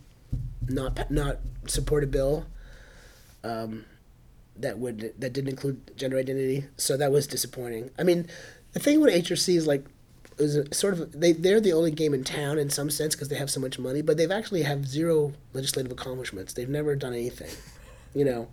not, 0.67 1.09
not 1.09 1.39
support 1.65 2.03
a 2.03 2.07
bill. 2.07 2.45
Um, 3.43 3.85
that 4.59 4.77
would 4.77 5.13
that 5.17 5.33
didn't 5.33 5.49
include 5.49 5.95
gender 5.97 6.17
identity. 6.17 6.65
So 6.77 6.97
that 6.97 7.11
was 7.11 7.25
disappointing. 7.27 7.91
I 7.97 8.03
mean, 8.03 8.27
the 8.73 8.79
thing 8.79 8.99
with 8.99 9.13
HRC 9.13 9.55
is 9.55 9.65
like 9.65 9.85
was 10.37 10.57
sort 10.71 10.93
of 10.93 11.19
they 11.19 11.31
they're 11.31 11.59
the 11.59 11.73
only 11.73 11.91
game 11.91 12.13
in 12.13 12.23
town 12.23 12.57
in 12.57 12.69
some 12.69 12.89
sense 12.89 13.15
because 13.15 13.29
they 13.29 13.37
have 13.37 13.49
so 13.49 13.59
much 13.59 13.79
money, 13.79 14.01
but 14.01 14.17
they've 14.17 14.31
actually 14.31 14.63
have 14.63 14.87
zero 14.87 15.33
legislative 15.53 15.91
accomplishments. 15.91 16.53
They've 16.53 16.69
never 16.69 16.95
done 16.95 17.13
anything, 17.13 17.51
you 18.13 18.25
know. 18.25 18.47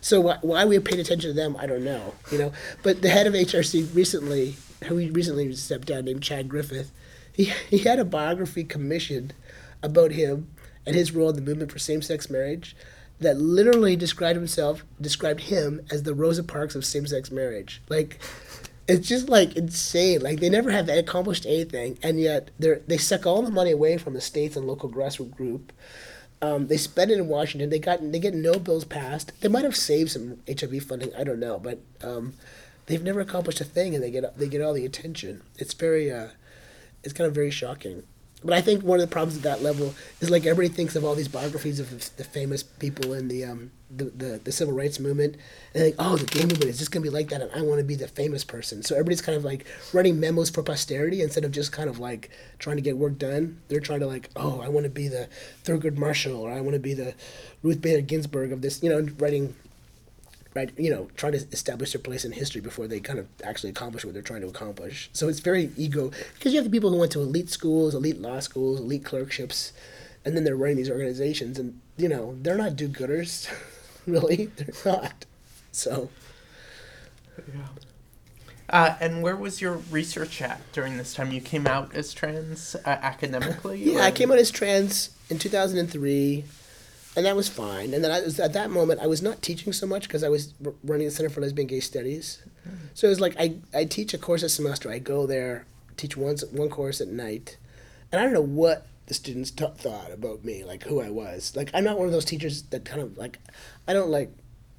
So 0.00 0.20
why, 0.20 0.38
why 0.42 0.64
we 0.64 0.78
paid 0.78 0.98
attention 1.00 1.30
to 1.30 1.34
them, 1.34 1.56
I 1.58 1.66
don't 1.66 1.84
know, 1.84 2.14
you 2.30 2.38
know. 2.38 2.52
But 2.82 3.02
the 3.02 3.08
head 3.08 3.26
of 3.26 3.34
HRC 3.34 3.94
recently, 3.94 4.56
who 4.84 4.96
recently 5.10 5.52
stepped 5.54 5.88
down, 5.88 6.04
named 6.04 6.22
Chad 6.22 6.48
Griffin, 6.48 6.86
he 7.32 7.52
he 7.68 7.78
had 7.78 7.98
a 7.98 8.04
biography 8.04 8.64
commissioned 8.64 9.34
about 9.82 10.12
him 10.12 10.48
and 10.86 10.94
his 10.94 11.12
role 11.12 11.30
in 11.30 11.36
the 11.36 11.42
movement 11.42 11.70
for 11.70 11.78
same-sex 11.78 12.30
marriage 12.30 12.74
that 13.20 13.36
literally 13.36 13.96
described 13.96 14.36
himself 14.36 14.84
described 15.00 15.40
him 15.40 15.80
as 15.90 16.04
the 16.04 16.14
Rosa 16.14 16.44
Parks 16.44 16.74
of 16.74 16.84
same-sex 16.84 17.30
marriage. 17.30 17.82
Like 17.88 18.20
it's 18.88 19.06
just 19.06 19.28
like 19.28 19.54
insane. 19.54 20.22
Like 20.22 20.40
they 20.40 20.48
never 20.48 20.70
have 20.70 20.88
accomplished 20.88 21.44
anything, 21.44 21.98
and 22.02 22.18
yet 22.18 22.50
they're 22.58 22.80
they 22.86 22.96
suck 22.96 23.26
all 23.26 23.42
the 23.42 23.50
money 23.50 23.70
away 23.70 23.98
from 23.98 24.14
the 24.14 24.20
states 24.20 24.56
and 24.56 24.66
local 24.66 24.90
grassroots 24.90 25.36
group. 25.36 25.72
Um, 26.40 26.68
they 26.68 26.76
spend 26.76 27.10
it 27.10 27.18
in 27.18 27.26
Washington. 27.26 27.70
They 27.70 27.78
got 27.78 28.12
they 28.12 28.18
get 28.18 28.34
no 28.34 28.54
bills 28.54 28.84
passed. 28.84 29.32
They 29.40 29.48
might 29.48 29.64
have 29.64 29.76
saved 29.76 30.10
some 30.10 30.38
HIV 30.48 30.84
funding. 30.84 31.12
I 31.16 31.24
don't 31.24 31.40
know, 31.40 31.58
but 31.58 31.80
um, 32.02 32.34
they've 32.86 33.02
never 33.02 33.20
accomplished 33.20 33.60
a 33.60 33.64
thing, 33.64 33.94
and 33.94 34.02
they 34.02 34.10
get 34.10 34.38
they 34.38 34.48
get 34.48 34.62
all 34.62 34.72
the 34.72 34.84
attention. 34.84 35.42
It's 35.56 35.74
very 35.74 36.12
uh, 36.12 36.28
it's 37.02 37.12
kind 37.12 37.26
of 37.26 37.34
very 37.34 37.50
shocking. 37.50 38.04
But 38.44 38.54
I 38.54 38.60
think 38.60 38.84
one 38.84 39.00
of 39.00 39.08
the 39.08 39.12
problems 39.12 39.36
at 39.36 39.42
that 39.42 39.62
level 39.62 39.94
is 40.20 40.30
like 40.30 40.46
everybody 40.46 40.72
thinks 40.72 40.94
of 40.94 41.04
all 41.04 41.16
these 41.16 41.26
biographies 41.26 41.80
of 41.80 42.16
the 42.16 42.24
famous 42.24 42.62
people 42.62 43.12
in 43.12 43.26
the 43.26 43.44
um, 43.44 43.72
the, 43.90 44.04
the, 44.04 44.40
the 44.44 44.52
civil 44.52 44.74
rights 44.74 45.00
movement, 45.00 45.36
and 45.74 45.82
think, 45.82 45.96
oh, 45.98 46.16
the 46.16 46.26
gay 46.26 46.42
movement 46.42 46.66
is 46.66 46.78
just 46.78 46.92
gonna 46.92 47.02
be 47.02 47.10
like 47.10 47.30
that, 47.30 47.40
and 47.40 47.50
I 47.52 47.62
want 47.62 47.78
to 47.78 47.84
be 47.84 47.96
the 47.96 48.06
famous 48.06 48.44
person. 48.44 48.82
So 48.82 48.94
everybody's 48.94 49.22
kind 49.22 49.36
of 49.36 49.44
like 49.44 49.66
writing 49.92 50.20
memos 50.20 50.50
for 50.50 50.62
posterity 50.62 51.22
instead 51.22 51.44
of 51.44 51.50
just 51.50 51.72
kind 51.72 51.90
of 51.90 51.98
like 51.98 52.30
trying 52.58 52.76
to 52.76 52.82
get 52.82 52.96
work 52.96 53.18
done. 53.18 53.60
They're 53.68 53.80
trying 53.80 54.00
to 54.00 54.06
like, 54.06 54.30
oh, 54.36 54.60
I 54.60 54.68
want 54.68 54.84
to 54.84 54.90
be 54.90 55.08
the 55.08 55.28
Thurgood 55.64 55.96
Marshall, 55.96 56.36
or 56.36 56.52
I 56.52 56.60
want 56.60 56.74
to 56.74 56.80
be 56.80 56.94
the 56.94 57.14
Ruth 57.62 57.80
Bader 57.80 58.02
Ginsburg 58.02 58.52
of 58.52 58.62
this, 58.62 58.82
you 58.82 58.90
know, 58.90 59.04
writing 59.18 59.56
right? 60.54 60.70
You 60.76 60.90
know, 60.90 61.08
trying 61.16 61.32
to 61.32 61.38
establish 61.52 61.92
their 61.92 62.00
place 62.00 62.24
in 62.24 62.32
history 62.32 62.60
before 62.60 62.86
they 62.86 63.00
kind 63.00 63.18
of 63.18 63.26
actually 63.44 63.70
accomplish 63.70 64.04
what 64.04 64.14
they're 64.14 64.22
trying 64.22 64.40
to 64.42 64.48
accomplish. 64.48 65.10
So 65.12 65.28
it's 65.28 65.40
very 65.40 65.70
ego 65.76 66.10
because 66.34 66.52
you 66.52 66.58
have 66.58 66.64
the 66.64 66.70
people 66.70 66.90
who 66.90 66.96
went 66.96 67.12
to 67.12 67.20
elite 67.20 67.50
schools, 67.50 67.94
elite 67.94 68.20
law 68.20 68.40
schools, 68.40 68.80
elite 68.80 69.04
clerkships, 69.04 69.72
and 70.24 70.36
then 70.36 70.44
they're 70.44 70.56
running 70.56 70.76
these 70.76 70.90
organizations, 70.90 71.58
and 71.58 71.80
you 71.96 72.08
know 72.08 72.36
they're 72.42 72.56
not 72.56 72.76
do-gooders, 72.76 73.48
really. 74.06 74.46
They're 74.56 74.74
not. 74.84 75.24
So. 75.72 76.10
Yeah. 77.54 77.68
Uh, 78.70 78.96
and 79.00 79.22
where 79.22 79.36
was 79.36 79.62
your 79.62 79.80
research 79.90 80.42
at 80.42 80.60
during 80.72 80.98
this 80.98 81.14
time? 81.14 81.32
You 81.32 81.40
came 81.40 81.66
out 81.66 81.94
as 81.94 82.12
trans 82.12 82.76
uh, 82.84 82.88
academically? 82.88 83.82
Yeah, 83.82 84.00
or? 84.00 84.02
I 84.02 84.10
came 84.10 84.30
out 84.30 84.38
as 84.38 84.50
trans 84.50 85.10
in 85.30 85.38
2003 85.38 86.44
and 87.18 87.26
that 87.26 87.34
was 87.34 87.48
fine. 87.48 87.92
And 87.94 88.04
then 88.04 88.12
I 88.12 88.20
was 88.20 88.38
at 88.38 88.52
that 88.52 88.70
moment 88.70 89.00
I 89.00 89.08
was 89.08 89.20
not 89.20 89.42
teaching 89.42 89.72
so 89.72 89.88
much 89.88 90.04
because 90.04 90.22
I 90.22 90.28
was 90.28 90.54
r- 90.64 90.72
running 90.84 91.08
the 91.08 91.10
Center 91.10 91.28
for 91.28 91.40
Lesbian 91.40 91.66
Gay 91.66 91.80
Studies. 91.80 92.42
So 92.94 93.08
it 93.08 93.10
was 93.10 93.20
like 93.20 93.34
I 93.40 93.56
I 93.74 93.84
teach 93.86 94.14
a 94.14 94.18
course 94.18 94.44
a 94.44 94.48
semester. 94.48 94.88
I 94.88 95.00
go 95.00 95.26
there, 95.26 95.66
teach 95.96 96.16
once 96.16 96.44
one 96.44 96.68
course 96.68 97.00
at 97.00 97.08
night, 97.08 97.56
and 98.12 98.20
I 98.20 98.24
don't 98.24 98.32
know 98.32 98.40
what 98.40 98.86
the 99.06 99.14
students 99.14 99.50
t- 99.50 99.66
thought 99.78 100.12
about 100.12 100.44
me, 100.44 100.62
like 100.62 100.84
who 100.84 101.00
I 101.00 101.10
was. 101.10 101.56
Like 101.56 101.70
I'm 101.74 101.82
not 101.82 101.98
one 101.98 102.06
of 102.06 102.12
those 102.12 102.24
teachers 102.24 102.62
that 102.70 102.84
kind 102.84 103.02
of 103.02 103.18
like 103.18 103.38
I 103.88 103.94
don't 103.94 104.10
like 104.10 104.30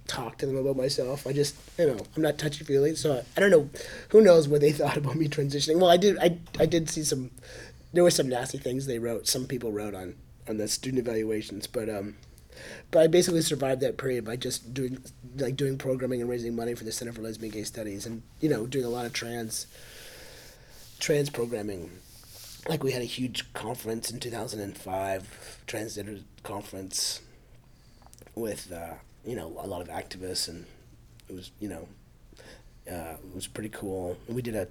talk 0.08 0.38
to 0.38 0.46
them 0.46 0.56
about 0.56 0.78
myself. 0.78 1.28
I 1.28 1.34
just 1.34 1.56
you 1.78 1.88
know 1.88 1.98
I'm 2.16 2.22
not 2.22 2.38
touchy 2.38 2.64
feely. 2.64 2.96
So 2.96 3.16
I, 3.16 3.24
I 3.36 3.40
don't 3.42 3.52
know 3.52 3.70
who 4.10 4.22
knows 4.22 4.48
what 4.48 4.62
they 4.62 4.72
thought 4.80 4.96
about 4.96 5.16
me 5.16 5.28
transitioning. 5.28 5.78
Well, 5.78 5.90
I 5.90 5.98
did 5.98 6.18
I 6.20 6.38
I 6.58 6.66
did 6.66 6.90
see 6.90 7.04
some 7.04 7.32
there 7.92 8.04
were 8.04 8.12
some 8.12 8.30
nasty 8.30 8.60
things 8.60 8.86
they 8.86 9.00
wrote. 9.00 9.28
Some 9.28 9.46
people 9.46 9.74
wrote 9.74 9.94
on 9.94 10.16
on 10.48 10.56
the 10.56 10.70
student 10.70 11.06
evaluations, 11.06 11.68
but 11.68 11.90
um 11.90 12.16
but 12.92 13.00
I 13.00 13.08
basically 13.08 13.42
survived 13.42 13.82
that 13.82 13.98
period 13.98 14.26
by 14.26 14.36
just 14.36 14.74
doing 14.74 15.04
like 15.38 15.56
doing 15.56 15.78
programming 15.78 16.22
and 16.22 16.30
raising 16.30 16.56
money 16.56 16.76
for 16.76 16.84
the 16.84 16.92
Center 16.92 17.12
for 17.12 17.22
Lesbian 17.22 17.52
Gay 17.52 17.64
Studies, 17.64 18.06
and 18.06 18.24
you 18.40 18.50
know 18.50 18.66
doing 18.66 18.86
a 18.86 18.90
lot 18.90 19.06
of 19.06 19.14
trans 19.14 19.68
trans 21.00 21.30
programming. 21.30 21.92
Like 22.68 22.84
we 22.84 22.92
had 22.92 23.02
a 23.02 23.06
huge 23.06 23.52
conference 23.54 24.12
in 24.12 24.20
two 24.20 24.30
thousand 24.30 24.60
and 24.62 24.78
five, 24.78 25.60
transgender 25.68 26.22
conference, 26.44 27.22
with 28.36 28.72
uh, 28.72 28.96
you 29.26 29.36
know 29.36 29.56
a 29.60 29.68
lot 29.68 29.82
of 29.82 29.88
activists, 29.88 30.48
and 30.48 30.66
it 31.30 31.36
was 31.36 31.52
you 31.60 31.70
know 31.70 31.88
uh, 32.90 33.14
it 33.14 33.36
was 33.36 33.48
pretty 33.48 33.70
cool. 33.70 34.18
We 34.28 34.42
did 34.42 34.56
a 34.56 34.68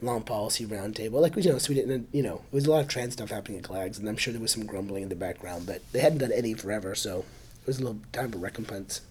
long 0.00 0.22
policy 0.22 0.66
roundtable, 0.66 1.20
like 1.20 1.36
you 1.36 1.52
know, 1.52 1.58
so 1.58 1.70
we 1.70 1.74
didn't, 1.76 2.08
you 2.12 2.22
know, 2.22 2.42
it 2.50 2.54
was 2.54 2.66
a 2.66 2.70
lot 2.70 2.80
of 2.80 2.88
trans 2.88 3.14
stuff 3.14 3.30
happening 3.30 3.58
at 3.58 3.64
CLAGS, 3.64 3.98
and 3.98 4.08
I'm 4.08 4.16
sure 4.16 4.32
there 4.32 4.42
was 4.42 4.50
some 4.50 4.66
grumbling 4.66 5.04
in 5.04 5.08
the 5.08 5.14
background, 5.14 5.66
but 5.66 5.80
they 5.92 6.00
hadn't 6.00 6.18
done 6.18 6.32
any 6.32 6.54
forever, 6.54 6.94
so 6.94 7.20
it 7.60 7.66
was 7.66 7.78
a 7.78 7.82
little 7.82 8.00
time 8.12 8.32
for 8.32 8.38
recompense. 8.38 9.02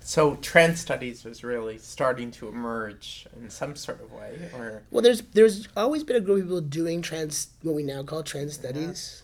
So 0.00 0.36
trans 0.36 0.80
studies 0.80 1.22
was 1.22 1.44
really 1.44 1.76
starting 1.76 2.30
to 2.30 2.48
emerge 2.48 3.26
in 3.36 3.50
some 3.50 3.76
sort 3.76 4.00
of 4.00 4.10
way, 4.10 4.50
or 4.54 4.82
well, 4.90 5.02
there's 5.02 5.20
there's 5.34 5.68
always 5.76 6.02
been 6.02 6.16
a 6.16 6.20
group 6.20 6.38
of 6.38 6.44
people 6.44 6.60
doing 6.62 7.02
trans 7.02 7.48
what 7.62 7.74
we 7.74 7.82
now 7.82 8.02
call 8.02 8.22
trans 8.22 8.54
studies, 8.54 9.22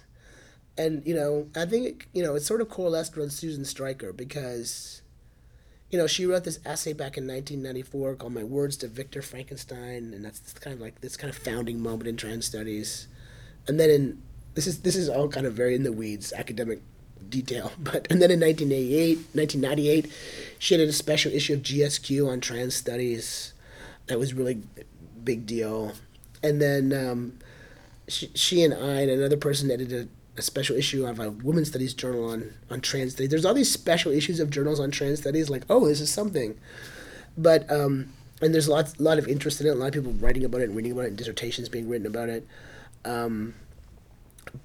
yeah. 0.77 0.85
and 0.85 1.07
you 1.07 1.15
know 1.15 1.49
I 1.57 1.65
think 1.65 1.87
it, 1.87 1.97
you 2.13 2.23
know 2.23 2.35
it's 2.35 2.47
sort 2.47 2.61
of 2.61 2.69
coalesced 2.69 3.17
around 3.17 3.33
Susan 3.33 3.65
Stryker 3.65 4.13
because 4.13 5.01
you 5.95 6.01
know, 6.01 6.09
she 6.09 6.27
wrote 6.27 6.43
this 6.43 6.59
essay 6.67 6.93
back 6.93 7.17
in 7.17 7.25
1994 7.25 8.17
called 8.17 8.33
"My 8.33 8.43
Words 8.43 8.77
to 8.79 8.89
Victor 8.89 9.23
Frankenstein," 9.23 10.13
and 10.13 10.25
that's 10.25 10.53
kind 10.55 10.75
of 10.75 10.81
like 10.81 11.01
this 11.03 11.17
kind 11.17 11.33
of 11.33 11.37
founding 11.37 11.81
moment 11.81 12.09
in 12.09 12.17
trans 12.17 12.47
studies. 12.47 13.07
And 13.69 13.79
then 13.79 13.91
in 13.91 14.23
this 14.55 14.67
is 14.67 14.81
this 14.81 14.97
is 14.97 15.09
all 15.09 15.29
kind 15.29 15.47
of 15.47 15.55
very 15.55 15.77
in 15.77 15.85
the 15.85 15.93
weeds 15.93 16.33
academic 16.33 16.81
detail, 17.29 17.71
but 17.79 18.09
and 18.11 18.21
then 18.21 18.33
in 18.33 18.41
1988, 18.41 19.19
1998, 19.35 20.13
she 20.59 20.77
did 20.77 20.89
a 20.89 20.93
special 20.93 21.31
issue 21.31 21.55
of 21.55 21.61
GLQ 21.61 22.29
on 22.29 22.41
trans 22.41 22.75
studies. 22.75 23.53
That 24.09 24.19
was 24.19 24.35
really 24.35 24.63
big 25.23 25.47
deal. 25.47 25.93
And 26.43 26.61
then 26.61 26.93
um, 26.93 27.39
she, 28.09 28.33
she 28.35 28.65
and 28.65 28.75
I 28.75 29.03
and 29.03 29.13
another 29.13 29.37
person 29.37 29.71
edited 29.71 30.09
a 30.09 30.09
special 30.43 30.77
issue 30.77 31.07
of 31.07 31.21
a 31.21 31.31
women's 31.31 31.69
studies 31.69 31.95
journal 31.95 32.29
on 32.29 32.55
on 32.71 32.81
trans 32.81 33.13
studies. 33.13 33.31
There's 33.31 33.45
all 33.45 33.55
these 33.55 33.71
special 33.71 34.13
issues 34.13 34.41
of 34.41 34.51
journals 34.51 34.81
on 34.81 34.91
trans 34.91 35.21
studies, 35.21 35.51
like 35.51 35.65
oh, 35.71 35.87
this 35.87 36.01
is 36.01 36.11
something, 36.11 36.59
but 37.37 37.71
um, 37.71 38.13
and 38.41 38.53
there's 38.53 38.67
a 38.67 38.71
lot 38.71 38.99
lot 39.01 39.19
of 39.19 39.29
interest 39.29 39.61
in 39.61 39.67
it. 39.67 39.71
A 39.71 39.75
lot 39.75 39.89
of 39.89 39.95
people 39.95 40.13
writing 40.13 40.45
about 40.45 40.61
it 40.61 40.65
and 40.65 40.77
reading 40.77 40.93
about 40.93 41.05
it, 41.05 41.09
and 41.09 41.17
dissertations 41.17 41.69
being 41.69 41.89
written 41.89 42.07
about 42.07 42.29
it. 42.29 42.47
Um, 43.05 43.55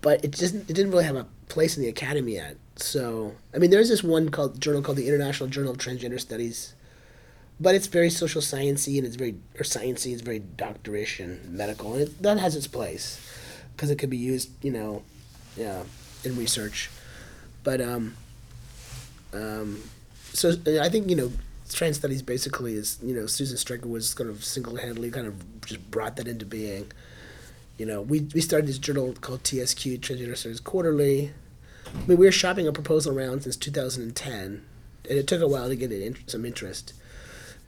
but 0.01 0.23
it 0.23 0.31
just 0.31 0.55
it 0.55 0.67
didn't 0.67 0.91
really 0.91 1.05
have 1.05 1.15
a 1.15 1.27
place 1.47 1.77
in 1.77 1.83
the 1.83 1.89
academy 1.89 2.33
yet. 2.33 2.57
So 2.75 3.35
I 3.53 3.57
mean, 3.57 3.69
there's 3.69 3.89
this 3.89 4.03
one 4.03 4.29
called 4.29 4.59
journal 4.59 4.81
called 4.81 4.97
the 4.97 5.07
International 5.07 5.49
Journal 5.49 5.71
of 5.71 5.77
Transgender 5.77 6.19
Studies, 6.19 6.73
but 7.59 7.75
it's 7.75 7.87
very 7.87 8.09
social 8.09 8.41
sciencey 8.41 8.97
and 8.97 9.05
it's 9.05 9.15
very 9.15 9.35
or 9.59 9.63
sciencey. 9.63 10.13
It's 10.13 10.21
very 10.21 10.39
doctorish 10.39 11.23
and 11.23 11.53
medical, 11.53 11.93
and 11.93 12.03
it, 12.03 12.21
that 12.23 12.39
has 12.39 12.55
its 12.55 12.67
place 12.67 13.19
because 13.75 13.89
it 13.89 13.97
could 13.97 14.09
be 14.09 14.17
used, 14.17 14.49
you 14.61 14.71
know, 14.71 15.03
yeah, 15.59 15.83
in 16.23 16.37
research. 16.37 16.89
But 17.63 17.81
um, 17.81 18.15
um, 19.33 19.83
so 20.33 20.53
I 20.81 20.89
think 20.89 21.09
you 21.09 21.15
know 21.15 21.31
trans 21.69 21.97
studies 21.97 22.21
basically 22.21 22.73
is 22.73 22.97
you 23.03 23.13
know 23.13 23.27
Susan 23.27 23.57
Stryker 23.57 23.87
was 23.87 24.13
kind 24.13 24.29
of 24.29 24.43
single 24.43 24.77
handedly 24.77 25.11
kind 25.11 25.27
of 25.27 25.65
just 25.65 25.91
brought 25.91 26.15
that 26.15 26.27
into 26.27 26.45
being. 26.45 26.91
You 27.77 27.85
know, 27.85 28.01
we 28.01 28.21
we 28.33 28.41
started 28.41 28.67
this 28.67 28.77
journal 28.77 29.13
called 29.21 29.43
TSQ 29.43 29.99
Transgender 29.99 30.35
Studies 30.35 30.59
Quarterly. 30.59 31.31
I 31.87 32.07
mean, 32.07 32.17
we 32.17 32.25
were 32.25 32.31
shopping 32.31 32.67
a 32.67 32.73
proposal 32.73 33.17
around 33.17 33.43
since 33.43 33.55
2010, 33.55 34.65
and 35.09 35.17
it 35.17 35.27
took 35.27 35.41
a 35.41 35.47
while 35.47 35.69
to 35.69 35.75
get 35.75 35.91
in, 35.91 36.15
some 36.27 36.45
interest. 36.45 36.93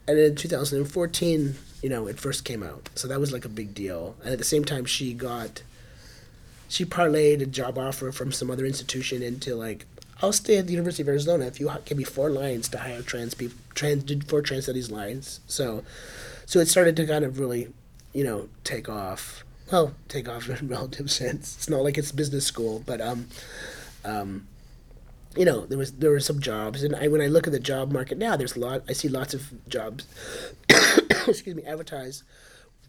And 0.08 0.18
in 0.20 0.36
2014, 0.36 1.56
you 1.82 1.90
know, 1.90 2.08
it 2.08 2.20
first 2.20 2.44
came 2.44 2.62
out, 2.62 2.90
so 2.96 3.08
that 3.08 3.20
was 3.20 3.32
like 3.32 3.46
a 3.46 3.50
big 3.50 3.74
deal. 3.74 4.16
And 4.24 4.32
at 4.34 4.38
the 4.38 4.44
same 4.44 4.66
time, 4.66 4.86
she 4.86 5.14
got 5.14 5.64
she 6.72 6.86
parlayed 6.86 7.42
a 7.42 7.46
job 7.46 7.78
offer 7.78 8.14
from 8.14 8.32
some 8.32 8.50
other 8.50 8.66
institution 8.66 9.22
into 9.22 9.56
like 9.56 9.86
I'll 10.22 10.32
stay 10.32 10.58
at 10.58 10.68
the 10.68 10.72
University 10.72 11.02
of 11.04 11.10
Arizona 11.10 11.46
if 11.46 11.60
you 11.60 11.70
give 11.84 11.98
me 11.98 12.06
four 12.06 12.30
lines 12.30 12.70
to 12.70 12.78
hire 12.78 13.02
trans 13.02 13.34
people, 13.34 13.58
trans 13.74 14.06
four 14.26 14.42
trans 14.42 14.66
studies 14.66 14.90
lines. 14.90 15.42
So, 15.48 15.84
so 16.46 16.60
it 16.60 16.68
started 16.68 16.96
to 16.98 17.08
kind 17.08 17.26
of 17.26 17.40
really, 17.40 17.74
you 18.14 18.24
know, 18.24 18.48
take 18.64 18.88
off. 18.88 19.44
Well, 19.72 19.94
take 20.08 20.30
off 20.30 20.48
in 20.48 20.56
a 20.56 20.60
relative 20.70 21.12
sense. 21.12 21.58
It's 21.58 21.70
not 21.70 21.84
like 21.84 21.98
it's 21.98 22.12
business 22.12 22.46
school, 22.46 22.84
but 22.86 23.02
um, 23.02 23.28
um, 24.06 24.48
you 25.36 25.44
know, 25.44 25.66
there 25.66 25.78
was 25.78 25.92
there 25.94 26.12
were 26.12 26.20
some 26.20 26.40
jobs, 26.40 26.84
and 26.84 26.96
I 26.96 27.08
when 27.08 27.22
I 27.22 27.28
look 27.28 27.48
at 27.48 27.54
the 27.54 27.60
job 27.60 27.92
market 27.92 28.18
now, 28.18 28.38
there's 28.38 28.56
a 28.56 28.60
lot. 28.60 28.84
I 28.88 28.94
see 28.94 29.10
lots 29.10 29.34
of 29.34 29.52
jobs. 29.68 30.08
excuse 31.28 31.56
me, 31.56 31.64
advertised. 31.64 32.24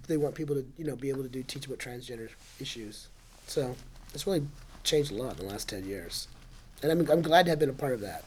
They 0.07 0.19
want 0.19 0.37
people 0.37 0.55
to 0.55 0.67
you 0.77 0.85
know 0.85 0.97
be 0.97 1.09
able 1.09 1.23
to 1.23 1.29
do 1.29 1.43
teach 1.43 1.67
about 1.67 1.79
transgender 1.79 2.29
issues. 2.61 3.09
So 3.53 3.77
it's 4.15 4.27
really 4.27 4.47
changed 4.83 5.13
a 5.13 5.15
lot 5.15 5.39
in 5.39 5.47
the 5.47 5.53
last 5.53 5.69
ten 5.69 5.85
years, 5.85 6.27
and 6.83 6.91
I'm 6.91 7.11
I'm 7.11 7.21
glad 7.21 7.45
to 7.45 7.51
have 7.51 7.59
been 7.59 7.69
a 7.69 7.75
part 7.75 7.93
of 7.93 8.01
that. 8.01 8.25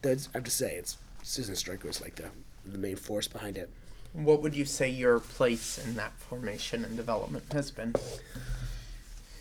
That's 0.00 0.28
I 0.28 0.38
have 0.38 0.44
to 0.44 0.50
say 0.52 0.76
it's 0.76 0.96
Susan 1.24 1.56
Stryker 1.56 1.88
was 1.88 2.00
like 2.00 2.14
the 2.14 2.26
the 2.64 2.78
main 2.78 2.94
force 2.94 3.26
behind 3.26 3.58
it. 3.58 3.68
What 4.12 4.42
would 4.42 4.54
you 4.54 4.64
say 4.64 4.88
your 4.88 5.18
place 5.18 5.84
in 5.84 5.96
that 5.96 6.12
formation 6.20 6.84
and 6.84 6.96
development 6.96 7.52
has 7.52 7.72
been? 7.72 7.94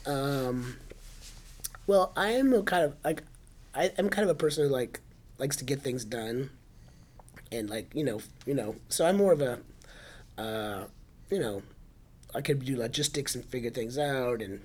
Um, 0.07 0.77
well, 1.85 2.11
I 2.17 2.31
am 2.31 2.51
a 2.51 2.63
kind 2.63 2.85
of 2.85 2.95
like, 3.03 3.21
I, 3.75 3.91
I'm 3.99 4.09
kind 4.09 4.27
of 4.27 4.35
a 4.35 4.39
person 4.39 4.63
who 4.63 4.69
like 4.71 4.99
likes 5.37 5.57
to 5.57 5.63
get 5.63 5.83
things 5.83 6.05
done, 6.05 6.49
and 7.51 7.69
like 7.69 7.93
you 7.93 8.03
know, 8.03 8.19
you 8.47 8.55
know, 8.55 8.77
so 8.87 9.05
I'm 9.05 9.17
more 9.17 9.33
of 9.33 9.41
a, 9.43 9.59
uh, 10.39 10.85
you 11.29 11.37
know, 11.37 11.61
I 12.33 12.41
could 12.41 12.65
do 12.65 12.75
logistics 12.75 13.35
and 13.35 13.45
figure 13.45 13.69
things 13.69 13.95
out 13.95 14.41
and 14.41 14.61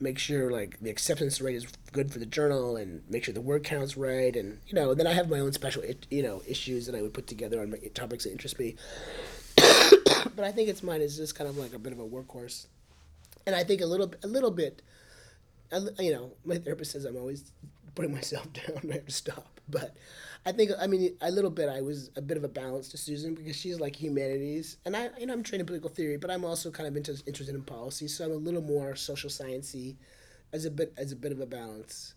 make 0.00 0.18
sure 0.18 0.50
like 0.50 0.78
the 0.80 0.90
acceptance 0.90 1.40
rate 1.40 1.56
is 1.56 1.66
good 1.92 2.12
for 2.12 2.18
the 2.18 2.26
journal 2.26 2.76
and 2.76 3.02
make 3.08 3.24
sure 3.24 3.34
the 3.34 3.40
word 3.40 3.64
count's 3.64 3.96
right 3.96 4.36
and 4.36 4.60
you 4.68 4.74
know 4.74 4.94
then 4.94 5.06
I 5.06 5.12
have 5.12 5.28
my 5.28 5.40
own 5.40 5.52
special 5.52 5.82
you 6.10 6.22
know 6.22 6.42
issues 6.46 6.86
that 6.86 6.94
I 6.94 7.02
would 7.02 7.14
put 7.14 7.26
together 7.26 7.60
on 7.60 7.74
topics 7.94 8.24
that 8.24 8.32
interest 8.32 8.58
me. 8.58 8.76
but 9.56 10.44
I 10.44 10.52
think 10.52 10.68
it's 10.68 10.82
mine 10.82 11.00
is 11.00 11.16
just 11.16 11.34
kind 11.34 11.50
of 11.50 11.56
like 11.56 11.72
a 11.74 11.78
bit 11.78 11.92
of 11.92 11.98
a 11.98 12.06
workhorse, 12.06 12.66
and 13.46 13.56
I 13.56 13.64
think 13.64 13.80
a 13.80 13.86
little 13.86 14.12
a 14.22 14.28
little 14.28 14.52
bit 14.52 14.82
you 15.98 16.12
know, 16.12 16.32
my 16.44 16.56
therapist 16.56 16.92
says 16.92 17.04
I'm 17.04 17.16
always 17.16 17.50
putting 17.94 18.12
myself 18.12 18.52
down. 18.52 18.90
I 18.90 18.94
have 18.94 19.06
to 19.06 19.12
stop. 19.12 19.60
But 19.68 19.94
I 20.48 20.52
think, 20.52 20.70
I 20.80 20.86
mean, 20.86 21.14
a 21.20 21.30
little 21.30 21.50
bit, 21.50 21.68
I 21.68 21.82
was 21.82 22.10
a 22.16 22.22
bit 22.22 22.38
of 22.38 22.44
a 22.44 22.48
balance 22.48 22.88
to 22.88 22.96
Susan 22.96 23.34
because 23.34 23.54
she's 23.54 23.78
like 23.78 23.94
humanities, 23.94 24.78
and 24.86 24.96
I, 24.96 25.10
you 25.18 25.26
know, 25.26 25.34
I'm 25.34 25.42
trained 25.42 25.60
in 25.60 25.66
political 25.66 25.90
theory, 25.90 26.16
but 26.16 26.30
I'm 26.30 26.42
also 26.42 26.70
kind 26.70 26.88
of 26.88 26.96
into, 26.96 27.12
interested 27.26 27.54
in 27.54 27.60
policy, 27.62 28.08
so 28.08 28.24
I'm 28.24 28.32
a 28.32 28.36
little 28.36 28.62
more 28.62 28.96
social 28.96 29.28
sciencey, 29.28 29.96
as 30.54 30.64
a 30.64 30.70
bit 30.70 30.94
as 30.96 31.12
a 31.12 31.16
bit 31.16 31.32
of 31.32 31.40
a 31.40 31.46
balance. 31.46 32.14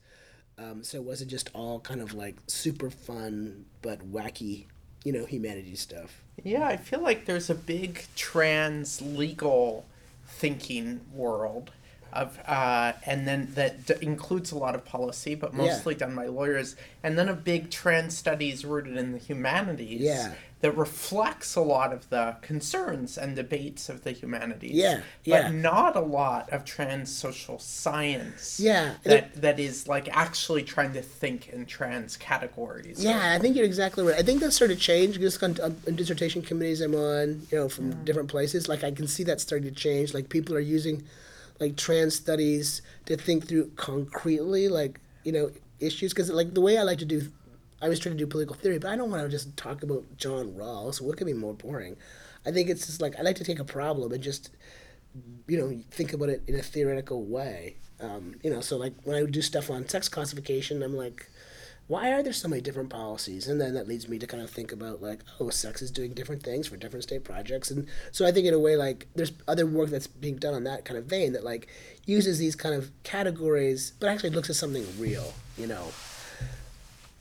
Um, 0.57 0.81
so 0.81 0.97
it 0.97 1.03
wasn't 1.03 1.29
just 1.29 1.49
all 1.53 1.81
kind 1.81 1.99
of 1.99 2.13
like 2.13 2.37
super 2.47 2.89
fun 2.89 3.65
but 3.81 3.99
wacky, 4.13 4.67
you 5.03 5.11
know, 5.11 5.25
humanities 5.25 5.81
stuff. 5.81 6.21
Yeah, 6.41 6.65
I 6.65 6.77
feel 6.77 7.01
like 7.01 7.25
there's 7.25 7.49
a 7.49 7.55
big 7.55 8.05
trans 8.15 9.01
legal 9.01 9.85
thinking 10.25 11.01
world 11.13 11.71
of 12.13 12.37
uh, 12.47 12.93
and 13.05 13.27
then 13.27 13.49
that 13.53 13.85
d- 13.85 13.93
includes 14.01 14.51
a 14.51 14.57
lot 14.57 14.75
of 14.75 14.85
policy, 14.85 15.35
but 15.35 15.53
mostly 15.53 15.93
yeah. 15.93 15.99
done 15.99 16.15
by 16.15 16.27
lawyers, 16.27 16.75
and 17.03 17.17
then 17.17 17.29
a 17.29 17.33
big 17.33 17.71
trans 17.71 18.17
studies 18.17 18.65
rooted 18.65 18.97
in 18.97 19.11
the 19.11 19.17
humanities. 19.17 20.01
Yeah. 20.01 20.33
That 20.61 20.77
reflects 20.77 21.55
a 21.55 21.61
lot 21.61 21.91
of 21.91 22.07
the 22.09 22.35
concerns 22.43 23.17
and 23.17 23.35
debates 23.35 23.89
of 23.89 24.03
the 24.03 24.11
humanities. 24.11 24.73
Yeah, 24.73 25.01
yeah. 25.23 25.41
But 25.41 25.55
not 25.55 25.95
a 25.95 26.01
lot 26.01 26.51
of 26.51 26.65
trans 26.65 27.11
social 27.11 27.57
science. 27.57 28.59
Yeah. 28.59 28.93
That 29.01 29.41
that 29.41 29.59
is 29.59 29.87
like 29.87 30.07
actually 30.15 30.61
trying 30.61 30.93
to 30.93 31.01
think 31.01 31.49
in 31.49 31.65
trans 31.65 32.15
categories. 32.15 33.03
Yeah, 33.03 33.33
I 33.33 33.39
think 33.39 33.55
you're 33.55 33.65
exactly 33.65 34.03
right. 34.03 34.15
I 34.15 34.21
think 34.21 34.39
that 34.41 34.51
started 34.51 34.75
to 34.75 34.79
change 34.79 35.17
just 35.17 35.41
on, 35.41 35.57
on 35.61 35.95
dissertation 35.95 36.43
committees 36.43 36.81
I'm 36.81 36.93
on, 36.93 37.47
you 37.51 37.57
know, 37.57 37.67
from 37.67 37.89
yeah. 37.89 37.97
different 38.03 38.29
places. 38.29 38.69
Like 38.69 38.83
I 38.83 38.91
can 38.91 39.07
see 39.07 39.23
that 39.23 39.41
starting 39.41 39.67
to 39.67 39.73
change. 39.73 40.13
Like 40.13 40.29
people 40.29 40.55
are 40.55 40.59
using 40.59 41.03
like 41.61 41.77
trans 41.77 42.15
studies 42.15 42.81
to 43.05 43.15
think 43.15 43.47
through 43.47 43.71
concretely 43.75 44.67
like 44.67 44.99
you 45.23 45.31
know 45.31 45.51
issues? 45.79 46.11
Because 46.13 46.29
like 46.29 46.53
the 46.53 46.61
way 46.61 46.77
I 46.77 46.83
like 46.83 46.97
to 46.99 47.05
do 47.05 47.31
I 47.81 47.87
was 47.87 47.99
trying 47.99 48.15
to 48.15 48.19
do 48.19 48.27
political 48.27 48.55
theory 48.55 48.79
but 48.79 48.89
I 48.89 48.95
don't 48.95 49.09
want 49.09 49.23
to 49.23 49.29
just 49.29 49.55
talk 49.55 49.83
about 49.83 50.03
John 50.17 50.53
Rawls. 50.53 50.99
What 50.99 51.17
could 51.17 51.27
be 51.27 51.33
more 51.33 51.53
boring? 51.53 51.95
I 52.45 52.51
think 52.51 52.69
it's 52.69 52.87
just 52.87 53.01
like 53.01 53.17
I 53.17 53.21
like 53.21 53.37
to 53.37 53.43
take 53.43 53.59
a 53.59 53.63
problem 53.63 54.11
and 54.11 54.21
just 54.21 54.49
you 55.47 55.57
know 55.57 55.79
think 55.91 56.11
about 56.13 56.29
it 56.29 56.41
in 56.47 56.55
a 56.55 56.63
theoretical 56.63 57.23
way. 57.23 57.77
Um, 58.01 58.35
you 58.43 58.49
know 58.49 58.61
so 58.61 58.77
like 58.77 58.93
when 59.03 59.15
I 59.15 59.25
do 59.29 59.41
stuff 59.41 59.69
on 59.69 59.87
sex 59.87 60.09
classification 60.09 60.81
I'm 60.81 60.97
like 60.97 61.29
why 61.91 62.13
are 62.13 62.23
there 62.23 62.31
so 62.31 62.47
many 62.47 62.61
different 62.61 62.89
policies? 62.89 63.49
And 63.49 63.59
then 63.59 63.73
that 63.73 63.85
leads 63.85 64.07
me 64.07 64.17
to 64.17 64.25
kind 64.25 64.41
of 64.41 64.49
think 64.49 64.71
about 64.71 65.01
like, 65.01 65.19
oh, 65.41 65.49
sex 65.49 65.81
is 65.81 65.91
doing 65.91 66.13
different 66.13 66.41
things 66.41 66.67
for 66.67 66.77
different 66.77 67.03
state 67.03 67.25
projects. 67.25 67.69
And 67.69 67.85
so 68.13 68.25
I 68.25 68.31
think 68.31 68.47
in 68.47 68.53
a 68.53 68.59
way 68.59 68.77
like 68.77 69.07
there's 69.13 69.33
other 69.45 69.65
work 69.65 69.89
that's 69.89 70.07
being 70.07 70.37
done 70.37 70.53
on 70.53 70.63
that 70.63 70.85
kind 70.85 70.97
of 70.97 71.03
vein 71.03 71.33
that 71.33 71.43
like 71.43 71.67
uses 72.05 72.39
these 72.39 72.55
kind 72.55 72.73
of 72.73 72.91
categories, 73.03 73.91
but 73.99 74.07
actually 74.07 74.29
looks 74.29 74.49
at 74.49 74.55
something 74.55 74.87
real, 74.97 75.33
you 75.57 75.67
know. 75.67 75.89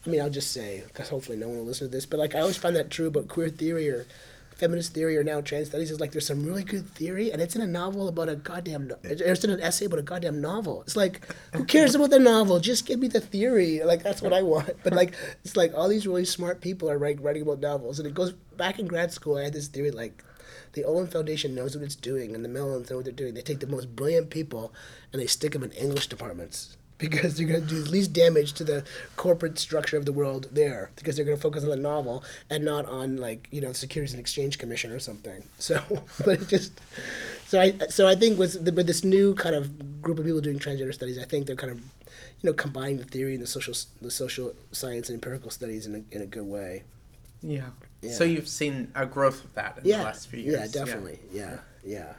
I 0.06 0.08
mean, 0.08 0.20
I'll 0.20 0.30
just 0.30 0.52
say, 0.52 0.84
because 0.86 1.08
hopefully 1.08 1.36
no 1.36 1.48
one 1.48 1.58
will 1.58 1.64
listen 1.64 1.88
to 1.88 1.90
this, 1.90 2.06
but 2.06 2.20
like 2.20 2.36
I 2.36 2.38
always 2.40 2.56
find 2.56 2.76
that 2.76 2.90
true 2.90 3.08
about 3.08 3.26
queer 3.26 3.48
theory 3.48 3.90
or 3.90 4.06
feminist 4.60 4.92
theory 4.92 5.16
or 5.16 5.24
now 5.24 5.40
trans 5.40 5.68
studies 5.68 5.90
is 5.90 5.98
like 6.00 6.12
there's 6.12 6.26
some 6.26 6.44
really 6.44 6.62
good 6.62 6.86
theory 6.90 7.32
and 7.32 7.40
it's 7.40 7.56
in 7.56 7.62
a 7.62 7.66
novel 7.66 8.08
about 8.08 8.28
a 8.28 8.36
goddamn 8.36 8.88
no- 8.88 8.98
it's 9.02 9.42
in 9.42 9.50
an 9.50 9.60
essay 9.60 9.86
about 9.86 9.98
a 9.98 10.02
goddamn 10.02 10.40
novel. 10.40 10.82
It's 10.82 10.96
like 10.96 11.26
who 11.54 11.64
cares 11.64 11.94
about 11.94 12.10
the 12.10 12.18
novel? 12.18 12.60
Just 12.60 12.86
give 12.86 13.00
me 13.00 13.08
the 13.08 13.20
theory. 13.20 13.80
Like 13.82 14.02
that's 14.02 14.20
what 14.20 14.34
i 14.34 14.42
want. 14.42 14.70
But 14.84 14.92
like 14.92 15.14
it's 15.44 15.56
like 15.56 15.72
all 15.74 15.88
these 15.88 16.06
really 16.06 16.26
smart 16.26 16.60
people 16.60 16.90
are 16.90 16.98
writing, 16.98 17.22
writing 17.22 17.42
about 17.42 17.60
novels 17.60 17.98
and 17.98 18.06
it 18.06 18.14
goes 18.14 18.32
back 18.32 18.78
in 18.78 18.86
grad 18.86 19.10
school 19.10 19.38
i 19.38 19.44
had 19.44 19.54
this 19.54 19.68
theory 19.68 19.90
like 19.90 20.22
the 20.74 20.84
Olin 20.84 21.08
Foundation 21.08 21.54
knows 21.54 21.74
what 21.74 21.84
it's 21.84 21.96
doing, 21.96 22.32
and 22.32 22.44
the 22.44 22.48
Mellons 22.48 22.90
know 22.90 22.96
what 22.96 23.04
they're 23.04 23.12
doing. 23.12 23.34
They 23.34 23.42
take 23.42 23.58
the 23.58 23.66
most 23.66 23.96
brilliant 23.96 24.30
people 24.30 24.72
and 25.12 25.20
they 25.20 25.26
stick 25.26 25.52
them 25.52 25.64
in 25.64 25.72
English 25.72 26.06
departments 26.06 26.76
because 27.00 27.36
they're 27.36 27.46
going 27.46 27.62
to 27.62 27.66
do 27.66 27.82
the 27.82 27.90
least 27.90 28.12
damage 28.12 28.52
to 28.52 28.64
the 28.64 28.84
corporate 29.16 29.58
structure 29.58 29.96
of 29.96 30.04
the 30.04 30.12
world 30.12 30.48
there 30.52 30.90
because 30.96 31.16
they're 31.16 31.24
going 31.24 31.36
to 31.36 31.42
focus 31.42 31.64
on 31.64 31.70
the 31.70 31.76
novel 31.76 32.22
and 32.48 32.64
not 32.64 32.86
on 32.86 33.16
like 33.16 33.48
you 33.50 33.60
know 33.60 33.72
Securities 33.72 34.12
and 34.12 34.20
Exchange 34.20 34.58
Commission 34.58 34.92
or 34.92 34.98
something. 34.98 35.42
So, 35.60 35.80
but 36.24 36.42
it 36.42 36.48
just 36.48 36.80
so 37.46 37.60
I 37.60 37.72
so 37.88 38.08
I 38.08 38.14
think 38.14 38.38
with 38.38 38.64
the, 38.64 38.72
with 38.72 38.86
this 38.86 39.04
new 39.04 39.34
kind 39.34 39.54
of 39.54 40.02
group 40.02 40.18
of 40.18 40.24
people 40.24 40.40
doing 40.40 40.58
transgender 40.58 40.92
studies, 40.92 41.18
I 41.18 41.24
think 41.24 41.46
they're 41.46 41.54
kind 41.54 41.72
of 41.72 41.78
you 41.78 42.44
know 42.44 42.52
combining 42.52 42.96
the 42.98 43.04
theory 43.04 43.34
and 43.34 43.42
the 43.42 43.46
social 43.46 43.74
the 44.00 44.10
social 44.10 44.52
science 44.72 45.08
and 45.08 45.14
empirical 45.14 45.50
studies 45.50 45.86
in 45.86 45.94
a 45.94 46.14
in 46.14 46.22
a 46.22 46.26
good 46.26 46.46
way. 46.46 46.82
Yeah. 47.42 47.70
yeah. 48.02 48.12
So 48.12 48.24
you've 48.24 48.48
seen 48.48 48.90
a 48.94 49.06
growth 49.06 49.44
of 49.44 49.54
that 49.54 49.78
in 49.78 49.86
yeah. 49.86 49.98
the 49.98 50.04
last 50.04 50.28
few 50.28 50.40
years. 50.40 50.74
Yeah, 50.74 50.84
definitely. 50.84 51.20
yeah. 51.32 51.58
yeah. 51.84 51.98
yeah. 51.98 52.12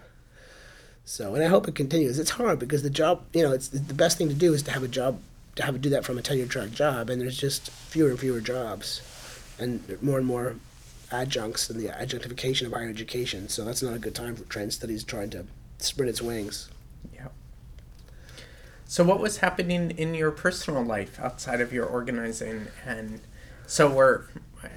So, 1.11 1.35
and 1.35 1.43
I 1.43 1.47
hope 1.47 1.67
it 1.67 1.75
continues. 1.75 2.19
It's 2.19 2.29
hard 2.29 2.57
because 2.57 2.83
the 2.83 2.89
job, 2.89 3.25
you 3.33 3.43
know, 3.43 3.51
it's 3.51 3.67
the 3.67 3.93
best 3.93 4.17
thing 4.17 4.29
to 4.29 4.33
do 4.33 4.53
is 4.53 4.63
to 4.63 4.71
have 4.71 4.81
a 4.81 4.87
job, 4.87 5.19
to 5.57 5.63
have 5.63 5.75
to 5.75 5.79
do 5.79 5.89
that 5.89 6.05
from 6.05 6.17
a 6.17 6.21
tenure 6.21 6.45
track 6.45 6.71
job, 6.71 7.09
and 7.09 7.21
there's 7.21 7.37
just 7.37 7.69
fewer 7.69 8.11
and 8.11 8.17
fewer 8.17 8.39
jobs, 8.39 9.01
and 9.59 10.01
more 10.01 10.19
and 10.19 10.25
more 10.25 10.55
adjuncts 11.11 11.69
and 11.69 11.77
the 11.81 11.89
adjunctification 12.01 12.65
of 12.65 12.71
higher 12.71 12.87
education. 12.87 13.49
So 13.49 13.65
that's 13.65 13.83
not 13.83 13.93
a 13.93 13.99
good 13.99 14.15
time 14.15 14.37
for 14.37 14.45
trans 14.45 14.75
studies 14.75 15.03
trying 15.03 15.31
to 15.31 15.43
spread 15.79 16.07
its 16.07 16.21
wings. 16.21 16.69
So 18.85 19.03
what 19.03 19.19
was 19.19 19.37
happening 19.37 19.91
in 19.91 20.15
your 20.15 20.31
personal 20.31 20.81
life 20.81 21.19
outside 21.19 21.59
of 21.59 21.73
your 21.73 21.85
organizing 21.85 22.67
and 22.85 23.19
so 23.67 23.89
we're 23.89 24.23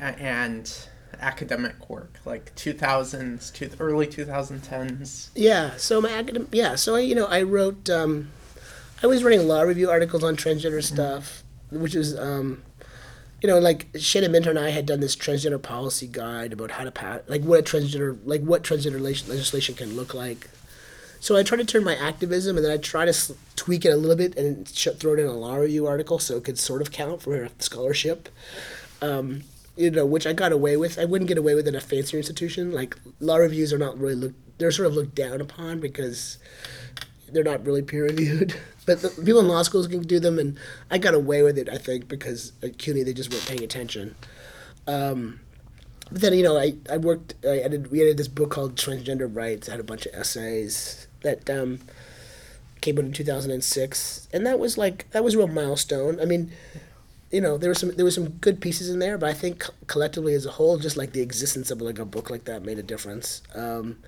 and 0.01 0.89
academic 1.25 1.89
work, 1.89 2.21
like 2.25 2.55
2000s 2.55 3.53
to 3.55 3.71
early 3.81 4.07
2010s? 4.07 5.31
Yeah, 5.35 5.77
so 5.77 6.01
my 6.01 6.11
academic, 6.11 6.49
yeah, 6.53 6.75
so 6.75 6.97
I, 6.97 7.01
you 7.01 7.15
know, 7.15 7.27
I 7.27 7.43
wrote, 7.43 7.89
um, 7.89 8.31
I 9.03 9.07
was 9.07 9.25
writing 9.25 9.49
law 9.49 9.63
review 9.63 9.91
articles 9.91 10.23
on 10.23 10.37
transgender 10.37 10.79
mm-hmm. 10.79 10.95
stuff, 10.95 11.43
which 11.71 11.95
was, 11.95 12.19
um, 12.19 12.63
you 13.43 13.49
know, 13.49 13.59
like 13.59 13.89
Shannon 13.99 14.33
Minter 14.33 14.51
and 14.51 14.59
I 14.59 14.71
had 14.71 14.87
done 14.87 15.01
this 15.01 15.17
transgender 15.17 15.61
policy 15.61 16.07
guide 16.07 16.53
about 16.53 16.71
how 16.71 16.85
to 16.85 16.91
pass, 16.91 17.21
like 17.27 17.43
what 17.43 17.61
a 17.61 17.63
transgender, 17.63 18.19
like 18.25 18.43
what 18.43 18.63
transgender 18.63 19.01
legislation 19.01 19.75
can 19.75 19.97
look 19.97 20.15
like. 20.15 20.49
So 21.21 21.37
I 21.39 21.43
try 21.43 21.57
to 21.57 21.65
turn 21.65 21.85
my 21.85 21.97
activism, 21.97 22.59
and 22.59 22.67
then 22.67 22.71
I 22.73 22.77
try 22.77 23.07
to 23.07 23.35
tweak 23.57 23.87
it 23.87 23.89
a 23.89 23.97
little 23.97 24.17
bit 24.17 24.37
and 24.37 24.69
throw 24.69 25.15
it 25.15 25.21
in 25.21 25.27
a 25.27 25.33
law 25.33 25.55
review 25.55 25.87
article 25.87 26.19
so 26.19 26.37
it 26.37 26.45
could 26.45 26.59
sort 26.59 26.83
of 26.83 26.91
count 26.91 27.23
for 27.23 27.45
a 27.45 27.51
scholarship. 27.61 28.29
Um, 29.01 29.45
you 29.77 29.91
know, 29.91 30.07
which 30.07 30.27
I 30.27 30.33
got 30.33 30.53
away 30.53 30.77
with. 30.77 30.99
I 30.99 31.05
wouldn't 31.05 31.29
get 31.29 31.39
away 31.39 31.55
with 31.55 31.67
in 31.67 31.75
a 31.75 31.81
fancier 31.81 32.19
institution. 32.19 32.73
Like 32.73 32.97
law 33.21 33.37
reviews 33.37 33.73
are 33.73 33.79
not 33.79 33.99
really 33.99 34.15
looked; 34.15 34.59
they're 34.59 34.71
sort 34.71 34.87
of 34.87 34.95
looked 34.95 35.15
down 35.15 35.41
upon 35.41 35.81
because 35.81 36.39
they're 37.31 37.45
not 37.45 37.65
really 37.65 37.83
peer 37.83 38.05
reviewed. 38.05 38.55
But 38.87 39.01
the, 39.01 39.09
people 39.09 39.41
in 39.41 39.49
law 39.49 39.63
schools 39.63 39.87
can 39.87 40.03
do 40.03 40.21
them, 40.21 40.39
and 40.39 40.59
I 40.91 40.99
got 40.99 41.15
away 41.15 41.43
with 41.43 41.57
it. 41.57 41.71
I 41.71 41.79
think 41.79 42.07
because 42.07 42.53
at 42.63 42.77
CUNY 42.77 43.03
they 43.03 43.15
just 43.15 43.33
weren't 43.33 43.47
paying 43.47 43.65
attention. 43.65 44.15
Um, 44.87 45.41
but 46.13 46.21
then 46.21 46.35
you 46.35 46.43
know, 46.43 46.59
I 46.59 46.75
I 46.91 46.99
worked. 46.99 47.35
I 47.45 47.61
edited, 47.61 47.91
we 47.91 48.03
edited 48.03 48.19
this 48.19 48.29
book 48.29 48.51
called 48.51 48.77
Transgender 48.77 49.35
Rights. 49.35 49.71
I 49.71 49.73
had 49.73 49.81
a 49.81 49.85
bunch 49.85 50.05
of 50.05 50.15
essays 50.15 51.09
that 51.23 51.49
um, 51.49 51.81
came 52.83 52.99
out 52.99 53.07
in 53.07 53.13
two 53.15 53.25
thousand 53.25 53.53
and 53.53 53.65
six, 53.65 54.29
and 54.35 54.45
that 54.45 54.59
was 54.59 54.77
like 54.77 55.09
that 55.13 55.25
was 55.25 55.35
a 55.35 55.39
real 55.39 55.49
milestone. 55.49 56.21
I 56.21 56.27
mean 56.27 56.53
you 57.35 57.41
know 57.41 57.59
there 57.59 57.69
was 57.69 57.81
some 57.81 57.91
there 57.97 58.05
was 58.05 58.15
some 58.15 58.29
good 58.29 58.61
pieces 58.61 58.89
in 58.89 59.01
there, 59.01 59.19
but 59.19 59.29
I 59.29 59.35
think 59.35 59.67
collectively 59.89 60.35
as 60.35 60.47
a 60.47 60.53
whole, 60.53 60.79
just 60.79 60.97
like 60.97 61.13
the 61.13 61.21
existence 61.21 61.73
of 61.73 61.83
like 61.83 61.99
a 61.99 62.05
book 62.05 62.31
like 62.31 62.45
that 62.45 62.63
made 62.63 62.79
a 62.79 62.83
difference. 62.83 63.43
Um, 63.57 63.99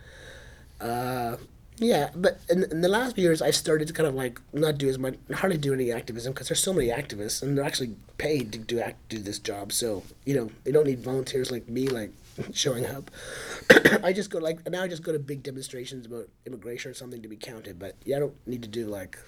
uh, 0.80 1.36
yeah, 1.78 2.10
but 2.14 2.38
in, 2.48 2.62
in 2.70 2.82
the 2.82 2.88
last 2.88 3.16
few 3.16 3.24
years, 3.24 3.42
I've 3.42 3.56
started 3.56 3.88
to 3.88 3.94
kind 3.94 4.06
of 4.06 4.14
like 4.14 4.40
not 4.52 4.78
do 4.78 4.88
as 4.88 4.96
much, 4.96 5.16
hardly 5.34 5.58
do 5.58 5.74
any 5.74 5.90
activism 5.90 6.32
because 6.32 6.48
there's 6.48 6.62
so 6.62 6.72
many 6.72 6.88
activists 6.88 7.42
and 7.42 7.58
they're 7.58 7.64
actually 7.64 7.96
paid 8.16 8.52
to 8.52 8.60
do 8.60 8.78
act, 8.78 9.08
do 9.08 9.18
this 9.18 9.40
job. 9.40 9.72
So 9.72 10.04
you 10.24 10.36
know 10.36 10.50
they 10.62 10.70
don't 10.70 10.86
need 10.86 11.00
volunteers 11.00 11.50
like 11.50 11.68
me 11.68 11.88
like 11.88 12.12
showing 12.52 12.86
up. 12.86 13.10
I 14.04 14.12
just 14.12 14.30
go 14.30 14.38
like 14.38 14.70
now 14.70 14.84
I 14.84 14.88
just 14.88 15.02
go 15.02 15.10
to 15.10 15.18
big 15.18 15.42
demonstrations 15.42 16.06
about 16.06 16.28
immigration 16.46 16.92
or 16.92 16.94
something 16.94 17.22
to 17.22 17.28
be 17.28 17.36
counted. 17.36 17.80
But 17.80 17.96
yeah, 18.04 18.18
I 18.18 18.20
don't 18.20 18.46
need 18.46 18.62
to 18.62 18.68
do 18.68 18.86
like 18.86 19.18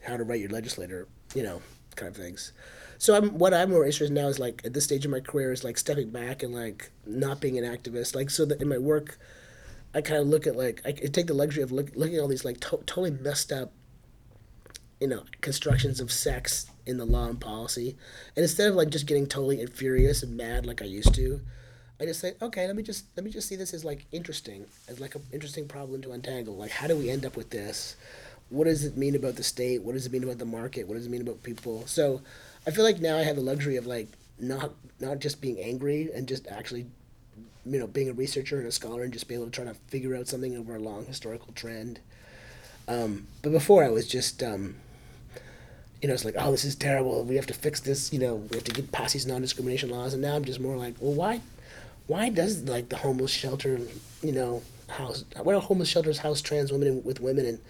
how 0.00 0.16
to 0.16 0.22
write 0.22 0.38
your 0.38 0.50
legislator, 0.50 1.08
you 1.34 1.42
know, 1.42 1.60
kind 1.96 2.08
of 2.08 2.16
things. 2.16 2.52
So 3.02 3.16
I'm 3.16 3.36
what 3.36 3.52
I'm 3.52 3.70
more 3.70 3.84
interested 3.84 4.10
in 4.10 4.14
now 4.14 4.28
is 4.28 4.38
like 4.38 4.62
at 4.64 4.74
this 4.74 4.84
stage 4.84 5.04
of 5.04 5.10
my 5.10 5.18
career 5.18 5.50
is 5.50 5.64
like 5.64 5.76
stepping 5.76 6.10
back 6.10 6.44
and 6.44 6.54
like 6.54 6.92
not 7.04 7.40
being 7.40 7.58
an 7.58 7.64
activist. 7.64 8.14
Like 8.14 8.30
so 8.30 8.44
that 8.44 8.62
in 8.62 8.68
my 8.68 8.78
work, 8.78 9.18
I 9.92 10.02
kind 10.02 10.20
of 10.20 10.28
look 10.28 10.46
at 10.46 10.54
like 10.54 10.82
I 10.84 10.92
take 10.92 11.26
the 11.26 11.34
luxury 11.34 11.64
of 11.64 11.72
look, 11.72 11.88
looking 11.96 12.14
at 12.14 12.20
all 12.20 12.28
these 12.28 12.44
like 12.44 12.60
to- 12.60 12.84
totally 12.86 13.10
messed 13.10 13.50
up, 13.50 13.72
you 15.00 15.08
know, 15.08 15.24
constructions 15.40 15.98
of 15.98 16.12
sex 16.12 16.70
in 16.86 16.96
the 16.96 17.04
law 17.04 17.26
and 17.26 17.40
policy, 17.40 17.96
and 18.36 18.44
instead 18.44 18.68
of 18.68 18.76
like 18.76 18.90
just 18.90 19.06
getting 19.06 19.26
totally 19.26 19.66
furious 19.66 20.22
and 20.22 20.36
mad 20.36 20.64
like 20.64 20.80
I 20.80 20.84
used 20.84 21.12
to, 21.16 21.40
I 22.00 22.04
just 22.04 22.20
say, 22.20 22.34
okay, 22.40 22.68
let 22.68 22.76
me 22.76 22.84
just 22.84 23.06
let 23.16 23.24
me 23.24 23.32
just 23.32 23.48
see 23.48 23.56
this 23.56 23.74
as 23.74 23.84
like 23.84 24.06
interesting, 24.12 24.64
as 24.86 25.00
like 25.00 25.16
an 25.16 25.22
interesting 25.32 25.66
problem 25.66 26.02
to 26.02 26.12
untangle. 26.12 26.54
Like, 26.54 26.70
how 26.70 26.86
do 26.86 26.96
we 26.96 27.10
end 27.10 27.26
up 27.26 27.36
with 27.36 27.50
this? 27.50 27.96
What 28.48 28.64
does 28.64 28.84
it 28.84 28.96
mean 28.96 29.16
about 29.16 29.34
the 29.34 29.42
state? 29.42 29.82
What 29.82 29.94
does 29.94 30.06
it 30.06 30.12
mean 30.12 30.22
about 30.22 30.38
the 30.38 30.44
market? 30.44 30.86
What 30.86 30.94
does 30.94 31.06
it 31.06 31.10
mean 31.10 31.22
about 31.22 31.42
people? 31.42 31.84
So, 31.86 32.20
I 32.66 32.70
feel 32.70 32.84
like 32.84 33.00
now 33.00 33.16
I 33.16 33.22
have 33.22 33.36
the 33.36 33.42
luxury 33.42 33.76
of 33.76 33.86
like 33.86 34.08
not 34.38 34.72
not 35.00 35.18
just 35.18 35.40
being 35.40 35.58
angry 35.58 36.10
and 36.14 36.28
just 36.28 36.46
actually, 36.48 36.86
you 37.64 37.78
know, 37.78 37.86
being 37.86 38.08
a 38.08 38.12
researcher 38.12 38.58
and 38.58 38.66
a 38.66 38.72
scholar 38.72 39.02
and 39.02 39.12
just 39.12 39.28
be 39.28 39.34
able 39.34 39.46
to 39.46 39.50
try 39.50 39.64
to 39.64 39.74
figure 39.88 40.14
out 40.14 40.28
something 40.28 40.56
over 40.56 40.76
a 40.76 40.78
long 40.78 41.04
historical 41.06 41.52
trend. 41.54 42.00
Um, 42.88 43.26
but 43.42 43.52
before 43.52 43.84
I 43.84 43.88
was 43.88 44.06
just 44.06 44.42
um, 44.42 44.76
you 46.02 46.08
know, 46.08 46.14
it's 46.14 46.24
like, 46.24 46.34
oh, 46.36 46.50
this 46.50 46.64
is 46.64 46.74
terrible. 46.74 47.22
We 47.22 47.36
have 47.36 47.46
to 47.46 47.54
fix 47.54 47.78
this. 47.80 48.12
You 48.12 48.18
know, 48.18 48.34
we 48.34 48.56
have 48.56 48.64
to 48.64 48.72
get 48.72 48.90
past 48.90 49.12
these 49.12 49.24
non-discrimination 49.24 49.88
laws. 49.88 50.12
And 50.12 50.22
now 50.22 50.34
I'm 50.34 50.44
just 50.44 50.58
more 50.58 50.76
like, 50.76 50.94
well, 50.98 51.12
why, 51.12 51.40
why 52.08 52.28
does 52.28 52.64
like 52.64 52.88
the 52.88 52.96
homeless 52.96 53.30
shelter, 53.30 53.80
you 54.20 54.32
know, 54.32 54.62
house, 54.88 55.24
why 55.40 55.52
don't 55.52 55.62
homeless 55.62 55.88
shelters 55.88 56.18
house 56.18 56.42
trans 56.42 56.72
women 56.72 57.04
with 57.04 57.20
women, 57.20 57.46
and 57.46 57.60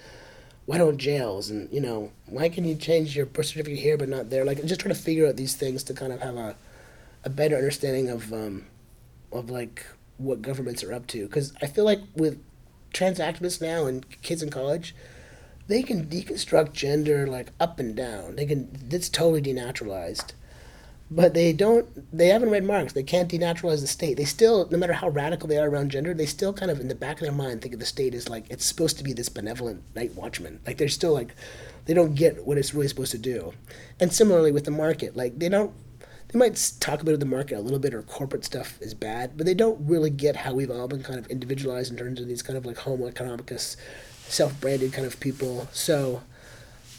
why 0.73 0.79
don't 0.79 0.97
jails, 0.97 1.51
and 1.51 1.71
you 1.71 1.83
know, 1.83 2.13
why 2.25 2.49
can 2.49 2.65
you 2.65 2.75
change 2.75 3.15
your 3.15 3.27
birth 3.27 3.45
certificate 3.45 3.79
here 3.79 3.99
but 3.99 4.09
not 4.09 4.31
there? 4.31 4.43
Like, 4.43 4.65
just 4.65 4.81
trying 4.81 4.95
to 4.95 4.99
figure 4.99 5.27
out 5.27 5.37
these 5.37 5.55
things 5.55 5.83
to 5.83 5.93
kind 5.93 6.15
of 6.15 6.23
have 6.23 6.37
a, 6.37 6.57
a 7.25 7.29
better 7.29 7.57
understanding 7.57 8.09
of, 8.09 8.33
um, 8.33 8.65
of 9.31 9.51
like 9.51 9.85
what 10.17 10.41
governments 10.41 10.83
are 10.83 10.95
up 10.95 11.07
to. 11.09 11.27
Because 11.27 11.53
I 11.61 11.67
feel 11.67 11.85
like 11.85 12.01
with 12.17 12.43
trans 12.95 13.19
activists 13.19 13.61
now 13.61 13.85
and 13.85 14.09
kids 14.23 14.43
in 14.43 14.49
college 14.49 14.95
they 15.69 15.83
can 15.83 16.07
deconstruct 16.07 16.73
gender 16.73 17.27
like 17.27 17.51
up 17.61 17.79
and 17.79 17.95
down. 17.95 18.37
They 18.37 18.47
can 18.47 18.69
it's 18.91 19.09
totally 19.09 19.43
denaturalized. 19.43 20.33
But 21.15 21.35
they 21.35 21.53
don't 21.53 21.87
they 22.17 22.29
haven't 22.29 22.51
read 22.51 22.65
Marx. 22.65 22.93
They 22.93 23.03
can't 23.03 23.31
denaturalize 23.31 23.81
the 23.81 23.87
state. 23.87 24.17
They 24.17 24.25
still 24.25 24.67
no 24.71 24.79
matter 24.79 24.95
how 24.95 25.09
radical 25.11 25.49
they 25.49 25.59
are 25.59 25.69
around 25.69 25.91
gender, 25.91 26.15
they 26.15 26.27
still 26.27 26.53
kind 26.53 26.71
of 26.71 26.81
in 26.81 26.89
the 26.89 26.95
back 26.95 27.17
of 27.17 27.23
their 27.23 27.33
mind 27.33 27.61
think 27.61 27.75
of 27.75 27.81
the 27.81 27.87
state 27.87 28.15
as 28.15 28.29
like 28.29 28.51
it's 28.51 28.65
supposed 28.65 28.97
to 28.99 29.05
be 29.05 29.13
this 29.13 29.29
benevolent 29.29 29.83
night 29.95 30.15
watchman. 30.15 30.61
Like 30.67 30.79
they're 30.79 30.89
still 30.89 31.13
like 31.13 31.35
they 31.85 31.95
don't 31.95 32.15
get 32.15 32.47
what 32.47 32.57
it's 32.57 32.73
really 32.73 32.89
supposed 32.89 33.13
to 33.13 33.19
do. 33.19 33.53
And 34.01 34.13
similarly 34.13 34.53
with 34.53 34.65
the 34.65 34.71
market, 34.71 35.17
like 35.17 35.39
they 35.39 35.49
don't 35.49 35.75
they 36.29 36.39
might 36.39 36.73
talk 36.81 37.03
about 37.03 37.21
the 37.21 37.27
market 37.27 37.59
a 37.59 37.61
little 37.61 37.79
bit 37.79 37.93
or 37.93 38.03
corporate 38.03 38.45
stuff 38.45 38.81
is 38.81 38.95
bad, 38.95 39.37
but 39.37 39.45
they 39.45 39.55
don't 39.55 39.87
really 39.87 40.11
get 40.11 40.37
how 40.37 40.55
we've 40.55 40.71
all 40.71 40.89
been 40.89 41.03
kind 41.03 41.19
of 41.19 41.27
individualized 41.27 41.91
in 41.91 41.99
terms 41.99 42.21
of 42.21 42.27
these 42.27 42.43
kind 42.43 42.57
of 42.57 42.65
like 42.65 42.79
homo 42.79 43.11
economicus 43.11 43.77
self-branded 44.29 44.95
kind 44.95 45.07
of 45.07 45.21
people. 45.21 45.69
So, 45.73 46.23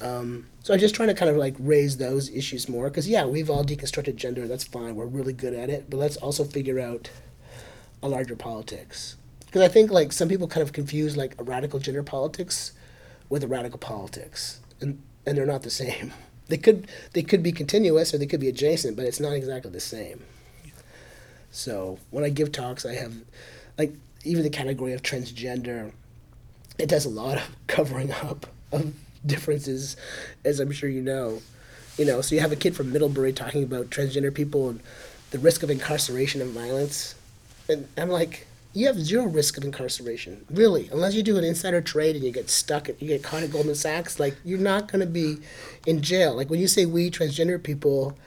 um, 0.04 0.48
so 0.62 0.74
I'm 0.74 0.80
just 0.80 0.96
trying 0.96 1.08
to 1.08 1.14
kind 1.14 1.32
of 1.32 1.38
like 1.38 1.56
raise 1.58 1.98
those 1.98 2.30
issues 2.30 2.68
more 2.68 2.90
because 2.90 3.08
yeah, 3.08 3.26
we've 3.26 3.50
all 3.50 3.64
deconstructed 3.64 4.18
gender. 4.18 4.48
That's 4.48 4.64
fine. 4.64 4.96
We're 4.96 5.06
really 5.06 5.34
good 5.34 5.54
at 5.54 5.70
it. 5.70 5.90
But 5.90 5.98
let's 5.98 6.18
also 6.18 6.44
figure 6.44 6.80
out 6.80 7.10
a 8.02 8.10
larger 8.10 8.36
politics 8.36 9.16
because 9.46 9.62
I 9.62 9.70
think 9.70 9.92
like 9.92 10.12
some 10.12 10.28
people 10.28 10.48
kind 10.48 10.62
of 10.62 10.74
confuse 10.74 11.16
like 11.16 11.40
a 11.40 11.44
radical 11.44 11.80
gender 11.80 12.04
politics 12.04 12.74
with 13.30 13.44
a 13.44 13.48
radical 13.48 13.80
politics, 13.80 14.60
and 14.82 15.02
and 15.26 15.38
they're 15.38 15.46
not 15.46 15.64
the 15.64 15.72
same. 15.72 16.14
They 16.50 16.58
could 16.58 16.90
they 17.14 17.24
could 17.24 17.42
be 17.42 17.54
continuous 17.54 18.14
or 18.14 18.18
they 18.18 18.26
could 18.26 18.42
be 18.42 18.50
adjacent, 18.50 18.98
but 18.98 19.06
it's 19.06 19.22
not 19.22 19.32
exactly 19.32 19.72
the 19.72 19.80
same. 19.80 20.22
So 21.52 22.00
when 22.12 22.26
I 22.26 22.30
give 22.30 22.52
talks, 22.52 22.86
I 22.86 22.96
have 22.96 23.14
like 23.78 23.94
even 24.26 24.44
the 24.44 24.50
category 24.50 24.92
of 24.92 25.02
transgender 25.02 25.94
it 26.78 26.90
does 26.90 27.06
a 27.06 27.10
lot 27.10 27.38
of 27.38 27.44
covering 27.68 28.12
up 28.12 28.46
of 28.72 28.94
differences, 29.26 29.96
as 30.44 30.60
I'm 30.60 30.72
sure 30.72 30.90
you 30.90 31.02
know. 31.02 31.42
You 31.98 32.06
know, 32.06 32.22
so 32.22 32.34
you 32.34 32.42
have 32.42 32.52
a 32.52 32.56
kid 32.56 32.76
from 32.76 32.92
Middlebury 32.92 33.34
talking 33.34 33.64
about 33.64 33.90
transgender 33.90 34.34
people 34.34 34.70
and 34.70 34.80
the 35.32 35.40
risk 35.40 35.64
of 35.64 35.70
incarceration 35.70 36.42
and 36.42 36.52
violence, 36.52 37.16
and 37.70 37.88
I'm 37.98 38.10
like, 38.10 38.48
you 38.74 38.88
have 38.88 39.00
zero 39.00 39.26
risk 39.26 39.58
of 39.58 39.64
incarceration, 39.64 40.46
really, 40.50 40.90
unless 40.92 41.14
you 41.14 41.22
do 41.22 41.38
an 41.38 41.44
insider 41.44 41.82
trade 41.82 42.16
and 42.16 42.26
you 42.26 42.32
get 42.32 42.50
stuck, 42.50 42.88
you 42.88 43.08
get 43.08 43.24
caught 43.24 43.44
at 43.44 43.52
Goldman 43.52 43.76
Sachs. 43.76 44.20
Like, 44.20 44.36
you're 44.44 44.60
not 44.60 44.92
going 44.92 45.02
to 45.02 45.12
be 45.12 45.38
in 45.86 46.02
jail. 46.02 46.36
Like 46.36 46.50
when 46.50 46.60
you 46.60 46.68
say 46.68 46.86
we 46.88 47.12
transgender 47.12 47.62
people, 47.62 48.18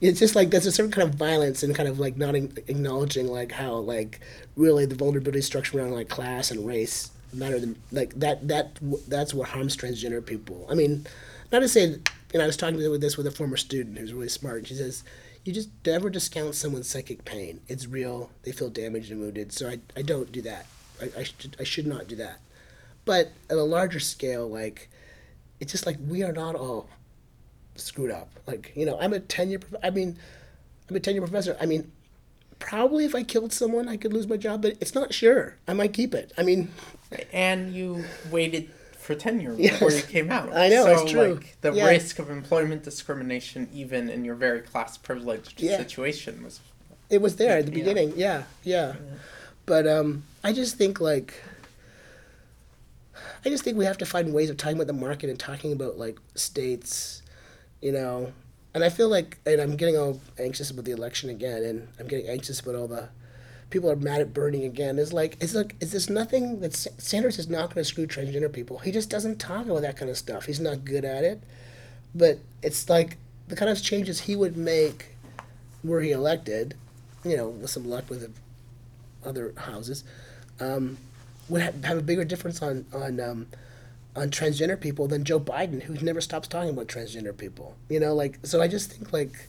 it's 0.00 0.20
just 0.20 0.36
like 0.36 0.50
there's 0.50 0.66
a 0.66 0.72
certain 0.72 0.92
kind 0.92 1.08
of 1.08 1.14
violence 1.14 1.62
and 1.62 1.74
kind 1.74 1.88
of 1.88 1.98
like 1.98 2.16
not 2.16 2.34
acknowledging 2.34 3.26
like 3.26 3.52
how 3.52 3.74
like 3.76 4.20
really 4.56 4.86
the 4.86 4.94
vulnerability 4.94 5.40
structure 5.40 5.78
around 5.78 5.90
like 5.90 6.08
class 6.08 6.50
and 6.50 6.66
race 6.66 7.10
matter 7.32 7.58
than 7.60 7.76
like 7.92 8.14
that 8.14 8.46
that 8.48 8.78
that's 9.08 9.34
what 9.34 9.48
harms 9.48 9.76
transgender 9.76 10.24
people. 10.24 10.66
I 10.70 10.74
mean, 10.74 11.06
not 11.52 11.60
to 11.60 11.68
say 11.68 11.98
know 12.34 12.40
I 12.40 12.46
was 12.46 12.56
talking 12.56 12.76
with 12.76 13.00
this 13.00 13.16
with 13.16 13.26
a 13.26 13.30
former 13.30 13.56
student 13.56 13.98
who's 13.98 14.12
really 14.12 14.28
smart. 14.28 14.66
She 14.66 14.74
says 14.74 15.04
you 15.44 15.52
just 15.52 15.70
never 15.86 16.10
discount 16.10 16.54
someone's 16.54 16.88
psychic 16.88 17.24
pain. 17.24 17.60
It's 17.68 17.86
real. 17.86 18.30
They 18.42 18.52
feel 18.52 18.68
damaged 18.68 19.10
and 19.10 19.20
wounded. 19.20 19.52
So 19.52 19.68
I, 19.68 19.78
I 19.96 20.02
don't 20.02 20.30
do 20.30 20.42
that. 20.42 20.66
I, 21.00 21.20
I 21.20 21.22
should 21.22 21.56
I 21.58 21.64
should 21.64 21.86
not 21.86 22.08
do 22.08 22.16
that. 22.16 22.40
But 23.04 23.32
at 23.48 23.56
a 23.56 23.62
larger 23.62 24.00
scale, 24.00 24.48
like 24.48 24.90
it's 25.60 25.72
just 25.72 25.86
like 25.86 25.96
we 26.06 26.22
are 26.22 26.32
not 26.32 26.54
all 26.54 26.88
screwed 27.76 28.10
up. 28.10 28.28
Like 28.46 28.72
you 28.74 28.84
know, 28.84 28.98
I'm 29.00 29.12
a 29.12 29.20
tenure. 29.20 29.60
I 29.82 29.90
mean, 29.90 30.18
I'm 30.88 30.96
a 30.96 31.00
tenure 31.00 31.22
professor. 31.22 31.56
I 31.60 31.66
mean, 31.66 31.90
probably 32.58 33.04
if 33.04 33.14
I 33.14 33.22
killed 33.22 33.52
someone, 33.52 33.88
I 33.88 33.96
could 33.96 34.12
lose 34.12 34.26
my 34.26 34.36
job, 34.36 34.62
but 34.62 34.76
it's 34.80 34.94
not 34.94 35.14
sure. 35.14 35.56
I 35.66 35.72
might 35.72 35.92
keep 35.92 36.14
it. 36.14 36.32
I 36.36 36.42
mean, 36.42 36.70
and 37.32 37.72
you 37.72 38.04
waited 38.30 38.70
for 38.98 39.14
tenure 39.14 39.54
yes. 39.56 39.72
before 39.72 39.90
you 39.90 40.02
came 40.02 40.30
out. 40.30 40.52
I 40.54 40.68
know, 40.68 40.84
so, 40.84 40.92
it's 40.92 41.10
true. 41.10 41.34
Like, 41.34 41.56
the 41.60 41.72
yeah. 41.72 41.86
risk 41.86 42.18
of 42.18 42.30
employment 42.30 42.82
discrimination, 42.82 43.68
even 43.72 44.10
in 44.10 44.24
your 44.24 44.34
very 44.34 44.60
class 44.60 44.98
privileged 44.98 45.60
yeah. 45.60 45.76
situation, 45.76 46.44
was. 46.44 46.60
It 47.08 47.22
was 47.22 47.36
there 47.36 47.58
at 47.58 47.64
the 47.64 47.72
beginning. 47.72 48.12
Yeah, 48.16 48.44
yeah. 48.64 48.88
yeah. 48.88 48.94
But 49.64 49.86
um, 49.86 50.24
I 50.44 50.52
just 50.52 50.76
think 50.76 51.00
like. 51.00 51.42
I 53.44 53.50
just 53.50 53.64
think 53.64 53.78
we 53.78 53.84
have 53.84 53.98
to 53.98 54.06
find 54.06 54.34
ways 54.34 54.50
of 54.50 54.56
talking 54.56 54.76
about 54.76 54.88
the 54.88 54.92
market 54.92 55.30
and 55.30 55.38
talking 55.38 55.72
about 55.72 55.96
like 55.96 56.18
states, 56.34 57.22
you 57.80 57.92
know, 57.92 58.32
and 58.74 58.84
I 58.84 58.90
feel 58.90 59.08
like, 59.08 59.38
and 59.46 59.60
I'm 59.60 59.76
getting 59.76 59.96
all 59.96 60.20
anxious 60.38 60.70
about 60.70 60.84
the 60.84 60.90
election 60.90 61.30
again, 61.30 61.62
and 61.62 61.88
I'm 61.98 62.08
getting 62.08 62.28
anxious 62.28 62.60
about 62.60 62.74
all 62.74 62.88
the 62.88 63.08
people 63.70 63.90
are 63.90 63.96
mad 63.96 64.20
at 64.20 64.32
Bernie 64.32 64.64
again. 64.64 64.98
Is 64.98 65.12
like, 65.12 65.36
it's 65.40 65.54
like, 65.54 65.76
is 65.80 65.92
this 65.92 66.08
nothing 66.08 66.60
that 66.60 66.74
Sanders 66.74 67.38
is 67.38 67.48
not 67.48 67.74
going 67.74 67.82
to 67.82 67.84
screw 67.84 68.06
transgender 68.06 68.52
people? 68.52 68.78
He 68.78 68.92
just 68.92 69.10
doesn't 69.10 69.38
talk 69.38 69.66
about 69.66 69.82
that 69.82 69.96
kind 69.96 70.10
of 70.10 70.16
stuff. 70.16 70.46
He's 70.46 70.60
not 70.60 70.84
good 70.84 71.04
at 71.04 71.24
it. 71.24 71.42
But 72.14 72.38
it's 72.62 72.88
like 72.88 73.16
the 73.48 73.56
kind 73.56 73.70
of 73.70 73.82
changes 73.82 74.20
he 74.20 74.36
would 74.36 74.56
make 74.56 75.14
were 75.84 76.00
he 76.00 76.12
elected, 76.12 76.74
you 77.24 77.36
know, 77.36 77.48
with 77.48 77.70
some 77.70 77.88
luck 77.88 78.08
with 78.10 78.34
other 79.24 79.52
houses, 79.56 80.04
um, 80.60 80.98
would 81.48 81.62
have, 81.62 81.84
have, 81.84 81.98
a 81.98 82.02
bigger 82.02 82.24
difference 82.24 82.62
on 82.62 82.84
on 82.92 83.20
um, 83.20 83.46
on 84.16 84.30
transgender 84.30 84.78
people 84.80 85.06
than 85.06 85.24
Joe 85.24 85.40
Biden, 85.40 85.82
who 85.82 85.94
never 86.04 86.20
stops 86.20 86.48
talking 86.48 86.70
about 86.70 86.88
transgender 86.88 87.36
people. 87.36 87.76
You 87.88 88.00
know, 88.00 88.14
like 88.14 88.38
so. 88.42 88.60
I 88.60 88.68
just 88.68 88.92
think 88.92 89.12
like 89.12 89.48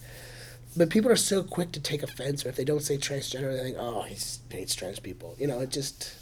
but 0.79 0.89
people 0.89 1.11
are 1.11 1.17
so 1.17 1.43
quick 1.43 1.73
to 1.73 1.79
take 1.81 2.03
offense, 2.03 2.45
or 2.45 2.49
if 2.49 2.55
they 2.55 2.63
don't 2.63 2.81
say 2.81 2.95
transgender, 2.97 3.51
they 3.51 3.63
think, 3.63 3.77
"Oh, 3.77 4.03
he 4.03 4.15
hates 4.49 4.73
trans 4.73 4.97
people." 4.97 5.35
You 5.37 5.45
know, 5.45 5.59
it 5.59 5.71
just. 5.71 6.15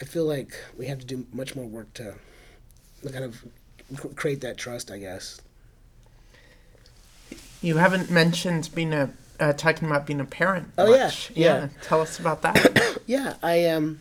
I 0.00 0.06
feel 0.06 0.24
like 0.24 0.58
we 0.78 0.86
have 0.86 1.00
to 1.00 1.04
do 1.04 1.26
much 1.34 1.54
more 1.54 1.66
work 1.66 1.92
to, 1.94 2.14
kind 3.12 3.24
of 3.24 3.44
create 4.16 4.40
that 4.40 4.56
trust. 4.56 4.90
I 4.90 4.98
guess. 4.98 5.42
You 7.60 7.76
haven't 7.76 8.10
mentioned 8.10 8.70
being 8.74 8.94
a 8.94 9.10
uh, 9.38 9.52
talking 9.52 9.86
about 9.86 10.06
being 10.06 10.20
a 10.20 10.24
parent. 10.24 10.72
Oh 10.78 10.90
much. 10.90 11.30
yeah, 11.34 11.44
yeah, 11.44 11.60
yeah. 11.60 11.68
Tell 11.82 12.00
us 12.00 12.18
about 12.18 12.40
that. 12.40 13.02
yeah, 13.06 13.34
I 13.42 13.66
um, 13.66 14.00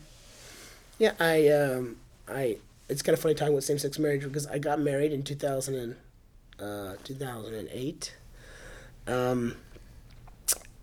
yeah, 0.98 1.12
I 1.20 1.50
um, 1.50 1.98
I. 2.30 2.56
It's 2.88 3.02
kind 3.02 3.14
of 3.14 3.20
funny 3.20 3.36
talking 3.36 3.54
about 3.54 3.66
same 3.66 3.80
sex 3.80 4.00
marriage 4.00 4.24
because 4.24 4.48
I 4.48 4.60
got 4.60 4.80
married 4.80 5.12
in 5.12 5.24
2000 5.24 5.76
and, 5.76 5.96
uh, 6.58 6.96
2008 7.04 8.14
um, 9.08 9.56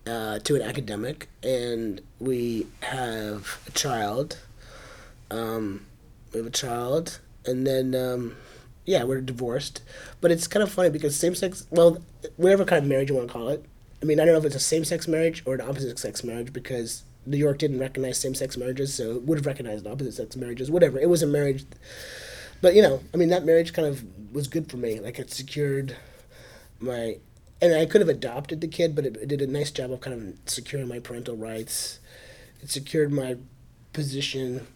uh, 0.07 0.39
to 0.39 0.55
an 0.55 0.61
academic, 0.61 1.29
and 1.43 2.01
we 2.19 2.67
have 2.81 3.59
a 3.67 3.71
child. 3.71 4.39
Um, 5.31 5.85
we 6.33 6.39
have 6.39 6.47
a 6.47 6.51
child, 6.51 7.19
and 7.45 7.65
then 7.65 7.95
um, 7.95 8.35
yeah, 8.85 9.03
we're 9.03 9.21
divorced. 9.21 9.81
But 10.21 10.31
it's 10.31 10.47
kind 10.47 10.63
of 10.63 10.71
funny 10.71 10.89
because 10.89 11.15
same 11.15 11.35
sex, 11.35 11.65
well, 11.69 12.03
whatever 12.37 12.65
kind 12.65 12.83
of 12.83 12.89
marriage 12.89 13.09
you 13.09 13.15
want 13.15 13.27
to 13.27 13.33
call 13.33 13.49
it. 13.49 13.65
I 14.01 14.05
mean, 14.05 14.19
I 14.19 14.25
don't 14.25 14.33
know 14.33 14.39
if 14.39 14.45
it's 14.45 14.55
a 14.55 14.59
same 14.59 14.83
sex 14.83 15.07
marriage 15.07 15.41
or 15.45 15.55
an 15.55 15.61
opposite 15.61 15.97
sex 15.97 16.23
marriage 16.23 16.53
because 16.53 17.03
New 17.25 17.37
York 17.37 17.57
didn't 17.57 17.79
recognize 17.79 18.19
same 18.19 18.35
sex 18.35 18.57
marriages, 18.57 18.93
so 18.93 19.11
it 19.11 19.23
would 19.23 19.39
have 19.39 19.45
recognized 19.45 19.87
opposite 19.87 20.13
sex 20.13 20.35
marriages. 20.35 20.69
Whatever, 20.69 20.99
it 20.99 21.09
was 21.09 21.23
a 21.23 21.27
marriage. 21.27 21.65
But 22.61 22.75
you 22.75 22.81
know, 22.81 23.01
I 23.13 23.17
mean, 23.17 23.29
that 23.29 23.45
marriage 23.45 23.73
kind 23.73 23.87
of 23.87 24.03
was 24.33 24.47
good 24.47 24.69
for 24.69 24.77
me. 24.77 24.99
Like 24.99 25.17
it 25.17 25.31
secured 25.31 25.95
my 26.79 27.17
and 27.61 27.73
I 27.73 27.85
could 27.85 28.01
have 28.01 28.09
adopted 28.09 28.61
the 28.61 28.67
kid, 28.67 28.95
but 28.95 29.05
it, 29.05 29.17
it 29.17 29.27
did 29.27 29.41
a 29.41 29.47
nice 29.47 29.71
job 29.71 29.91
of 29.91 30.01
kind 30.01 30.15
of 30.15 30.49
securing 30.49 30.87
my 30.87 30.99
parental 30.99 31.35
rights. 31.35 31.99
It 32.61 32.69
secured 32.69 33.11
my 33.11 33.37
position, 33.93 34.67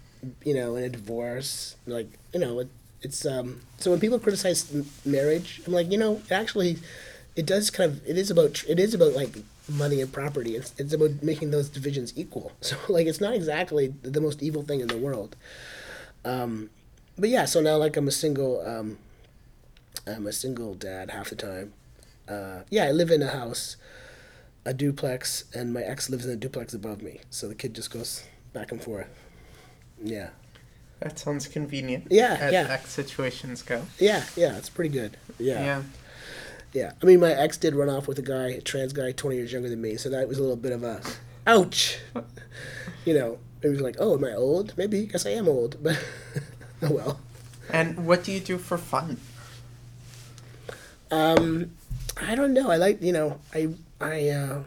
you 0.43 0.53
know, 0.53 0.75
in 0.75 0.83
a 0.83 0.89
divorce. 0.89 1.75
Like 1.85 2.07
you 2.33 2.39
know, 2.39 2.59
it, 2.59 2.69
it's 3.01 3.25
um. 3.25 3.61
So 3.77 3.91
when 3.91 3.99
people 3.99 4.19
criticize 4.19 4.73
marriage, 5.05 5.61
I'm 5.65 5.73
like, 5.73 5.91
you 5.91 5.97
know, 5.97 6.21
actually, 6.31 6.77
it 7.35 7.45
does 7.45 7.69
kind 7.69 7.91
of. 7.91 8.07
It 8.07 8.17
is 8.17 8.31
about. 8.31 8.63
It 8.67 8.79
is 8.79 8.93
about 8.93 9.13
like 9.13 9.37
money 9.67 10.01
and 10.01 10.11
property. 10.11 10.55
It's 10.55 10.73
it's 10.77 10.93
about 10.93 11.21
making 11.21 11.51
those 11.51 11.69
divisions 11.69 12.13
equal. 12.15 12.53
So 12.61 12.77
like, 12.87 13.07
it's 13.07 13.21
not 13.21 13.33
exactly 13.33 13.93
the 14.01 14.21
most 14.21 14.41
evil 14.41 14.63
thing 14.63 14.79
in 14.79 14.87
the 14.87 14.97
world. 14.97 15.35
Um, 16.25 16.69
but 17.17 17.29
yeah, 17.29 17.45
so 17.45 17.61
now 17.61 17.77
like 17.77 17.97
I'm 17.97 18.07
a 18.07 18.11
single. 18.11 18.65
Um, 18.65 18.97
I'm 20.07 20.25
a 20.25 20.33
single 20.33 20.73
dad 20.75 21.11
half 21.11 21.29
the 21.29 21.35
time. 21.35 21.73
Uh, 22.29 22.63
yeah, 22.69 22.85
I 22.85 22.91
live 22.91 23.09
in 23.11 23.21
a 23.23 23.27
house, 23.29 23.75
a 24.65 24.73
duplex, 24.73 25.45
and 25.53 25.73
my 25.73 25.81
ex 25.81 26.09
lives 26.09 26.25
in 26.25 26.31
a 26.31 26.35
duplex 26.35 26.73
above 26.73 27.01
me. 27.01 27.21
So 27.29 27.47
the 27.47 27.55
kid 27.55 27.73
just 27.73 27.91
goes 27.91 28.23
back 28.53 28.71
and 28.71 28.81
forth. 28.83 29.07
Yeah, 30.03 30.29
That 30.99 31.17
sounds 31.19 31.47
convenient. 31.47 32.07
Yeah, 32.09 32.37
as 32.39 32.53
yeah. 32.53 32.67
X 32.69 32.89
situations 32.91 33.61
go. 33.63 33.81
yeah, 33.99 34.23
yeah. 34.35 34.57
It's 34.57 34.69
pretty 34.69 34.93
good. 34.93 35.17
Yeah, 35.39 35.63
Yeah. 35.63 35.83
yeah. 36.73 36.91
I 37.01 37.05
mean, 37.05 37.19
my 37.19 37.31
ex 37.33 37.57
did 37.57 37.73
run 37.75 37.89
off 37.89 38.07
with 38.07 38.19
a 38.19 38.21
guy, 38.21 38.49
a 38.49 38.61
trans 38.61 38.93
guy, 38.93 39.11
twenty 39.11 39.37
years 39.37 39.51
younger 39.51 39.69
than 39.69 39.81
me. 39.81 39.97
So 39.97 40.09
that 40.09 40.27
was 40.27 40.37
a 40.37 40.41
little 40.41 40.55
bit 40.55 40.71
of 40.71 40.83
a, 40.83 41.01
ouch. 41.47 41.97
you 43.05 43.13
know, 43.13 43.39
it 43.61 43.67
was 43.69 43.81
like, 43.81 43.95
oh, 43.99 44.15
am 44.15 44.23
I 44.23 44.33
old? 44.33 44.73
Maybe. 44.77 45.05
Guess 45.05 45.25
I 45.25 45.31
am 45.31 45.49
old, 45.49 45.77
but 45.83 45.97
oh 46.83 46.91
well. 46.91 47.19
And 47.71 48.05
what 48.05 48.23
do 48.23 48.31
you 48.31 48.39
do 48.39 48.57
for 48.57 48.77
fun? 48.77 49.17
Um, 51.11 51.71
I 52.21 52.35
don't 52.35 52.53
know. 52.53 52.69
I 52.69 52.77
like 52.77 53.01
you 53.01 53.13
know 53.13 53.39
I 53.53 53.73
I 54.01 54.29
uh, 54.29 54.63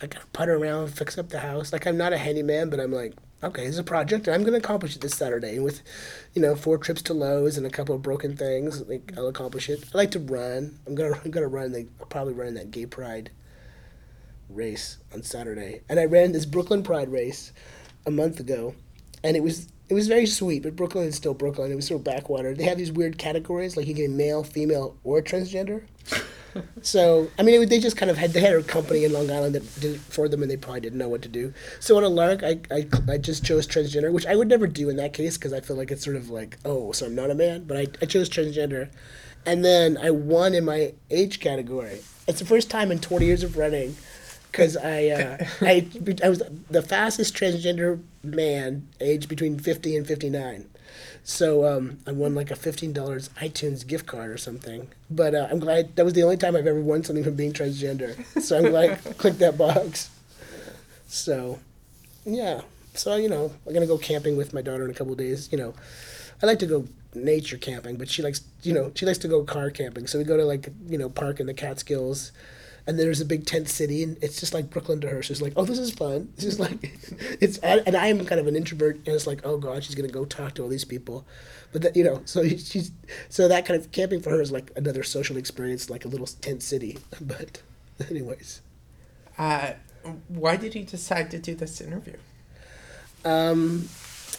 I 0.00 0.04
of 0.04 0.32
putter 0.32 0.54
around, 0.54 0.88
fix 0.88 1.18
up 1.18 1.28
the 1.28 1.40
house. 1.40 1.72
Like 1.72 1.86
I'm 1.86 1.96
not 1.96 2.12
a 2.12 2.18
handyman, 2.18 2.70
but 2.70 2.80
I'm 2.80 2.92
like 2.92 3.14
okay, 3.42 3.66
it's 3.66 3.78
a 3.78 3.84
project, 3.84 4.28
I'm 4.28 4.44
gonna 4.44 4.56
accomplish 4.56 4.96
it 4.96 5.02
this 5.02 5.14
Saturday. 5.14 5.56
And 5.56 5.64
with 5.64 5.82
you 6.34 6.42
know 6.42 6.54
four 6.54 6.78
trips 6.78 7.02
to 7.02 7.14
Lowe's 7.14 7.56
and 7.56 7.66
a 7.66 7.70
couple 7.70 7.94
of 7.94 8.02
broken 8.02 8.36
things, 8.36 8.86
like 8.88 9.12
I'll 9.16 9.28
accomplish 9.28 9.68
it. 9.68 9.84
I 9.94 9.98
like 9.98 10.10
to 10.12 10.20
run. 10.20 10.78
I'm 10.86 10.94
gonna 10.94 11.18
I'm 11.24 11.30
gonna 11.30 11.48
run. 11.48 11.72
The, 11.72 11.86
I'll 12.00 12.06
probably 12.06 12.34
run 12.34 12.54
that 12.54 12.70
gay 12.70 12.86
pride 12.86 13.30
race 14.48 14.98
on 15.12 15.22
Saturday. 15.22 15.82
And 15.88 16.00
I 16.00 16.06
ran 16.06 16.32
this 16.32 16.46
Brooklyn 16.46 16.82
Pride 16.82 17.10
race 17.10 17.52
a 18.06 18.10
month 18.10 18.40
ago, 18.40 18.74
and 19.22 19.36
it 19.36 19.42
was 19.42 19.68
it 19.88 19.94
was 19.94 20.08
very 20.08 20.26
sweet. 20.26 20.62
But 20.62 20.76
Brooklyn 20.76 21.06
is 21.06 21.16
still 21.16 21.34
Brooklyn. 21.34 21.72
It 21.72 21.76
was 21.76 21.86
sort 21.86 22.00
of 22.00 22.04
backwater. 22.04 22.54
They 22.54 22.64
have 22.64 22.78
these 22.78 22.92
weird 22.92 23.18
categories, 23.18 23.76
like 23.76 23.86
you 23.86 23.94
get 23.94 24.10
male, 24.10 24.42
female, 24.42 24.96
or 25.04 25.22
transgender. 25.22 25.84
So 26.82 27.30
I 27.38 27.42
mean, 27.42 27.62
it, 27.62 27.68
they 27.68 27.80
just 27.80 27.96
kind 27.96 28.10
of 28.10 28.16
had 28.16 28.32
they 28.32 28.40
had 28.40 28.54
a 28.54 28.62
company 28.62 29.04
in 29.04 29.12
Long 29.12 29.30
Island 29.30 29.54
that 29.54 29.80
did 29.80 29.96
it 29.96 30.00
for 30.00 30.28
them, 30.28 30.42
and 30.42 30.50
they 30.50 30.56
probably 30.56 30.80
didn't 30.80 30.98
know 30.98 31.08
what 31.08 31.22
to 31.22 31.28
do. 31.28 31.52
So 31.80 31.96
on 31.96 32.04
a 32.04 32.08
lark, 32.08 32.42
I 32.42 32.60
I, 32.70 32.86
I 33.08 33.18
just 33.18 33.44
chose 33.44 33.66
transgender, 33.66 34.12
which 34.12 34.26
I 34.26 34.36
would 34.36 34.48
never 34.48 34.66
do 34.66 34.88
in 34.88 34.96
that 34.96 35.12
case 35.12 35.36
because 35.36 35.52
I 35.52 35.60
feel 35.60 35.76
like 35.76 35.90
it's 35.90 36.04
sort 36.04 36.16
of 36.16 36.30
like 36.30 36.58
oh, 36.64 36.92
so 36.92 37.06
I'm 37.06 37.14
not 37.14 37.30
a 37.30 37.34
man, 37.34 37.64
but 37.64 37.76
I 37.76 37.86
I 38.02 38.06
chose 38.06 38.28
transgender, 38.28 38.88
and 39.46 39.64
then 39.64 39.96
I 39.98 40.10
won 40.10 40.54
in 40.54 40.64
my 40.64 40.94
age 41.10 41.40
category. 41.40 42.00
It's 42.26 42.40
the 42.40 42.46
first 42.46 42.70
time 42.70 42.92
in 42.92 42.98
20 42.98 43.24
years 43.24 43.42
of 43.42 43.56
running 43.56 43.96
because 44.50 44.76
I, 44.76 45.06
uh, 45.06 45.46
I 45.60 45.86
I 46.22 46.28
was 46.28 46.42
the 46.70 46.82
fastest 46.82 47.34
transgender 47.34 48.02
man 48.22 48.88
aged 49.00 49.28
between 49.28 49.58
50 49.58 49.96
and 49.96 50.06
59. 50.06 50.68
So 51.28 51.66
um, 51.66 51.98
I 52.06 52.12
won 52.12 52.34
like 52.34 52.50
a 52.50 52.56
fifteen 52.56 52.94
dollars 52.94 53.28
iTunes 53.36 53.86
gift 53.86 54.06
card 54.06 54.30
or 54.30 54.38
something. 54.38 54.88
But 55.10 55.34
uh, 55.34 55.46
I'm 55.50 55.58
glad 55.58 55.94
that 55.96 56.04
was 56.06 56.14
the 56.14 56.22
only 56.22 56.38
time 56.38 56.56
I've 56.56 56.66
ever 56.66 56.80
won 56.80 57.04
something 57.04 57.22
from 57.22 57.34
being 57.34 57.52
transgender. 57.52 58.16
So 58.40 58.56
I'm 58.56 58.70
glad 58.70 58.92
I 58.92 58.94
clicked 59.18 59.38
that 59.40 59.58
box. 59.58 60.08
So, 61.06 61.58
yeah. 62.24 62.62
So 62.94 63.16
you 63.16 63.28
know, 63.28 63.52
I'm 63.66 63.74
gonna 63.74 63.86
go 63.86 63.98
camping 63.98 64.38
with 64.38 64.54
my 64.54 64.62
daughter 64.62 64.86
in 64.86 64.90
a 64.90 64.94
couple 64.94 65.14
days. 65.16 65.50
You 65.52 65.58
know, 65.58 65.74
I 66.42 66.46
like 66.46 66.60
to 66.60 66.66
go 66.66 66.88
nature 67.14 67.58
camping, 67.58 67.96
but 67.96 68.08
she 68.08 68.22
likes 68.22 68.40
you 68.62 68.72
know 68.72 68.90
she 68.94 69.04
likes 69.04 69.18
to 69.18 69.28
go 69.28 69.44
car 69.44 69.68
camping. 69.68 70.06
So 70.06 70.16
we 70.16 70.24
go 70.24 70.38
to 70.38 70.46
like 70.46 70.70
you 70.88 70.96
know 70.96 71.10
park 71.10 71.40
in 71.40 71.46
the 71.46 71.54
Catskills, 71.54 72.32
and 72.88 72.98
there's 72.98 73.20
a 73.20 73.24
big 73.26 73.44
tent 73.44 73.68
city, 73.68 74.02
and 74.02 74.16
it's 74.22 74.40
just 74.40 74.54
like 74.54 74.70
Brooklyn 74.70 74.98
to 75.02 75.08
her. 75.08 75.22
She's 75.22 75.42
like, 75.42 75.52
oh, 75.56 75.66
this 75.66 75.78
is 75.78 75.92
fun. 75.92 76.32
This 76.36 76.46
is 76.46 76.58
like, 76.58 76.98
it's 77.40 77.58
and 77.58 77.94
I 77.94 78.06
am 78.06 78.24
kind 78.24 78.40
of 78.40 78.46
an 78.46 78.56
introvert, 78.56 78.96
and 78.96 79.08
it's 79.08 79.26
like, 79.26 79.42
oh 79.44 79.58
god, 79.58 79.84
she's 79.84 79.94
gonna 79.94 80.08
go 80.08 80.24
talk 80.24 80.54
to 80.54 80.62
all 80.62 80.68
these 80.68 80.86
people, 80.86 81.26
but 81.70 81.82
that 81.82 81.96
you 81.96 82.02
know, 82.02 82.22
so 82.24 82.48
she's 82.48 82.90
so 83.28 83.46
that 83.46 83.66
kind 83.66 83.78
of 83.78 83.92
camping 83.92 84.22
for 84.22 84.30
her 84.30 84.40
is 84.40 84.50
like 84.50 84.72
another 84.74 85.02
social 85.02 85.36
experience, 85.36 85.90
like 85.90 86.06
a 86.06 86.08
little 86.08 86.26
tent 86.26 86.62
city. 86.62 86.98
But, 87.20 87.60
anyways. 88.08 88.62
Uh, 89.36 89.74
why 90.28 90.56
did 90.56 90.74
you 90.74 90.82
decide 90.82 91.30
to 91.32 91.38
do 91.38 91.54
this 91.54 91.80
interview? 91.82 92.16
Um, 93.24 93.88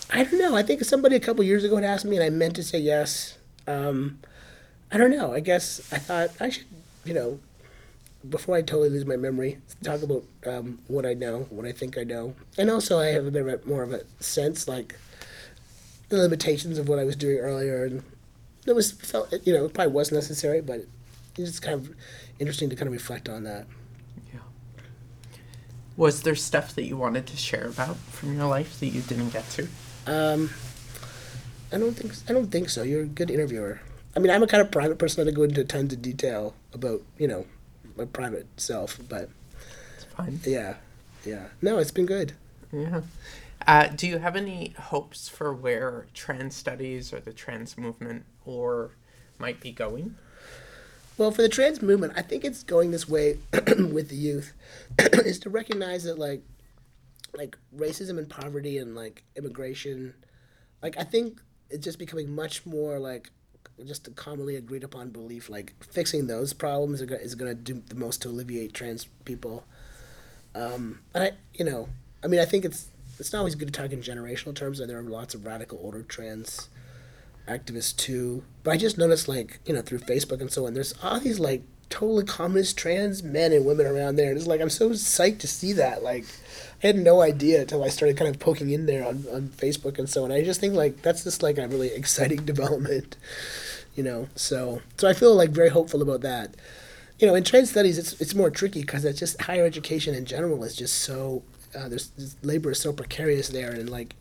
I 0.10 0.24
don't 0.24 0.40
know. 0.40 0.56
I 0.56 0.64
think 0.64 0.84
somebody 0.84 1.16
a 1.16 1.20
couple 1.20 1.44
years 1.44 1.64
ago 1.64 1.76
had 1.76 1.86
asked 1.86 2.04
me, 2.04 2.16
and 2.18 2.26
I 2.26 2.30
meant 2.30 2.56
to 2.56 2.64
say 2.64 2.80
yes. 2.80 3.38
Um, 3.68 4.20
I 4.92 4.98
don't 4.98 5.12
know. 5.12 5.34
I 5.34 5.40
guess 5.40 5.82
I 5.94 6.00
thought 6.00 6.32
I 6.40 6.50
should, 6.50 6.66
you 7.06 7.14
know, 7.14 7.40
before 8.28 8.56
I 8.56 8.62
totally 8.62 8.90
lose 8.90 9.06
my 9.06 9.16
memory, 9.16 9.60
talk 9.84 10.02
about 10.02 10.24
um, 10.46 10.80
what 10.88 11.06
I 11.06 11.14
know, 11.14 11.48
what 11.50 11.66
I 11.66 11.72
think 11.72 11.98
I 11.98 12.04
know, 12.04 12.36
and 12.58 12.70
also 12.70 13.00
I 13.00 13.08
have 13.08 13.26
a 13.26 13.32
bit 13.32 13.48
of 13.48 13.48
a, 13.48 13.68
more 13.68 13.84
of 13.84 13.94
a 13.94 14.02
sense, 14.20 14.68
like 14.68 14.96
the 16.10 16.18
limitations 16.18 16.78
of 16.78 16.90
what 16.90 17.00
I 17.00 17.06
was 17.06 17.16
doing 17.16 17.38
earlier, 17.38 17.86
and 17.86 18.04
it 18.66 18.76
was 18.76 18.91
felt, 18.91 19.34
you 19.46 19.54
know, 19.54 19.66
it 19.66 19.74
probably 19.74 19.94
was 19.94 20.12
necessary, 20.12 20.60
but 20.60 20.82
it's 21.38 21.60
kind 21.60 21.76
of 21.76 21.96
interesting 22.40 22.70
to 22.70 22.76
kind 22.76 22.88
of 22.88 22.94
reflect 22.94 23.30
on 23.30 23.44
that. 23.44 23.68
Yeah. 24.34 24.40
Was 25.96 26.24
there 26.24 26.36
stuff 26.36 26.76
that 26.76 26.84
you 26.84 26.98
wanted 26.98 27.26
to 27.28 27.38
share 27.38 27.68
about 27.68 27.96
from 27.98 28.36
your 28.36 28.48
life 28.48 28.80
that 28.80 28.88
you 28.88 29.02
didn't 29.02 29.30
get 29.30 29.50
to? 29.52 29.68
Um, 30.06 30.50
I 31.72 31.78
don't 31.78 31.94
think 31.94 32.14
I 32.28 32.34
don't 32.34 32.48
think 32.48 32.70
so. 32.70 32.84
You're 32.84 33.04
a 33.04 33.06
good 33.06 33.30
interviewer. 33.32 33.80
I 34.16 34.20
mean, 34.20 34.32
I'm 34.32 34.41
a 34.41 34.48
kind 34.48 34.62
of 34.62 34.72
private 34.72 34.98
person 34.98 35.24
that 35.24 35.32
go 35.32 35.44
into 35.44 35.64
tons 35.64 35.94
of 35.94 36.02
detail 36.02 36.56
about 36.74 37.02
you 37.18 37.28
know 37.28 37.46
my 38.00 38.06
private 38.06 38.48
self, 38.58 38.98
but 39.10 39.30
It's 39.96 40.06
fine. 40.06 40.40
yeah, 40.46 40.76
yeah. 41.26 41.48
No, 41.62 41.78
it's 41.78 41.92
been 41.92 42.06
good. 42.06 42.34
Yeah. 42.72 43.02
Uh, 43.68 43.88
do 43.88 44.08
you 44.08 44.20
have 44.20 44.36
any 44.38 44.70
hopes 44.80 45.28
for 45.28 45.54
where 45.54 46.08
trans 46.14 46.56
studies 46.56 47.12
or 47.14 47.20
the 47.20 47.34
trans 47.34 47.78
movement 47.78 48.24
or 48.46 48.92
might 49.38 49.60
be 49.60 49.72
going? 49.72 50.16
Well, 51.18 51.32
for 51.32 51.42
the 51.42 51.50
trans 51.50 51.82
movement, 51.82 52.14
I 52.16 52.22
think 52.22 52.46
it's 52.46 52.64
going 52.64 52.92
this 52.92 53.10
way 53.10 53.38
with 53.52 54.08
the 54.10 54.16
youth, 54.16 54.54
is 55.00 55.40
to 55.40 55.50
recognize 55.50 56.06
that 56.06 56.18
like, 56.18 56.42
like 57.38 57.58
racism 57.76 58.18
and 58.18 58.30
poverty 58.30 58.78
and 58.78 58.96
like 58.96 59.24
immigration, 59.36 60.14
like 60.82 60.98
I 60.98 61.04
think 61.04 61.42
it's 61.70 61.84
just 61.84 62.00
becoming 62.00 62.34
much 62.34 62.66
more 62.66 62.98
like 62.98 63.30
just 63.86 64.07
a 64.07 64.11
commonly 64.11 64.56
agreed 64.56 64.84
upon 64.84 65.10
belief. 65.10 65.49
Like 65.49 65.73
fixing 65.84 66.27
those 66.27 66.53
problems 66.53 67.02
is 67.02 67.36
going 67.36 67.56
to 67.56 67.61
do 67.61 67.81
the 67.88 67.95
most 67.95 68.22
to 68.23 68.30
alleviate 68.30 68.73
trans 68.73 69.06
people. 69.26 69.65
Um, 70.56 70.99
and 71.14 71.23
I, 71.26 71.31
you 71.53 71.65
know, 71.65 71.90
I 72.23 72.27
mean, 72.27 72.40
I 72.40 72.45
think 72.45 72.65
it's 72.65 72.88
it's 73.19 73.34
not 73.34 73.40
always 73.40 73.56
good 73.56 73.72
to 73.72 73.81
talk 73.81 73.91
in 73.91 74.02
generational 74.02 74.56
terms, 74.56 74.80
and 74.80 74.90
there 74.90 74.98
are 74.98 75.03
lots 75.03 75.34
of 75.34 75.45
radical 75.45 75.80
older 75.81 76.03
trans 76.03 76.69
activists 77.48 77.95
too. 77.95 78.44
But 78.64 78.72
I 78.72 78.77
just 78.77 78.98
noticed, 78.98 79.27
like, 79.27 79.60
you 79.65 79.73
know, 79.73 79.81
through 79.81 79.99
Facebook 79.99 80.41
and 80.41 80.52
so 80.52 80.65
on, 80.65 80.73
there's 80.73 80.94
all 81.03 81.19
these 81.19 81.40
like 81.40 81.64
totally 81.90 82.24
communist 82.24 82.78
trans 82.78 83.24
men 83.24 83.52
and 83.52 83.66
women 83.66 83.86
around 83.86 84.16
there, 84.16 84.30
and 84.30 84.38
it's 84.38 84.48
like 84.48 84.61
I'm 84.61 84.70
so 84.70 84.91
psyched 84.91 85.40
to 85.40 85.48
see 85.48 85.74
that. 85.74 86.03
Like, 86.03 86.26
I 86.84 86.88
had 86.88 86.98
no 86.98 87.22
idea 87.22 87.61
until 87.61 87.84
I 87.84 87.90
started 87.90 88.18
kind 88.18 88.34
of 88.34 88.40
poking 88.40 88.70
in 88.70 88.86
there 88.86 89.06
on, 89.06 89.26
on 89.32 89.49
Facebook 89.49 89.99
and 89.99 90.10
so 90.10 90.24
on. 90.24 90.32
I 90.32 90.44
just 90.44 90.61
think 90.61 90.76
like 90.76 91.02
that's 91.02 91.24
just 91.24 91.44
like 91.44 91.57
a 91.57 91.68
really 91.68 91.88
exciting 91.94 92.45
development, 92.45 93.18
you 93.95 94.03
know. 94.03 94.30
So 94.36 94.82
so 94.98 95.07
I 95.07 95.14
feel 95.14 95.36
like 95.36 95.49
very 95.49 95.70
hopeful 95.70 96.02
about 96.02 96.22
that. 96.22 96.56
You 97.20 97.28
know, 97.28 97.36
in 97.36 97.44
trans 97.44 97.72
studies, 97.72 97.98
it's 97.98 98.14
it's 98.22 98.36
more 98.36 98.49
tricky 98.49 98.82
because 98.82 99.03
it's 99.03 99.20
just 99.20 99.41
higher 99.41 99.66
education 99.66 100.16
in 100.16 100.26
general 100.26 100.64
is 100.64 100.76
just 100.76 101.02
so 101.02 101.44
uh, 101.76 101.90
there's, 101.90 102.10
there's 102.10 102.36
labor 102.44 102.72
is 102.72 102.80
so 102.80 102.94
precarious 102.94 103.49
there, 103.49 103.72
and 103.72 103.90
like 103.90 104.16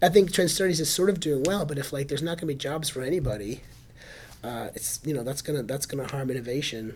I 0.00 0.08
think 0.08 0.32
trans 0.32 0.54
studies 0.54 0.80
is 0.80 0.90
sort 0.90 1.10
of 1.10 1.20
doing 1.20 1.44
well, 1.44 1.64
but 1.64 1.78
if 1.78 1.92
like 1.92 2.08
there's 2.08 2.22
not 2.22 2.38
gonna 2.38 2.48
be 2.48 2.54
jobs 2.56 2.88
for 2.88 3.02
anybody, 3.02 3.60
uh, 4.42 4.68
it's 4.74 5.00
you 5.04 5.14
know 5.14 5.22
that's 5.22 5.42
gonna 5.42 5.62
that's 5.62 5.86
gonna 5.86 6.06
harm 6.06 6.30
innovation, 6.30 6.94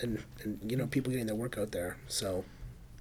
and, 0.00 0.22
and 0.42 0.58
you 0.70 0.76
know 0.76 0.86
people 0.86 1.10
getting 1.10 1.26
their 1.26 1.36
work 1.36 1.58
out 1.58 1.72
there. 1.72 1.96
So 2.08 2.44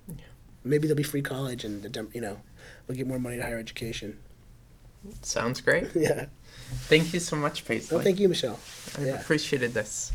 yeah. 0.07 0.15
maybe 0.64 0.88
there'll 0.88 0.97
be 0.97 1.03
free 1.03 1.22
college, 1.22 1.64
and 1.64 1.84
the 1.84 2.07
you 2.14 2.22
know 2.22 2.41
we'll 2.88 2.97
get 2.97 3.07
more 3.07 3.19
money 3.19 3.38
to 3.38 3.43
higher 3.43 3.59
education. 3.59 4.18
Sounds 5.22 5.61
great. 5.61 5.88
yeah. 5.95 6.26
Thank 6.88 7.14
you 7.14 7.19
so 7.19 7.35
much, 7.35 7.65
Paisley. 7.65 7.95
Well, 7.95 8.03
thank 8.03 8.19
you, 8.19 8.27
Michelle. 8.27 8.59
I 8.97 9.05
yeah. 9.05 9.22
appreciated 9.22 9.73
this. 9.73 10.11